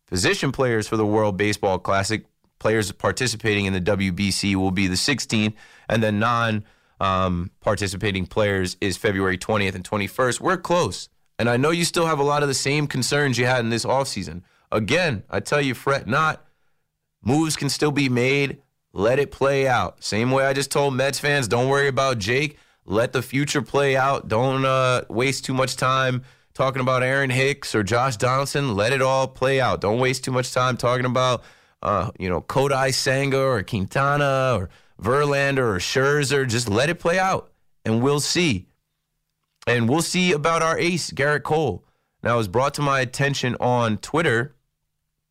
Position 0.07 0.51
players 0.51 0.87
for 0.87 0.97
the 0.97 1.05
World 1.05 1.37
Baseball 1.37 1.79
Classic, 1.79 2.25
players 2.59 2.91
participating 2.91 3.65
in 3.65 3.73
the 3.73 3.81
WBC, 3.81 4.55
will 4.55 4.71
be 4.71 4.87
the 4.87 4.95
16th, 4.95 5.53
and 5.87 6.03
then 6.03 6.19
non 6.19 6.65
um, 6.99 7.51
participating 7.61 8.25
players 8.25 8.77
is 8.79 8.97
February 8.97 9.37
20th 9.37 9.75
and 9.75 9.83
21st. 9.83 10.39
We're 10.39 10.57
close. 10.57 11.09
And 11.39 11.49
I 11.49 11.57
know 11.57 11.71
you 11.71 11.83
still 11.83 12.05
have 12.05 12.19
a 12.19 12.23
lot 12.23 12.43
of 12.43 12.47
the 12.47 12.53
same 12.53 12.87
concerns 12.87 13.37
you 13.37 13.45
had 13.45 13.59
in 13.61 13.69
this 13.69 13.85
offseason. 13.85 14.43
Again, 14.71 15.23
I 15.29 15.39
tell 15.39 15.61
you, 15.61 15.73
fret 15.73 16.07
not. 16.07 16.45
Moves 17.23 17.55
can 17.55 17.69
still 17.69 17.91
be 17.91 18.09
made. 18.09 18.61
Let 18.93 19.19
it 19.19 19.31
play 19.31 19.67
out. 19.67 20.03
Same 20.03 20.31
way 20.31 20.45
I 20.45 20.53
just 20.53 20.71
told 20.71 20.93
Mets 20.93 21.19
fans, 21.19 21.47
don't 21.47 21.69
worry 21.69 21.87
about 21.87 22.19
Jake. 22.19 22.57
Let 22.85 23.13
the 23.13 23.21
future 23.21 23.61
play 23.61 23.95
out. 23.95 24.27
Don't 24.27 24.65
uh, 24.65 25.03
waste 25.09 25.45
too 25.45 25.53
much 25.53 25.75
time 25.77 26.23
talking 26.53 26.81
about 26.81 27.03
Aaron 27.03 27.29
Hicks 27.29 27.73
or 27.73 27.83
Josh 27.83 28.17
Donaldson. 28.17 28.75
Let 28.75 28.93
it 28.93 29.01
all 29.01 29.27
play 29.27 29.61
out. 29.61 29.81
Don't 29.81 29.99
waste 29.99 30.23
too 30.23 30.31
much 30.31 30.53
time 30.53 30.77
talking 30.77 31.05
about, 31.05 31.43
uh, 31.81 32.11
you 32.19 32.29
know, 32.29 32.41
Kodai 32.41 32.93
Senga 32.93 33.39
or 33.39 33.63
Quintana 33.63 34.55
or 34.55 34.69
Verlander 35.01 35.59
or 35.59 35.77
Scherzer. 35.77 36.47
Just 36.47 36.69
let 36.69 36.89
it 36.89 36.99
play 36.99 37.19
out, 37.19 37.51
and 37.85 38.01
we'll 38.01 38.19
see. 38.19 38.67
And 39.65 39.87
we'll 39.87 40.01
see 40.01 40.33
about 40.33 40.61
our 40.61 40.77
ace, 40.77 41.11
Gerrit 41.11 41.43
Cole. 41.43 41.85
Now, 42.21 42.35
it 42.35 42.37
was 42.37 42.47
brought 42.47 42.73
to 42.75 42.81
my 42.81 42.99
attention 42.99 43.55
on 43.59 43.97
Twitter, 43.97 44.55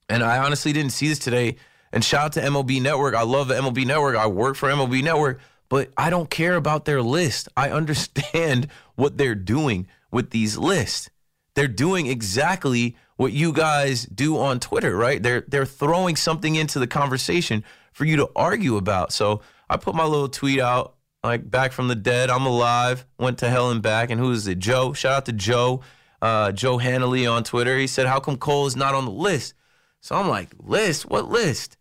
and 0.09 0.23
I 0.23 0.39
honestly 0.39 0.73
didn't 0.73 0.93
see 0.93 1.09
this 1.09 1.19
today. 1.19 1.57
And 1.93 2.03
shout 2.03 2.25
out 2.25 2.33
to 2.33 2.41
MLB 2.41 2.81
Network. 2.81 3.15
I 3.15 3.23
love 3.23 3.49
the 3.49 3.55
MLB 3.55 3.85
Network. 3.85 4.17
I 4.17 4.27
work 4.27 4.57
for 4.57 4.71
MLB 4.71 5.03
Network, 5.03 5.41
but 5.73 5.91
I 5.97 6.11
don't 6.11 6.29
care 6.29 6.57
about 6.57 6.85
their 6.85 7.01
list. 7.01 7.49
I 7.57 7.71
understand 7.71 8.69
what 8.95 9.17
they're 9.17 9.35
doing 9.35 9.89
with 10.11 10.29
these 10.29 10.59
lists. 10.59 11.09
They're 11.55 11.67
doing 11.67 12.09
exactly 12.09 12.95
what 13.17 13.33
you 13.33 13.55
guys 13.55 14.05
do 14.05 14.37
on 14.37 14.61
Twitter, 14.61 14.95
right? 14.95 15.23
They're 15.23 15.47
they're 15.49 15.65
throwing 15.65 16.15
something 16.15 16.57
into 16.57 16.79
the 16.79 16.87
conversation 16.87 17.65
for 17.91 18.05
you 18.05 18.17
to 18.17 18.29
argue 18.37 18.77
about. 18.77 19.15
So 19.15 19.41
I 19.71 19.79
put 19.79 19.95
my 19.95 20.05
little 20.05 20.29
tweet 20.29 20.61
out, 20.61 20.97
like 21.25 21.51
back 21.51 21.73
from 21.73 21.89
the 21.89 21.95
dead. 21.95 22.29
I'm 22.29 22.45
alive. 22.45 23.07
Went 23.19 23.39
to 23.39 23.49
hell 23.49 23.71
and 23.71 23.81
back. 23.81 24.11
And 24.11 24.21
who 24.21 24.31
is 24.31 24.47
it? 24.47 24.59
Joe. 24.59 24.93
Shout 24.93 25.13
out 25.15 25.25
to 25.25 25.33
Joe. 25.33 25.81
Uh, 26.21 26.53
Joe 26.53 26.77
Hanley 26.77 27.27
on 27.27 27.45
Twitter. 27.45 27.79
He 27.79 27.87
said, 27.87 28.07
"How 28.07 28.21
come 28.21 28.37
Cole 28.37 28.67
is 28.67 28.77
not 28.77 28.95
on 28.95 29.07
the 29.07 29.11
list?" 29.11 29.55
So 30.03 30.17
I'm 30.17 30.29
like, 30.29 30.51
"List? 30.63 31.09
What 31.09 31.31
list?" 31.31 31.79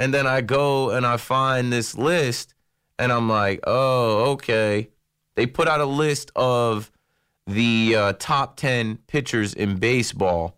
And 0.00 0.14
then 0.14 0.26
I 0.26 0.40
go 0.40 0.88
and 0.88 1.04
I 1.04 1.18
find 1.18 1.70
this 1.70 1.94
list, 1.94 2.54
and 2.98 3.12
I'm 3.12 3.28
like, 3.28 3.60
"Oh, 3.66 4.32
okay." 4.32 4.90
They 5.36 5.46
put 5.46 5.68
out 5.68 5.80
a 5.80 5.86
list 5.86 6.32
of 6.34 6.90
the 7.46 7.94
uh, 7.96 8.12
top 8.14 8.56
10 8.56 8.98
pitchers 9.06 9.54
in 9.54 9.76
baseball. 9.76 10.56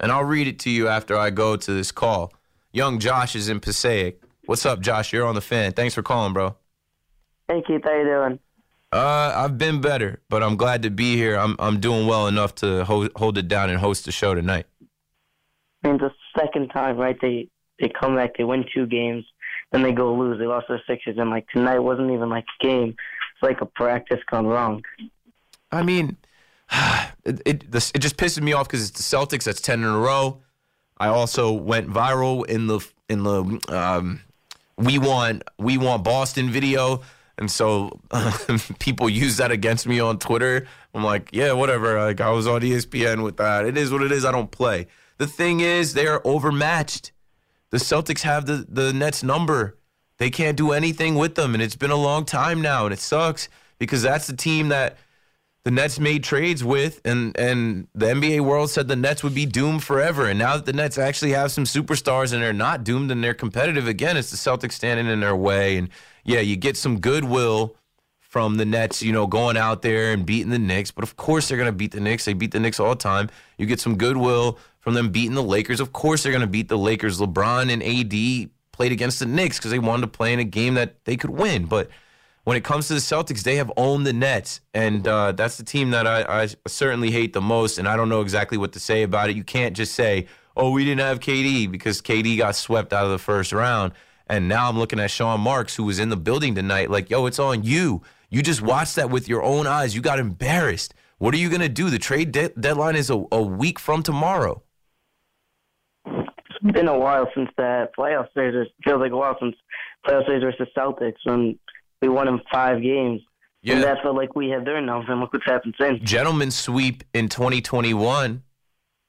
And 0.00 0.10
I'll 0.10 0.24
read 0.24 0.46
it 0.46 0.60
to 0.60 0.70
you 0.70 0.88
after 0.88 1.16
I 1.16 1.30
go 1.30 1.56
to 1.56 1.72
this 1.72 1.92
call. 1.92 2.32
Young 2.72 2.98
Josh 2.98 3.34
is 3.34 3.48
in 3.48 3.60
Passaic. 3.60 4.22
What's 4.46 4.64
up, 4.64 4.80
Josh? 4.80 5.12
You're 5.12 5.26
on 5.26 5.34
the 5.34 5.40
fan. 5.40 5.72
Thanks 5.72 5.94
for 5.94 6.02
calling, 6.02 6.32
bro. 6.32 6.56
Hey 7.48 7.62
Keith, 7.66 7.82
how 7.84 7.96
you 7.96 8.04
doing? 8.04 8.38
Uh, 8.92 9.32
I've 9.34 9.58
been 9.58 9.80
better, 9.80 10.22
but 10.28 10.42
I'm 10.42 10.56
glad 10.56 10.82
to 10.82 10.90
be 10.90 11.16
here. 11.16 11.36
I'm 11.36 11.56
I'm 11.58 11.80
doing 11.80 12.06
well 12.06 12.26
enough 12.26 12.54
to 12.56 12.84
hold 12.84 13.10
hold 13.16 13.36
it 13.36 13.48
down 13.48 13.68
and 13.68 13.78
host 13.78 14.04
the 14.04 14.12
show 14.12 14.34
tonight. 14.34 14.66
I 15.84 15.88
mean, 15.88 15.98
the 15.98 16.10
second 16.38 16.68
time, 16.68 16.96
right? 16.96 17.16
They 17.20 17.48
they 17.80 17.90
come 18.00 18.16
back, 18.16 18.36
they 18.38 18.44
win 18.44 18.64
two 18.74 18.86
games, 18.86 19.24
then 19.72 19.82
they 19.82 19.92
go 19.92 20.14
lose. 20.14 20.38
They 20.38 20.46
lost 20.46 20.66
their 20.68 20.82
Sixers, 20.86 21.18
and 21.18 21.30
like 21.30 21.48
tonight 21.48 21.78
wasn't 21.78 22.10
even 22.10 22.28
like 22.28 22.44
a 22.60 22.64
game. 22.64 22.90
It's 22.90 23.42
like 23.42 23.60
a 23.60 23.66
practice 23.66 24.20
gone 24.30 24.46
wrong. 24.46 24.82
I 25.70 25.82
mean, 25.82 26.16
it 27.24 27.40
it, 27.44 27.64
it 27.64 27.98
just 27.98 28.16
pisses 28.16 28.42
me 28.42 28.52
off 28.52 28.68
because 28.68 28.88
it's 28.88 28.98
the 28.98 29.16
Celtics. 29.16 29.44
That's 29.44 29.60
ten 29.60 29.80
in 29.80 29.88
a 29.88 29.98
row. 29.98 30.40
I 30.98 31.08
also 31.08 31.52
went 31.52 31.88
viral 31.88 32.46
in 32.46 32.66
the 32.66 32.80
in 33.08 33.22
the 33.22 33.60
um, 33.68 34.20
we 34.76 34.98
want 34.98 35.42
we 35.58 35.78
want 35.78 36.04
Boston 36.04 36.50
video, 36.50 37.02
and 37.36 37.50
so 37.50 38.00
people 38.78 39.08
use 39.08 39.36
that 39.36 39.50
against 39.50 39.86
me 39.86 40.00
on 40.00 40.18
Twitter. 40.18 40.66
I'm 40.94 41.04
like, 41.04 41.28
yeah, 41.32 41.52
whatever. 41.52 42.00
Like 42.00 42.20
I 42.20 42.30
was 42.30 42.46
on 42.46 42.62
ESPN 42.62 43.22
with 43.22 43.36
that. 43.36 43.66
It 43.66 43.76
is 43.76 43.92
what 43.92 44.02
it 44.02 44.12
is. 44.12 44.24
I 44.24 44.32
don't 44.32 44.50
play. 44.50 44.86
The 45.18 45.26
thing 45.26 45.60
is, 45.60 45.94
they 45.94 46.06
are 46.06 46.22
overmatched. 46.24 47.12
The 47.70 47.78
Celtics 47.78 48.22
have 48.22 48.46
the 48.46 48.66
the 48.68 48.92
Nets 48.92 49.22
number. 49.22 49.76
They 50.18 50.30
can't 50.30 50.56
do 50.56 50.72
anything 50.72 51.14
with 51.14 51.34
them, 51.36 51.54
and 51.54 51.62
it's 51.62 51.76
been 51.76 51.90
a 51.90 51.96
long 51.96 52.24
time 52.24 52.60
now, 52.60 52.86
and 52.86 52.92
it 52.92 52.98
sucks 52.98 53.48
because 53.78 54.02
that's 54.02 54.26
the 54.26 54.36
team 54.36 54.68
that 54.68 54.98
the 55.64 55.70
Nets 55.70 56.00
made 56.00 56.24
trades 56.24 56.64
with, 56.64 57.00
and 57.04 57.36
and 57.36 57.88
the 57.94 58.06
NBA 58.06 58.40
world 58.40 58.70
said 58.70 58.88
the 58.88 58.96
Nets 58.96 59.22
would 59.22 59.34
be 59.34 59.46
doomed 59.46 59.84
forever. 59.84 60.26
And 60.26 60.38
now 60.38 60.56
that 60.56 60.64
the 60.64 60.72
Nets 60.72 60.96
actually 60.96 61.32
have 61.32 61.52
some 61.52 61.64
superstars 61.64 62.32
and 62.32 62.42
they're 62.42 62.52
not 62.52 62.84
doomed 62.84 63.10
and 63.10 63.22
they're 63.22 63.34
competitive 63.34 63.86
again, 63.86 64.16
it's 64.16 64.30
the 64.30 64.36
Celtics 64.36 64.72
standing 64.72 65.06
in 65.06 65.20
their 65.20 65.36
way. 65.36 65.76
And 65.76 65.90
yeah, 66.24 66.40
you 66.40 66.56
get 66.56 66.76
some 66.76 67.00
goodwill 67.00 67.76
from 68.20 68.56
the 68.56 68.64
Nets, 68.64 69.02
you 69.02 69.12
know, 69.12 69.26
going 69.26 69.56
out 69.56 69.82
there 69.82 70.12
and 70.12 70.24
beating 70.24 70.50
the 70.50 70.58
Knicks. 70.58 70.90
But 70.90 71.02
of 71.02 71.16
course, 71.16 71.48
they're 71.48 71.58
going 71.58 71.66
to 71.66 71.72
beat 71.72 71.92
the 71.92 72.00
Knicks. 72.00 72.24
They 72.24 72.34
beat 72.34 72.52
the 72.52 72.60
Knicks 72.60 72.78
all 72.78 72.90
the 72.90 72.96
time. 72.96 73.30
You 73.56 73.66
get 73.66 73.80
some 73.80 73.96
goodwill 73.96 74.58
from 74.88 74.94
them 74.94 75.10
beating 75.10 75.34
the 75.34 75.42
Lakers. 75.42 75.80
Of 75.80 75.92
course, 75.92 76.22
they're 76.22 76.32
going 76.32 76.40
to 76.40 76.46
beat 76.46 76.68
the 76.68 76.78
Lakers. 76.78 77.20
LeBron 77.20 77.70
and 77.70 77.82
AD 77.82 78.50
played 78.72 78.90
against 78.90 79.18
the 79.18 79.26
Knicks 79.26 79.58
because 79.58 79.70
they 79.70 79.78
wanted 79.78 80.00
to 80.00 80.08
play 80.08 80.32
in 80.32 80.38
a 80.38 80.44
game 80.44 80.76
that 80.76 81.04
they 81.04 81.14
could 81.14 81.28
win. 81.28 81.66
But 81.66 81.90
when 82.44 82.56
it 82.56 82.64
comes 82.64 82.88
to 82.88 82.94
the 82.94 83.00
Celtics, 83.00 83.42
they 83.42 83.56
have 83.56 83.70
owned 83.76 84.06
the 84.06 84.14
Nets, 84.14 84.62
and 84.72 85.06
uh, 85.06 85.32
that's 85.32 85.58
the 85.58 85.62
team 85.62 85.90
that 85.90 86.06
I, 86.06 86.44
I, 86.44 86.48
certainly 86.66 87.10
hate 87.10 87.34
the 87.34 87.42
most. 87.42 87.76
And 87.76 87.86
I 87.86 87.96
don't 87.96 88.08
know 88.08 88.22
exactly 88.22 88.56
what 88.56 88.72
to 88.72 88.80
say 88.80 89.02
about 89.02 89.28
it. 89.28 89.36
You 89.36 89.44
can't 89.44 89.76
just 89.76 89.92
say, 89.92 90.26
"Oh, 90.56 90.70
we 90.70 90.86
didn't 90.86 91.00
have 91.00 91.20
KD" 91.20 91.70
because 91.70 92.00
KD 92.00 92.38
got 92.38 92.56
swept 92.56 92.94
out 92.94 93.04
of 93.04 93.10
the 93.10 93.18
first 93.18 93.52
round. 93.52 93.92
And 94.26 94.48
now 94.48 94.70
I'm 94.70 94.78
looking 94.78 95.00
at 95.00 95.10
Sean 95.10 95.42
Marks, 95.42 95.76
who 95.76 95.84
was 95.84 95.98
in 95.98 96.08
the 96.08 96.16
building 96.16 96.54
tonight, 96.54 96.88
like, 96.88 97.10
"Yo, 97.10 97.26
it's 97.26 97.38
on 97.38 97.62
you. 97.62 98.00
You 98.30 98.40
just 98.40 98.62
watched 98.62 98.96
that 98.96 99.10
with 99.10 99.28
your 99.28 99.42
own 99.42 99.66
eyes. 99.66 99.94
You 99.94 100.00
got 100.00 100.18
embarrassed. 100.18 100.94
What 101.18 101.34
are 101.34 101.38
you 101.38 101.50
gonna 101.50 101.68
do? 101.68 101.90
The 101.90 101.98
trade 101.98 102.32
de- 102.32 102.48
deadline 102.58 102.96
is 102.96 103.10
a, 103.10 103.22
a 103.30 103.42
week 103.42 103.78
from 103.78 104.02
tomorrow." 104.02 104.62
It's 106.68 106.76
been 106.76 106.88
a 106.88 106.98
while 106.98 107.26
since 107.34 107.48
that 107.56 107.96
playoff 107.96 108.26
series. 108.34 108.66
It 108.66 108.72
feels 108.84 109.00
like 109.00 109.12
a 109.12 109.16
while 109.16 109.36
since 109.40 109.56
playoff 110.06 110.26
series 110.26 110.42
versus 110.42 110.68
Celtics 110.76 111.16
when 111.24 111.58
we 112.02 112.08
won 112.08 112.28
in 112.28 112.40
five 112.52 112.82
games. 112.82 113.22
Yeah. 113.62 113.76
And 113.76 113.84
that 113.84 114.02
felt 114.02 114.16
like 114.16 114.36
we 114.36 114.50
had 114.50 114.66
their 114.66 114.80
numbers, 114.80 115.08
and 115.08 115.18
look 115.18 115.32
what's 115.32 115.46
happened 115.46 115.74
since. 115.80 115.98
Gentlemen 116.02 116.50
sweep 116.50 117.04
in 117.14 117.30
2021, 117.30 118.42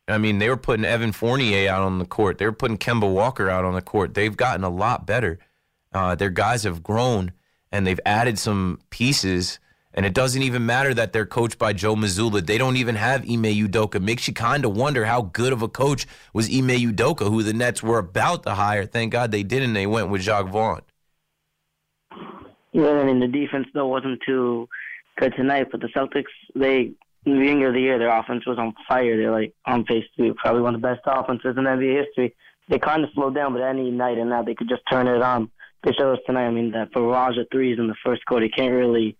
I 0.07 0.18
mean, 0.18 0.39
they 0.39 0.47
were 0.47 0.57
putting 0.57 0.86
Evan 0.86 1.12
Fournier 1.12 1.70
out 1.70 1.82
on 1.82 1.99
the 1.99 2.05
court. 2.05 2.38
They 2.38 2.45
were 2.45 2.53
putting 2.53 2.78
Kemba 2.78 3.12
Walker 3.12 3.49
out 3.49 3.66
on 3.66 3.74
the 3.74 3.82
court. 3.82 4.14
They've 4.14 4.36
gotten 4.36 4.64
a 4.64 4.70
lot 4.70 5.05
better. 5.05 5.38
Uh, 5.93 6.16
their 6.16 6.30
guys 6.30 6.64
have 6.64 6.82
grown 6.82 7.34
and 7.74 7.86
they've 7.86 7.99
added 8.05 8.39
some 8.39 8.80
pieces. 8.89 9.60
And 9.94 10.06
it 10.06 10.14
doesn't 10.14 10.42
even 10.42 10.66
matter 10.66 10.94
that 10.94 11.14
they're 11.14 11.26
coached 11.26 11.58
by 11.58 11.74
Joe 11.74 11.96
Mazzulla. 11.96 12.46
They 12.46 12.60
don't 12.60 12.78
even 12.78 12.96
have 12.96 13.24
Ime 13.24 13.44
Udoka. 13.44 14.00
Makes 14.00 14.28
you 14.28 14.34
kind 14.34 14.64
of 14.64 14.78
wonder 14.78 15.06
how 15.06 15.24
good 15.24 15.52
of 15.52 15.64
a 15.64 15.68
coach 15.68 16.06
was 16.32 16.48
Ime 16.48 16.70
Udoka, 16.70 17.28
who 17.28 17.42
the 17.42 17.54
Nets 17.54 17.82
were 17.82 17.98
about 17.98 18.44
to 18.44 18.54
hire. 18.54 18.86
Thank 18.86 19.12
God 19.12 19.32
they 19.32 19.44
didn't. 19.44 19.74
They 19.74 19.88
went 19.88 20.10
with 20.10 20.22
Jacque 20.22 20.50
Vaughn. 20.50 20.82
Yeah, 22.72 22.92
I 22.92 23.04
mean 23.04 23.20
the 23.20 23.28
defense 23.28 23.68
though 23.74 23.88
wasn't 23.88 24.22
too 24.26 24.70
good 25.18 25.34
tonight, 25.36 25.68
but 25.72 25.82
the 25.82 25.88
Celtics 25.88 26.26
they 26.56 26.92
in 27.26 27.34
the 27.34 27.40
beginning 27.40 27.66
of 27.66 27.74
the 27.74 27.82
year 27.82 27.98
their 27.98 28.16
offense 28.16 28.46
was 28.46 28.60
on 28.60 28.74
fire. 28.88 29.18
They're 29.18 29.32
like 29.32 29.54
on 29.66 29.86
pace 29.86 30.06
to 30.18 30.36
probably 30.36 30.62
one 30.62 30.76
of 30.76 30.82
the 30.82 30.88
best 30.88 31.02
offenses 31.06 31.56
in 31.58 31.64
NBA 31.64 32.06
history. 32.06 32.36
They 32.68 32.78
kind 32.78 33.04
of 33.04 33.10
slowed 33.16 33.34
down, 33.34 33.54
but 33.54 33.64
any 33.64 33.90
night 33.90 34.20
and 34.20 34.30
now 34.30 34.44
they 34.44 34.54
could 34.54 34.70
just 34.70 34.84
turn 34.90 35.08
it 35.08 35.22
on. 35.22 35.50
They 35.84 35.94
showed 35.94 36.14
us 36.14 36.20
tonight. 36.28 36.46
I 36.46 36.52
mean 36.52 36.72
that 36.72 36.94
barrage 36.94 37.38
of 37.38 37.48
threes 37.52 37.80
in 37.80 37.88
the 37.88 37.96
first 38.06 38.24
quarter, 38.26 38.46
you 38.46 38.52
can't 38.56 38.74
really 38.74 39.18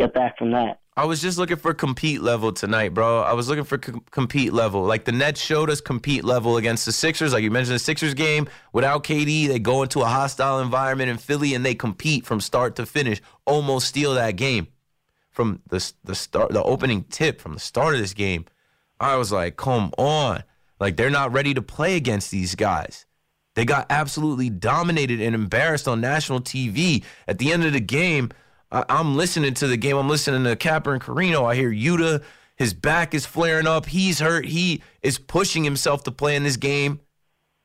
get 0.00 0.14
back 0.14 0.38
from 0.38 0.50
that. 0.52 0.80
I 0.96 1.04
was 1.04 1.22
just 1.22 1.38
looking 1.38 1.56
for 1.56 1.72
compete 1.72 2.20
level 2.20 2.52
tonight, 2.52 2.92
bro. 2.92 3.20
I 3.20 3.32
was 3.32 3.48
looking 3.48 3.64
for 3.64 3.78
com- 3.78 4.04
compete 4.10 4.52
level. 4.52 4.82
Like 4.82 5.04
the 5.04 5.12
Nets 5.12 5.40
showed 5.40 5.70
us 5.70 5.80
compete 5.80 6.24
level 6.24 6.56
against 6.56 6.84
the 6.84 6.92
Sixers. 6.92 7.32
Like 7.32 7.42
you 7.42 7.50
mentioned, 7.50 7.76
the 7.76 7.78
Sixers 7.78 8.14
game 8.14 8.48
without 8.72 9.04
KD, 9.04 9.48
they 9.48 9.58
go 9.58 9.82
into 9.82 10.00
a 10.00 10.06
hostile 10.06 10.60
environment 10.60 11.10
in 11.10 11.16
Philly 11.16 11.54
and 11.54 11.64
they 11.64 11.74
compete 11.74 12.26
from 12.26 12.40
start 12.40 12.76
to 12.76 12.86
finish, 12.86 13.22
almost 13.46 13.88
steal 13.88 14.14
that 14.14 14.32
game 14.32 14.68
from 15.30 15.62
the 15.68 15.92
the 16.04 16.14
start, 16.14 16.52
the 16.52 16.62
opening 16.62 17.04
tip 17.04 17.40
from 17.40 17.54
the 17.54 17.60
start 17.60 17.94
of 17.94 18.00
this 18.00 18.14
game. 18.14 18.44
I 18.98 19.16
was 19.16 19.32
like, 19.32 19.56
come 19.56 19.92
on, 19.96 20.42
like 20.80 20.96
they're 20.96 21.08
not 21.08 21.32
ready 21.32 21.54
to 21.54 21.62
play 21.62 21.96
against 21.96 22.30
these 22.30 22.54
guys. 22.54 23.06
They 23.54 23.64
got 23.64 23.86
absolutely 23.90 24.50
dominated 24.50 25.20
and 25.20 25.34
embarrassed 25.34 25.88
on 25.88 26.00
national 26.00 26.40
TV. 26.40 27.04
At 27.26 27.38
the 27.38 27.52
end 27.52 27.64
of 27.64 27.72
the 27.72 27.80
game, 27.80 28.30
I, 28.72 28.84
am 28.88 29.16
listening 29.16 29.54
to 29.54 29.66
the 29.66 29.76
game. 29.76 29.96
I'm 29.96 30.08
listening 30.08 30.44
to 30.44 30.56
Capper 30.56 30.92
and 30.92 31.02
Carrino. 31.02 31.44
I 31.44 31.54
hear 31.54 31.70
Yuta. 31.70 32.22
His 32.56 32.74
back 32.74 33.14
is 33.14 33.26
flaring 33.26 33.66
up. 33.66 33.86
He's 33.86 34.20
hurt. 34.20 34.44
He 34.44 34.82
is 35.02 35.18
pushing 35.18 35.64
himself 35.64 36.04
to 36.04 36.10
play 36.10 36.36
in 36.36 36.42
this 36.42 36.56
game, 36.56 37.00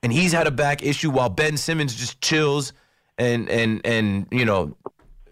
and 0.02 0.12
he's 0.12 0.32
had 0.32 0.48
a 0.48 0.52
back 0.52 0.84
issue 0.84 1.12
while 1.12 1.30
Ben 1.30 1.58
Simmons 1.58 1.96
just 1.96 2.22
chills 2.22 2.74
and 3.18 3.50
and 3.50 3.82
and 3.86 4.28
you 4.32 4.46
know 4.46 4.76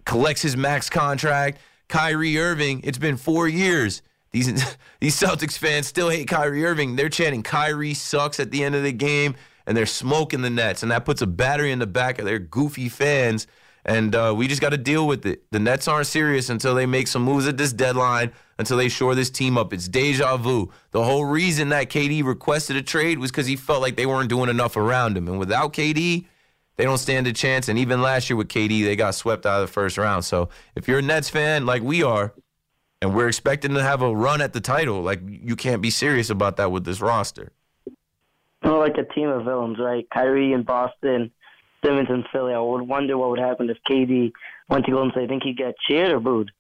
collects 0.06 0.42
his 0.42 0.58
max 0.58 0.90
contract. 0.90 1.60
Kyrie 1.88 2.38
Irving. 2.38 2.82
It's 2.84 2.98
been 2.98 3.18
four 3.18 3.48
years. 3.48 4.02
These 4.32 4.48
these 5.00 5.20
Celtics 5.20 5.58
fans 5.58 5.88
still 5.88 6.10
hate 6.10 6.28
Kyrie 6.28 6.66
Irving. 6.66 6.96
They're 6.96 7.10
chanting 7.10 7.42
Kyrie 7.42 7.94
sucks 7.94 8.40
at 8.40 8.52
the 8.52 8.64
end 8.64 8.76
of 8.76 8.84
the 8.84 8.92
game, 8.92 9.36
and 9.66 9.78
they're 9.78 9.86
smoking 9.86 10.42
the 10.42 10.50
Nets, 10.50 10.84
and 10.84 10.92
that 10.92 11.06
puts 11.06 11.22
a 11.22 11.28
battery 11.28 11.72
in 11.72 11.80
the 11.80 11.88
back 11.88 12.20
of 12.20 12.26
their 12.26 12.40
goofy 12.40 12.90
fans 12.90 13.48
and 13.86 14.16
uh, 14.16 14.34
we 14.36 14.48
just 14.48 14.62
got 14.62 14.70
to 14.70 14.78
deal 14.78 15.06
with 15.08 15.26
it. 15.26 15.44
The 15.52 15.60
Nets 15.60 15.88
aren't 15.88 16.08
serious 16.08 16.50
until 16.50 16.74
they 16.74 16.86
make 16.86 17.08
some 17.08 17.24
moves 17.24 17.48
at 17.48 17.58
this 17.58 17.74
deadline, 17.74 18.32
until 18.58 18.78
they 18.78 18.90
shore 18.90 19.16
this 19.16 19.30
team 19.30 19.58
up. 19.58 19.74
It's 19.74 19.88
deja 19.88 20.38
vu. 20.38 20.72
The 20.92 21.04
whole 21.04 21.26
reason 21.26 21.70
that 21.70 21.90
KD 21.90 22.24
requested 22.24 22.76
a 22.76 22.82
trade 22.82 23.20
was 23.20 23.32
because 23.32 23.48
he 23.48 23.56
felt 23.56 23.82
like 23.82 23.98
they 23.98 24.06
weren't 24.06 24.30
doing 24.30 24.50
enough 24.50 24.78
around 24.78 25.18
him. 25.18 25.28
And 25.28 25.38
without 25.38 25.74
KD, 25.74 26.26
they 26.78 26.84
don't 26.86 26.98
stand 26.98 27.28
a 27.28 27.34
chance. 27.34 27.68
And 27.68 27.78
even 27.78 28.02
last 28.02 28.30
year 28.30 28.38
with 28.38 28.48
KD, 28.48 28.86
they 28.86 28.96
got 28.96 29.16
swept 29.16 29.46
out 29.46 29.62
of 29.62 29.68
the 29.68 29.74
first 29.74 29.98
round. 29.98 30.24
So 30.24 30.50
if 30.76 30.88
you're 30.88 31.00
a 31.00 31.04
Nets 31.04 31.30
fan 31.30 31.66
like 31.66 31.84
we 31.84 32.04
are, 32.04 32.34
and 33.02 33.14
we're 33.14 33.28
expecting 33.28 33.74
to 33.74 33.84
have 33.84 34.02
a 34.02 34.16
run 34.16 34.40
at 34.40 34.54
the 34.54 34.62
title, 34.62 35.02
like 35.02 35.20
you 35.28 35.58
can't 35.58 35.82
be 35.82 35.90
serious 35.90 36.30
about 36.30 36.56
that 36.56 36.72
with 36.72 36.86
this 36.86 37.02
roster. 37.02 37.52
Well, 38.64 38.80
like 38.80 38.98
a 38.98 39.04
team 39.04 39.28
of 39.28 39.44
villains, 39.44 39.78
right? 39.78 40.08
Kyrie 40.10 40.54
in 40.54 40.64
Boston 40.64 41.30
Simmons 41.84 42.10
in 42.10 42.24
Philly. 42.32 42.54
I 42.54 42.60
would 42.60 42.84
wonder 42.84 43.18
what 43.18 43.30
would 43.30 43.40
happen 43.40 43.70
if 43.70 43.78
KD 43.90 44.32
went 44.70 44.86
to 44.86 44.92
Golden 44.92 45.12
State. 45.12 45.24
I 45.24 45.28
think 45.28 45.44
he'd 45.44 45.58
get 45.58 45.76
cheered 45.88 46.12
or 46.12 46.20
booed? 46.20 46.52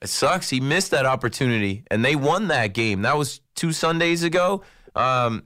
It 0.00 0.08
sucks. 0.08 0.50
He 0.50 0.60
missed 0.60 0.90
that 0.92 1.06
opportunity, 1.06 1.84
and 1.90 2.04
they 2.04 2.14
won 2.14 2.48
that 2.48 2.68
game. 2.68 3.02
That 3.02 3.16
was 3.16 3.40
two 3.56 3.72
Sundays 3.72 4.22
ago. 4.22 4.62
Um, 4.94 5.44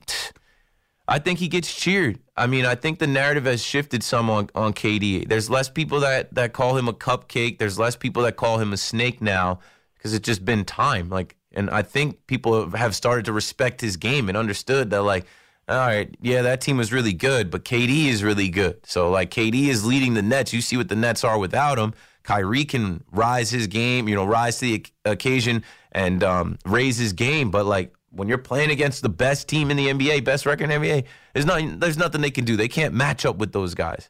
I 1.07 1.19
think 1.19 1.39
he 1.39 1.47
gets 1.47 1.73
cheered. 1.73 2.19
I 2.37 2.47
mean, 2.47 2.65
I 2.65 2.75
think 2.75 2.99
the 2.99 3.07
narrative 3.07 3.45
has 3.45 3.63
shifted 3.63 4.03
some 4.03 4.29
on, 4.29 4.49
on 4.53 4.73
KD. 4.73 5.27
There's 5.27 5.49
less 5.49 5.69
people 5.69 5.99
that, 6.01 6.33
that 6.35 6.53
call 6.53 6.77
him 6.77 6.87
a 6.87 6.93
cupcake. 6.93 7.57
There's 7.57 7.79
less 7.79 7.95
people 7.95 8.23
that 8.23 8.35
call 8.35 8.59
him 8.59 8.73
a 8.73 8.77
snake 8.77 9.21
now 9.21 9.59
because 9.95 10.13
it's 10.13 10.25
just 10.25 10.45
been 10.45 10.65
time. 10.65 11.09
Like, 11.09 11.35
and 11.51 11.69
I 11.69 11.81
think 11.81 12.25
people 12.27 12.69
have 12.71 12.95
started 12.95 13.25
to 13.25 13.33
respect 13.33 13.81
his 13.81 13.97
game 13.97 14.29
and 14.29 14.37
understood 14.37 14.91
that 14.91 15.01
like– 15.01 15.25
all 15.69 15.77
right, 15.77 16.13
yeah, 16.21 16.41
that 16.41 16.59
team 16.61 16.77
was 16.77 16.91
really 16.91 17.13
good, 17.13 17.49
but 17.49 17.63
KD 17.63 18.07
is 18.07 18.23
really 18.23 18.49
good. 18.49 18.85
So 18.85 19.09
like 19.09 19.31
KD 19.31 19.67
is 19.67 19.85
leading 19.85 20.13
the 20.13 20.21
Nets. 20.21 20.53
You 20.53 20.61
see 20.61 20.75
what 20.75 20.89
the 20.89 20.95
Nets 20.95 21.23
are 21.23 21.37
without 21.37 21.79
him. 21.79 21.93
Kyrie 22.23 22.65
can 22.65 23.03
rise 23.11 23.49
his 23.49 23.67
game, 23.67 24.07
you 24.07 24.15
know, 24.15 24.25
rise 24.25 24.59
to 24.59 24.65
the 24.65 24.85
occasion 25.05 25.63
and 25.91 26.23
um, 26.23 26.57
raise 26.65 26.97
his 26.97 27.13
game. 27.13 27.51
But 27.51 27.65
like 27.65 27.93
when 28.11 28.27
you're 28.27 28.37
playing 28.37 28.71
against 28.71 29.01
the 29.01 29.09
best 29.09 29.47
team 29.47 29.71
in 29.71 29.77
the 29.77 29.87
NBA, 29.87 30.23
best 30.23 30.45
record 30.45 30.69
in 30.69 30.81
the 30.81 30.87
NBA, 30.87 31.05
there's 31.33 31.45
nothing, 31.45 31.79
there's 31.79 31.97
nothing 31.97 32.21
they 32.21 32.31
can 32.31 32.45
do. 32.45 32.55
They 32.55 32.67
can't 32.67 32.93
match 32.93 33.25
up 33.25 33.37
with 33.37 33.51
those 33.51 33.73
guys. 33.73 34.09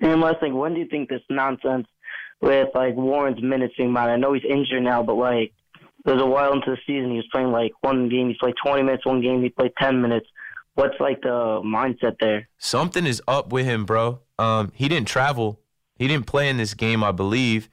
And 0.00 0.22
thing, 0.38 0.54
when 0.54 0.74
do 0.74 0.80
you 0.80 0.86
think 0.86 1.08
this 1.08 1.22
nonsense 1.28 1.86
with 2.40 2.68
like 2.74 2.94
Warren's 2.94 3.42
minutes 3.42 3.74
being 3.76 3.92
mine? 3.92 4.10
I 4.10 4.16
know 4.16 4.32
he's 4.32 4.44
injured 4.44 4.82
now, 4.82 5.02
but 5.02 5.14
like 5.14 5.52
there's 6.04 6.22
a 6.22 6.26
while 6.26 6.52
into 6.52 6.70
the 6.70 6.78
season 6.86 7.10
he 7.10 7.16
was 7.16 7.26
playing 7.32 7.50
like 7.50 7.72
one 7.80 8.08
game 8.08 8.28
he 8.28 8.34
played 8.34 8.54
20 8.64 8.82
minutes, 8.82 9.04
one 9.04 9.20
game 9.20 9.42
he 9.42 9.48
played 9.50 9.72
10 9.80 10.00
minutes. 10.00 10.26
What's 10.74 10.98
like 11.00 11.22
the 11.22 11.60
mindset 11.64 12.16
there? 12.20 12.48
Something 12.58 13.04
is 13.04 13.20
up 13.26 13.52
with 13.52 13.66
him, 13.66 13.84
bro. 13.84 14.20
Um, 14.38 14.70
he 14.74 14.88
didn't 14.88 15.08
travel. 15.08 15.60
He 15.96 16.06
didn't 16.06 16.26
play 16.26 16.48
in 16.48 16.56
this 16.56 16.74
game, 16.74 17.02
I 17.02 17.10
believe. 17.10 17.68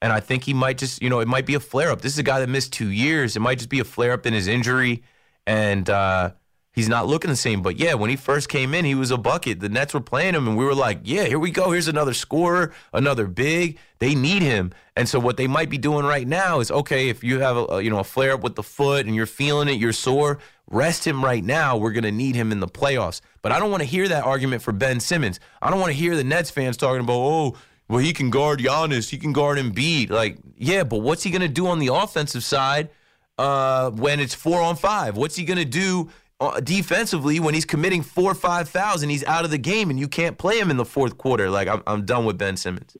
And 0.00 0.12
I 0.12 0.20
think 0.20 0.44
he 0.44 0.54
might 0.54 0.78
just, 0.78 1.02
you 1.02 1.10
know, 1.10 1.18
it 1.18 1.26
might 1.26 1.46
be 1.46 1.54
a 1.54 1.60
flare 1.60 1.90
up. 1.90 2.02
This 2.02 2.12
is 2.12 2.18
a 2.18 2.22
guy 2.22 2.38
that 2.38 2.48
missed 2.48 2.72
two 2.72 2.90
years. 2.90 3.34
It 3.34 3.40
might 3.40 3.58
just 3.58 3.70
be 3.70 3.80
a 3.80 3.84
flare 3.84 4.12
up 4.12 4.26
in 4.26 4.32
his 4.32 4.46
injury. 4.46 5.02
And 5.46 5.90
uh, 5.90 6.32
he's 6.78 6.88
not 6.88 7.08
looking 7.08 7.28
the 7.28 7.36
same. 7.36 7.60
But 7.60 7.76
yeah, 7.76 7.94
when 7.94 8.08
he 8.08 8.14
first 8.14 8.48
came 8.48 8.72
in, 8.72 8.84
he 8.84 8.94
was 8.94 9.10
a 9.10 9.16
bucket. 9.16 9.58
The 9.58 9.68
Nets 9.68 9.94
were 9.94 10.00
playing 10.00 10.36
him, 10.36 10.46
and 10.46 10.56
we 10.56 10.64
were 10.64 10.76
like, 10.76 11.00
yeah, 11.02 11.24
here 11.24 11.40
we 11.40 11.50
go. 11.50 11.72
Here's 11.72 11.88
another 11.88 12.14
scorer, 12.14 12.72
another 12.92 13.26
big. 13.26 13.78
They 13.98 14.14
need 14.14 14.42
him. 14.42 14.72
And 14.94 15.08
so 15.08 15.18
what 15.18 15.36
they 15.36 15.48
might 15.48 15.70
be 15.70 15.78
doing 15.78 16.06
right 16.06 16.26
now 16.26 16.60
is 16.60 16.70
okay, 16.70 17.08
if 17.08 17.24
you 17.24 17.40
have 17.40 17.56
a, 17.56 17.82
you 17.82 17.90
know 17.90 17.98
a 17.98 18.04
flare 18.04 18.34
up 18.34 18.44
with 18.44 18.54
the 18.54 18.62
foot 18.62 19.06
and 19.06 19.16
you're 19.16 19.26
feeling 19.26 19.68
it, 19.68 19.72
you're 19.72 19.92
sore, 19.92 20.38
rest 20.70 21.04
him 21.04 21.24
right 21.24 21.42
now. 21.42 21.76
We're 21.76 21.90
gonna 21.90 22.12
need 22.12 22.36
him 22.36 22.52
in 22.52 22.60
the 22.60 22.68
playoffs. 22.68 23.22
But 23.42 23.50
I 23.50 23.58
don't 23.58 23.72
want 23.72 23.82
to 23.82 23.88
hear 23.88 24.06
that 24.06 24.22
argument 24.22 24.62
for 24.62 24.70
Ben 24.70 25.00
Simmons. 25.00 25.40
I 25.60 25.70
don't 25.70 25.80
want 25.80 25.90
to 25.90 25.98
hear 25.98 26.14
the 26.14 26.22
Nets 26.22 26.50
fans 26.50 26.76
talking 26.76 27.00
about, 27.00 27.14
oh, 27.14 27.56
well, 27.88 27.98
he 27.98 28.12
can 28.12 28.30
guard 28.30 28.60
Giannis, 28.60 29.08
he 29.08 29.18
can 29.18 29.32
guard 29.32 29.58
Embiid. 29.58 30.10
Like, 30.10 30.38
yeah, 30.56 30.84
but 30.84 30.98
what's 30.98 31.24
he 31.24 31.30
gonna 31.32 31.48
do 31.48 31.66
on 31.66 31.80
the 31.80 31.92
offensive 31.92 32.44
side? 32.44 32.90
Uh, 33.36 33.90
when 33.90 34.20
it's 34.20 34.34
four 34.34 34.60
on 34.60 34.76
five, 34.76 35.16
what's 35.16 35.34
he 35.34 35.44
gonna 35.44 35.64
do 35.64 36.08
uh, 36.08 36.12
Uh, 36.40 36.60
defensively 36.60 37.40
when 37.40 37.52
he's 37.52 37.64
committing 37.64 38.00
four 38.00 38.30
or 38.30 38.34
five 38.34 38.68
fouls 38.68 39.02
and 39.02 39.10
he's 39.10 39.24
out 39.24 39.44
of 39.44 39.50
the 39.50 39.58
game 39.58 39.90
and 39.90 39.98
you 39.98 40.06
can't 40.06 40.38
play 40.38 40.58
him 40.60 40.70
in 40.70 40.76
the 40.76 40.84
fourth 40.84 41.18
quarter. 41.18 41.50
Like 41.50 41.66
I'm, 41.66 41.82
I'm 41.86 42.04
done 42.04 42.24
with 42.24 42.38
Ben 42.38 42.56
Simmons. 42.56 42.96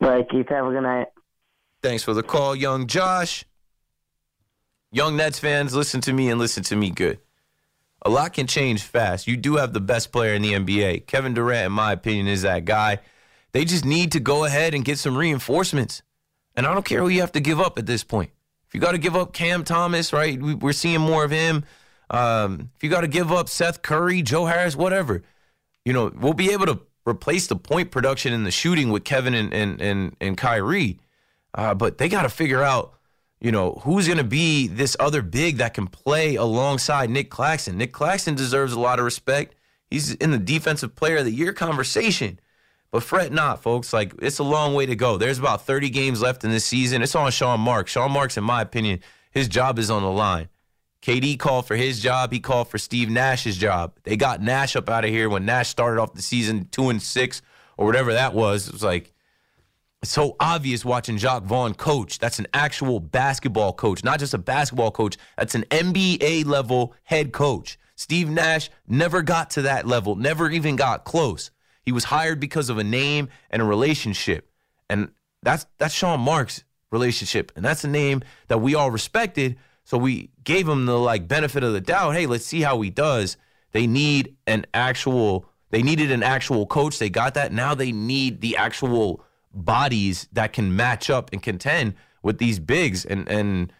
Right, 0.00 0.28
Keith. 0.28 0.48
Have 0.48 0.66
a 0.66 0.70
good 0.70 0.82
night. 0.82 1.06
Thanks 1.82 2.02
for 2.02 2.12
the 2.12 2.24
call, 2.24 2.56
young 2.56 2.88
Josh. 2.88 3.44
Young 4.90 5.16
Nets 5.16 5.38
fans, 5.38 5.74
listen 5.74 6.00
to 6.02 6.12
me 6.12 6.30
and 6.30 6.40
listen 6.40 6.62
to 6.64 6.76
me 6.76 6.90
good. 6.90 7.18
A 8.02 8.10
lot 8.10 8.32
can 8.32 8.46
change 8.46 8.82
fast. 8.82 9.26
You 9.26 9.36
do 9.36 9.56
have 9.56 9.72
the 9.72 9.80
best 9.80 10.10
player 10.10 10.34
in 10.34 10.42
the 10.42 10.52
NBA. 10.52 11.06
Kevin 11.06 11.34
Durant, 11.34 11.66
in 11.66 11.72
my 11.72 11.92
opinion, 11.92 12.28
is 12.28 12.42
that 12.42 12.64
guy. 12.64 13.00
They 13.52 13.64
just 13.64 13.84
need 13.84 14.12
to 14.12 14.20
go 14.20 14.44
ahead 14.44 14.74
and 14.74 14.84
get 14.84 14.98
some 14.98 15.16
reinforcements. 15.16 16.02
And 16.54 16.66
I 16.66 16.72
don't 16.72 16.84
care 16.84 17.00
who 17.00 17.08
you 17.08 17.20
have 17.20 17.32
to 17.32 17.40
give 17.40 17.60
up 17.60 17.78
at 17.78 17.86
this 17.86 18.04
point. 18.04 18.30
You 18.76 18.82
got 18.82 18.92
to 18.92 18.98
give 18.98 19.16
up 19.16 19.32
Cam 19.32 19.64
Thomas, 19.64 20.12
right? 20.12 20.38
We're 20.38 20.74
seeing 20.74 21.00
more 21.00 21.24
of 21.24 21.30
him. 21.30 21.64
Um, 22.10 22.68
if 22.76 22.84
you 22.84 22.90
got 22.90 23.00
to 23.00 23.08
give 23.08 23.32
up 23.32 23.48
Seth 23.48 23.80
Curry, 23.80 24.20
Joe 24.20 24.44
Harris, 24.44 24.76
whatever, 24.76 25.22
you 25.86 25.94
know, 25.94 26.12
we'll 26.14 26.34
be 26.34 26.52
able 26.52 26.66
to 26.66 26.80
replace 27.08 27.46
the 27.46 27.56
point 27.56 27.90
production 27.90 28.34
and 28.34 28.44
the 28.44 28.50
shooting 28.50 28.90
with 28.90 29.02
Kevin 29.02 29.32
and 29.32 29.54
and 29.54 29.80
and, 29.80 30.14
and 30.20 30.36
Kyrie. 30.36 31.00
Uh, 31.54 31.72
but 31.72 31.96
they 31.96 32.10
got 32.10 32.24
to 32.24 32.28
figure 32.28 32.62
out, 32.62 32.92
you 33.40 33.50
know, 33.50 33.80
who's 33.84 34.08
going 34.08 34.18
to 34.18 34.24
be 34.24 34.66
this 34.66 34.94
other 35.00 35.22
big 35.22 35.56
that 35.56 35.72
can 35.72 35.86
play 35.86 36.34
alongside 36.34 37.08
Nic 37.08 37.30
Claxton. 37.30 37.78
Nic 37.78 37.94
Claxton 37.94 38.34
deserves 38.34 38.74
a 38.74 38.78
lot 38.78 38.98
of 38.98 39.06
respect. 39.06 39.54
He's 39.90 40.12
in 40.16 40.32
the 40.32 40.38
defensive 40.38 40.94
player 40.94 41.16
of 41.16 41.24
the 41.24 41.32
year 41.32 41.54
conversation. 41.54 42.40
But 42.90 43.02
fret 43.02 43.32
not, 43.32 43.62
folks. 43.62 43.92
Like 43.92 44.14
it's 44.20 44.38
a 44.38 44.44
long 44.44 44.74
way 44.74 44.86
to 44.86 44.96
go. 44.96 45.16
There's 45.16 45.38
about 45.38 45.66
30 45.66 45.90
games 45.90 46.22
left 46.22 46.44
in 46.44 46.50
this 46.50 46.64
season. 46.64 47.02
It's 47.02 47.14
on 47.14 47.30
Sean 47.30 47.60
Marks. 47.60 47.92
Sean 47.92 48.12
Marks, 48.12 48.36
in 48.36 48.44
my 48.44 48.62
opinion, 48.62 49.00
his 49.30 49.48
job 49.48 49.78
is 49.78 49.90
on 49.90 50.02
the 50.02 50.10
line. 50.10 50.48
KD 51.02 51.38
called 51.38 51.66
for 51.66 51.76
his 51.76 52.00
job. 52.00 52.32
He 52.32 52.40
called 52.40 52.68
for 52.68 52.78
Steve 52.78 53.10
Nash's 53.10 53.56
job. 53.56 53.92
They 54.02 54.16
got 54.16 54.42
Nash 54.42 54.74
up 54.76 54.88
out 54.88 55.04
of 55.04 55.10
here 55.10 55.28
when 55.28 55.44
Nash 55.44 55.68
started 55.68 56.00
off 56.00 56.14
the 56.14 56.22
season 56.22 56.68
two 56.72 56.88
and 56.88 57.02
six 57.02 57.42
or 57.76 57.86
whatever 57.86 58.12
that 58.14 58.34
was. 58.34 58.68
It 58.68 58.72
was 58.72 58.82
like 58.82 59.12
It's 60.02 60.10
so 60.10 60.36
obvious 60.40 60.84
watching 60.84 61.18
Jacque 61.18 61.44
Vaughn 61.44 61.74
coach. 61.74 62.18
That's 62.18 62.38
an 62.38 62.46
actual 62.54 62.98
basketball 62.98 63.72
coach, 63.72 64.02
not 64.04 64.18
just 64.18 64.34
a 64.34 64.38
basketball 64.38 64.90
coach. 64.90 65.16
That's 65.36 65.54
an 65.54 65.64
NBA 65.70 66.46
level 66.46 66.94
head 67.04 67.32
coach. 67.32 67.78
Steve 67.94 68.28
Nash 68.28 68.68
never 68.88 69.22
got 69.22 69.50
to 69.50 69.62
that 69.62 69.86
level, 69.86 70.16
never 70.16 70.50
even 70.50 70.76
got 70.76 71.04
close. 71.04 71.50
He 71.86 71.92
was 71.92 72.04
hired 72.04 72.40
because 72.40 72.68
of 72.68 72.78
a 72.78 72.84
name 72.84 73.28
and 73.48 73.62
a 73.62 73.64
relationship. 73.64 74.50
And 74.90 75.12
that's 75.42 75.66
that's 75.78 75.94
Sean 75.94 76.20
Marks' 76.20 76.64
relationship. 76.90 77.52
And 77.54 77.64
that's 77.64 77.84
a 77.84 77.88
name 77.88 78.22
that 78.48 78.58
we 78.58 78.74
all 78.74 78.90
respected. 78.90 79.56
So 79.84 79.96
we 79.96 80.30
gave 80.42 80.68
him 80.68 80.86
the 80.86 80.98
like 80.98 81.28
benefit 81.28 81.62
of 81.62 81.72
the 81.72 81.80
doubt. 81.80 82.16
Hey, 82.16 82.26
let's 82.26 82.44
see 82.44 82.60
how 82.60 82.80
he 82.80 82.90
does. 82.90 83.36
They 83.70 83.86
need 83.86 84.34
an 84.48 84.66
actual 84.74 85.46
they 85.70 85.82
needed 85.82 86.10
an 86.10 86.24
actual 86.24 86.66
coach. 86.66 86.98
They 86.98 87.08
got 87.08 87.34
that. 87.34 87.52
Now 87.52 87.74
they 87.74 87.92
need 87.92 88.40
the 88.40 88.56
actual 88.56 89.24
bodies 89.54 90.28
that 90.32 90.52
can 90.52 90.74
match 90.74 91.08
up 91.08 91.30
and 91.32 91.40
contend 91.40 91.94
with 92.20 92.38
these 92.38 92.58
bigs 92.58 93.04
and 93.04 93.28
and 93.28 93.72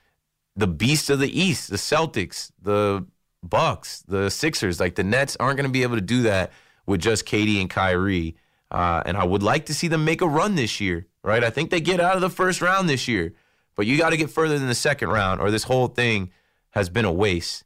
the 0.54 0.68
beasts 0.68 1.10
of 1.10 1.18
the 1.18 1.40
East, 1.40 1.70
the 1.70 1.76
Celtics, 1.76 2.52
the 2.62 3.04
Bucks, 3.42 4.04
the 4.06 4.30
Sixers. 4.30 4.78
Like 4.78 4.94
the 4.94 5.02
Nets 5.04 5.36
aren't 5.40 5.56
going 5.56 5.68
to 5.68 5.72
be 5.72 5.82
able 5.82 5.96
to 5.96 6.00
do 6.00 6.22
that 6.22 6.52
with 6.86 7.00
just 7.00 7.26
KD 7.26 7.60
and 7.60 7.68
Kyrie. 7.68 8.36
Uh, 8.70 9.02
and 9.06 9.16
I 9.16 9.24
would 9.24 9.42
like 9.42 9.66
to 9.66 9.74
see 9.74 9.88
them 9.88 10.04
make 10.04 10.20
a 10.20 10.28
run 10.28 10.54
this 10.54 10.80
year, 10.80 11.06
right? 11.22 11.44
I 11.44 11.50
think 11.50 11.70
they 11.70 11.80
get 11.80 12.00
out 12.00 12.16
of 12.16 12.20
the 12.20 12.30
first 12.30 12.60
round 12.60 12.88
this 12.88 13.06
year, 13.06 13.34
but 13.74 13.86
you 13.86 13.96
got 13.98 14.10
to 14.10 14.16
get 14.16 14.30
further 14.30 14.58
than 14.58 14.68
the 14.68 14.74
second 14.74 15.08
round, 15.10 15.40
or 15.40 15.50
this 15.50 15.64
whole 15.64 15.88
thing 15.88 16.30
has 16.70 16.88
been 16.88 17.04
a 17.04 17.12
waste. 17.12 17.64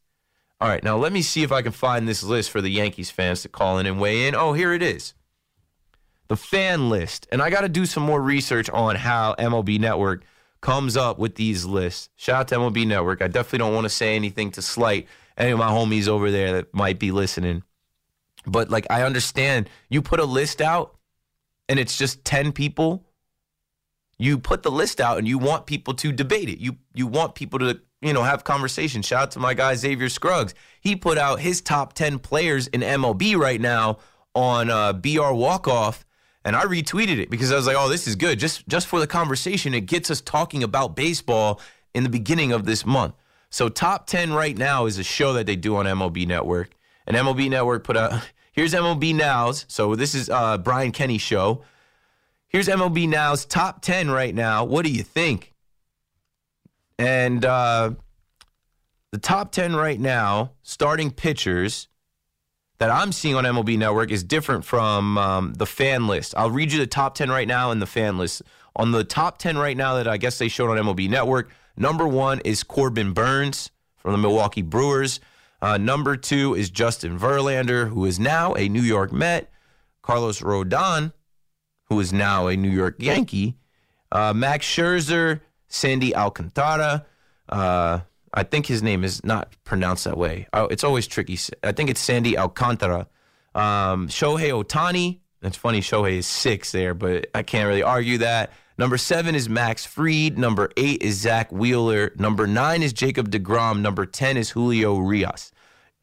All 0.60 0.68
right, 0.68 0.84
now 0.84 0.96
let 0.98 1.12
me 1.12 1.22
see 1.22 1.42
if 1.42 1.52
I 1.52 1.62
can 1.62 1.72
find 1.72 2.06
this 2.06 2.22
list 2.22 2.50
for 2.50 2.60
the 2.60 2.68
Yankees 2.68 3.10
fans 3.10 3.42
to 3.42 3.48
call 3.48 3.78
in 3.78 3.86
and 3.86 3.98
weigh 3.98 4.26
in. 4.26 4.34
Oh, 4.34 4.52
here 4.52 4.74
it 4.74 4.82
is 4.82 5.14
the 6.30 6.36
fan 6.36 6.88
list. 6.88 7.26
And 7.32 7.42
I 7.42 7.50
got 7.50 7.62
to 7.62 7.68
do 7.68 7.84
some 7.84 8.04
more 8.04 8.22
research 8.22 8.70
on 8.70 8.94
how 8.94 9.34
MLB 9.34 9.80
Network 9.80 10.22
comes 10.60 10.96
up 10.96 11.18
with 11.18 11.34
these 11.34 11.64
lists. 11.64 12.08
Shout 12.14 12.40
out 12.40 12.48
to 12.48 12.54
MLB 12.54 12.86
Network. 12.86 13.20
I 13.20 13.26
definitely 13.26 13.58
don't 13.58 13.74
want 13.74 13.86
to 13.86 13.90
say 13.90 14.14
anything 14.14 14.52
to 14.52 14.62
slight 14.62 15.08
any 15.36 15.50
of 15.50 15.58
my 15.58 15.70
homies 15.70 16.06
over 16.06 16.30
there 16.30 16.52
that 16.52 16.72
might 16.72 17.00
be 17.00 17.10
listening. 17.10 17.64
But 18.50 18.70
like 18.70 18.86
I 18.90 19.02
understand 19.02 19.68
you 19.88 20.02
put 20.02 20.20
a 20.20 20.24
list 20.24 20.60
out 20.60 20.96
and 21.68 21.78
it's 21.78 21.96
just 21.96 22.24
10 22.24 22.52
people. 22.52 23.04
You 24.18 24.38
put 24.38 24.62
the 24.62 24.70
list 24.70 25.00
out 25.00 25.18
and 25.18 25.26
you 25.26 25.38
want 25.38 25.66
people 25.66 25.94
to 25.94 26.12
debate 26.12 26.48
it. 26.48 26.58
You 26.58 26.76
you 26.94 27.06
want 27.06 27.34
people 27.34 27.58
to, 27.60 27.80
you 28.02 28.12
know, 28.12 28.22
have 28.22 28.44
conversation. 28.44 29.02
Shout 29.02 29.22
out 29.22 29.30
to 29.32 29.38
my 29.38 29.54
guy 29.54 29.74
Xavier 29.74 30.08
Scruggs. 30.08 30.54
He 30.80 30.96
put 30.96 31.16
out 31.16 31.40
his 31.40 31.60
top 31.60 31.94
10 31.94 32.18
players 32.18 32.66
in 32.66 32.80
MLB 32.82 33.36
right 33.36 33.60
now 33.60 33.98
on 34.34 34.70
uh, 34.70 34.92
BR 34.92 35.32
Walkoff 35.32 36.04
and 36.44 36.56
I 36.56 36.64
retweeted 36.64 37.18
it 37.18 37.30
because 37.30 37.52
I 37.52 37.56
was 37.56 37.66
like, 37.66 37.76
"Oh, 37.78 37.88
this 37.88 38.06
is 38.06 38.16
good." 38.16 38.38
Just 38.38 38.66
just 38.68 38.86
for 38.86 39.00
the 39.00 39.06
conversation, 39.06 39.74
it 39.74 39.82
gets 39.82 40.10
us 40.10 40.20
talking 40.20 40.62
about 40.62 40.96
baseball 40.96 41.60
in 41.94 42.02
the 42.02 42.08
beginning 42.08 42.52
of 42.52 42.64
this 42.64 42.86
month. 42.86 43.14
So, 43.50 43.68
top 43.68 44.06
ten 44.06 44.32
right 44.32 44.56
now 44.56 44.86
is 44.86 44.98
a 44.98 45.04
show 45.04 45.32
that 45.34 45.46
they 45.46 45.56
do 45.56 45.76
on 45.76 45.86
MLB 45.86 46.26
Network, 46.26 46.70
and 47.06 47.16
MLB 47.16 47.50
Network 47.50 47.84
put 47.84 47.96
out. 47.96 48.22
Here's 48.52 48.74
MLB 48.74 49.14
Now's. 49.14 49.64
So 49.68 49.94
this 49.94 50.14
is 50.14 50.28
uh, 50.28 50.58
Brian 50.58 50.92
Kenny 50.92 51.18
show. 51.18 51.62
Here's 52.48 52.68
MLB 52.68 53.08
Now's 53.08 53.44
top 53.44 53.80
ten 53.80 54.10
right 54.10 54.34
now. 54.34 54.64
What 54.64 54.84
do 54.84 54.90
you 54.90 55.02
think? 55.02 55.54
And 56.98 57.44
uh, 57.44 57.92
the 59.12 59.18
top 59.18 59.52
ten 59.52 59.74
right 59.74 59.98
now, 59.98 60.52
starting 60.62 61.10
pitchers 61.10 61.88
that 62.80 62.90
I'm 62.90 63.12
seeing 63.12 63.36
on 63.36 63.44
MLB 63.44 63.78
Network 63.78 64.10
is 64.10 64.24
different 64.24 64.64
from 64.64 65.18
um, 65.18 65.52
the 65.52 65.66
fan 65.66 66.06
list. 66.06 66.34
I'll 66.36 66.50
read 66.50 66.72
you 66.72 66.78
the 66.78 66.86
top 66.86 67.14
10 67.14 67.30
right 67.30 67.46
now 67.46 67.70
and 67.70 67.80
the 67.80 67.86
fan 67.86 68.16
list. 68.16 68.42
On 68.74 68.90
the 68.90 69.04
top 69.04 69.36
10 69.36 69.58
right 69.58 69.76
now 69.76 69.96
that 69.96 70.08
I 70.08 70.16
guess 70.16 70.38
they 70.38 70.48
showed 70.48 70.70
on 70.70 70.78
MLB 70.78 71.08
Network, 71.10 71.52
number 71.76 72.08
one 72.08 72.40
is 72.40 72.62
Corbin 72.62 73.12
Burnes 73.12 73.70
from 73.98 74.12
the 74.12 74.18
Milwaukee 74.18 74.62
Brewers. 74.62 75.20
Uh, 75.62 75.76
number 75.78 76.16
two 76.16 76.54
is 76.54 76.70
Justin 76.70 77.18
Verlander, 77.18 77.88
who 77.88 78.04
is 78.04 78.18
now 78.18 78.54
a 78.54 78.68
New 78.68 78.82
York 78.82 79.12
Met. 79.12 79.52
Carlos 80.02 80.40
Rodon, 80.40 81.12
who 81.84 82.00
is 82.00 82.12
now 82.12 82.46
a 82.46 82.56
New 82.56 82.70
York 82.70 82.96
Yankee. 82.98 83.56
Uh, 84.10 84.32
Max 84.32 84.66
Scherzer, 84.66 85.40
Sandy 85.68 86.16
Alcantara, 86.16 87.06
uh, 87.48 88.00
I 88.32 88.42
think 88.44 88.66
his 88.66 88.82
name 88.82 89.04
is 89.04 89.24
not 89.24 89.54
pronounced 89.64 90.04
that 90.04 90.16
way. 90.16 90.46
Oh, 90.52 90.64
it's 90.66 90.84
always 90.84 91.06
tricky. 91.06 91.38
I 91.62 91.72
think 91.72 91.90
it's 91.90 92.00
Sandy 92.00 92.38
Alcantara. 92.38 93.08
Um, 93.54 94.08
Shohei 94.08 94.50
Ohtani. 94.50 95.20
It's 95.42 95.56
funny, 95.56 95.80
Shohei 95.80 96.18
is 96.18 96.26
six 96.26 96.70
there, 96.70 96.94
but 96.94 97.28
I 97.34 97.42
can't 97.42 97.66
really 97.66 97.82
argue 97.82 98.18
that. 98.18 98.52
Number 98.80 98.96
seven 98.96 99.34
is 99.34 99.46
Max 99.46 99.84
Fried. 99.84 100.38
Number 100.38 100.70
eight 100.78 101.02
is 101.02 101.20
Zack 101.20 101.52
Wheeler. 101.52 102.12
Number 102.16 102.46
nine 102.46 102.82
is 102.82 102.94
Jacob 102.94 103.30
DeGrom. 103.30 103.82
Number 103.82 104.06
10 104.06 104.38
is 104.38 104.48
Julio 104.48 104.96
Rios. 104.96 105.52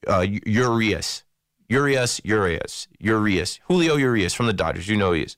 Uh, 0.07 0.27
Urias. 0.45 1.23
Urias, 1.67 2.21
Urias, 2.23 2.87
Urias. 2.99 3.59
Julio 3.67 3.95
Urias 3.95 4.35
from 4.35 4.45
the 4.45 4.53
Dodgers. 4.53 4.87
You 4.87 4.95
know 4.95 5.11
he 5.13 5.23
is. 5.23 5.37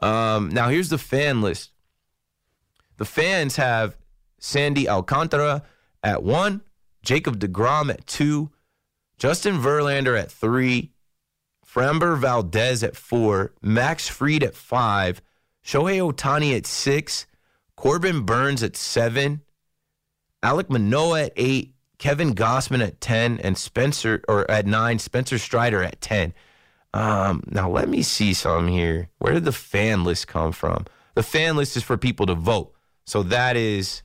Um, 0.00 0.48
now, 0.50 0.68
here's 0.68 0.88
the 0.88 0.96
fan 0.96 1.42
list. 1.42 1.72
The 2.98 3.04
fans 3.04 3.56
have 3.56 3.96
Sandy 4.38 4.88
Alcantara, 4.88 5.64
at 6.04 6.22
one, 6.22 6.60
Jacob 7.02 7.40
DeGrom 7.40 7.90
at 7.90 8.06
two, 8.06 8.52
Justin 9.18 9.56
Verlander 9.56 10.16
at 10.16 10.30
three, 10.30 10.92
Framber 11.66 12.16
Valdez 12.16 12.84
at 12.84 12.94
four, 12.94 13.54
Max 13.60 14.06
Fried 14.06 14.44
at 14.44 14.54
five, 14.54 15.20
Shohei 15.66 15.98
Ohtani 15.98 16.56
at 16.56 16.64
six, 16.64 17.26
Corbin 17.74 18.22
Burnes 18.22 18.62
at 18.62 18.76
seven, 18.76 19.42
Alek 20.40 20.70
Manoah 20.70 21.24
at 21.24 21.32
eight, 21.34 21.74
Kevin 21.98 22.36
Gausman 22.36 22.86
at 22.86 23.00
10, 23.00 23.40
and 23.40 23.58
Spencer, 23.58 24.22
or 24.28 24.48
at 24.48 24.66
nine, 24.66 25.00
Spencer 25.00 25.38
Strider 25.38 25.82
at 25.82 26.00
10. 26.00 26.32
Um, 26.94 27.42
now, 27.48 27.68
let 27.68 27.88
me 27.88 28.02
see 28.02 28.32
some 28.32 28.68
here. 28.68 29.08
Where 29.18 29.34
did 29.34 29.44
the 29.44 29.52
fan 29.52 30.04
list 30.04 30.28
come 30.28 30.52
from? 30.52 30.84
The 31.14 31.24
fan 31.24 31.56
list 31.56 31.76
is 31.76 31.82
for 31.82 31.96
people 31.96 32.26
to 32.26 32.34
vote. 32.34 32.72
So 33.04 33.24
that 33.24 33.56
is 33.56 34.02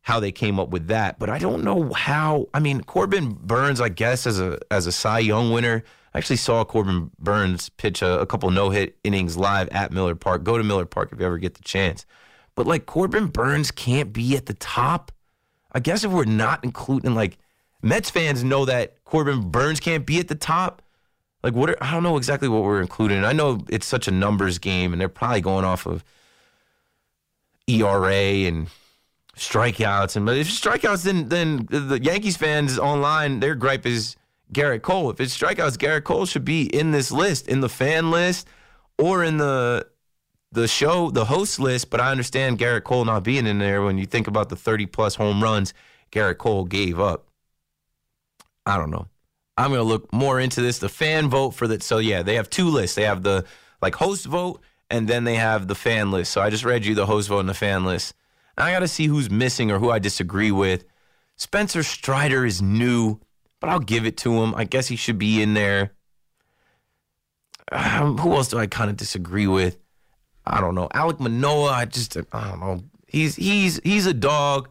how 0.00 0.20
they 0.20 0.32
came 0.32 0.58
up 0.58 0.70
with 0.70 0.86
that. 0.86 1.18
But 1.18 1.28
I 1.28 1.38
don't 1.38 1.64
know 1.64 1.92
how. 1.92 2.48
I 2.54 2.60
mean, 2.60 2.82
Corbin 2.82 3.32
Burnes, 3.32 3.80
I 3.80 3.88
guess, 3.88 4.26
as 4.26 4.40
a 4.40 4.58
as 4.70 4.86
a 4.86 4.92
Cy 4.92 5.18
Young 5.20 5.50
winner. 5.50 5.84
I 6.14 6.18
actually 6.18 6.36
saw 6.36 6.64
Corbin 6.64 7.10
Burnes 7.18 7.70
pitch 7.70 8.00
a, 8.00 8.20
a 8.20 8.26
couple 8.26 8.50
no 8.50 8.70
hit 8.70 8.96
innings 9.02 9.36
live 9.36 9.68
at 9.70 9.92
Miller 9.92 10.14
Park. 10.14 10.44
Go 10.44 10.56
to 10.56 10.62
Miller 10.62 10.84
Park 10.84 11.10
if 11.12 11.18
you 11.18 11.26
ever 11.26 11.38
get 11.38 11.54
the 11.54 11.62
chance. 11.62 12.06
But 12.54 12.66
like 12.66 12.86
Corbin 12.86 13.26
Burnes 13.26 13.72
can't 13.72 14.12
be 14.12 14.36
at 14.36 14.46
the 14.46 14.54
top. 14.54 15.10
I 15.72 15.80
guess 15.80 16.04
if 16.04 16.12
we're 16.12 16.24
not 16.24 16.62
including 16.62 17.16
like 17.16 17.38
Mets 17.82 18.10
fans 18.10 18.44
know 18.44 18.64
that 18.64 19.02
Corbin 19.04 19.50
Burnes 19.50 19.80
can't 19.80 20.06
be 20.06 20.20
at 20.20 20.28
the 20.28 20.36
top. 20.36 20.82
Like 21.42 21.54
what? 21.54 21.70
Are, 21.70 21.76
I 21.82 21.90
don't 21.90 22.04
know 22.04 22.16
exactly 22.16 22.48
what 22.48 22.62
we're 22.62 22.80
including. 22.80 23.24
I 23.24 23.32
know 23.32 23.58
it's 23.68 23.86
such 23.86 24.06
a 24.06 24.12
numbers 24.12 24.58
game, 24.58 24.92
and 24.92 25.00
they're 25.00 25.08
probably 25.08 25.40
going 25.40 25.64
off 25.64 25.84
of 25.84 26.04
ERA 27.66 28.14
and 28.46 28.68
strikeouts 29.36 30.14
and 30.14 30.26
but 30.26 30.36
if 30.36 30.46
strikeouts 30.46 31.02
then 31.02 31.28
then 31.28 31.66
the 31.68 31.98
Yankees 32.00 32.36
fans 32.36 32.78
online 32.78 33.40
their 33.40 33.56
gripe 33.56 33.84
is 33.84 34.14
Gerrit 34.52 34.82
Cole. 34.82 35.10
If 35.10 35.20
it's 35.20 35.36
strikeouts, 35.36 35.76
Gerrit 35.76 36.04
Cole 36.04 36.26
should 36.26 36.44
be 36.44 36.64
in 36.64 36.92
this 36.92 37.10
list, 37.10 37.48
in 37.48 37.60
the 37.60 37.68
fan 37.68 38.10
list, 38.10 38.46
or 38.98 39.24
in 39.24 39.38
the 39.38 39.86
the 40.52 40.68
show, 40.68 41.10
the 41.10 41.24
host 41.24 41.58
list. 41.58 41.90
But 41.90 42.00
I 42.00 42.10
understand 42.10 42.58
Gerrit 42.58 42.84
Cole 42.84 43.04
not 43.04 43.24
being 43.24 43.46
in 43.46 43.58
there 43.58 43.82
when 43.82 43.98
you 43.98 44.06
think 44.06 44.28
about 44.28 44.48
the 44.48 44.56
30 44.56 44.86
plus 44.86 45.16
home 45.16 45.42
runs 45.42 45.74
Gerrit 46.12 46.38
Cole 46.38 46.64
gave 46.64 47.00
up. 47.00 47.26
I 48.64 48.78
don't 48.78 48.90
know. 48.90 49.08
I'm 49.56 49.70
gonna 49.70 49.82
look 49.82 50.12
more 50.12 50.40
into 50.40 50.60
this. 50.60 50.78
The 50.78 50.88
fan 50.88 51.28
vote 51.28 51.50
for 51.52 51.68
that. 51.68 51.82
So 51.82 51.98
yeah, 51.98 52.22
they 52.22 52.36
have 52.36 52.50
two 52.50 52.68
lists. 52.68 52.96
They 52.96 53.04
have 53.04 53.22
the 53.22 53.44
like 53.82 53.96
host 53.96 54.26
vote, 54.26 54.60
and 54.90 55.08
then 55.08 55.24
they 55.24 55.34
have 55.34 55.68
the 55.68 55.74
fan 55.74 56.10
list. 56.10 56.32
So 56.32 56.40
I 56.40 56.50
just 56.50 56.64
read 56.64 56.84
you 56.86 56.94
the 56.94 57.06
host 57.06 57.28
vote 57.28 57.40
and 57.40 57.48
the 57.48 57.54
fan 57.54 57.84
list. 57.84 58.14
I 58.56 58.70
got 58.70 58.80
to 58.80 58.88
see 58.88 59.06
who's 59.06 59.30
missing 59.30 59.70
or 59.70 59.78
who 59.80 59.90
I 59.90 59.98
disagree 59.98 60.52
with. 60.52 60.84
Spencer 61.36 61.82
Strider 61.82 62.46
is 62.46 62.62
new, 62.62 63.18
but 63.64 63.70
I'll 63.70 63.80
give 63.80 64.04
it 64.04 64.18
to 64.18 64.42
him. 64.42 64.54
I 64.54 64.64
guess 64.64 64.88
he 64.88 64.96
should 64.96 65.18
be 65.18 65.40
in 65.40 65.54
there. 65.54 65.92
Um, 67.72 68.18
who 68.18 68.34
else 68.34 68.48
do 68.48 68.58
I 68.58 68.66
kind 68.66 68.90
of 68.90 68.98
disagree 68.98 69.46
with? 69.46 69.78
I 70.44 70.60
don't 70.60 70.74
know. 70.74 70.88
Alek 70.88 71.18
Manoah, 71.18 71.70
I 71.70 71.86
just 71.86 72.14
I 72.32 72.50
don't 72.50 72.60
know. 72.60 72.82
He's 73.06 73.36
he's 73.36 73.80
he's 73.82 74.04
a 74.04 74.12
dog 74.12 74.68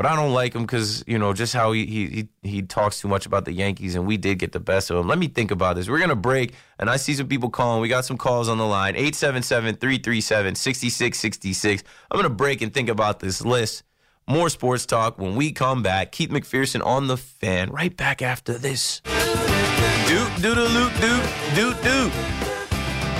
but 0.00 0.06
I 0.06 0.16
don't 0.16 0.32
like 0.32 0.54
him 0.54 0.62
because 0.62 1.04
you 1.06 1.18
know 1.18 1.34
just 1.34 1.52
how 1.52 1.72
he, 1.72 1.84
he 1.84 2.28
he 2.40 2.62
talks 2.62 3.02
too 3.02 3.08
much 3.08 3.26
about 3.26 3.44
the 3.44 3.52
Yankees, 3.52 3.96
and 3.96 4.06
we 4.06 4.16
did 4.16 4.38
get 4.38 4.52
the 4.52 4.58
best 4.58 4.90
of 4.90 4.96
him. 4.96 5.06
Let 5.06 5.18
me 5.18 5.28
think 5.28 5.50
about 5.50 5.76
this. 5.76 5.90
We're 5.90 5.98
gonna 5.98 6.16
break, 6.16 6.54
and 6.78 6.88
I 6.88 6.96
see 6.96 7.12
some 7.12 7.28
people 7.28 7.50
calling. 7.50 7.82
We 7.82 7.88
got 7.88 8.06
some 8.06 8.16
calls 8.16 8.48
on 8.48 8.56
the 8.56 8.64
line 8.64 8.94
877-337-6666. 8.94 11.82
I'm 12.10 12.16
gonna 12.16 12.30
break 12.30 12.62
and 12.62 12.72
think 12.72 12.88
about 12.88 13.20
this 13.20 13.44
list. 13.44 13.82
More 14.30 14.48
sports 14.48 14.86
talk 14.86 15.18
when 15.18 15.34
we 15.34 15.50
come 15.50 15.82
back. 15.82 16.12
Keith 16.12 16.30
McPherson 16.30 16.86
on 16.86 17.08
the 17.08 17.16
fan. 17.16 17.68
Right 17.70 17.96
back 17.96 18.22
after 18.22 18.56
this. 18.56 19.00
Doot 19.00 20.36
doot 20.40 20.54
doot 20.54 21.00
doot 21.00 21.24
doot 21.56 21.82
doot. 21.82 22.12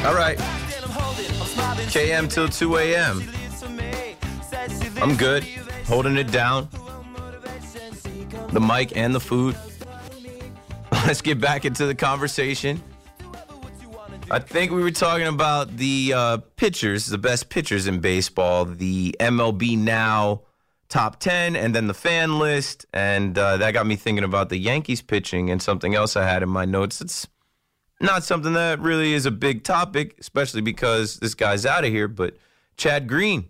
All 0.06 0.14
right. 0.14 0.38
KM 1.90 2.30
till 2.30 2.48
2 2.48 2.76
a.m. 2.76 3.24
I'm 5.02 5.16
good, 5.16 5.42
holding 5.84 6.16
it 6.16 6.30
down. 6.30 6.68
The 8.50 8.60
mic 8.60 8.96
and 8.96 9.12
the 9.12 9.18
food. 9.18 9.56
Let's 10.92 11.22
get 11.22 11.40
back 11.40 11.64
into 11.64 11.86
the 11.86 11.94
conversation. 11.96 12.80
I 14.30 14.38
think 14.38 14.70
we 14.70 14.80
were 14.80 14.92
talking 14.92 15.26
about 15.26 15.76
the 15.76 16.12
uh, 16.14 16.36
pitchers, 16.54 17.06
the 17.06 17.18
best 17.18 17.48
pitchers 17.48 17.88
in 17.88 17.98
baseball, 17.98 18.64
the 18.64 19.16
MLB 19.18 19.76
Now 19.76 20.42
top 20.90 21.20
10, 21.20 21.56
and 21.56 21.74
then 21.74 21.86
the 21.86 21.94
fan 21.94 22.38
list. 22.38 22.84
And 22.92 23.38
uh, 23.38 23.56
that 23.56 23.72
got 23.72 23.86
me 23.86 23.96
thinking 23.96 24.24
about 24.24 24.50
the 24.50 24.58
Yankees 24.58 25.00
pitching 25.00 25.50
and 25.50 25.62
something 25.62 25.94
else 25.94 26.16
I 26.16 26.24
had 26.24 26.42
in 26.42 26.50
my 26.50 26.66
notes. 26.66 27.00
It's 27.00 27.26
not 28.00 28.24
something 28.24 28.52
that 28.52 28.80
really 28.80 29.14
is 29.14 29.24
a 29.24 29.30
big 29.30 29.64
topic, 29.64 30.16
especially 30.20 30.60
because 30.60 31.18
this 31.20 31.34
guy's 31.34 31.64
out 31.64 31.84
of 31.84 31.90
here, 31.90 32.08
but 32.08 32.36
Chad 32.76 33.08
Green. 33.08 33.48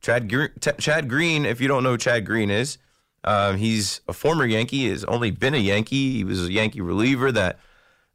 Chad, 0.00 0.28
Gre- 0.28 0.46
T- 0.60 0.72
Chad 0.78 1.08
Green, 1.08 1.46
if 1.46 1.60
you 1.60 1.68
don't 1.68 1.82
know 1.82 1.92
who 1.92 1.98
Chad 1.98 2.26
Green 2.26 2.50
is, 2.50 2.76
um, 3.24 3.56
he's 3.56 4.00
a 4.06 4.12
former 4.12 4.44
Yankee. 4.44 4.90
Has 4.90 5.04
only 5.04 5.30
been 5.30 5.54
a 5.54 5.58
Yankee. 5.58 6.12
He 6.12 6.24
was 6.24 6.46
a 6.46 6.52
Yankee 6.52 6.82
reliever 6.82 7.32
that 7.32 7.58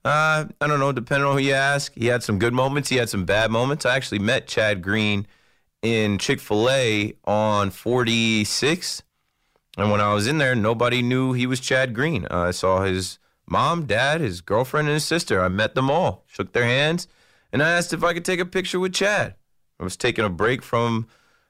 uh, 0.06 0.46
I 0.62 0.68
don't 0.68 0.80
know, 0.80 0.92
depending 0.92 1.28
on 1.28 1.34
who 1.34 1.44
you 1.44 1.54
ask. 1.54 1.94
He 1.96 2.06
had 2.06 2.24
some 2.24 2.40
good 2.40 2.54
moments, 2.54 2.90
he 2.90 2.98
had 2.98 3.10
some 3.10 3.26
bad 3.26 3.52
moments. 3.52 3.86
I 3.86 3.96
actually 3.96 4.20
met 4.20 4.48
Chad 4.48 4.82
Green 4.82 5.28
in 5.82 6.18
Chick 6.18 6.40
fil 6.40 6.70
A 6.70 7.14
on 7.26 7.72
46. 7.72 9.04
And 9.78 9.92
when 9.92 10.02
I 10.02 10.14
was 10.14 10.28
in 10.28 10.38
there, 10.38 10.56
nobody 10.56 11.02
knew 11.02 11.34
he 11.34 11.46
was 11.46 11.60
Chad 11.60 11.94
Green. 11.94 12.26
Uh, 12.30 12.40
I 12.40 12.52
saw 12.52 12.82
his 12.82 13.20
mom, 13.48 13.86
dad, 13.86 14.22
his 14.22 14.42
girlfriend, 14.42 14.88
and 14.88 14.96
his 14.96 15.06
sister. 15.06 15.42
I 15.42 15.48
met 15.48 15.76
them 15.76 15.90
all, 15.90 16.24
shook 16.28 16.52
their 16.52 16.66
hands, 16.66 17.08
and 17.52 17.64
I 17.64 17.70
asked 17.70 17.94
if 17.94 18.04
I 18.04 18.14
could 18.14 18.26
take 18.26 18.40
a 18.40 18.46
picture 18.46 18.80
with 18.80 18.94
Chad. 18.94 19.36
I 19.80 19.84
was 19.84 19.96
taking 19.96 20.26
a 20.26 20.30
break 20.30 20.62
from 20.62 21.08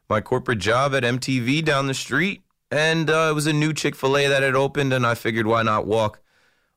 my 0.07 0.21
corporate 0.21 0.59
job 0.59 0.93
at 0.93 1.03
MTV 1.03 1.63
down 1.65 1.87
the 1.87 1.93
street, 1.93 2.43
and 2.71 3.09
uh, 3.09 3.27
it 3.31 3.33
was 3.33 3.47
a 3.47 3.53
new 3.53 3.73
Chick 3.73 3.95
fil 3.95 4.17
A 4.17 4.27
that 4.27 4.43
had 4.43 4.55
opened, 4.55 4.93
and 4.93 5.05
I 5.05 5.15
figured 5.15 5.47
why 5.47 5.63
not 5.63 5.87
walk 5.87 6.21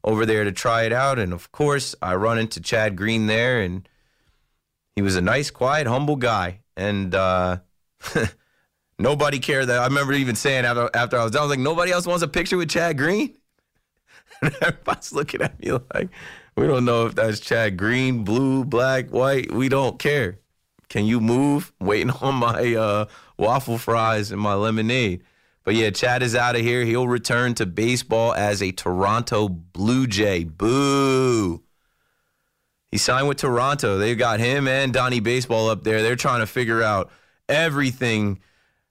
over 0.05 0.25
there 0.27 0.45
to 0.45 0.53
try 0.53 0.85
it 0.85 0.93
out. 0.93 1.19
And 1.19 1.33
of 1.33 1.53
course, 1.53 1.95
I 2.01 2.15
run 2.15 2.39
into 2.39 2.61
Chad 2.61 2.97
Green 2.97 3.27
there, 3.27 3.61
and 3.61 3.89
he 4.97 5.03
was 5.03 5.17
a 5.17 5.21
nice, 5.21 5.51
quiet, 5.51 5.87
humble 5.87 6.17
guy. 6.17 6.61
And 6.77 7.14
uh, 7.14 7.59
nobody 8.99 9.39
cared 9.39 9.68
that. 9.68 9.81
I 9.81 9.85
remember 9.85 10.12
even 10.12 10.35
saying 10.35 10.64
after, 10.64 10.91
after 10.95 11.18
I 11.18 11.25
was 11.25 11.33
done, 11.33 11.41
I 11.41 11.45
was 11.45 11.51
like, 11.51 11.59
nobody 11.59 11.93
else 11.93 12.07
wants 12.07 12.23
a 12.23 12.29
picture 12.29 12.57
with 12.57 12.70
Chad 12.70 12.99
Green? 12.99 13.37
And 14.41 14.57
everybody's 14.61 15.12
looking 15.12 15.41
at 15.41 15.61
me 15.61 15.70
like, 15.95 16.09
we 16.57 16.66
don't 16.66 16.85
know 16.85 17.07
if 17.07 17.14
that's 17.14 17.39
Chad 17.39 17.77
Green, 17.77 18.25
blue, 18.25 18.64
black, 18.64 19.11
white. 19.11 19.53
We 19.53 19.68
don't 19.68 20.01
care. 20.01 20.41
Can 20.89 21.07
you 21.07 21.20
move? 21.20 21.73
Waiting 21.81 22.11
on 22.11 22.35
my 22.35 22.75
uh, 22.75 23.05
waffle 23.39 23.79
fries 23.79 24.33
and 24.33 24.41
my 24.41 24.55
lemonade. 24.55 25.23
But 25.64 25.77
yeah, 25.77 25.91
Chad 25.91 26.23
is 26.23 26.35
out 26.35 26.57
of 26.57 26.62
here. 26.62 26.85
He'll 26.85 27.07
return 27.07 27.55
to 27.55 27.66
baseball 27.66 28.35
as 28.35 28.62
a 28.62 28.73
Toronto 28.73 29.49
Blue 29.49 30.07
Jay. 30.07 30.45
Boo. 30.45 31.62
He 32.93 32.99
signed 32.99 33.26
with 33.26 33.38
Toronto. 33.38 33.97
They've 33.97 34.18
got 34.18 34.38
him 34.38 34.68
and 34.68 34.93
Donnie 34.93 35.20
Baseball 35.20 35.70
up 35.70 35.82
there. 35.82 36.03
They're 36.03 36.14
trying 36.14 36.40
to 36.40 36.47
figure 36.47 36.82
out 36.82 37.11
everything 37.49 38.38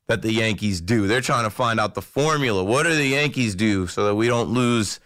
that 0.07 0.23
the 0.23 0.33
Yankees 0.33 0.81
do. 0.81 1.05
They're 1.05 1.21
trying 1.21 1.43
to 1.43 1.51
find 1.51 1.79
out 1.79 1.93
the 1.93 2.01
formula. 2.01 2.63
What 2.63 2.83
do 2.83 2.95
the 2.95 3.07
Yankees 3.07 3.53
do 3.53 3.85
so 3.85 4.05
that 4.05 4.15
we 4.15 4.27
don't 4.27 4.49
lose 4.49 4.99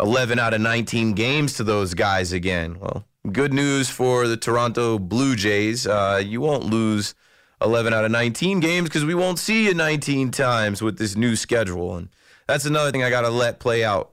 11 0.00 0.38
out 0.38 0.54
of 0.54 0.62
19 0.62 1.12
games 1.12 1.54
to 1.58 1.64
those 1.64 1.92
guys 1.92 2.32
again? 2.32 2.80
Well, 2.80 3.04
good 3.30 3.52
news 3.52 3.90
for 3.90 4.26
the 4.26 4.38
Toronto 4.38 4.98
Blue 4.98 5.36
Jays. 5.36 5.86
Uh, 5.86 6.22
you 6.24 6.40
won't 6.40 6.64
lose 6.64 7.14
11 7.60 7.92
out 7.92 8.06
of 8.06 8.10
19 8.10 8.60
games 8.60 8.88
because 8.88 9.04
we 9.04 9.14
won't 9.14 9.38
see 9.38 9.66
you 9.66 9.74
19 9.74 10.30
times 10.30 10.80
with 10.80 10.96
this 10.96 11.14
new 11.14 11.36
schedule. 11.36 11.94
And 11.94 12.08
that's 12.48 12.64
another 12.64 12.90
thing 12.90 13.02
I 13.02 13.10
got 13.10 13.20
to 13.20 13.28
let 13.28 13.60
play 13.60 13.84
out. 13.84 14.12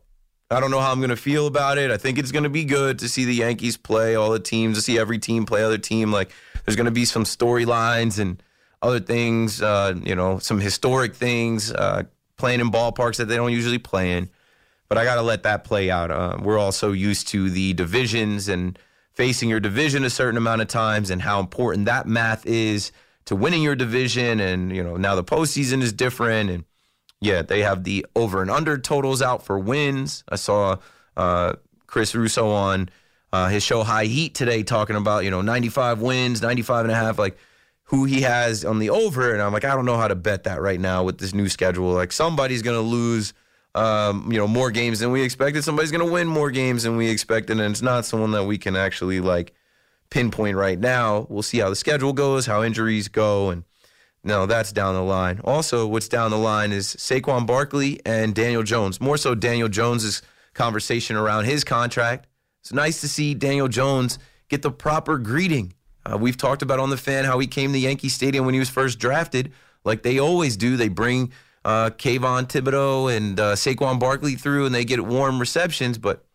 I 0.49 0.61
don't 0.61 0.71
know 0.71 0.79
how 0.79 0.91
I'm 0.91 0.99
going 0.99 1.09
to 1.09 1.17
feel 1.17 1.45
about 1.45 1.77
it. 1.77 1.91
I 1.91 1.97
think 1.97 2.17
it's 2.17 2.31
going 2.31 2.43
to 2.43 2.49
be 2.49 2.63
good 2.63 2.99
to 2.99 3.09
see 3.09 3.25
the 3.25 3.35
Yankees 3.35 3.75
play 3.75 4.15
all 4.15 4.31
the 4.31 4.39
teams, 4.39 4.77
to 4.77 4.81
see 4.81 4.97
every 4.97 5.19
team 5.19 5.45
play 5.45 5.61
other 5.63 5.77
team. 5.77 6.11
Like 6.11 6.31
there's 6.65 6.77
going 6.77 6.85
to 6.85 6.91
be 6.91 7.03
some 7.05 7.25
storylines 7.25 8.17
and 8.17 8.41
other 8.81 8.99
things, 8.99 9.61
uh, 9.61 9.95
you 10.03 10.15
know, 10.15 10.39
some 10.39 10.59
historic 10.59 11.15
things, 11.15 11.71
uh, 11.73 12.03
playing 12.37 12.61
in 12.61 12.71
ballparks 12.71 13.17
that 13.17 13.25
they 13.25 13.35
don't 13.35 13.51
usually 13.51 13.77
play 13.77 14.13
in. 14.17 14.29
But 14.87 14.97
I 14.97 15.03
got 15.03 15.15
to 15.15 15.21
let 15.21 15.43
that 15.43 15.65
play 15.65 15.91
out. 15.91 16.11
Uh, 16.11 16.37
we're 16.41 16.57
all 16.57 16.71
so 16.71 16.93
used 16.93 17.27
to 17.29 17.49
the 17.49 17.73
divisions 17.73 18.47
and 18.47 18.79
facing 19.11 19.49
your 19.49 19.59
division 19.59 20.05
a 20.05 20.09
certain 20.09 20.37
amount 20.37 20.61
of 20.61 20.69
times 20.69 21.09
and 21.09 21.21
how 21.21 21.41
important 21.41 21.85
that 21.87 22.07
math 22.07 22.45
is 22.45 22.93
to 23.25 23.35
winning 23.35 23.63
your 23.63 23.75
division. 23.75 24.39
And, 24.39 24.73
you 24.73 24.81
know, 24.81 24.95
now 24.95 25.15
the 25.15 25.25
postseason 25.25 25.81
is 25.81 25.91
different. 25.91 26.49
And 26.49 26.63
yeah, 27.19 27.41
they 27.41 27.61
have 27.61 27.83
the 27.83 28.05
over 28.15 28.41
and 28.41 28.51
under 28.51 28.77
totals 28.77 29.21
out 29.21 29.43
for 29.43 29.57
wins. 29.57 30.23
I 30.29 30.35
saw 30.35 30.77
uh, 31.15 31.53
Chris 31.87 32.13
Russo 32.13 32.49
on 32.49 32.89
uh, 33.33 33.49
his 33.49 33.63
show 33.63 33.83
High 33.83 34.05
Heat 34.05 34.35
today 34.35 34.63
talking 34.63 34.95
about, 34.95 35.23
you 35.23 35.31
know, 35.31 35.41
95 35.41 36.01
wins, 36.01 36.41
95 36.41 36.85
and 36.85 36.91
a 36.91 36.95
half, 36.95 37.17
like 37.17 37.37
who 37.83 38.05
he 38.05 38.21
has 38.21 38.63
on 38.63 38.79
the 38.79 38.89
over. 38.89 39.33
And 39.33 39.41
I'm 39.41 39.51
like, 39.51 39.65
I 39.65 39.75
don't 39.75 39.85
know 39.85 39.97
how 39.97 40.07
to 40.07 40.15
bet 40.15 40.43
that 40.43 40.61
right 40.61 40.79
now 40.79 41.03
with 41.03 41.17
this 41.17 41.33
new 41.33 41.49
schedule. 41.49 41.91
Like 41.91 42.11
somebody's 42.11 42.61
going 42.61 42.77
to 42.77 42.87
lose. 42.87 43.33
Um, 43.75 44.31
you 44.31 44.39
know, 44.39 44.47
more 44.47 44.71
games 44.71 45.01
than 45.01 45.11
we 45.11 45.21
expected. 45.21 45.63
Somebody's 45.63 45.91
going 45.91 46.03
to 46.03 46.11
win 46.11 46.27
more 46.27 46.49
games 46.49 46.81
than 46.81 46.97
we 46.97 47.11
expected, 47.11 47.59
and 47.59 47.71
it's 47.71 47.83
not 47.83 48.05
someone 48.05 48.31
that 48.31 48.45
we 48.45 48.57
can 48.57 48.75
actually 48.75 49.19
like 49.19 49.53
pinpoint 50.09 50.57
right 50.57 50.79
now. 50.79 51.27
We'll 51.29 51.43
see 51.43 51.59
how 51.59 51.69
the 51.69 51.75
schedule 51.75 52.11
goes, 52.11 52.47
how 52.47 52.63
injuries 52.63 53.07
go, 53.07 53.51
and 53.51 53.65
no, 54.27 54.45
that's 54.45 54.71
down 54.71 54.93
the 54.93 55.01
line. 55.01 55.41
Also, 55.43 55.87
what's 55.87 56.07
down 56.07 56.31
the 56.31 56.37
line 56.37 56.71
is 56.71 56.87
Saquon 56.87 57.47
Barkley 57.47 57.99
and 58.05 58.35
Daniel 58.35 58.63
Jones. 58.63 59.01
More 59.01 59.17
so, 59.17 59.33
Daniel 59.33 59.69
Jones's 59.69 60.21
conversation 60.53 61.15
around 61.15 61.45
his 61.45 61.63
contract. 61.63 62.27
It's 62.61 62.71
nice 62.71 63.01
to 63.01 63.07
see 63.07 63.33
Daniel 63.33 63.67
Jones 63.67 64.19
get 64.49 64.61
the 64.61 64.71
proper 64.71 65.17
greeting. 65.17 65.73
Uh, 66.05 66.17
we've 66.17 66.37
talked 66.37 66.61
about 66.61 66.79
on 66.79 66.89
the 66.89 66.97
fan 66.97 67.25
how 67.25 67.39
he 67.39 67.47
came 67.47 67.73
to 67.73 67.79
Yankee 67.79 68.09
Stadium 68.09 68.45
when 68.45 68.53
he 68.53 68.59
was 68.59 68.69
first 68.69 68.99
drafted, 68.99 69.51
like 69.83 70.03
they 70.03 70.19
always 70.19 70.57
do. 70.57 70.77
They 70.77 70.89
bring 70.89 71.31
uh, 71.65 71.89
Kayvon 71.89 72.47
Thibodeaux 72.47 73.15
and 73.15 73.39
uh, 73.39 73.55
Saquon 73.55 73.99
Barkley 73.99 74.35
through, 74.35 74.65
and 74.65 74.75
they 74.75 74.85
get 74.85 75.05
warm 75.05 75.39
receptions. 75.39 75.97
But 75.97 76.27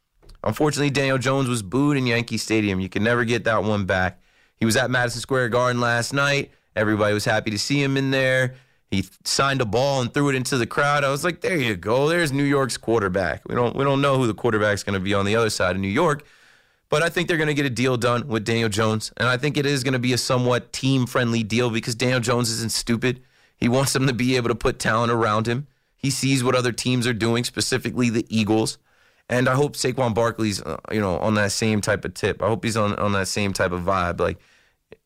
Unfortunately, 0.45 0.91
Daniel 0.91 1.19
Jones 1.19 1.49
was 1.49 1.63
booed 1.63 1.97
in 1.97 2.07
Yankee 2.07 2.37
Stadium. 2.37 2.81
You 2.81 2.89
can 2.89 3.05
never 3.05 3.25
get 3.25 3.45
that 3.45 3.63
one 3.63 3.85
back. 3.85 4.21
He 4.57 4.65
was 4.65 4.77
at 4.77 4.91
Madison 4.91 5.21
Square 5.21 5.51
Garden 5.51 5.81
last 5.81 6.13
night. 6.13 6.51
Everybody 6.75 7.15
was 7.15 7.25
happy 7.25 7.51
to 7.51 7.59
see 7.59 7.83
him 7.83 7.97
in 7.97 8.11
there. 8.11 8.55
He 8.91 9.05
signed 9.25 9.61
a 9.61 9.65
ball 9.65 10.03
and 10.03 10.13
threw 10.13 10.29
it 10.29 10.35
into 10.35 10.59
the 10.59 10.67
crowd. 10.67 11.03
I 11.03 11.11
was 11.11 11.25
like, 11.25 11.41
"There 11.41 11.57
you 11.57 11.77
go. 11.77 12.09
There's 12.09 12.31
New 12.31 12.45
York's 12.45 12.77
quarterback." 12.77 13.49
We 13.49 13.55
don't 13.55 13.75
we 13.75 13.85
don't 13.85 14.01
know 14.03 14.19
who 14.19 14.27
the 14.27 14.35
quarterback's 14.35 14.83
going 14.83 14.95
to 14.95 15.01
be 15.01 15.15
on 15.15 15.25
the 15.25 15.35
other 15.37 15.51
side 15.51 15.77
of 15.77 15.81
New 15.81 15.89
York, 15.89 16.27
but 16.91 17.03
I 17.03 17.09
think 17.09 17.29
they're 17.29 17.39
going 17.39 17.49
to 17.49 17.55
get 17.55 17.65
a 17.65 17.71
deal 17.71 17.97
done 17.97 18.29
with 18.29 18.45
Daniel 18.45 18.69
Jones, 18.69 19.13
and 19.17 19.29
I 19.29 19.39
think 19.39 19.57
it 19.57 19.65
is 19.65 19.83
going 19.83 19.95
to 19.95 19.99
be 19.99 20.13
a 20.13 20.19
somewhat 20.19 20.73
team-friendly 20.73 21.43
deal 21.45 21.71
because 21.71 21.95
Daniel 21.95 22.21
Jones 22.21 22.51
isn't 22.51 22.73
stupid. 22.73 23.23
He 23.57 23.69
wants 23.69 23.93
them 23.93 24.07
to 24.07 24.13
be 24.13 24.37
able 24.37 24.49
to 24.49 24.55
put 24.55 24.79
talent 24.79 25.11
around 25.13 25.47
him. 25.47 25.69
He 25.97 26.11
sees 26.11 26.43
what 26.43 26.55
other 26.55 26.73
teams 26.73 27.07
are 27.07 27.15
doing, 27.15 27.45
specifically 27.45 28.11
the 28.11 28.27
Eagles. 28.29 28.77
And 29.29 29.49
I 29.49 29.55
hope 29.55 29.75
Saquon 29.75 30.15
Barkley's, 30.15 30.61
uh, 30.61 30.79
you 30.91 31.01
know, 31.01 31.17
on 31.19 31.35
that 31.37 31.53
same 31.53 31.81
type 31.81 32.05
of 32.05 32.13
tip. 32.13 32.43
I 32.43 32.49
hope 32.49 32.65
he's 32.65 32.77
on, 32.77 32.95
on 32.97 33.13
that 33.13 33.29
same 33.29 33.53
type 33.53 33.71
of 33.73 33.83
vibe. 33.83 34.21
Like, 34.21 34.39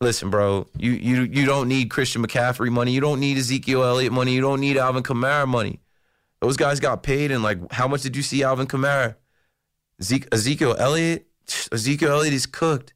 listen, 0.01 0.31
bro, 0.31 0.67
you 0.77 0.93
you 0.93 1.23
you 1.23 1.47
don't 1.47 1.69
need 1.69 1.91
Christian 1.91 2.25
McCaffrey 2.25 2.71
money. 2.71 2.93
You 2.93 3.01
don't 3.01 3.21
need 3.21 3.37
Ezekiel 3.37 3.85
Elliott 3.85 4.13
money. 4.13 4.33
You 4.33 4.41
don't 4.41 4.61
need 4.61 4.77
Alvin 4.77 5.03
Kamara 5.03 5.47
money. 5.47 5.81
Those 6.41 6.57
guys 6.57 6.81
got 6.81 7.03
paid, 7.03 7.31
and 7.31 7.43
like, 7.43 7.73
how 7.73 7.89
much 7.89 8.03
did 8.03 8.17
you 8.17 8.23
see 8.23 8.43
Alvin 8.43 8.67
Kamara? 8.67 9.17
Zeke, 10.03 10.29
Ezekiel 10.33 10.77
Elliott, 10.79 11.27
Ezekiel 11.73 12.13
Elliott 12.13 12.35
is 12.35 12.47
cooked. 12.47 12.93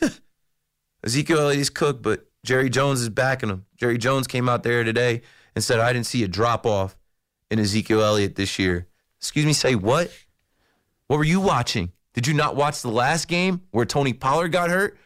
Ezekiel 1.04 1.40
Elliott 1.40 1.60
is 1.60 1.70
cooked, 1.70 2.02
but 2.02 2.26
Jerry 2.44 2.70
Jones 2.70 3.00
is 3.00 3.08
backing 3.08 3.48
him. 3.48 3.66
Jerry 3.76 3.98
Jones 3.98 4.26
came 4.26 4.48
out 4.48 4.62
there 4.62 4.84
today 4.84 5.22
and 5.54 5.64
said, 5.64 5.80
I 5.80 5.92
didn't 5.92 6.06
see 6.06 6.22
a 6.22 6.28
drop 6.28 6.66
off 6.66 6.96
in 7.50 7.58
Ezekiel 7.58 8.02
Elliott 8.02 8.36
this 8.36 8.58
year. 8.58 8.86
Excuse 9.18 9.46
me, 9.46 9.52
say 9.52 9.74
what? 9.74 10.10
What 11.08 11.16
were 11.16 11.24
you 11.24 11.40
watching? 11.40 11.92
Did 12.12 12.26
you 12.26 12.34
not 12.34 12.54
watch 12.56 12.82
the 12.82 12.90
last 12.90 13.26
game 13.26 13.62
where 13.72 13.84
Tony 13.84 14.12
Pollard 14.12 14.52
got 14.52 14.70
hurt? 14.70 14.96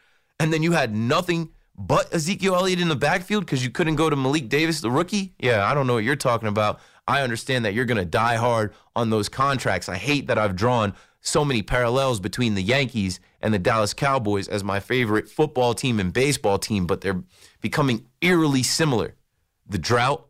And 0.41 0.53
then 0.53 0.63
you 0.63 0.73
had 0.73 0.95
nothing 0.95 1.51
but 1.77 2.13
Ezekiel 2.13 2.57
Elliott 2.57 2.81
in 2.81 2.89
the 2.89 2.97
backfield 2.97 3.47
because 3.47 3.65
you 3.65 3.71
couldn't 3.71 3.97
go 3.97 4.11
to 4.11 4.17
Malik 4.17 4.49
Davis, 4.49 4.81
the 4.81 4.91
rookie? 4.91 5.35
Yeah, 5.39 5.65
I 5.65 5.75
don't 5.75 5.87
know 5.87 5.95
what 5.95 6.05
you're 6.05 6.17
talking 6.17 6.49
about. 6.49 6.81
I 7.07 7.23
understand 7.23 7.65
that 7.65 7.75
you're 7.75 7.85
going 7.85 7.99
to 7.99 8.05
die 8.05 8.37
hard 8.37 8.75
on 8.95 9.11
those 9.11 9.29
contracts. 9.29 9.89
I 9.89 9.97
hate 9.97 10.27
that 10.27 10.39
I've 10.39 10.57
drawn 10.57 10.95
so 11.21 11.45
many 11.45 11.63
parallels 11.63 12.21
between 12.21 12.55
the 12.55 12.63
Yankees 12.63 13.21
and 13.41 13.55
the 13.55 13.59
Dallas 13.59 13.95
Cowboys 13.95 14.49
as 14.49 14.65
my 14.65 14.81
favorite 14.81 15.29
football 15.29 15.75
team 15.75 16.01
and 16.01 16.13
baseball 16.13 16.59
team, 16.59 16.87
but 16.87 17.01
they're 17.01 17.23
becoming 17.61 18.07
eerily 18.21 18.63
similar. 18.63 19.15
The 19.69 19.79
drought, 19.79 20.27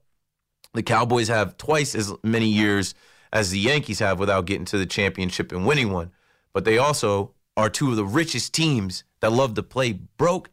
the 0.74 0.82
Cowboys 0.82 1.28
have 1.28 1.56
twice 1.56 1.94
as 1.94 2.12
many 2.22 2.48
years 2.48 2.94
as 3.32 3.50
the 3.50 3.58
Yankees 3.58 3.98
have 3.98 4.18
without 4.18 4.46
getting 4.46 4.64
to 4.66 4.78
the 4.78 4.86
championship 4.86 5.52
and 5.52 5.66
winning 5.66 5.92
one. 5.92 6.12
But 6.52 6.64
they 6.64 6.78
also 6.78 7.32
are 7.56 7.68
two 7.68 7.90
of 7.90 7.96
the 7.96 8.04
richest 8.04 8.54
teams 8.54 9.04
that 9.20 9.32
love 9.32 9.54
to 9.54 9.62
play 9.62 9.92
broke 9.92 10.50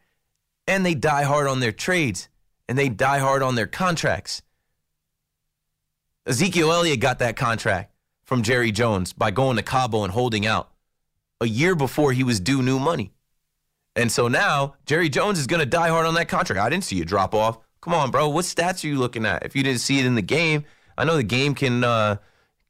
and 0.66 0.84
they 0.84 0.94
die 0.94 1.22
hard 1.22 1.46
on 1.46 1.60
their 1.60 1.72
trades 1.72 2.28
and 2.68 2.76
they 2.78 2.88
die 2.88 3.18
hard 3.18 3.42
on 3.42 3.54
their 3.54 3.66
contracts. 3.66 4.42
Ezekiel 6.26 6.72
Elliott 6.72 7.00
got 7.00 7.20
that 7.20 7.36
contract 7.36 7.92
from 8.24 8.42
Jerry 8.42 8.72
Jones 8.72 9.12
by 9.12 9.30
going 9.30 9.56
to 9.56 9.62
Cabo 9.62 10.02
and 10.02 10.12
holding 10.12 10.44
out 10.44 10.70
a 11.40 11.46
year 11.46 11.76
before 11.76 12.12
he 12.12 12.24
was 12.24 12.40
due 12.40 12.62
new 12.62 12.78
money. 12.78 13.12
And 13.94 14.10
so 14.10 14.28
now 14.28 14.74
Jerry 14.84 15.08
Jones 15.08 15.38
is 15.38 15.46
going 15.46 15.60
to 15.60 15.66
die 15.66 15.88
hard 15.88 16.06
on 16.06 16.14
that 16.14 16.28
contract. 16.28 16.60
I 16.60 16.68
didn't 16.68 16.84
see 16.84 16.96
you 16.96 17.04
drop 17.04 17.34
off. 17.34 17.58
Come 17.80 17.94
on, 17.94 18.10
bro. 18.10 18.28
What 18.28 18.44
stats 18.44 18.84
are 18.84 18.88
you 18.88 18.98
looking 18.98 19.24
at? 19.24 19.44
If 19.44 19.54
you 19.54 19.62
didn't 19.62 19.80
see 19.80 20.00
it 20.00 20.06
in 20.06 20.16
the 20.16 20.22
game, 20.22 20.64
I 20.98 21.04
know 21.04 21.16
the 21.16 21.22
game 21.22 21.54
can 21.54 21.84
uh, 21.84 22.16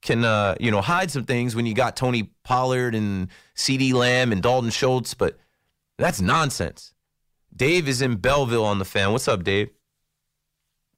can 0.03 0.25
uh, 0.25 0.57
you 0.61 0.71
know 0.71 0.83
hide 0.83 1.11
some 1.11 1.25
things 1.25 1.57
when 1.57 1.65
you 1.65 1.75
got 1.75 1.97
Tony 1.97 2.31
Pollard 2.45 2.95
and 2.95 3.29
CeeDee 3.57 3.95
Lamb 3.95 4.31
and 4.31 4.43
Dalton 4.43 4.71
Schultz, 4.71 5.15
but 5.15 5.39
that's 5.99 6.21
nonsense. 6.21 6.93
Dave 7.55 7.89
is 7.89 8.03
in 8.03 8.17
Belleville 8.17 8.65
on 8.65 8.79
the 8.79 8.85
fan. 8.85 9.13
What's 9.13 9.29
up, 9.29 9.43
Dave? 9.43 9.71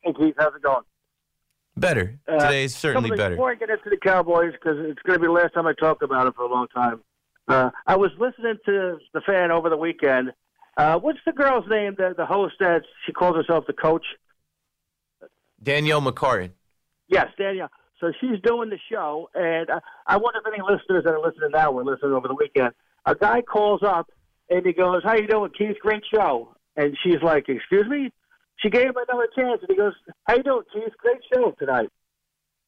Hey, 0.00 0.12
Keith, 0.12 0.34
how's 0.38 0.54
it 0.54 0.62
going? 0.62 0.82
Better. 1.76 2.18
Uh, 2.26 2.38
Today 2.38 2.64
is 2.64 2.74
certainly 2.74 3.10
better. 3.10 3.36
Before 3.36 3.52
I 3.52 3.54
get 3.54 3.70
into 3.70 3.88
the 3.88 3.96
Cowboys, 3.96 4.52
because 4.52 4.78
it's 4.80 5.00
going 5.02 5.18
to 5.18 5.20
be 5.20 5.26
the 5.26 5.32
last 5.32 5.54
time 5.54 5.66
I 5.66 5.74
talk 5.74 6.02
about 6.02 6.26
it 6.26 6.34
for 6.34 6.42
a 6.42 6.48
long 6.48 6.66
time. 6.68 7.00
Uh, 7.46 7.70
I 7.86 7.96
was 7.96 8.10
listening 8.18 8.56
to 8.66 8.98
the 9.14 9.20
fan 9.20 9.52
over 9.52 9.70
the 9.70 9.76
weekend. 9.76 10.32
Uh, 10.76 10.98
what's 10.98 11.20
the 11.24 11.32
girl's 11.32 11.68
name? 11.68 11.94
The 11.96 12.14
the 12.16 12.26
host 12.26 12.54
that 12.60 12.82
she 13.06 13.12
calls 13.12 13.36
herself 13.36 13.66
the 13.66 13.72
coach. 13.72 14.04
Danielle 15.62 16.02
McCartan. 16.02 16.50
Yes, 17.08 17.28
Danielle. 17.38 17.70
So 18.00 18.12
she's 18.20 18.40
doing 18.44 18.70
the 18.70 18.78
show, 18.90 19.28
and 19.34 19.70
I, 19.70 19.78
I 20.06 20.16
wonder 20.18 20.40
if 20.44 20.52
any 20.52 20.62
listeners 20.62 21.04
that 21.04 21.12
are 21.12 21.20
listening 21.20 21.50
now 21.52 21.72
were 21.72 21.84
listening 21.84 22.12
over 22.12 22.28
the 22.28 22.34
weekend. 22.34 22.74
A 23.06 23.14
guy 23.14 23.42
calls 23.42 23.82
up 23.82 24.10
and 24.50 24.64
he 24.66 24.72
goes, 24.72 25.02
"How 25.04 25.14
you 25.14 25.26
doing, 25.26 25.50
Keith? 25.56 25.76
Great 25.80 26.04
show." 26.12 26.54
And 26.76 26.96
she's 27.02 27.22
like, 27.22 27.48
"Excuse 27.48 27.86
me." 27.88 28.10
She 28.56 28.70
gave 28.70 28.86
him 28.86 28.94
another 28.96 29.28
chance, 29.36 29.60
and 29.60 29.70
he 29.70 29.76
goes, 29.76 29.94
"How 30.26 30.36
you 30.36 30.42
doing, 30.42 30.64
Keith? 30.72 30.92
Great 30.98 31.20
show 31.32 31.52
tonight." 31.58 31.88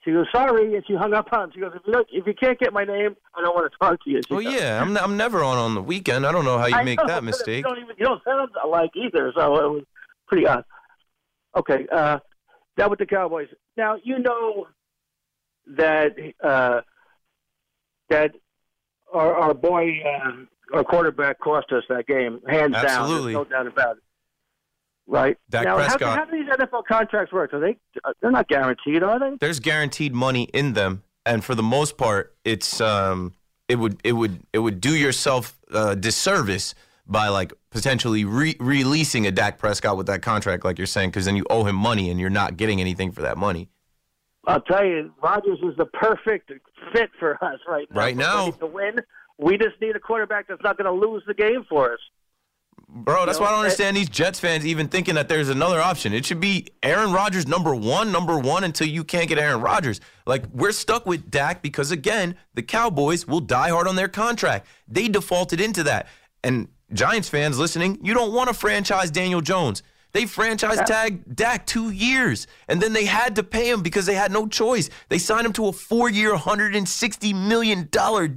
She 0.04 0.12
goes, 0.12 0.26
"Sorry," 0.32 0.74
and 0.74 0.84
she 0.86 0.94
hung 0.94 1.12
up 1.12 1.32
on 1.32 1.44
him. 1.44 1.50
She 1.52 1.60
goes, 1.60 1.72
"If 1.74 1.82
you 1.86 2.04
if 2.20 2.26
you 2.26 2.34
can't 2.34 2.58
get 2.58 2.72
my 2.72 2.84
name, 2.84 3.16
I 3.34 3.42
don't 3.42 3.54
want 3.54 3.70
to 3.70 3.78
talk 3.78 4.02
to 4.04 4.10
you." 4.10 4.20
She 4.26 4.34
Well, 4.34 4.42
goes, 4.42 4.54
yeah, 4.54 4.80
I'm, 4.80 4.96
I'm 4.96 5.16
never 5.16 5.42
on 5.44 5.58
on 5.58 5.74
the 5.74 5.82
weekend. 5.82 6.26
I 6.26 6.32
don't 6.32 6.44
know 6.44 6.58
how 6.58 6.66
you 6.66 6.76
I 6.76 6.84
make 6.84 6.98
know, 6.98 7.06
that 7.08 7.24
mistake. 7.24 7.58
You 7.58 7.62
don't 7.64 7.78
even 7.78 7.96
you 7.98 8.06
don't 8.06 8.22
sound 8.24 8.50
alike 8.64 8.90
either, 8.94 9.32
so 9.36 9.56
it 9.56 9.70
was 9.70 9.84
pretty 10.26 10.46
odd. 10.46 10.64
Okay, 11.56 11.86
uh, 11.92 12.18
now 12.78 12.88
with 12.88 12.98
the 12.98 13.06
Cowboys. 13.06 13.48
Now 13.76 13.96
you 14.02 14.18
know 14.20 14.68
that 15.66 16.16
uh, 16.42 16.80
that 18.08 18.32
our, 19.12 19.34
our 19.34 19.54
boy, 19.54 20.00
uh, 20.02 20.32
our 20.72 20.84
quarterback, 20.84 21.38
cost 21.40 21.72
us 21.72 21.84
that 21.88 22.06
game, 22.06 22.40
hands 22.48 22.74
Absolutely. 22.74 23.32
down. 23.34 23.46
There's 23.48 23.50
no 23.50 23.64
doubt 23.64 23.66
about 23.66 23.96
it. 23.96 24.02
Right 25.06 25.36
Dak 25.48 25.64
now, 25.64 25.76
how, 25.76 25.88
Prescott. 25.88 26.18
how 26.18 26.24
do 26.26 26.30
these 26.30 26.48
NFL 26.48 26.84
contracts 26.86 27.32
work? 27.32 27.52
Are 27.52 27.58
they? 27.58 27.76
They're 28.20 28.30
not 28.30 28.46
guaranteed, 28.46 29.02
are 29.02 29.18
they? 29.18 29.36
There's 29.40 29.58
guaranteed 29.58 30.14
money 30.14 30.44
in 30.54 30.74
them, 30.74 31.02
and 31.26 31.44
for 31.44 31.56
the 31.56 31.64
most 31.64 31.98
part, 31.98 32.36
it's 32.44 32.80
um, 32.80 33.34
it 33.68 33.76
would 33.76 34.00
it 34.04 34.12
would 34.12 34.40
it 34.52 34.60
would 34.60 34.80
do 34.80 34.94
yourself 34.94 35.58
uh, 35.72 35.96
disservice 35.96 36.76
by 37.08 37.26
like 37.26 37.52
potentially 37.70 38.24
re- 38.24 38.56
releasing 38.60 39.26
a 39.26 39.32
Dak 39.32 39.58
Prescott 39.58 39.96
with 39.96 40.06
that 40.06 40.22
contract, 40.22 40.64
like 40.64 40.78
you're 40.78 40.86
saying, 40.86 41.10
because 41.10 41.24
then 41.24 41.34
you 41.34 41.44
owe 41.50 41.64
him 41.64 41.74
money 41.74 42.08
and 42.08 42.20
you're 42.20 42.30
not 42.30 42.56
getting 42.56 42.80
anything 42.80 43.10
for 43.10 43.22
that 43.22 43.36
money. 43.36 43.68
I'll 44.46 44.60
tell 44.60 44.84
you, 44.84 45.12
Rodgers 45.22 45.58
is 45.62 45.76
the 45.76 45.86
perfect 45.86 46.52
fit 46.92 47.10
for 47.18 47.42
us 47.44 47.58
right 47.68 47.86
now. 47.90 48.00
Right 48.00 48.16
now. 48.16 48.50
to 48.52 48.66
win. 48.66 48.96
We 49.40 49.56
just 49.56 49.80
need 49.80 49.96
a 49.96 50.00
quarterback 50.00 50.48
that's 50.48 50.62
not 50.62 50.76
going 50.76 50.86
to 50.86 51.06
lose 51.06 51.22
the 51.26 51.34
game 51.34 51.64
for 51.68 51.92
us. 51.92 52.00
Bro, 52.88 53.26
that's 53.26 53.38
why 53.38 53.46
I 53.46 53.50
don't 53.50 53.60
understand 53.60 53.96
these 53.96 54.08
Jets 54.08 54.40
fans 54.40 54.66
even 54.66 54.88
thinking 54.88 55.14
that 55.14 55.28
there's 55.28 55.48
another 55.48 55.80
option. 55.80 56.12
It 56.12 56.26
should 56.26 56.40
be 56.40 56.66
Aaron 56.82 57.12
Rodgers 57.12 57.46
number 57.46 57.74
one, 57.74 58.10
number 58.10 58.36
one 58.36 58.64
until 58.64 58.88
you 58.88 59.04
can't 59.04 59.28
get 59.28 59.38
Aaron 59.38 59.60
Rodgers. 59.60 60.00
Like 60.26 60.44
we're 60.52 60.72
stuck 60.72 61.06
with 61.06 61.30
Dak 61.30 61.62
because 61.62 61.92
again, 61.92 62.34
the 62.54 62.62
Cowboys 62.62 63.28
will 63.28 63.40
die 63.40 63.68
hard 63.68 63.86
on 63.86 63.94
their 63.94 64.08
contract. 64.08 64.66
They 64.88 65.06
defaulted 65.08 65.60
into 65.60 65.84
that. 65.84 66.08
And 66.42 66.68
Giants 66.92 67.28
fans 67.28 67.58
listening, 67.58 67.98
you 68.02 68.12
don't 68.12 68.32
want 68.32 68.48
to 68.48 68.54
franchise 68.54 69.10
Daniel 69.10 69.40
Jones. 69.40 69.84
They 70.12 70.26
franchise 70.26 70.80
tagged 70.86 71.36
Dak 71.36 71.66
two 71.66 71.90
years, 71.90 72.48
and 72.66 72.80
then 72.80 72.92
they 72.92 73.04
had 73.04 73.36
to 73.36 73.44
pay 73.44 73.70
him 73.70 73.80
because 73.82 74.06
they 74.06 74.14
had 74.14 74.32
no 74.32 74.48
choice. 74.48 74.90
They 75.08 75.18
signed 75.18 75.46
him 75.46 75.52
to 75.52 75.68
a 75.68 75.72
four-year, 75.72 76.34
$160 76.34 77.46
million 77.46 77.88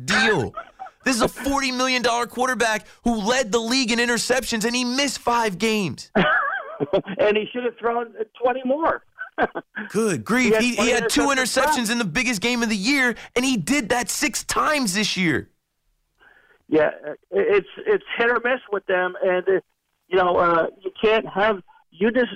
deal. 0.06 0.54
This 1.04 1.16
is 1.16 1.22
a 1.22 1.28
$40 1.28 1.76
million 1.76 2.04
quarterback 2.04 2.88
who 3.04 3.16
led 3.16 3.52
the 3.52 3.60
league 3.60 3.92
in 3.92 4.00
interceptions, 4.00 4.66
and 4.66 4.76
he 4.76 4.84
missed 4.84 5.20
five 5.20 5.58
games. 5.58 6.12
and 6.16 7.38
he 7.38 7.46
should 7.52 7.64
have 7.64 7.78
thrown 7.78 8.14
20 8.42 8.62
more. 8.66 9.04
Good 9.90 10.24
grief. 10.24 10.58
He 10.58 10.72
He, 10.72 10.76
had 10.76 10.86
he 10.86 10.92
had 10.92 11.10
two 11.10 11.28
interceptions 11.28 11.92
in 11.92 11.98
the 11.98 12.06
biggest 12.06 12.42
game 12.42 12.64
of 12.64 12.70
the 12.70 12.76
year, 12.76 13.16
and 13.36 13.44
he 13.44 13.58
did 13.58 13.90
that 13.90 14.10
six 14.10 14.44
times 14.44 14.94
this 14.94 15.18
year. 15.18 15.50
Yeah, 16.70 16.92
uh, 17.08 17.14
it's 17.32 17.68
it's 17.86 18.04
hit 18.18 18.30
or 18.30 18.40
miss 18.44 18.60
with 18.72 18.86
them, 18.86 19.16
and 19.24 19.48
uh, 19.48 19.52
you 20.08 20.18
know 20.18 20.38
uh, 20.38 20.68
you 20.82 20.92
can't 21.00 21.28
have 21.28 21.62
you 21.92 22.12
just 22.12 22.32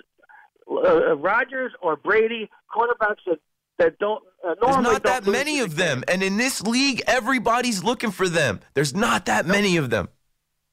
uh, 0.70 1.16
Rodgers 1.16 1.72
or 1.82 1.96
Brady 1.96 2.50
quarterbacks 2.76 3.24
that 3.26 3.40
that 3.78 4.00
don't 4.00 4.24
uh, 4.46 4.56
There's 4.62 4.78
not 4.78 5.04
that 5.04 5.26
many 5.26 5.60
of 5.60 5.76
them. 5.76 6.04
And 6.08 6.22
in 6.24 6.38
this 6.38 6.62
league, 6.62 7.02
everybody's 7.08 7.84
looking 7.84 8.12
for 8.12 8.28
them. 8.30 8.60
There's 8.74 8.96
not 8.96 9.26
that 9.26 9.46
many 9.46 9.78
of 9.78 9.90
them. 9.90 10.10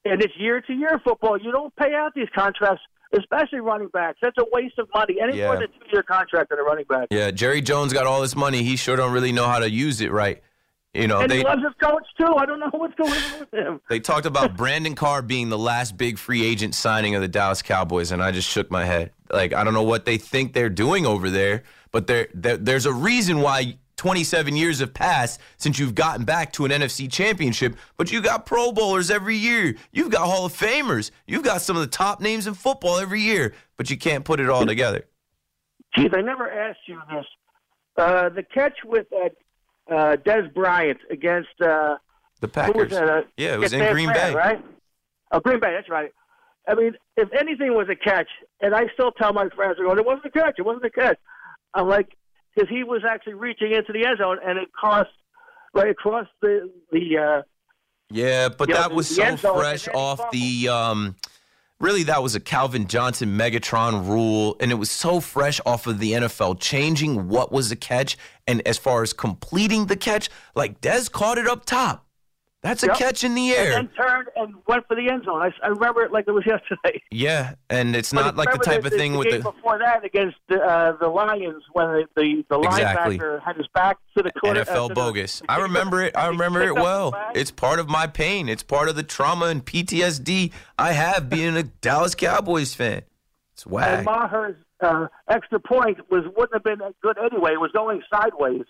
and 0.05 0.21
it's 0.21 0.33
year 0.37 0.61
to 0.61 0.73
year 0.73 0.99
football. 1.03 1.37
You 1.41 1.51
don't 1.51 1.75
pay 1.75 1.93
out 1.93 2.13
these 2.15 2.27
contracts, 2.35 2.81
especially 3.17 3.59
running 3.59 3.87
backs. 3.89 4.19
That's 4.21 4.37
a 4.37 4.45
waste 4.53 4.77
of 4.77 4.87
money. 4.93 5.15
Any 5.21 5.37
Yeah. 5.39 5.47
more 5.47 5.55
than 5.57 5.67
two 5.69 5.85
year 5.91 6.03
contract 6.03 6.51
on 6.51 6.59
a 6.59 6.63
running 6.63 6.85
back. 6.87 7.07
Yeah, 7.09 7.31
Jerry 7.31 7.61
Jones 7.61 7.91
got 7.91 8.05
all 8.05 8.21
this 8.21 8.35
money. 8.35 8.61
He 8.63 8.75
sure 8.75 8.95
don't 8.95 9.11
really 9.13 9.31
know 9.31 9.47
how 9.47 9.59
to 9.59 9.69
use 9.69 10.01
it 10.01 10.11
right. 10.11 10.41
You 10.93 11.07
know, 11.07 11.19
and 11.19 11.29
they 11.29 11.39
he 11.39 11.43
loves 11.43 11.61
his 11.61 11.73
coach 11.81 12.03
too. 12.17 12.33
I 12.37 12.45
don't 12.45 12.59
know 12.61 12.69
what's 12.71 12.95
going 12.95 13.11
on 13.11 13.39
with 13.39 13.53
him. 13.53 13.81
they 13.89 13.99
talked 13.99 14.25
about 14.25 14.55
Brandon 14.55 14.95
Carr 14.95 15.21
being 15.21 15.49
the 15.49 15.57
last 15.57 15.97
big 15.97 16.17
free 16.17 16.45
agent 16.45 16.73
signing 16.73 17.15
of 17.15 17.21
the 17.21 17.27
Dallas 17.27 17.61
Cowboys, 17.61 18.11
and 18.13 18.23
I 18.23 18.31
just 18.31 18.47
shook 18.47 18.71
my 18.71 18.85
head. 18.85 19.11
Like 19.29 19.53
I 19.53 19.63
don't 19.65 19.73
know 19.73 19.83
what 19.83 20.05
they 20.05 20.17
think 20.17 20.53
they're 20.53 20.69
doing 20.69 21.05
over 21.05 21.29
there, 21.29 21.63
but 21.95 22.07
there, 22.07 22.27
there 22.33 22.57
there's 22.57 22.85
a 22.85 22.91
reason 22.91 23.39
why 23.39 23.77
27 23.95 24.53
years 24.57 24.79
have 24.79 24.93
passed 24.93 25.39
since 25.55 25.79
you've 25.79 25.95
gotten 25.95 26.25
back 26.25 26.51
to 26.51 26.65
an 26.65 26.71
NFC 26.71 27.09
championship, 27.09 27.77
but 27.95 28.11
you 28.11 28.21
got 28.21 28.45
Pro 28.45 28.73
Bowlers 28.73 29.09
every 29.09 29.37
year. 29.37 29.77
You've 29.93 30.11
got 30.11 30.25
Hall 30.25 30.45
of 30.45 30.51
Famers. 30.51 31.11
You've 31.25 31.43
got 31.43 31.61
some 31.61 31.77
of 31.77 31.81
the 31.81 31.87
top 31.87 32.19
names 32.19 32.47
in 32.47 32.53
football 32.53 32.97
every 32.97 33.21
year, 33.21 33.53
but 33.77 33.89
you 33.89 33.95
can't 33.95 34.25
put 34.25 34.41
it 34.41 34.49
all 34.49 34.65
together. 34.65 35.07
Geez, 35.95 36.11
I 36.13 36.19
never 36.19 36.51
asked 36.51 36.79
you 36.85 36.99
this. 37.09 37.25
Uh, 37.95 38.27
the 38.27 38.43
catch 38.43 38.77
with 38.83 39.07
uh, 39.13 39.29
uh, 39.89 40.17
Dez 40.17 40.53
Bryant 40.53 40.99
against 41.09 41.61
uh, 41.61 41.95
The 42.41 42.49
Packers. 42.49 42.91
Uh, 42.91 43.21
Yeah, 43.37 43.53
it 43.53 43.59
was 43.61 43.71
in 43.71 43.79
San 43.79 43.93
Green 43.93 44.09
Fran, 44.09 44.33
Bay. 44.33 44.37
right? 44.37 44.65
Oh, 45.31 45.39
Green 45.39 45.61
Bay. 45.61 45.71
That's 45.73 45.89
right. 45.89 46.11
I 46.67 46.75
mean, 46.75 46.97
if 47.15 47.29
anything 47.31 47.73
was 47.73 47.87
a 47.87 47.95
catch, 47.95 48.27
and 48.59 48.75
I 48.75 48.87
still 48.93 49.13
tell 49.13 49.31
my 49.31 49.47
friends, 49.55 49.77
"I 49.79 49.83
go, 49.83 49.95
it 49.95 50.05
wasn't 50.05 50.25
a 50.25 50.31
catch. 50.31 50.55
It 50.57 50.65
wasn't 50.65 50.83
a 50.83 50.89
catch." 50.89 51.17
I'm 51.75 51.87
like, 51.87 52.17
because 52.55 52.69
he 52.69 52.83
was 52.83 53.03
actually 53.07 53.33
reaching 53.35 53.73
into 53.73 53.91
the 53.93 54.05
end 54.05 54.17
zone, 54.17 54.39
and 54.43 54.57
it 54.57 54.71
crossed 54.71 55.09
right 55.73 55.89
across 55.89 56.27
the 56.41 56.71
the. 56.91 57.17
Uh, 57.17 57.41
Yeah, 58.09 58.49
but 58.49 58.69
that 58.69 58.89
the- 58.89 58.95
was 58.95 59.13
so 59.13 59.35
fresh 59.37 59.87
and 59.87 59.95
then 59.95 60.01
he 60.01 60.07
off 60.07 60.31
the 60.31 60.69
um 60.69 61.15
really 61.79 62.03
that 62.03 62.23
was 62.23 62.35
a 62.35 62.39
Calvin 62.39 62.87
Johnson 62.87 63.37
Megatron 63.37 64.07
rule 64.07 64.55
and 64.59 64.71
it 64.71 64.75
was 64.75 64.89
so 64.89 65.19
fresh 65.19 65.59
off 65.65 65.87
of 65.87 65.99
the 65.99 66.13
NFL 66.13 66.59
changing 66.59 67.27
what 67.27 67.51
was 67.51 67.71
a 67.71 67.75
catch 67.75 68.17
and 68.47 68.65
as 68.65 68.77
far 68.77 69.03
as 69.03 69.11
completing 69.11 69.87
the 69.87 69.97
catch, 69.97 70.29
like 70.55 70.79
Dez 70.81 71.11
caught 71.11 71.37
it 71.37 71.47
up 71.47 71.65
top. 71.65 72.04
That's 72.65 72.81
a 72.83 72.87
Yep. 72.87 72.97
catch 72.97 73.23
in 73.23 73.35
the 73.35 73.51
air. 73.51 73.77
and 73.77 73.87
then 73.87 73.95
turned 73.95 74.27
and 74.35 74.55
went 74.67 74.87
for 74.87 74.95
the 74.95 75.07
end 75.07 75.23
zone. 75.25 75.39
I, 75.41 75.51
I 75.63 75.67
remember 75.67 76.01
it 76.03 76.11
like 76.11 76.25
it 76.27 76.31
was 76.31 76.45
yesterday. 76.47 77.01
yeah, 77.11 77.53
and 77.69 77.95
it's 77.95 78.11
not 78.11 78.35
like 78.35 78.51
the 78.51 78.57
type 78.57 78.83
of 78.85 78.91
thing 78.91 79.11
the 79.13 79.19
with 79.19 79.27
game 79.29 79.41
the 79.43 79.51
before 79.51 79.77
that 79.77 80.03
against 80.03 80.37
the, 80.49 80.59
uh, 80.59 80.97
the 80.99 81.07
Lions 81.07 81.63
when 81.73 81.85
the 81.87 82.05
the, 82.15 82.43
the 82.49 82.59
Exactly. 82.61 83.19
linebacker 83.19 83.41
had 83.43 83.55
his 83.57 83.67
back 83.75 83.97
to 84.17 84.23
the 84.23 84.31
quarter, 84.39 84.61
uh, 84.61 84.63
to 84.65 84.71
NFL 84.71 84.87
the- 84.89 84.93
bogus. 84.95 85.41
I 85.49 85.59
remember 85.61 86.01
it. 86.01 86.17
I 86.17 86.27
remember 86.27 86.61
it 86.63 86.73
the 86.73 86.81
well. 86.81 87.13
It's 87.35 87.51
part 87.51 87.77
of 87.79 87.87
my 87.87 88.07
pain. 88.07 88.49
It's 88.49 88.63
part 88.63 88.89
of 88.89 88.95
the 88.95 89.03
trauma 89.03 89.45
and 89.45 89.63
PTSD 89.63 90.51
I 90.79 90.93
have 90.93 91.29
being 91.29 91.55
a 91.55 91.63
Dallas 91.63 92.15
Cowboys 92.15 92.73
fan. 92.73 93.03
It's 93.53 93.65
whack. 93.67 93.97
And. 93.99 94.05
Maher's 94.05 94.55
uh, 94.81 95.07
extra 95.29 95.59
point 95.59 95.99
was 96.09 96.23
wouldn't 96.35 96.53
have 96.53 96.63
been 96.63 96.79
good 97.01 97.17
anyway. 97.17 97.53
It 97.53 97.59
was 97.61 97.71
going 97.73 98.01
sideways. 98.11 98.63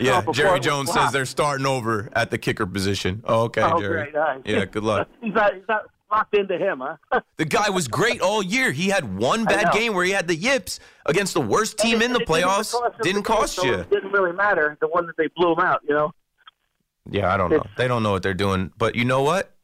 Yeah, 0.00 0.22
Jerry 0.32 0.60
Jones 0.60 0.92
says 0.92 1.12
they're 1.12 1.24
starting 1.26 1.66
over 1.66 2.08
at 2.12 2.30
the 2.30 2.38
kicker 2.38 2.66
position. 2.66 3.22
Oh, 3.24 3.42
okay, 3.44 3.62
Oh, 3.62 3.80
Jerry. 3.80 4.10
great. 4.10 4.14
Right. 4.14 4.40
Yeah, 4.44 4.64
good 4.66 4.84
luck. 4.84 5.08
he's 5.22 5.34
not. 5.34 5.54
He's 5.54 5.62
not 5.68 5.84
locked 6.10 6.34
into 6.36 6.56
him, 6.58 6.80
huh? 7.10 7.20
The 7.36 7.44
guy 7.44 7.70
was 7.70 7.86
great 7.88 8.20
all 8.20 8.42
year. 8.42 8.72
He 8.72 8.88
had 8.88 9.16
one 9.18 9.44
bad 9.44 9.72
game 9.72 9.94
where 9.94 10.04
he 10.04 10.10
had 10.10 10.26
the 10.28 10.34
yips 10.34 10.80
against 11.06 11.34
the 11.34 11.40
worst 11.40 11.78
team 11.78 12.02
in 12.02 12.12
the 12.12 12.20
It 12.20 12.26
didn't 12.26 12.28
playoffs. 12.28 12.72
cost 12.72 12.94
Didn't 13.02 13.22
cost 13.22 13.54
so 13.56 13.64
you. 13.64 13.74
It 13.74 13.90
didn't 13.90 14.12
really 14.12 14.32
matter. 14.32 14.76
The 14.80 14.88
one 14.88 15.06
that 15.06 15.16
they 15.16 15.28
blew 15.36 15.52
him 15.52 15.60
out, 15.60 15.80
you 15.88 15.94
know. 15.94 16.12
Yeah, 17.10 17.32
I 17.32 17.36
don't 17.36 17.50
know. 17.50 17.56
It's- 17.56 17.72
They 17.76 17.88
don't 17.88 18.02
know 18.02 18.12
what 18.12 18.22
they're 18.22 18.34
doing. 18.34 18.72
But 18.76 18.94
you 18.94 19.04
know 19.04 19.22
what? 19.22 19.54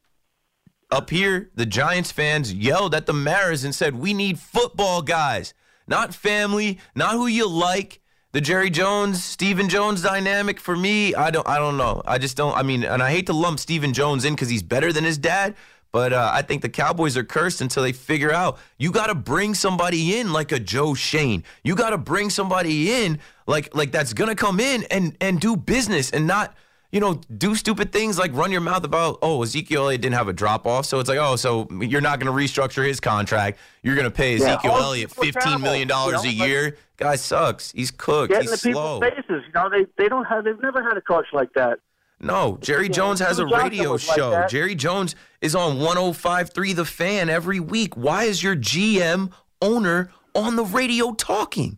up 0.91 1.09
here, 1.09 1.49
the 1.55 1.65
Giants 1.65 2.11
fans 2.11 2.53
yelled 2.53 2.93
at 2.95 3.05
the 3.07 3.11
Maras 3.13 3.63
and 3.63 3.73
said, 3.73 3.95
"We 3.95 4.13
need 4.13 4.37
football 4.39 5.01
guys, 5.01 5.53
not 5.87 6.13
family, 6.13 6.77
not 6.95 7.13
who 7.13 7.25
you 7.27 7.47
like." 7.49 8.01
The 8.35 8.41
Jerry 8.41 8.69
Jones, 8.69 9.23
Stephen 9.23 9.69
Jones 9.69 10.01
dynamic 10.01 10.59
for 10.59 10.75
me, 10.75 11.15
I 11.15 11.31
don't, 11.31 11.47
I 11.47 11.57
don't 11.57 11.77
know. 11.77 12.01
I 12.05 12.17
just 12.17 12.35
don't. 12.35 12.53
I 12.53 12.63
mean, 12.63 12.83
and 12.83 13.01
I 13.01 13.09
hate 13.09 13.27
to 13.27 13.33
lump 13.33 13.61
Stephen 13.61 13.93
Jones 13.93 14.25
in 14.25 14.33
because 14.33 14.49
he's 14.49 14.61
better 14.61 14.91
than 14.91 15.05
his 15.05 15.17
dad, 15.17 15.55
but 15.93 16.11
uh, 16.11 16.31
I 16.33 16.41
think 16.41 16.61
the 16.61 16.67
Cowboys 16.67 17.15
are 17.15 17.23
cursed 17.23 17.61
until 17.61 17.81
they 17.81 17.93
figure 17.93 18.33
out 18.33 18.59
you 18.77 18.91
got 18.91 19.07
to 19.07 19.15
bring 19.15 19.53
somebody 19.53 20.17
in 20.17 20.33
like 20.33 20.51
a 20.51 20.59
Joe 20.59 20.93
Schoen. 20.95 21.45
You 21.63 21.75
got 21.75 21.91
to 21.91 21.97
bring 21.97 22.29
somebody 22.29 22.91
in 22.91 23.21
like 23.47 23.73
like 23.73 23.93
that's 23.93 24.11
gonna 24.11 24.35
come 24.35 24.59
in 24.59 24.83
and 24.91 25.15
and 25.21 25.39
do 25.39 25.55
business 25.55 26.11
and 26.11 26.27
not 26.27 26.53
you 26.91 26.99
know, 26.99 27.19
do 27.37 27.55
stupid 27.55 27.91
things 27.91 28.17
like 28.17 28.33
run 28.33 28.51
your 28.51 28.61
mouth 28.61 28.83
about, 28.83 29.19
oh, 29.21 29.43
Ezekiel 29.43 29.83
Elliott 29.83 30.01
didn't 30.01 30.15
have 30.15 30.27
a 30.27 30.33
drop 30.33 30.65
off. 30.65 30.85
So 30.85 30.99
it's 30.99 31.09
like, 31.09 31.19
oh, 31.19 31.35
so 31.35 31.67
you're 31.81 32.01
not 32.01 32.19
going 32.19 32.33
to 32.33 32.43
restructure 32.43 32.85
his 32.85 32.99
contract. 32.99 33.59
You're 33.83 33.95
going 33.95 34.05
to 34.05 34.11
pay 34.11 34.35
Ezekiel 34.35 34.71
Yeah. 34.71 34.81
Elliott 34.81 35.09
$15 35.11 35.61
million 35.61 35.87
know, 35.87 36.09
a 36.09 36.27
year. 36.27 36.77
Guy 36.97 37.15
sucks. 37.15 37.71
He's 37.71 37.91
cooked. 37.91 38.33
He's 38.35 38.51
the 38.51 38.57
slow. 38.57 38.99
people's 39.01 39.15
faces. 39.27 39.43
You 39.47 39.53
know, 39.53 39.69
they 39.69 39.85
they 39.97 40.07
don't 40.07 40.25
have. 40.25 40.45
They've 40.45 40.61
never 40.61 40.81
had 40.81 40.95
a 40.95 41.01
coach 41.01 41.25
like 41.33 41.51
that. 41.53 41.79
No, 42.21 42.57
Jerry 42.61 42.87
Jones 42.87 43.19
has 43.19 43.39
a 43.39 43.45
radio 43.45 43.91
like 43.91 43.99
show. 43.99 44.45
Jerry 44.47 44.75
Jones 44.75 45.15
is 45.41 45.53
on 45.55 45.77
105.3 45.77 46.75
The 46.75 46.85
Fan 46.85 47.29
every 47.29 47.59
week. 47.59 47.97
Why 47.97 48.23
is 48.23 48.41
your 48.41 48.55
GM 48.55 49.31
owner 49.61 50.09
on 50.33 50.55
the 50.55 50.63
radio 50.63 51.13
talking? 51.13 51.77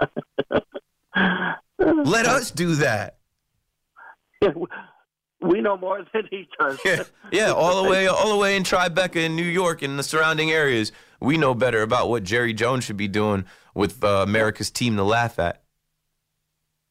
Let 1.78 2.26
us 2.26 2.50
do 2.50 2.74
that. 2.76 3.17
we 5.40 5.60
know 5.60 5.76
more 5.76 6.04
than 6.12 6.28
he 6.30 6.48
does. 6.58 6.78
Yeah, 6.84 7.04
yeah, 7.32 7.52
all 7.52 7.82
the 7.82 7.88
way, 7.88 8.06
all 8.06 8.30
the 8.30 8.36
way 8.36 8.56
in 8.56 8.62
Tribeca 8.62 9.16
in 9.16 9.36
New 9.36 9.42
York 9.44 9.82
and 9.82 9.98
the 9.98 10.02
surrounding 10.02 10.50
areas. 10.50 10.92
We 11.20 11.36
know 11.36 11.54
better 11.54 11.82
about 11.82 12.08
what 12.08 12.22
Jerry 12.22 12.52
Jones 12.52 12.84
should 12.84 12.96
be 12.96 13.08
doing 13.08 13.44
with 13.74 14.02
uh, 14.04 14.24
America's 14.26 14.70
team 14.70 14.96
to 14.96 15.02
laugh 15.02 15.38
at. 15.38 15.62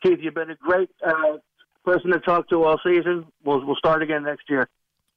Keith, 0.04 0.20
you've 0.22 0.36
been 0.36 0.52
a 0.52 0.56
great 0.56 0.90
uh, 1.06 1.38
person 1.84 2.12
to 2.12 2.20
talk 2.20 2.50
to 2.50 2.64
all 2.64 2.80
season. 2.84 3.26
We'll 3.44 3.66
we'll 3.66 3.76
start 3.76 4.02
again 4.02 4.24
next 4.24 4.50
year. 4.50 4.68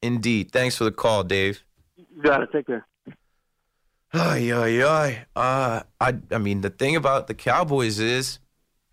Indeed. 0.03 0.53
Thanks 0.53 0.77
for 0.77 0.85
the 0.85 0.93
call, 0.93 1.25
Dave. 1.25 1.63
You 1.97 2.23
got 2.23 2.39
to 2.39 2.47
take 2.47 2.67
care. 2.67 2.87
Ay, 4.13 4.51
ay, 4.53 4.83
ay. 4.83 5.27
Uh, 5.37 5.83
I, 6.01 6.15
I 6.31 6.39
mean, 6.39 6.63
the 6.63 6.71
thing 6.71 6.97
about 6.97 7.27
the 7.27 7.35
Cowboys 7.35 8.01
is, 8.01 8.39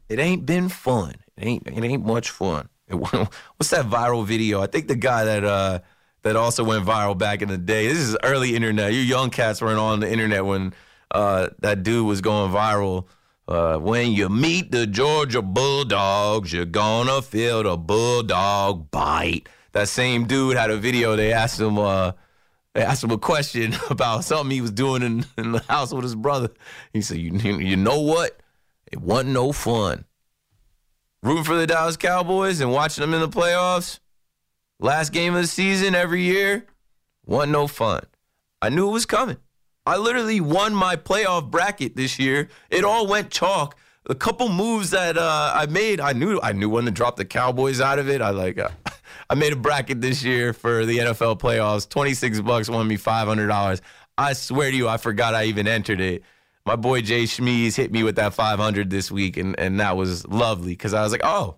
it 0.10 0.20
ain't 0.20 0.46
been 0.46 0.70
fun. 0.70 1.16
It 1.38 1.46
ain't, 1.46 1.68
it 1.68 1.84
ain't 1.84 2.06
much 2.06 2.30
fun. 2.30 2.70
What's 2.90 3.70
that 3.72 3.86
viral 3.86 4.26
video? 4.26 4.62
I 4.62 4.68
think 4.68 4.88
the 4.88 4.96
guy 4.96 5.26
that, 5.26 5.44
uh, 5.44 5.80
that 6.22 6.36
also 6.38 6.64
went 6.64 6.86
viral 6.86 7.18
back 7.18 7.42
in 7.42 7.50
the 7.50 7.58
day. 7.58 7.88
This 7.88 7.98
is 7.98 8.18
early 8.24 8.56
internet. 8.56 8.94
You 8.94 9.00
young 9.00 9.30
cats 9.30 9.62
weren't 9.62 9.80
on 9.80 10.00
the 10.00 10.12
internet 10.12 10.46
when, 10.46 10.74
uh, 11.12 11.50
that 11.60 11.84
dude 11.84 12.06
was 12.06 12.22
going 12.22 12.52
viral. 12.52 13.06
Uh, 13.48 13.78
when 13.78 14.12
you 14.12 14.30
meet 14.30 14.72
the 14.72 14.88
Georgia 14.88 15.42
Bulldogs, 15.42 16.52
you're 16.52 16.66
gonna 16.66 17.22
feel 17.22 17.64
the 17.64 17.78
bulldog 17.78 18.90
bite. 18.92 19.48
That 19.74 19.90
same 19.90 20.26
dude 20.26 20.58
had 20.58 20.70
a 20.70 20.78
video. 20.78 21.16
They 21.16 21.34
asked 21.34 21.60
him, 21.60 21.78
uh, 21.78 22.14
they 22.74 22.84
asked 22.84 23.04
him 23.04 23.12
a 23.12 23.18
question 23.18 23.76
about 23.90 24.24
something 24.24 24.52
he 24.52 24.62
was 24.62 24.72
doing 24.72 25.02
in, 25.02 25.26
in 25.38 25.52
the 25.52 25.64
house 25.68 25.94
with 25.94 26.04
his 26.04 26.16
brother. 26.16 26.50
He 26.94 27.02
said, 27.02 27.18
you, 27.18 27.32
you 27.34 27.76
know 27.76 28.00
what? 28.00 28.40
It 28.92 29.02
wasn't 29.02 29.34
no 29.34 29.52
fun. 29.52 30.06
Rooting 31.24 31.44
for 31.44 31.56
the 31.56 31.68
Dallas 31.68 31.98
Cowboys 31.98 32.62
and 32.62 32.72
watching 32.72 33.02
them 33.02 33.14
in 33.14 33.22
the 33.22 33.30
playoffs, 33.30 34.00
last 34.80 35.12
game 35.12 35.36
of 35.36 35.42
the 35.42 35.48
season 35.48 35.96
every 35.96 36.22
year, 36.22 36.66
wasn't 37.26 37.54
no 37.54 37.68
fun. 37.68 38.04
I 38.62 38.70
knew 38.70 38.88
it 38.88 38.92
was 38.92 39.06
coming. 39.06 39.38
I 39.86 39.98
literally 39.98 40.42
won 40.42 40.76
my 40.76 40.96
playoff 40.96 41.50
bracket 41.50 41.96
this 41.96 42.20
year. 42.20 42.50
It 42.70 42.84
all 42.84 43.08
went 43.08 43.32
chalk. 43.32 43.76
A 44.10 44.16
couple 44.16 44.48
moves 44.50 44.92
that 44.92 45.18
uh, 45.18 45.52
I 45.54 45.66
made, 45.66 46.00
I 46.00 46.14
knew 46.14 46.40
I 46.42 46.54
knew 46.54 46.70
when 46.70 46.86
to 46.86 46.92
drop 46.92 47.18
the 47.18 47.26
Cowboys 47.26 47.82
out 47.82 48.00
of 48.00 48.08
it. 48.10 48.22
I 48.22 48.30
like 48.30 48.58
uh, 48.58 48.70
I 49.30 49.36
made 49.36 49.54
a 49.54 49.58
bracket 49.58 50.02
this 50.02 50.24
year 50.24 50.54
for 50.54 50.86
the 50.86 51.00
NFL 51.00 51.40
playoffs. 51.40 51.90
Twenty 51.90 52.14
six 52.14 52.40
bucks 52.40 52.70
won 52.70 52.88
me 52.88 52.96
five 52.96 53.28
hundred 53.28 53.48
dollars. 53.48 53.82
I 54.18 54.34
swear 54.34 54.72
to 54.72 54.78
you, 54.78 54.88
I 54.88 54.98
forgot 54.98 55.36
I 55.36 55.46
even 55.46 55.68
entered 55.68 56.00
it. 56.00 56.24
My 56.68 56.76
boy 56.76 57.00
Jay 57.00 57.24
Schmees 57.24 57.78
hit 57.78 57.94
me 57.94 58.04
with 58.04 58.18
that 58.18 58.34
five 58.34 58.60
hundred 58.60 58.90
this 58.90 59.10
week, 59.10 59.38
and 59.38 59.58
and 59.58 59.80
that 59.80 59.96
was 59.96 60.28
lovely 60.28 60.74
because 60.74 60.94
I 60.94 61.02
was 61.02 61.14
like, 61.14 61.22
oh. 61.24 61.56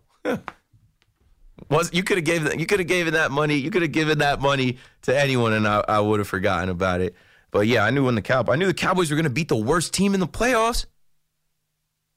Was 1.71 1.91
you 1.91 2.03
could 2.03 2.17
have 2.17 2.25
gave 2.25 2.59
you 2.59 2.67
could 2.67 2.79
have 2.79 2.87
given 2.87 3.15
that 3.15 3.31
money 3.31 3.55
you 3.55 3.71
could 3.71 3.81
have 3.81 3.91
given 3.91 4.19
that 4.19 4.39
money 4.39 4.77
to 5.01 5.19
anyone 5.19 5.53
and 5.53 5.67
I, 5.67 5.83
I 5.87 5.99
would 5.99 6.19
have 6.19 6.27
forgotten 6.27 6.69
about 6.69 7.01
it. 7.01 7.15
But 7.49 7.65
yeah, 7.65 7.83
I 7.83 7.89
knew 7.89 8.05
when 8.05 8.13
the 8.13 8.21
Cow 8.21 8.45
I 8.47 8.55
knew 8.55 8.67
the 8.67 8.73
Cowboys 8.73 9.09
were 9.09 9.15
going 9.15 9.23
to 9.23 9.31
beat 9.31 9.47
the 9.47 9.57
worst 9.57 9.95
team 9.95 10.13
in 10.13 10.19
the 10.19 10.27
playoffs. 10.27 10.85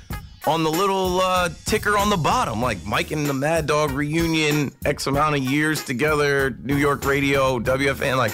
on 0.46 0.62
the 0.62 0.70
little 0.70 1.20
uh, 1.20 1.48
ticker 1.64 1.98
on 1.98 2.08
the 2.08 2.16
bottom, 2.16 2.62
like 2.62 2.84
Mike 2.84 3.10
and 3.10 3.26
the 3.26 3.34
Mad 3.34 3.66
Dog 3.66 3.90
reunion, 3.90 4.72
X 4.84 5.06
amount 5.06 5.36
of 5.36 5.42
years 5.42 5.84
together, 5.84 6.56
New 6.62 6.76
York 6.76 7.04
radio, 7.04 7.58
WFAN. 7.58 8.16
Like, 8.16 8.32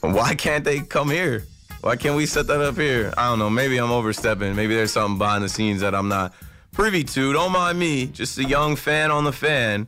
why 0.00 0.34
can't 0.34 0.64
they 0.64 0.80
come 0.80 1.10
here? 1.10 1.44
Why 1.80 1.96
can't 1.96 2.16
we 2.16 2.26
set 2.26 2.46
that 2.48 2.60
up 2.60 2.76
here? 2.76 3.12
I 3.16 3.28
don't 3.28 3.38
know. 3.38 3.50
Maybe 3.50 3.76
I'm 3.78 3.90
overstepping. 3.90 4.56
Maybe 4.56 4.74
there's 4.74 4.92
something 4.92 5.18
behind 5.18 5.44
the 5.44 5.48
scenes 5.48 5.80
that 5.82 5.94
I'm 5.94 6.08
not 6.08 6.34
privy 6.72 7.04
to. 7.04 7.32
Don't 7.32 7.52
mind 7.52 7.78
me. 7.78 8.06
Just 8.06 8.38
a 8.38 8.44
young 8.44 8.74
fan 8.74 9.10
on 9.10 9.24
the 9.24 9.32
fan. 9.32 9.86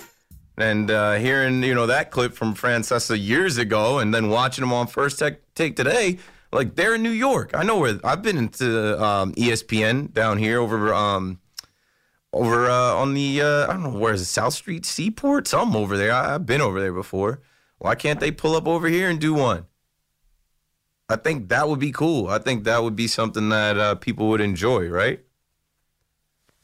And 0.59 0.91
uh, 0.91 1.15
hearing, 1.15 1.63
you 1.63 1.75
know, 1.75 1.87
that 1.87 2.11
clip 2.11 2.33
from 2.33 2.55
Francesa 2.55 3.19
years 3.19 3.59
ago 3.59 3.99
and 3.99 4.15
then 4.15 4.29
watching 4.29 4.63
them 4.63 4.73
on 4.73 4.87
First 4.87 5.19
Tech 5.19 5.41
Take 5.55 5.75
today, 5.77 6.19
like 6.57 6.75
they're 6.75 6.95
in 6.95 7.03
New 7.03 7.11
York. 7.11 7.51
I 7.55 7.63
know 7.63 7.79
where 7.79 8.01
I've 8.03 8.23
been 8.23 8.39
into 8.39 9.03
um, 9.03 9.33
ESPN 9.35 10.13
down 10.13 10.39
here 10.39 10.61
over 10.61 10.93
um, 10.93 11.39
over 12.33 12.69
uh, 12.69 12.95
on 12.95 13.15
the 13.15 13.43
uh, 13.43 13.65
I 13.69 13.75
don't 13.75 13.83
know 13.83 13.99
where 13.99 14.15
is 14.15 14.23
it 14.23 14.27
South 14.27 14.55
Street 14.55 14.85
Seaport 14.85 15.47
Some 15.47 15.77
over 15.77 15.97
there. 15.97 16.13
I, 16.13 16.35
I've 16.35 16.47
been 16.47 16.61
over 16.61 16.81
there 16.81 16.93
before. 16.93 17.43
Why 17.79 17.95
can't 17.95 18.21
they 18.21 18.31
pull 18.31 18.57
up 18.57 18.67
over 18.67 18.89
here 18.89 19.09
and 19.09 19.21
do 19.21 19.35
one? 19.35 19.67
I 21.09 21.17
think 21.17 21.51
that 21.51 21.69
would 21.69 21.79
be 21.79 21.93
cool. 21.93 22.29
I 22.29 22.39
think 22.39 22.65
that 22.65 22.83
would 22.83 22.97
be 22.97 23.07
something 23.07 23.51
that 23.51 23.79
uh, 23.79 23.95
people 23.95 24.29
would 24.29 24.41
enjoy, 24.41 24.89
right? 24.89 25.21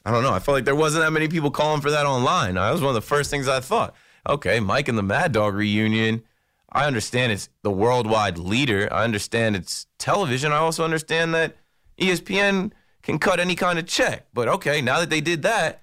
I 0.04 0.10
don't 0.10 0.24
know. 0.24 0.32
I 0.32 0.40
felt 0.40 0.56
like 0.56 0.64
there 0.64 0.74
wasn't 0.74 1.04
that 1.04 1.12
many 1.12 1.28
people 1.28 1.50
calling 1.50 1.80
for 1.80 1.90
that 1.92 2.06
online. 2.06 2.54
That 2.54 2.72
was 2.72 2.80
one 2.80 2.88
of 2.88 2.94
the 2.94 3.02
first 3.02 3.30
things 3.30 3.46
I 3.46 3.60
thought. 3.60 3.94
Okay, 4.28 4.58
Mike 4.58 4.88
and 4.88 4.98
the 4.98 5.02
Mad 5.02 5.32
Dog 5.32 5.54
reunion. 5.54 6.24
I 6.72 6.86
understand 6.86 7.32
it's 7.32 7.50
the 7.62 7.70
worldwide 7.70 8.38
leader. 8.38 8.88
I 8.90 9.04
understand 9.04 9.56
it's 9.56 9.86
television. 9.98 10.52
I 10.52 10.56
also 10.56 10.84
understand 10.84 11.34
that 11.34 11.56
ESPN 12.00 12.72
can 13.02 13.18
cut 13.18 13.38
any 13.38 13.54
kind 13.54 13.78
of 13.78 13.86
check. 13.86 14.26
But 14.32 14.48
okay, 14.48 14.80
now 14.80 15.00
that 15.00 15.10
they 15.10 15.20
did 15.20 15.42
that, 15.42 15.82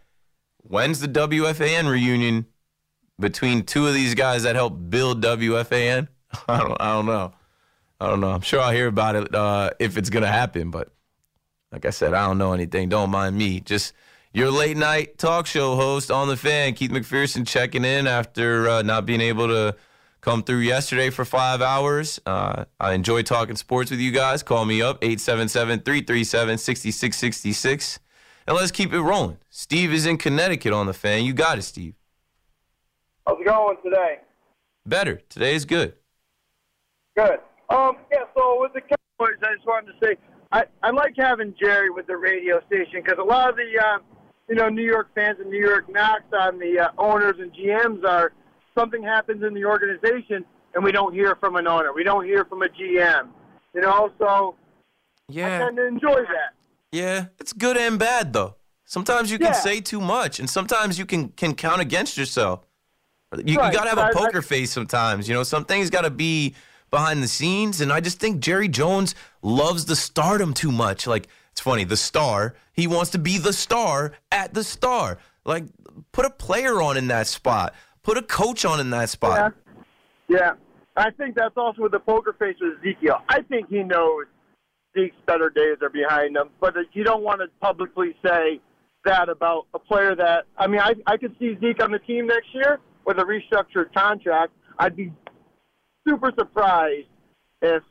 when's 0.57 0.99
the 0.99 1.07
WFAN 1.07 1.89
reunion 1.89 2.47
between 3.19 3.63
two 3.63 3.87
of 3.87 3.93
these 3.93 4.15
guys 4.15 4.43
that 4.43 4.55
helped 4.55 4.89
build 4.89 5.23
WFAN? 5.23 6.07
I 6.47 6.59
don't, 6.59 6.81
I 6.81 6.93
don't 6.93 7.05
know. 7.05 7.33
I 8.01 8.07
don't 8.07 8.21
know. 8.21 8.31
I'm 8.31 8.41
sure 8.41 8.61
I'll 8.61 8.71
hear 8.71 8.87
about 8.87 9.15
it 9.15 9.35
uh, 9.35 9.71
if 9.79 9.97
it's 9.97 10.09
gonna 10.09 10.27
happen. 10.27 10.71
But 10.71 10.91
like 11.71 11.85
I 11.85 11.91
said, 11.91 12.13
I 12.13 12.25
don't 12.25 12.37
know 12.37 12.53
anything. 12.53 12.89
Don't 12.89 13.11
mind 13.11 13.37
me. 13.37 13.59
Just 13.59 13.93
your 14.33 14.49
late 14.49 14.77
night 14.77 15.17
talk 15.17 15.45
show 15.45 15.75
host 15.75 16.09
on 16.09 16.29
the 16.29 16.37
fan, 16.37 16.73
Keith 16.73 16.91
McPherson, 16.91 17.45
checking 17.45 17.83
in 17.83 18.07
after 18.07 18.69
uh, 18.69 18.81
not 18.81 19.05
being 19.05 19.21
able 19.21 19.47
to 19.47 19.75
come 20.21 20.43
through 20.43 20.59
yesterday 20.59 21.09
for 21.09 21.25
five 21.25 21.61
hours. 21.61 22.19
Uh, 22.25 22.65
I 22.79 22.93
enjoy 22.93 23.23
talking 23.23 23.55
sports 23.55 23.91
with 23.91 23.99
you 23.99 24.11
guys. 24.11 24.43
Call 24.43 24.65
me 24.65 24.81
up, 24.81 24.97
877 25.01 25.79
337 25.79 26.57
6666. 26.57 27.99
And 28.47 28.55
let's 28.55 28.71
keep 28.71 28.93
it 28.93 29.01
rolling. 29.01 29.37
Steve 29.49 29.93
is 29.93 30.05
in 30.05 30.17
Connecticut 30.17 30.73
on 30.73 30.87
the 30.87 30.93
fan. 30.93 31.23
You 31.23 31.33
got 31.33 31.57
it, 31.57 31.63
Steve. 31.63 31.93
How's 33.27 33.39
it 33.39 33.45
going 33.45 33.77
today? 33.83 34.19
Better. 34.85 35.21
Today 35.29 35.53
is 35.53 35.65
good. 35.65 35.93
Good. 37.15 37.39
Um, 37.69 37.97
yeah, 38.11 38.23
so 38.35 38.59
with 38.59 38.73
the 38.73 38.81
Cowboys, 38.81 39.37
I 39.43 39.53
just 39.53 39.67
wanted 39.67 39.93
to 39.93 40.05
say 40.05 40.15
I, 40.51 40.63
I 40.81 40.89
like 40.89 41.13
having 41.17 41.53
Jerry 41.59 41.91
with 41.91 42.07
the 42.07 42.17
radio 42.17 42.59
station 42.65 43.03
because 43.03 43.19
a 43.19 43.23
lot 43.23 43.49
of 43.49 43.55
the 43.55 43.79
uh, 43.79 43.99
you 44.47 44.55
know 44.55 44.69
New 44.69 44.85
York 44.85 45.09
fans 45.13 45.37
and 45.39 45.49
New 45.51 45.59
York 45.59 45.91
knocks 45.91 46.33
on 46.33 46.57
the 46.57 46.79
uh, 46.79 46.89
owners 46.97 47.35
and 47.37 47.53
GMs 47.53 48.03
are 48.03 48.33
something 48.79 49.03
happens 49.03 49.43
in 49.43 49.53
the 49.53 49.65
organization 49.65 50.45
and 50.73 50.83
we 50.83 50.91
don't 50.91 51.13
hear 51.13 51.35
from 51.35 51.55
an 51.55 51.67
owner, 51.67 51.91
we 51.93 52.03
don't 52.03 52.25
hear 52.25 52.45
from 52.45 52.61
a 52.61 52.67
GM, 52.69 53.27
you 53.73 53.81
know. 53.81 54.11
So 54.17 54.55
yeah, 55.27 55.55
I 55.55 55.59
tend 55.65 55.77
to 55.77 55.85
enjoy 55.87 56.21
that. 56.23 56.53
Yeah, 56.91 57.25
it's 57.39 57.53
good 57.53 57.77
and 57.77 57.99
bad 57.99 58.33
though. 58.33 58.55
Sometimes 58.85 59.31
you 59.31 59.37
can 59.37 59.47
Yeah. 59.47 59.53
say 59.53 59.81
too 59.81 59.99
much, 60.01 60.39
and 60.39 60.49
sometimes 60.49 60.97
you 60.97 61.05
can 61.05 61.29
can 61.29 61.53
count 61.55 61.81
against 61.81 62.17
yourself. 62.17 62.65
You, 63.45 63.57
Right, 63.59 63.71
you 63.71 63.77
gotta 63.77 63.89
have 63.89 63.99
I- 63.99 64.09
a 64.09 64.13
poker 64.13 64.41
face 64.41 64.71
sometimes. 64.71 65.27
You 65.27 65.35
know, 65.35 65.43
some 65.43 65.65
things 65.65 65.89
gotta 65.91 66.09
be 66.09 66.55
behind 66.89 67.21
the 67.21 67.27
scenes, 67.27 67.81
and 67.81 67.93
I 67.93 67.99
just 67.99 68.19
think 68.19 68.39
Jerry 68.39 68.67
Jones 68.67 69.13
loves 69.43 69.85
the 69.85 69.95
stardom 69.95 70.53
too 70.55 70.71
much. 70.71 71.05
Like 71.05 71.27
it's 71.51 71.61
funny, 71.61 71.83
the 71.83 71.97
star. 71.97 72.55
He 72.73 72.87
wants 72.87 73.11
to 73.11 73.19
be 73.19 73.37
the 73.37 73.53
star 73.53 74.13
at 74.31 74.53
the 74.55 74.63
star. 74.63 75.19
Like 75.45 75.65
put 76.11 76.25
a 76.25 76.29
player 76.31 76.81
on 76.81 76.97
in 76.97 77.07
that 77.09 77.27
spot. 77.27 77.75
Put 78.03 78.17
a 78.17 78.21
coach 78.21 78.65
on 78.65 78.79
in 78.79 78.89
that 78.91 79.09
spot. 79.09 79.53
Yeah. 80.29 80.37
Yeah. 80.37 80.51
I 80.95 81.11
think 81.11 81.35
that's 81.35 81.55
also 81.55 81.81
with 81.83 81.91
the 81.91 81.99
poker 81.99 82.35
face 82.37 82.55
with 82.59 82.79
Ezekiel. 82.79 83.21
I 83.29 83.41
think 83.41 83.69
he 83.69 83.83
knows 83.83 84.25
Zeke's 84.97 85.15
better 85.25 85.49
days 85.49 85.77
are 85.81 85.89
behind 85.89 86.35
him, 86.35 86.49
but 86.59 86.75
you 86.93 87.03
don't 87.03 87.23
want 87.23 87.41
to 87.41 87.47
publicly 87.61 88.15
say 88.25 88.59
that 89.05 89.29
about 89.29 89.67
a 89.73 89.79
player 89.79 90.13
that 90.15 90.45
I 90.57 90.67
mean 90.67 90.81
I 90.81 90.93
I 91.07 91.15
could 91.17 91.35
see 91.39 91.57
Zeke 91.61 91.81
on 91.81 91.91
the 91.91 91.99
team 91.99 92.27
next 92.27 92.53
year 92.53 92.79
with 93.05 93.17
a 93.17 93.23
restructured 93.23 93.93
contract. 93.93 94.51
I'd 94.77 94.95
be 94.95 95.13
super 96.05 96.33
surprised 96.37 97.07
if 97.61 97.83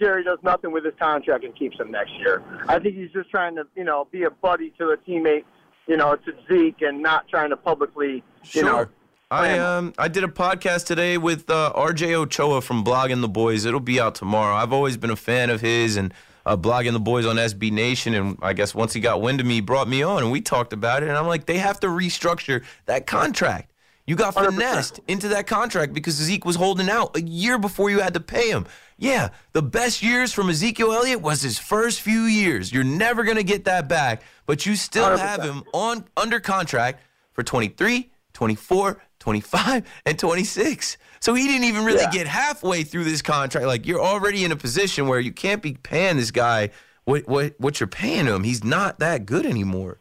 Jerry 0.00 0.24
does 0.24 0.38
nothing 0.42 0.72
with 0.72 0.84
his 0.84 0.94
contract 0.98 1.44
and 1.44 1.56
keeps 1.56 1.78
him 1.78 1.90
next 1.90 2.12
year. 2.18 2.42
I 2.68 2.78
think 2.78 2.96
he's 2.96 3.10
just 3.12 3.30
trying 3.30 3.56
to, 3.56 3.64
you 3.76 3.84
know, 3.84 4.06
be 4.10 4.24
a 4.24 4.30
buddy 4.30 4.72
to 4.78 4.90
a 4.90 4.96
teammate, 4.96 5.44
you 5.86 5.96
know, 5.96 6.16
to 6.16 6.32
Zeke 6.48 6.82
and 6.82 7.00
not 7.02 7.28
trying 7.28 7.50
to 7.50 7.56
publicly, 7.56 8.22
you 8.52 8.62
know, 8.62 8.76
Sure. 8.76 8.90
I 9.34 9.58
um 9.58 9.92
I 9.98 10.08
did 10.08 10.24
a 10.24 10.28
podcast 10.28 10.86
today 10.86 11.18
with 11.18 11.50
uh, 11.50 11.72
RJ 11.74 12.14
Ochoa 12.14 12.60
from 12.60 12.84
Blogging 12.84 13.20
the 13.20 13.28
Boys. 13.28 13.64
It'll 13.64 13.80
be 13.80 14.00
out 14.00 14.14
tomorrow. 14.14 14.54
I've 14.54 14.72
always 14.72 14.96
been 14.96 15.10
a 15.10 15.16
fan 15.16 15.50
of 15.50 15.60
his 15.60 15.96
and 15.96 16.14
uh, 16.46 16.56
Blogging 16.56 16.92
the 16.92 17.00
Boys 17.00 17.26
on 17.26 17.36
SB 17.36 17.72
Nation. 17.72 18.14
And 18.14 18.38
I 18.42 18.52
guess 18.52 18.74
once 18.74 18.92
he 18.92 19.00
got 19.00 19.20
wind 19.20 19.40
of 19.40 19.46
me, 19.46 19.54
he 19.54 19.60
brought 19.60 19.88
me 19.88 20.02
on 20.02 20.22
and 20.22 20.30
we 20.30 20.40
talked 20.40 20.72
about 20.72 21.02
it. 21.02 21.08
And 21.08 21.18
I'm 21.18 21.26
like, 21.26 21.46
they 21.46 21.58
have 21.58 21.80
to 21.80 21.88
restructure 21.88 22.64
that 22.86 23.06
contract. 23.06 23.72
You 24.06 24.16
got 24.16 24.34
100%. 24.34 24.44
finessed 24.44 25.00
into 25.08 25.28
that 25.28 25.46
contract 25.46 25.94
because 25.94 26.14
Zeke 26.14 26.44
was 26.44 26.56
holding 26.56 26.90
out 26.90 27.16
a 27.16 27.22
year 27.22 27.58
before 27.58 27.88
you 27.88 28.00
had 28.00 28.14
to 28.14 28.20
pay 28.20 28.50
him. 28.50 28.66
Yeah, 28.98 29.30
the 29.52 29.62
best 29.62 30.02
years 30.02 30.32
from 30.32 30.50
Ezekiel 30.50 30.92
Elliott 30.92 31.22
was 31.22 31.40
his 31.40 31.58
first 31.58 32.02
few 32.02 32.22
years. 32.22 32.72
You're 32.72 32.84
never 32.84 33.24
gonna 33.24 33.42
get 33.42 33.64
that 33.64 33.88
back, 33.88 34.22
but 34.46 34.66
you 34.66 34.76
still 34.76 35.08
100%. 35.08 35.18
have 35.18 35.42
him 35.42 35.64
on 35.72 36.04
under 36.16 36.38
contract 36.38 37.02
for 37.32 37.42
23, 37.42 38.12
24, 38.34 39.02
25, 39.28 39.84
and 40.04 40.18
26. 40.18 40.98
So 41.20 41.32
he 41.32 41.46
didn't 41.46 41.64
even 41.64 41.82
really 41.86 42.02
Yeah. 42.02 42.10
get 42.10 42.26
halfway 42.26 42.84
through 42.84 43.04
this 43.04 43.22
contract. 43.22 43.66
Like 43.66 43.86
you're 43.86 44.02
already 44.02 44.44
in 44.44 44.52
a 44.52 44.56
position 44.56 45.08
where 45.08 45.18
you 45.18 45.32
can't 45.32 45.62
be 45.62 45.72
paying 45.82 46.18
this 46.18 46.30
guy 46.30 46.68
what 47.04 47.26
what 47.26 47.54
what 47.58 47.80
you're 47.80 47.86
paying 47.86 48.26
him. 48.26 48.44
He's 48.44 48.62
not 48.62 48.98
that 48.98 49.24
good 49.24 49.46
anymore. 49.46 49.98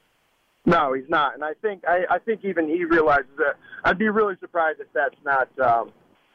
No, 0.66 0.92
he's 0.94 1.10
not, 1.10 1.34
and 1.36 1.44
I 1.44 1.54
think 1.62 1.84
I, 1.88 2.06
I 2.10 2.20
think 2.20 2.44
even 2.44 2.68
he 2.68 2.84
realizes 2.84 3.32
that. 3.38 3.56
I'd 3.86 3.98
be 3.98 4.08
really 4.10 4.36
surprised 4.42 4.80
if 4.82 4.88
that's 4.94 5.16
not. 5.26 5.48
Um, 5.60 5.92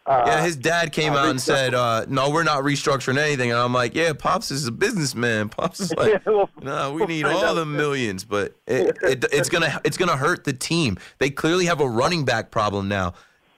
uh, 0.09 0.25
Yeah, 0.27 0.43
his 0.43 0.57
dad 0.57 0.93
came 0.93 1.13
uh, 1.13 1.19
out 1.19 1.29
and 1.29 1.41
said, 1.41 1.75
uh, 1.75 2.07
"No, 2.09 2.31
we're 2.31 2.43
not 2.45 2.65
restructuring 2.65 3.19
anything." 3.19 3.51
And 3.51 3.61
I'm 3.61 3.73
like, 3.75 3.95
"Yeah, 3.95 4.13
pops 4.15 4.51
is 4.51 4.67
a 4.67 4.73
businessman. 4.73 5.49
Pops 5.59 5.81
is 5.81 5.93
like, 5.95 6.25
no, 6.27 6.93
we 6.93 6.99
we'll 7.01 7.07
need 7.09 7.25
all 7.27 7.55
the 7.55 7.67
millions, 7.67 8.25
but 8.25 8.57
it, 8.67 8.97
it, 9.03 9.25
it's 9.33 9.49
gonna 9.49 9.81
it's 9.85 9.97
gonna 9.97 10.17
hurt 10.17 10.45
the 10.45 10.53
team. 10.53 10.99
They 11.19 11.31
clearly 11.31 11.67
have 11.67 11.81
a 11.81 11.89
running 11.89 12.25
back 12.25 12.51
problem 12.51 12.89
now. 12.89 13.15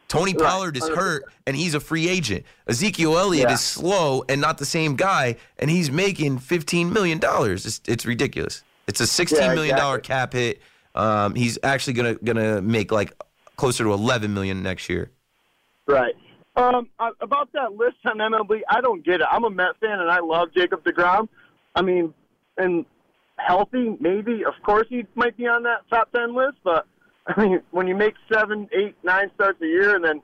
Tony 0.09 0.35
Pollard 0.35 0.77
is 0.77 0.89
hurt 0.89 1.23
and 1.47 1.55
he's 1.55 1.73
a 1.75 1.79
free 1.79 2.09
agent. 2.09 2.45
Ezekiel 2.67 3.17
Elliott 3.17 3.49
Yeah. 3.49 3.55
is 3.55 3.61
slow 3.61 4.25
and 4.29 4.41
not 4.41 4.59
the 4.59 4.67
same 4.67 4.97
guy, 4.97 5.37
and 5.57 5.71
he's 5.71 5.89
making 5.89 6.39
15 6.41 6.93
million 6.93 7.19
dollars. 7.21 7.65
It's, 7.65 7.81
it's 7.87 8.05
ridiculous. 8.05 8.65
It's 8.89 8.99
a 9.01 9.07
16 9.07 9.39
Yeah, 9.41 9.55
million 9.55 9.77
dollar 9.77 9.99
exactly. 9.99 10.15
cap 10.17 10.33
hit. 10.33 10.61
Um, 10.97 11.37
he's 11.37 11.61
actually 11.63 11.93
gonna 11.93 12.15
gonna 12.17 12.61
make 12.61 12.91
like 12.91 13.13
closer 13.55 13.85
to 13.85 13.93
11 13.93 14.35
million 14.35 14.65
next 14.65 14.89
year. 14.89 15.13
Right. 15.87 16.15
Um, 16.61 16.89
about 17.21 17.51
that 17.55 17.73
list 17.73 17.97
on 18.05 18.19
MLB, 18.19 18.61
I 18.69 18.81
don't 18.81 19.05
get 19.05 19.21
it. 19.21 19.27
I'm 19.31 19.45
a 19.45 19.51
Met 19.51 19.79
fan 19.81 19.99
and 19.99 20.11
I 20.11 20.21
love 20.21 20.49
Jacob 20.55 20.85
deGrom. 20.85 21.29
I 21.75 21.83
mean, 21.83 22.13
and 22.59 22.85
healthy, 23.37 23.97
maybe. 24.01 24.45
Of 24.45 24.55
course, 24.65 24.87
he 24.91 25.07
might 25.15 25.37
be 25.37 25.47
on 25.47 25.63
that 25.63 25.89
top 25.89 26.13
ten 26.13 26.35
list. 26.35 26.59
But 26.63 26.87
I 27.27 27.41
mean, 27.41 27.63
when 27.71 27.87
you 27.87 27.95
make 27.97 28.15
seven, 28.33 28.69
eight, 28.73 28.95
nine 29.03 29.31
starts 29.35 29.61
a 29.63 29.67
year 29.67 29.97
and 29.97 30.05
then 30.05 30.21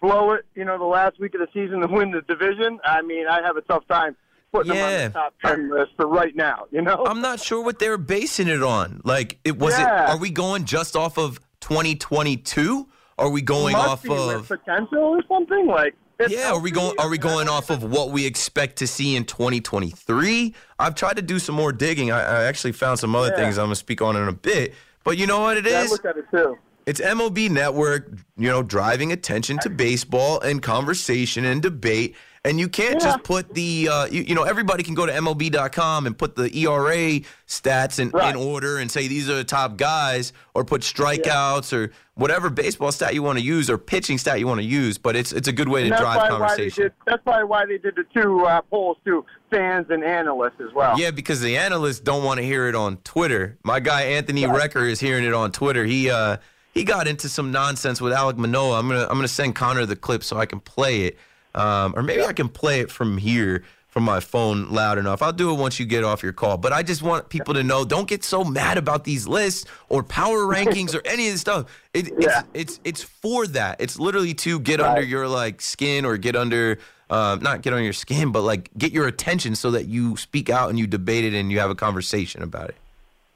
blow 0.00 0.32
it, 0.32 0.44
you 0.56 0.64
know, 0.64 0.78
the 0.78 0.84
last 0.84 1.20
week 1.20 1.34
of 1.34 1.40
the 1.40 1.46
season 1.54 1.80
to 1.80 1.86
win 1.86 2.10
the 2.10 2.22
division, 2.22 2.80
I 2.84 3.02
mean, 3.02 3.28
I 3.28 3.40
have 3.42 3.56
a 3.56 3.60
tough 3.62 3.86
time 3.86 4.16
putting 4.52 4.74
Yeah. 4.74 4.88
him 4.88 5.04
on 5.06 5.12
the 5.12 5.18
top 5.18 5.34
ten 5.44 5.70
list 5.70 5.92
for 5.96 6.06
right 6.08 6.34
now. 6.34 6.64
You 6.72 6.82
know. 6.82 7.04
I'm 7.06 7.20
not 7.20 7.38
sure 7.40 7.62
what 7.62 7.78
they're 7.78 7.98
basing 7.98 8.48
it 8.48 8.62
on. 8.64 9.00
Like, 9.04 9.38
it 9.44 9.58
was 9.58 9.78
Yeah. 9.78 10.06
it? 10.06 10.10
Are 10.10 10.18
we 10.18 10.30
going 10.30 10.64
just 10.64 10.96
off 10.96 11.18
of 11.18 11.38
2022? 11.60 12.88
Are 13.18 13.30
we 13.30 13.42
going 13.42 13.74
off 13.76 14.08
of? 14.08 14.48
potential 14.48 14.98
or 14.98 15.22
something 15.28 15.66
like. 15.66 15.94
Yeah, 16.28 16.52
are 16.52 16.60
we 16.60 16.70
going? 16.70 16.94
Are 16.98 17.08
we 17.08 17.18
going 17.18 17.48
off 17.48 17.68
of 17.70 17.82
what 17.82 18.10
we 18.10 18.26
expect 18.26 18.76
to 18.76 18.86
see 18.86 19.16
in 19.16 19.24
2023? 19.24 20.54
I've 20.78 20.94
tried 20.94 21.16
to 21.16 21.22
do 21.22 21.38
some 21.40 21.54
more 21.56 21.72
digging. 21.72 22.12
I, 22.12 22.20
I 22.20 22.44
actually 22.44 22.72
found 22.72 22.98
some 23.00 23.14
other 23.16 23.30
Yeah. 23.30 23.36
things 23.36 23.58
I'm 23.58 23.66
gonna 23.66 23.74
speak 23.74 24.00
on 24.02 24.16
in 24.16 24.28
a 24.28 24.32
bit. 24.32 24.74
But 25.04 25.18
you 25.18 25.26
know 25.26 25.40
what 25.40 25.56
it 25.56 25.66
is? 25.66 25.72
Yeah, 25.72 25.80
I 25.80 25.86
looked 25.86 26.06
at 26.06 26.16
it 26.16 26.26
too. 26.30 26.58
It's 26.86 27.00
MLB 27.00 27.48
Network, 27.50 28.08
you 28.36 28.48
know, 28.48 28.62
driving 28.62 29.10
attention 29.12 29.58
to 29.60 29.70
baseball 29.86 30.40
and 30.40 30.62
conversation 30.62 31.44
and 31.44 31.60
debate. 31.62 32.14
And 32.44 32.58
you 32.58 32.68
can't 32.68 32.94
Yeah. 32.94 32.98
just 33.12 33.22
put 33.22 33.54
the, 33.54 33.88
uh, 33.88 34.06
you, 34.06 34.22
you 34.22 34.34
know, 34.34 34.42
everybody 34.42 34.82
can 34.82 34.94
go 34.94 35.06
to 35.06 35.12
MLB.com 35.12 36.06
and 36.08 36.18
put 36.18 36.34
the 36.34 36.50
ERA 36.58 37.20
stats 37.46 38.00
in, 38.00 38.10
Right. 38.10 38.30
in 38.30 38.36
order 38.36 38.78
and 38.78 38.90
say 38.90 39.06
these 39.06 39.30
are 39.30 39.34
the 39.36 39.44
top 39.44 39.76
guys, 39.76 40.32
or 40.52 40.64
put 40.64 40.80
strikeouts 40.80 41.72
or 41.72 41.92
whatever 42.14 42.50
baseball 42.50 42.90
stat 42.90 43.14
you 43.14 43.22
want 43.22 43.38
to 43.38 43.44
use 43.44 43.70
or 43.70 43.78
pitching 43.78 44.18
stat 44.18 44.40
you 44.40 44.48
want 44.48 44.58
to 44.60 44.66
use. 44.66 44.98
But 44.98 45.14
it's 45.14 45.30
it's 45.32 45.46
a 45.46 45.52
good 45.52 45.68
way 45.68 45.82
to 45.88 45.94
And 45.94 45.96
drive 45.96 46.16
probably 46.18 46.30
why 46.32 46.38
they 46.38 46.38
conversation. 46.48 46.82
did. 46.82 46.92
That's 47.06 47.22
probably 47.22 47.44
why 47.44 47.64
they 47.64 47.78
did 47.78 47.94
the 47.94 48.04
two 48.12 48.44
uh, 48.44 48.60
polls 48.62 48.96
to 49.04 49.24
fans 49.52 49.86
and 49.90 50.02
analysts 50.02 50.60
as 50.60 50.74
well. 50.74 50.98
Yeah, 50.98 51.12
because 51.12 51.40
the 51.42 51.56
analysts 51.56 52.00
don't 52.00 52.24
want 52.24 52.38
to 52.40 52.44
hear 52.44 52.66
it 52.66 52.74
on 52.74 52.96
Twitter. 53.04 53.56
My 53.62 53.78
guy 53.78 54.02
Anthony 54.02 54.42
Recker 54.42 54.90
is 54.90 54.98
hearing 54.98 55.22
it 55.24 55.32
on 55.32 55.52
Twitter. 55.52 55.84
He 55.84 56.10
uh 56.10 56.38
he 56.74 56.82
got 56.82 57.06
into 57.06 57.28
some 57.28 57.52
nonsense 57.52 58.00
with 58.00 58.12
Alek 58.12 58.36
Manoah. 58.36 58.80
I'm 58.80 58.88
gonna 58.88 59.02
I'm 59.02 59.14
gonna 59.16 59.28
send 59.28 59.54
Connor 59.54 59.86
the 59.86 59.94
clip 59.94 60.24
so 60.24 60.38
I 60.38 60.46
can 60.46 60.58
play 60.58 61.02
it, 61.02 61.18
um, 61.54 61.94
or 61.96 62.02
maybe 62.02 62.24
I 62.24 62.32
can 62.32 62.48
play 62.48 62.80
it 62.80 62.90
from 62.90 63.18
here 63.18 63.64
from 63.92 64.04
my 64.04 64.20
phone 64.20 64.70
loud 64.70 64.96
enough. 64.96 65.20
I'll 65.20 65.34
do 65.34 65.50
it 65.50 65.58
once 65.58 65.78
you 65.78 65.84
get 65.84 66.02
off 66.02 66.22
your 66.22 66.32
call. 66.32 66.56
But 66.56 66.72
I 66.72 66.82
just 66.82 67.02
want 67.02 67.28
people 67.28 67.52
to 67.54 67.62
know: 67.62 67.84
don't 67.84 68.08
get 68.08 68.24
so 68.24 68.42
mad 68.42 68.78
about 68.78 69.04
these 69.04 69.28
lists 69.28 69.66
or 69.88 70.02
power 70.02 70.38
rankings 70.40 70.94
or 70.94 71.02
any 71.04 71.26
of 71.26 71.34
this 71.34 71.42
stuff. 71.42 71.66
It, 71.92 72.10
Yeah. 72.18 72.42
It's 72.54 72.78
it's 72.78 72.80
it's 72.84 73.02
for 73.02 73.46
that. 73.48 73.80
It's 73.80 73.98
literally 73.98 74.34
to 74.34 74.58
get 74.60 74.80
under 74.80 75.02
your 75.02 75.28
like 75.28 75.60
skin 75.60 76.04
or 76.04 76.16
get 76.16 76.36
under. 76.36 76.78
Um, 77.10 77.40
not 77.40 77.60
get 77.60 77.74
on 77.74 77.84
your 77.84 77.92
skin, 77.92 78.32
but 78.32 78.40
like 78.40 78.70
get 78.78 78.90
your 78.90 79.06
attention 79.06 79.54
so 79.54 79.72
that 79.72 79.84
you 79.86 80.16
speak 80.16 80.48
out 80.48 80.70
and 80.70 80.78
you 80.78 80.86
debate 80.86 81.24
it 81.26 81.34
and 81.34 81.52
you 81.52 81.58
have 81.58 81.68
a 81.68 81.74
conversation 81.74 82.42
about 82.42 82.70
it. 82.70 82.76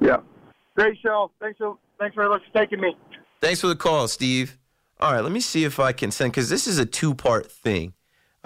Yeah. 0.01 0.21
Great 0.77 0.97
show. 1.03 1.31
Thanks 1.41 1.59
so. 1.59 1.79
Thanks 1.99 2.15
very 2.15 2.31
much 2.31 2.43
for 2.51 2.59
taking 2.59 2.81
me. 2.81 2.97
Thanks 3.41 3.61
for 3.61 3.67
the 3.67 3.77
call, 3.77 4.09
Steve. 4.09 4.57
All 4.99 5.13
right, 5.13 5.21
let 5.21 5.33
me 5.33 5.41
see 5.41 5.65
if 5.65 5.79
I 5.79 5.93
can 5.93 6.11
send 6.11 6.33
because 6.33 6.49
this 6.49 6.67
is 6.67 6.79
a 6.79 6.87
two 6.87 7.15
part 7.15 7.51
thing, 7.53 7.93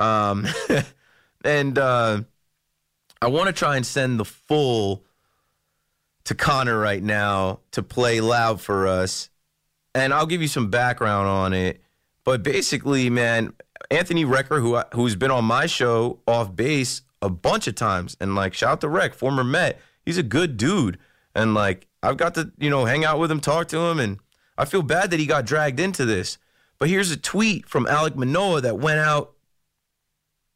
um, 0.01 0.47
and 1.45 1.79
uh, 1.79 2.23
I 3.23 3.29
want 3.29 3.47
to 3.49 3.53
try 3.53 3.77
and 3.77 3.87
send 3.87 4.19
the 4.19 4.25
full 4.25 5.05
to 6.25 6.35
Connor 6.35 6.79
right 6.79 7.03
now 7.03 7.61
to 7.73 7.83
play 7.83 8.21
loud 8.21 8.61
for 8.61 8.89
us, 8.89 9.31
and 9.95 10.13
I'll 10.13 10.27
give 10.27 10.43
you 10.43 10.49
some 10.49 10.71
background 10.71 11.29
on 11.29 11.53
it. 11.53 11.83
But 12.25 12.43
basically, 12.43 13.11
man, 13.11 13.53
Anthony 13.91 14.25
Recker, 14.25 14.61
who 14.61 14.81
who's 14.97 15.17
been 15.17 15.31
on 15.31 15.45
my 15.45 15.67
show 15.67 16.21
off 16.27 16.55
base 16.55 17.03
a 17.23 17.29
bunch 17.29 17.67
of 17.67 17.75
times, 17.75 18.17
and 18.21 18.35
like 18.35 18.55
shout 18.55 18.73
out 18.73 18.81
to 18.81 18.89
Reck, 18.89 19.15
former 19.15 19.45
Met, 19.45 19.81
he's 20.05 20.19
a 20.19 20.23
good 20.23 20.57
dude, 20.57 20.99
and 21.35 21.55
like 21.55 21.87
I've 22.03 22.17
got 22.17 22.35
to 22.35 22.53
you 22.59 22.71
know 22.71 22.87
hang 22.87 23.05
out 23.05 23.19
with 23.19 23.31
him, 23.31 23.41
talk 23.41 23.69
to 23.69 23.79
him, 23.79 23.99
and 23.99 24.19
I 24.57 24.65
feel 24.65 24.83
bad 24.83 25.11
that 25.11 25.21
he 25.21 25.27
got 25.27 25.45
dragged 25.45 25.81
into 25.81 26.05
this. 26.05 26.39
But 26.79 26.89
here's 26.89 27.11
a 27.11 27.17
tweet 27.17 27.69
from 27.69 27.85
Alek 27.85 28.17
Manoah 28.17 28.63
that 28.63 28.79
went 28.79 29.01
out 29.01 29.35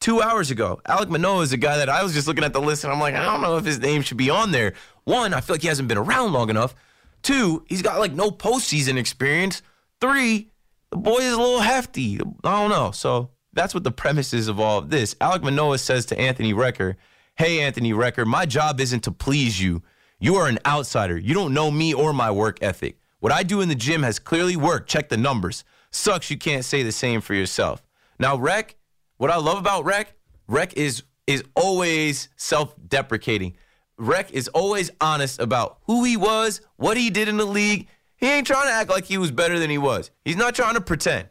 two 0.01 0.21
hours 0.21 0.51
ago. 0.51 0.81
Alek 0.87 1.09
Manoah 1.09 1.43
is 1.43 1.53
a 1.53 1.57
guy 1.57 1.79
that 1.79 1.89
I 1.89 2.03
was 2.03 2.13
just 2.13 2.27
looking 2.27 2.45
at 2.45 2.53
the 2.53 2.61
list 2.61 2.85
and 2.85 2.93
I'm 2.93 3.01
like, 3.01 3.15
I 3.15 3.25
don't 3.25 3.41
know 3.41 3.57
if 3.57 3.65
his 3.65 3.79
name 3.81 4.03
should 4.03 4.17
be 4.17 4.31
on 4.31 4.51
there. 4.53 4.75
One, 5.05 5.35
I 5.35 5.41
feel 5.41 5.55
like 5.55 5.63
he 5.63 5.69
hasn't 5.69 5.89
been 5.89 5.99
around 5.99 6.33
long 6.33 6.51
enough. 6.51 6.75
Two, 7.23 7.65
he's 7.69 7.83
got 7.83 7.99
like 7.99 8.13
no 8.13 8.31
postseason 8.31 8.99
experience. 8.99 9.63
Three, 10.01 10.51
the 10.91 10.97
boy 10.99 11.19
is 11.19 11.33
a 11.33 11.39
little 11.39 11.61
hefty. 11.61 12.21
I 12.45 12.61
don't 12.61 12.71
know. 12.71 12.91
So 12.91 13.31
that's 13.53 13.75
what 13.75 13.85
the 13.85 13.91
premise 13.91 14.35
is 14.35 14.49
of 14.49 14.61
all 14.61 14.79
of 14.79 14.91
this. 14.91 15.15
Alek 15.15 15.43
Manoah 15.43 15.79
says 15.79 16.07
to 16.07 16.19
Anthony 16.19 16.53
Recker, 16.53 16.97
Hey, 17.37 17.61
Anthony 17.61 17.93
Recker, 17.93 18.27
my 18.27 18.47
job 18.47 18.81
isn't 18.81 19.05
to 19.05 19.11
please 19.11 19.61
you. 19.61 19.83
You 20.21 20.37
are 20.37 20.47
an 20.47 20.59
outsider. 20.65 21.19
You 21.19 21.35
don't 21.35 21.53
know 21.53 21.71
me 21.71 21.93
or 21.93 22.13
my 22.13 22.31
work 22.31 22.59
ethic. 22.63 22.99
What 23.21 23.33
I 23.33 23.43
do 23.43 23.61
in 23.61 23.69
the 23.69 23.75
gym 23.75 24.03
has 24.03 24.19
clearly 24.19 24.55
worked. 24.55 24.89
Check 24.89 25.09
the 25.09 25.17
numbers. 25.17 25.65
Sucks 25.91 26.31
you 26.31 26.39
can't 26.39 26.65
say 26.65 26.83
the 26.83 26.93
same 26.93 27.21
for 27.21 27.35
yourself. 27.35 27.83
Now, 28.19 28.37
Rec, 28.37 28.77
what 29.17 29.31
I 29.31 29.37
love 29.37 29.59
about 29.59 29.85
Rec, 29.85 30.15
Rec 30.47 30.75
is 30.75 31.03
is 31.27 31.43
always 31.57 32.29
self-deprecating. 32.37 33.57
Rec 33.97 34.31
is 34.33 34.49
always 34.49 34.91
honest 35.01 35.41
about 35.41 35.79
who 35.85 36.05
he 36.05 36.19
was, 36.19 36.61
what 36.77 36.99
he 36.99 37.09
did 37.09 37.29
in 37.29 37.39
the 37.39 37.47
league. 37.47 37.89
He 38.17 38.27
ain't 38.27 38.47
trying 38.47 38.67
to 38.67 38.73
act 38.73 38.91
like 38.91 39.05
he 39.05 39.17
was 39.17 39.31
better 39.31 39.59
than 39.59 39.71
he 39.71 39.79
was. 39.79 40.11
He's 40.25 40.37
not 40.37 40.55
trying 40.55 40.75
to 40.75 40.83
pretend. 40.83 41.29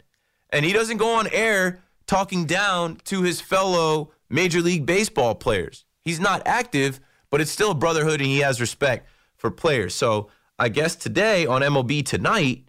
And 0.49 0.65
he 0.65 0.73
doesn't 0.73 0.97
go 0.97 1.15
on 1.15 1.27
air 1.31 1.83
talking 2.07 2.45
down 2.45 2.97
to 3.05 3.21
his 3.21 3.39
fellow 3.39 4.11
Major 4.29 4.61
League 4.61 4.85
Baseball 4.85 5.35
players. 5.35 5.85
He's 6.01 6.19
not 6.19 6.41
active, 6.45 6.99
but 7.29 7.41
it's 7.41 7.51
still 7.51 7.71
a 7.71 7.75
brotherhood 7.75 8.19
and 8.19 8.29
he 8.29 8.39
has 8.39 8.59
respect 8.59 9.07
for 9.35 9.51
players. 9.51 9.93
So 9.93 10.29
I 10.57 10.69
guess 10.69 10.95
today 10.95 11.45
on 11.45 11.61
MLB 11.61 12.05
Tonight, 12.05 12.67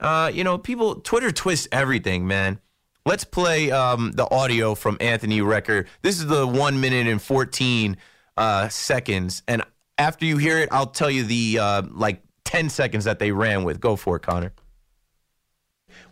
uh, 0.00 0.30
you 0.32 0.44
know, 0.44 0.58
people, 0.58 0.96
Twitter 0.96 1.30
twists 1.30 1.68
everything, 1.70 2.26
man. 2.26 2.60
Let's 3.04 3.24
play 3.24 3.72
um, 3.72 4.12
the 4.12 4.30
audio 4.30 4.76
from 4.76 4.96
Anthony 5.00 5.40
Recker. 5.40 5.86
This 6.02 6.20
is 6.20 6.26
the 6.26 6.46
one 6.46 6.80
minute 6.80 7.08
and 7.08 7.20
14 7.20 7.96
uh, 8.36 8.68
seconds. 8.68 9.42
And 9.48 9.62
after 9.98 10.24
you 10.24 10.36
hear 10.36 10.58
it, 10.58 10.68
I'll 10.70 10.86
tell 10.86 11.10
you 11.10 11.24
the 11.24 11.58
uh, 11.58 11.82
like 11.90 12.22
10 12.44 12.68
seconds 12.68 13.04
that 13.04 13.18
they 13.18 13.32
ran 13.32 13.64
with. 13.64 13.80
Go 13.80 13.96
for 13.96 14.16
it, 14.16 14.22
Connor. 14.22 14.52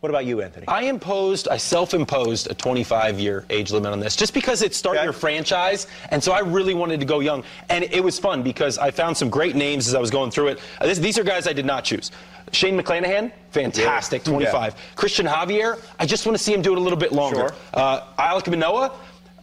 What 0.01 0.09
about 0.09 0.25
you, 0.25 0.41
Anthony? 0.41 0.67
I 0.67 0.85
imposed, 0.85 1.47
I 1.49 1.59
self-imposed 1.59 2.51
a 2.51 2.55
25-year 2.55 3.45
age 3.51 3.71
limit 3.71 3.93
on 3.93 4.01
this, 4.01 4.17
just 4.17 4.33
because 4.33 4.63
it's 4.63 4.75
start 4.79 4.97
Okay. 4.97 5.05
your 5.05 5.13
franchise, 5.13 5.87
and 6.09 6.25
so 6.25 6.33
I 6.33 6.39
really 6.41 6.73
wanted 6.73 7.01
to 7.01 7.07
go 7.07 7.21
young, 7.21 7.45
and 7.69 7.85
it 7.85 8.03
was 8.03 8.19
fun 8.19 8.43
because 8.43 8.79
I 8.79 8.91
found 8.93 9.15
some 9.15 9.29
great 9.29 9.57
names 9.57 9.87
as 9.89 9.95
I 9.95 10.01
was 10.01 10.11
going 10.11 10.31
through 10.31 10.49
it. 10.49 10.59
Uh, 10.81 10.87
this, 10.87 10.99
these 10.99 11.19
are 11.19 11.23
guys 11.23 11.47
I 11.47 11.53
did 11.53 11.67
not 11.67 11.85
choose. 11.85 12.11
Shane 12.53 12.81
McClanahan, 12.81 13.31
fantastic, 13.51 14.25
25. 14.25 14.75
Cristian 14.97 15.29
Javier, 15.31 15.79
I 15.99 16.07
just 16.07 16.25
want 16.25 16.37
to 16.39 16.43
see 16.43 16.55
him 16.55 16.63
do 16.63 16.73
it 16.73 16.79
a 16.79 16.81
little 16.81 16.99
bit 16.99 17.13
longer. 17.13 17.49
Sure. 17.49 17.55
Uh, 17.75 18.01
Alek 18.19 18.49
Manoah, 18.49 18.93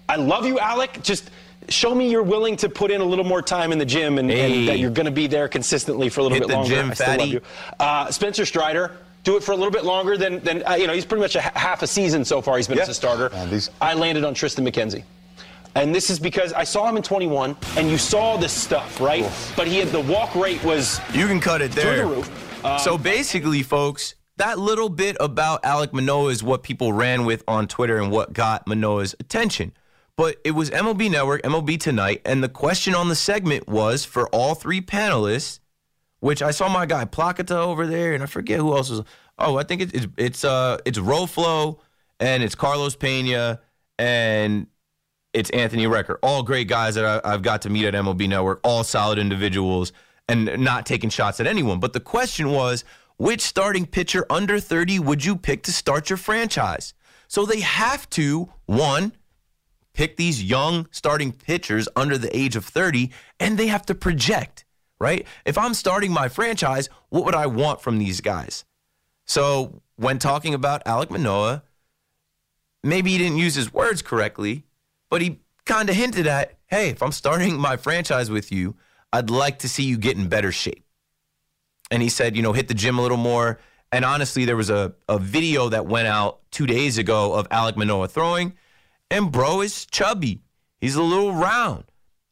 I 0.09 0.15
love 0.15 0.47
you, 0.47 0.55
Alek. 0.55 1.03
Just 1.03 1.29
show 1.69 1.93
me 1.93 2.09
you're 2.09 2.23
willing 2.23 2.55
to 2.57 2.67
put 2.67 2.89
in 2.89 3.01
a 3.01 3.05
little 3.05 3.25
more 3.25 3.43
time 3.43 3.71
in 3.71 3.77
the 3.77 3.85
gym 3.85 4.17
and, 4.17 4.31
and 4.31 4.67
that 4.67 4.79
you're 4.79 4.89
going 4.89 5.05
to 5.05 5.11
be 5.11 5.27
there 5.27 5.47
consistently 5.47 6.09
for 6.09 6.21
a 6.21 6.23
little 6.23 6.37
Hit 6.37 6.47
bit 6.47 6.49
the 6.49 6.55
longer. 6.55 6.69
gym, 6.75 6.89
I 6.91 6.93
still 6.95 7.07
love 7.09 7.17
fatty. 7.19 7.29
you. 7.31 7.41
Uh, 7.79 8.09
Spencer 8.11 8.45
Strider, 8.45 8.97
do 9.23 9.35
it 9.37 9.43
for 9.43 9.51
a 9.51 9.55
little 9.55 9.71
bit 9.71 9.83
longer 9.83 10.17
than, 10.17 10.39
than 10.41 10.63
uh, 10.65 10.75
you 10.75 10.87
know, 10.87 10.93
he's 10.93 11.05
pretty 11.05 11.21
much 11.21 11.35
a 11.35 11.41
half 11.41 11.81
a 11.83 11.87
season 11.87 12.23
so 12.23 12.41
far 12.41 12.55
he's 12.57 12.67
been 12.67 12.77
Yeah. 12.77 12.83
as 12.83 12.89
a 12.89 12.93
starter. 12.93 13.29
Man, 13.29 13.49
these- 13.49 13.69
I 13.81 13.93
landed 13.93 14.23
on 14.23 14.33
Triston 14.33 14.67
McKenzie. 14.67 15.03
And 15.75 15.93
this 15.93 16.09
is 16.09 16.17
because 16.19 16.53
I 16.53 16.63
saw 16.63 16.89
him 16.89 16.97
in 16.97 17.03
21, 17.03 17.55
and 17.75 17.89
you 17.91 17.97
saw 17.99 18.35
this 18.37 18.51
stuff, 18.53 18.99
right? 18.99 19.29
But 19.55 19.67
he 19.67 19.77
had 19.77 19.89
the 19.89 19.99
walk 19.99 20.33
rate 20.33 20.63
was 20.63 20.99
You 21.13 21.27
can 21.27 21.39
cut 21.39 21.61
it 21.61 21.71
through 21.71 21.83
there. 21.83 21.97
the 21.97 22.05
roof. 22.15 22.65
Um, 22.65 22.79
so 22.79 22.97
basically, 22.97 23.61
folks, 23.61 24.15
that 24.37 24.57
little 24.57 24.89
bit 24.89 25.17
about 25.19 25.61
Alek 25.63 25.93
Manoah 25.93 26.29
is 26.31 26.41
what 26.43 26.63
people 26.63 26.93
ran 26.93 27.25
with 27.25 27.43
on 27.47 27.67
Twitter 27.67 27.97
and 27.99 28.11
what 28.11 28.33
got 28.33 28.65
Manoah's 28.65 29.13
attention. 29.19 29.71
But 30.15 30.37
it 30.43 30.51
was 30.51 30.71
MLB 30.71 31.11
Network, 31.11 31.43
MLB 31.43 31.79
Tonight, 31.79 32.21
and 32.25 32.43
the 32.43 32.49
question 32.49 32.95
on 32.95 33.07
the 33.09 33.15
segment 33.15 33.67
was 33.67 34.03
for 34.03 34.27
all 34.29 34.55
three 34.55 34.81
panelists, 34.81 35.59
which 36.19 36.41
I 36.41 36.51
saw 36.51 36.69
my 36.69 36.85
guy 36.85 37.05
Plakata 37.05 37.55
over 37.55 37.85
there, 37.87 38.13
and 38.13 38.23
I 38.23 38.25
forget 38.25 38.59
who 38.59 38.75
else 38.75 38.89
was. 38.89 39.03
Oh, 39.39 39.57
I 39.57 39.63
think 39.63 39.81
it, 39.81 39.93
it's 39.93 40.07
it's 40.17 40.43
uh 40.43 40.77
it's 40.85 40.97
Roflo 40.97 41.79
and 42.19 42.41
it's 42.43 42.55
Carlos 42.55 42.95
Pena 42.95 43.61
and 43.99 44.67
it's 45.33 45.49
Anthony 45.51 45.85
Recker. 45.85 46.17
All 46.23 46.41
great 46.41 46.67
guys 46.67 46.95
that 46.95 47.05
I, 47.05 47.33
I've 47.33 47.43
got 47.43 47.61
to 47.63 47.69
meet 47.69 47.85
at 47.85 47.93
MLB 47.93 48.27
Network, 48.27 48.59
all 48.63 48.83
solid 48.83 49.19
individuals 49.19 49.93
and 50.27 50.57
not 50.57 50.85
taking 50.85 51.09
shots 51.09 51.39
at 51.39 51.47
anyone. 51.47 51.79
But 51.79 51.93
the 51.93 51.99
question 51.99 52.51
was, 52.51 52.83
which 53.17 53.41
starting 53.41 53.85
pitcher 53.85 54.25
under 54.29 54.59
30 54.59 54.99
would 54.99 55.23
you 55.23 55.35
pick 55.35 55.63
to 55.63 55.71
start 55.71 56.09
your 56.09 56.17
franchise? 56.17 56.93
So 57.27 57.45
they 57.45 57.61
have 57.61 58.09
to, 58.11 58.49
one, 58.65 59.13
pick 59.93 60.17
these 60.17 60.43
young 60.43 60.87
starting 60.91 61.31
pitchers 61.31 61.89
under 61.95 62.17
the 62.17 62.35
age 62.35 62.55
of 62.55 62.65
30, 62.65 63.11
and 63.39 63.57
they 63.57 63.67
have 63.67 63.85
to 63.87 63.95
project, 63.95 64.65
right? 64.99 65.25
If 65.45 65.57
I'm 65.57 65.73
starting 65.73 66.11
my 66.11 66.29
franchise, 66.29 66.89
what 67.09 67.25
would 67.25 67.35
I 67.35 67.47
want 67.47 67.81
from 67.81 67.99
these 67.99 68.21
guys? 68.21 68.65
So 69.25 69.81
when 69.95 70.19
talking 70.19 70.53
about 70.53 70.85
Alek 70.85 71.09
Manoah, 71.09 71.63
maybe 72.83 73.11
he 73.11 73.17
didn't 73.17 73.37
use 73.37 73.55
his 73.55 73.73
words 73.73 74.01
correctly, 74.01 74.63
but 75.09 75.21
he 75.21 75.39
kind 75.65 75.89
of 75.89 75.95
hinted 75.95 76.27
at, 76.27 76.57
hey, 76.67 76.89
if 76.89 77.03
I'm 77.03 77.11
starting 77.11 77.57
my 77.57 77.77
franchise 77.77 78.29
with 78.31 78.51
you, 78.51 78.75
I'd 79.11 79.29
like 79.29 79.59
to 79.59 79.69
see 79.69 79.83
you 79.83 79.97
get 79.97 80.17
in 80.17 80.29
better 80.29 80.51
shape. 80.51 80.85
And 81.91 82.01
he 82.01 82.09
said, 82.09 82.35
you 82.35 82.41
know, 82.41 82.53
hit 82.53 82.67
the 82.67 82.73
gym 82.73 82.99
a 82.99 83.01
little 83.01 83.17
more. 83.17 83.59
And 83.91 84.03
honestly, 84.03 84.45
there 84.45 84.57
was 84.57 84.69
a, 84.69 84.93
a 85.07 85.17
video 85.17 85.69
that 85.69 85.85
went 85.85 86.07
out 86.07 86.39
two 86.51 86.67
days 86.67 86.97
ago 86.97 87.33
of 87.33 87.47
Alek 87.49 87.77
Manoah 87.77 88.09
throwing, 88.09 88.53
and 89.09 89.31
bro 89.31 89.61
is 89.61 89.85
chubby. 89.85 90.41
He's 90.81 90.95
a 90.95 91.03
little 91.03 91.33
round. 91.33 91.85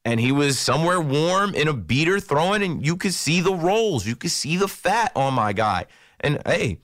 And 0.06 0.20
he 0.20 0.32
was 0.32 0.60
somewhere 0.60 1.02
warm 1.02 1.56
in 1.56 1.68
a 1.68 1.74
beater 1.74 2.20
throwing, 2.20 2.62
and 2.62 2.86
you 2.86 2.96
could 2.96 3.14
see 3.14 3.42
the 3.42 3.54
rolls. 3.54 4.06
You 4.06 4.16
could 4.16 4.32
see 4.32 4.56
the 4.56 4.68
fat 4.68 5.12
on 5.16 5.34
my 5.34 5.52
guy. 5.52 5.88
And 6.20 6.40
hey, 6.46 6.80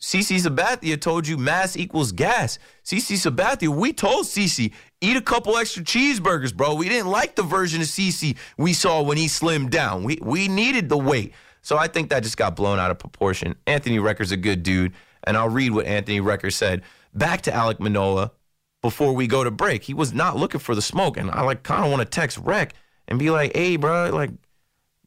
CC 0.00 0.38
Sabathia 0.38 1.00
told 1.00 1.26
you 1.26 1.36
mass 1.36 1.76
equals 1.76 2.12
gas. 2.12 2.58
CC 2.84 3.16
Sabathia, 3.16 3.68
we 3.68 3.92
told 3.92 4.26
CC, 4.26 4.72
eat 5.00 5.16
a 5.16 5.20
couple 5.20 5.56
extra 5.56 5.82
cheeseburgers, 5.82 6.54
bro. 6.54 6.74
We 6.74 6.88
didn't 6.88 7.10
like 7.10 7.34
the 7.34 7.42
version 7.42 7.80
of 7.80 7.86
CC 7.86 8.36
we 8.56 8.72
saw 8.72 9.02
when 9.02 9.16
he 9.16 9.26
slimmed 9.26 9.70
down. 9.70 10.04
We 10.04 10.18
we 10.22 10.46
needed 10.46 10.88
the 10.88 10.98
weight. 10.98 11.32
So 11.62 11.78
I 11.78 11.88
think 11.88 12.10
that 12.10 12.22
just 12.22 12.36
got 12.36 12.54
blown 12.54 12.78
out 12.78 12.90
of 12.90 12.98
proportion. 12.98 13.56
Anthony 13.66 13.98
Recker's 13.98 14.30
a 14.30 14.36
good 14.36 14.62
dude, 14.62 14.92
and 15.26 15.36
I'll 15.36 15.48
read 15.48 15.72
what 15.72 15.86
Anthony 15.86 16.20
Recker 16.20 16.52
said. 16.52 16.82
Back 17.14 17.40
to 17.42 17.50
Alek 17.50 17.80
Manoah 17.80 18.32
before 18.84 19.14
we 19.14 19.26
go 19.26 19.42
to 19.42 19.50
break. 19.50 19.82
He 19.82 19.94
was 19.94 20.12
not 20.12 20.36
looking 20.36 20.60
for 20.60 20.74
the 20.74 20.82
smoke, 20.82 21.16
and 21.16 21.30
I 21.30 21.40
like 21.40 21.62
kind 21.62 21.86
of 21.86 21.90
want 21.90 22.02
to 22.02 22.04
text 22.04 22.36
Rec 22.36 22.74
and 23.08 23.18
be 23.18 23.30
like, 23.30 23.56
"Hey, 23.56 23.76
bro, 23.76 24.10
like 24.12 24.30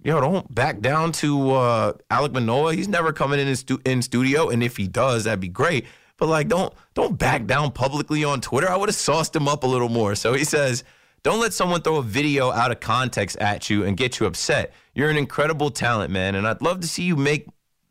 yo, 0.04 0.20
don't 0.20 0.54
back 0.54 0.80
down 0.80 1.12
to 1.12 1.52
uh, 1.52 1.94
Alek 2.10 2.34
Manoah. 2.34 2.74
He's 2.74 2.88
never 2.88 3.14
coming 3.14 3.40
in 3.40 3.56
stu- 3.56 3.80
in 3.86 4.02
studio, 4.02 4.50
and 4.50 4.64
if 4.64 4.78
he 4.78 4.88
does, 4.88 5.26
that'd 5.26 5.40
be 5.40 5.48
great. 5.48 5.86
But 6.18 6.26
like, 6.26 6.48
don't 6.48 6.74
don't 6.96 7.20
back 7.20 7.46
down 7.46 7.72
publicly 7.72 8.24
on 8.24 8.42
Twitter. 8.42 8.68
I 8.68 8.76
would 8.76 8.90
have 8.90 8.96
sauced 8.96 9.36
him 9.36 9.48
up 9.48 9.64
a 9.64 9.68
little 9.68 9.90
more. 9.90 10.16
So 10.16 10.34
he 10.34 10.44
says, 10.44 10.84
don't 11.22 11.40
let 11.40 11.54
someone 11.54 11.84
throw 11.84 11.98
a 11.98 12.04
video 12.04 12.52
out 12.52 12.72
of 12.72 12.80
context 12.80 13.38
at 13.38 13.70
you 13.70 13.84
and 13.84 13.96
get 13.96 14.20
you 14.20 14.26
upset. 14.26 14.74
You're 14.96 15.12
an 15.12 15.18
incredible 15.18 15.70
talent, 15.70 16.12
man, 16.12 16.34
and 16.34 16.48
I'd 16.48 16.64
love 16.64 16.80
to 16.80 16.88
see 16.88 17.04
you 17.04 17.16
make 17.16 17.46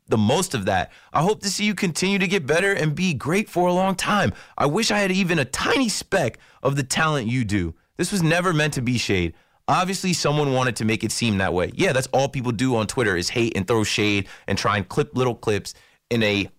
the 0.07 0.17
most 0.17 0.53
of 0.53 0.65
that. 0.65 0.91
I 1.13 1.21
hope 1.21 1.41
to 1.41 1.49
see 1.49 1.65
you 1.65 1.75
continue 1.75 2.19
to 2.19 2.27
get 2.27 2.45
better 2.45 2.73
and 2.73 2.95
be 2.95 3.13
great 3.13 3.49
for 3.49 3.67
a 3.67 3.73
long 3.73 3.95
time. 3.95 4.33
I 4.57 4.65
wish 4.65 4.91
I 4.91 4.99
had 4.99 5.11
even 5.11 5.39
a 5.39 5.45
tiny 5.45 5.89
speck 5.89 6.39
of 6.63 6.75
the 6.75 6.83
talent 6.83 7.27
you 7.27 7.43
do. 7.43 7.75
This 7.97 8.11
was 8.11 8.23
never 8.23 8.53
meant 8.53 8.73
to 8.75 8.81
be 8.81 8.97
shade. 8.97 9.33
Obviously, 9.67 10.13
someone 10.13 10.53
wanted 10.53 10.77
to 10.77 10.85
make 10.85 11.03
it 11.03 11.11
seem 11.11 11.39
that 11.39 11.53
way. 11.53 11.71
Yeah, 11.75 11.91
that's 11.91 12.07
all 12.07 12.29
people 12.29 12.53
do 12.53 12.75
on 12.77 12.87
Twitter 12.87 13.17
is 13.17 13.29
hate 13.29 13.57
and 13.57 13.67
throw 13.67 13.83
shade 13.83 14.27
and 14.47 14.57
try 14.57 14.77
and 14.77 14.87
clip 14.87 15.15
little 15.15 15.35
clips 15.35 15.73
in 16.09 16.23
a 16.23 16.49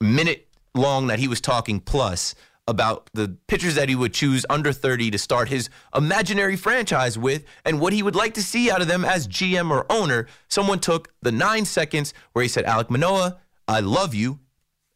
minute 0.00 0.48
long 0.74 1.06
that 1.06 1.18
he 1.18 1.28
was 1.28 1.40
talking 1.40 1.80
plus 1.80 2.34
about 2.68 3.10
the 3.12 3.36
pitchers 3.48 3.74
that 3.74 3.88
he 3.88 3.94
would 3.94 4.14
choose 4.14 4.46
under 4.48 4.72
30 4.72 5.10
to 5.10 5.18
start 5.18 5.48
his 5.48 5.68
imaginary 5.94 6.56
franchise 6.56 7.18
with 7.18 7.44
and 7.64 7.80
what 7.80 7.92
he 7.92 8.02
would 8.02 8.14
like 8.14 8.34
to 8.34 8.42
see 8.42 8.70
out 8.70 8.80
of 8.80 8.88
them 8.88 9.04
as 9.04 9.26
GM 9.26 9.70
or 9.70 9.84
owner. 9.90 10.28
Someone 10.48 10.78
took 10.78 11.12
the 11.22 11.32
nine 11.32 11.64
seconds 11.64 12.14
where 12.32 12.42
he 12.42 12.48
said, 12.48 12.64
Alek 12.64 12.88
Manoah, 12.88 13.38
I 13.66 13.80
love 13.80 14.14
you. 14.14 14.38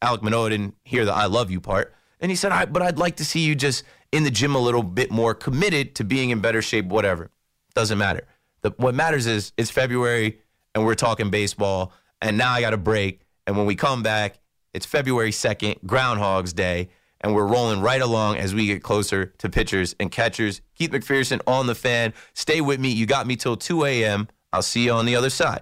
Alek 0.01 0.21
Manoah 0.21 0.49
didn't 0.49 0.75
hear 0.83 1.03
the 1.03 1.13
I 1.13 1.25
love 1.25 1.51
you 1.51 1.59
part. 1.59 1.93
And 2.19 2.31
he 2.31 2.35
said, 2.35 2.51
I, 2.51 2.65
but 2.65 2.81
I'd 2.81 2.97
like 2.97 3.17
to 3.17 3.25
see 3.25 3.41
you 3.41 3.53
just 3.53 3.83
in 4.11 4.23
the 4.23 4.31
gym 4.31 4.55
a 4.55 4.59
little 4.59 4.83
bit 4.83 5.11
more 5.11 5.33
committed 5.33 5.95
to 5.95 6.03
being 6.03 6.29
in 6.29 6.39
better 6.39 6.61
shape, 6.61 6.85
whatever. 6.85 7.31
Doesn't 7.75 7.97
matter. 7.97 8.25
The, 8.61 8.71
what 8.77 8.95
matters 8.95 9.27
is 9.27 9.51
it's 9.57 9.69
February 9.69 10.39
and 10.73 10.85
we're 10.85 10.95
talking 10.95 11.29
baseball. 11.29 11.91
And 12.21 12.37
now 12.37 12.51
I 12.53 12.61
got 12.61 12.73
a 12.73 12.77
break. 12.77 13.21
And 13.45 13.57
when 13.57 13.65
we 13.65 13.75
come 13.75 14.03
back, 14.03 14.39
it's 14.73 14.85
February 14.85 15.31
2nd, 15.31 15.83
Groundhog's 15.85 16.53
Day. 16.53 16.89
And 17.27 17.35
we're 17.35 17.45
rolling 17.45 17.81
right 17.81 18.01
along 18.01 18.37
as 18.37 18.55
we 18.55 18.67
get 18.67 18.81
closer 18.81 19.25
to 19.39 19.49
pitchers 19.49 19.93
and 19.99 20.09
catchers. 20.09 20.61
Keith 20.75 20.91
McPherson 20.91 21.41
on 21.45 21.67
the 21.67 21.75
fan. 21.75 22.13
Stay 22.33 22.61
with 22.61 22.79
me. 22.79 22.87
You 22.87 23.05
got 23.05 23.27
me 23.27 23.35
till 23.35 23.57
2 23.57 23.83
a.m. 23.83 24.29
I'll 24.53 24.61
see 24.61 24.85
you 24.85 24.93
on 24.93 25.05
the 25.05 25.17
other 25.17 25.29
side. 25.29 25.59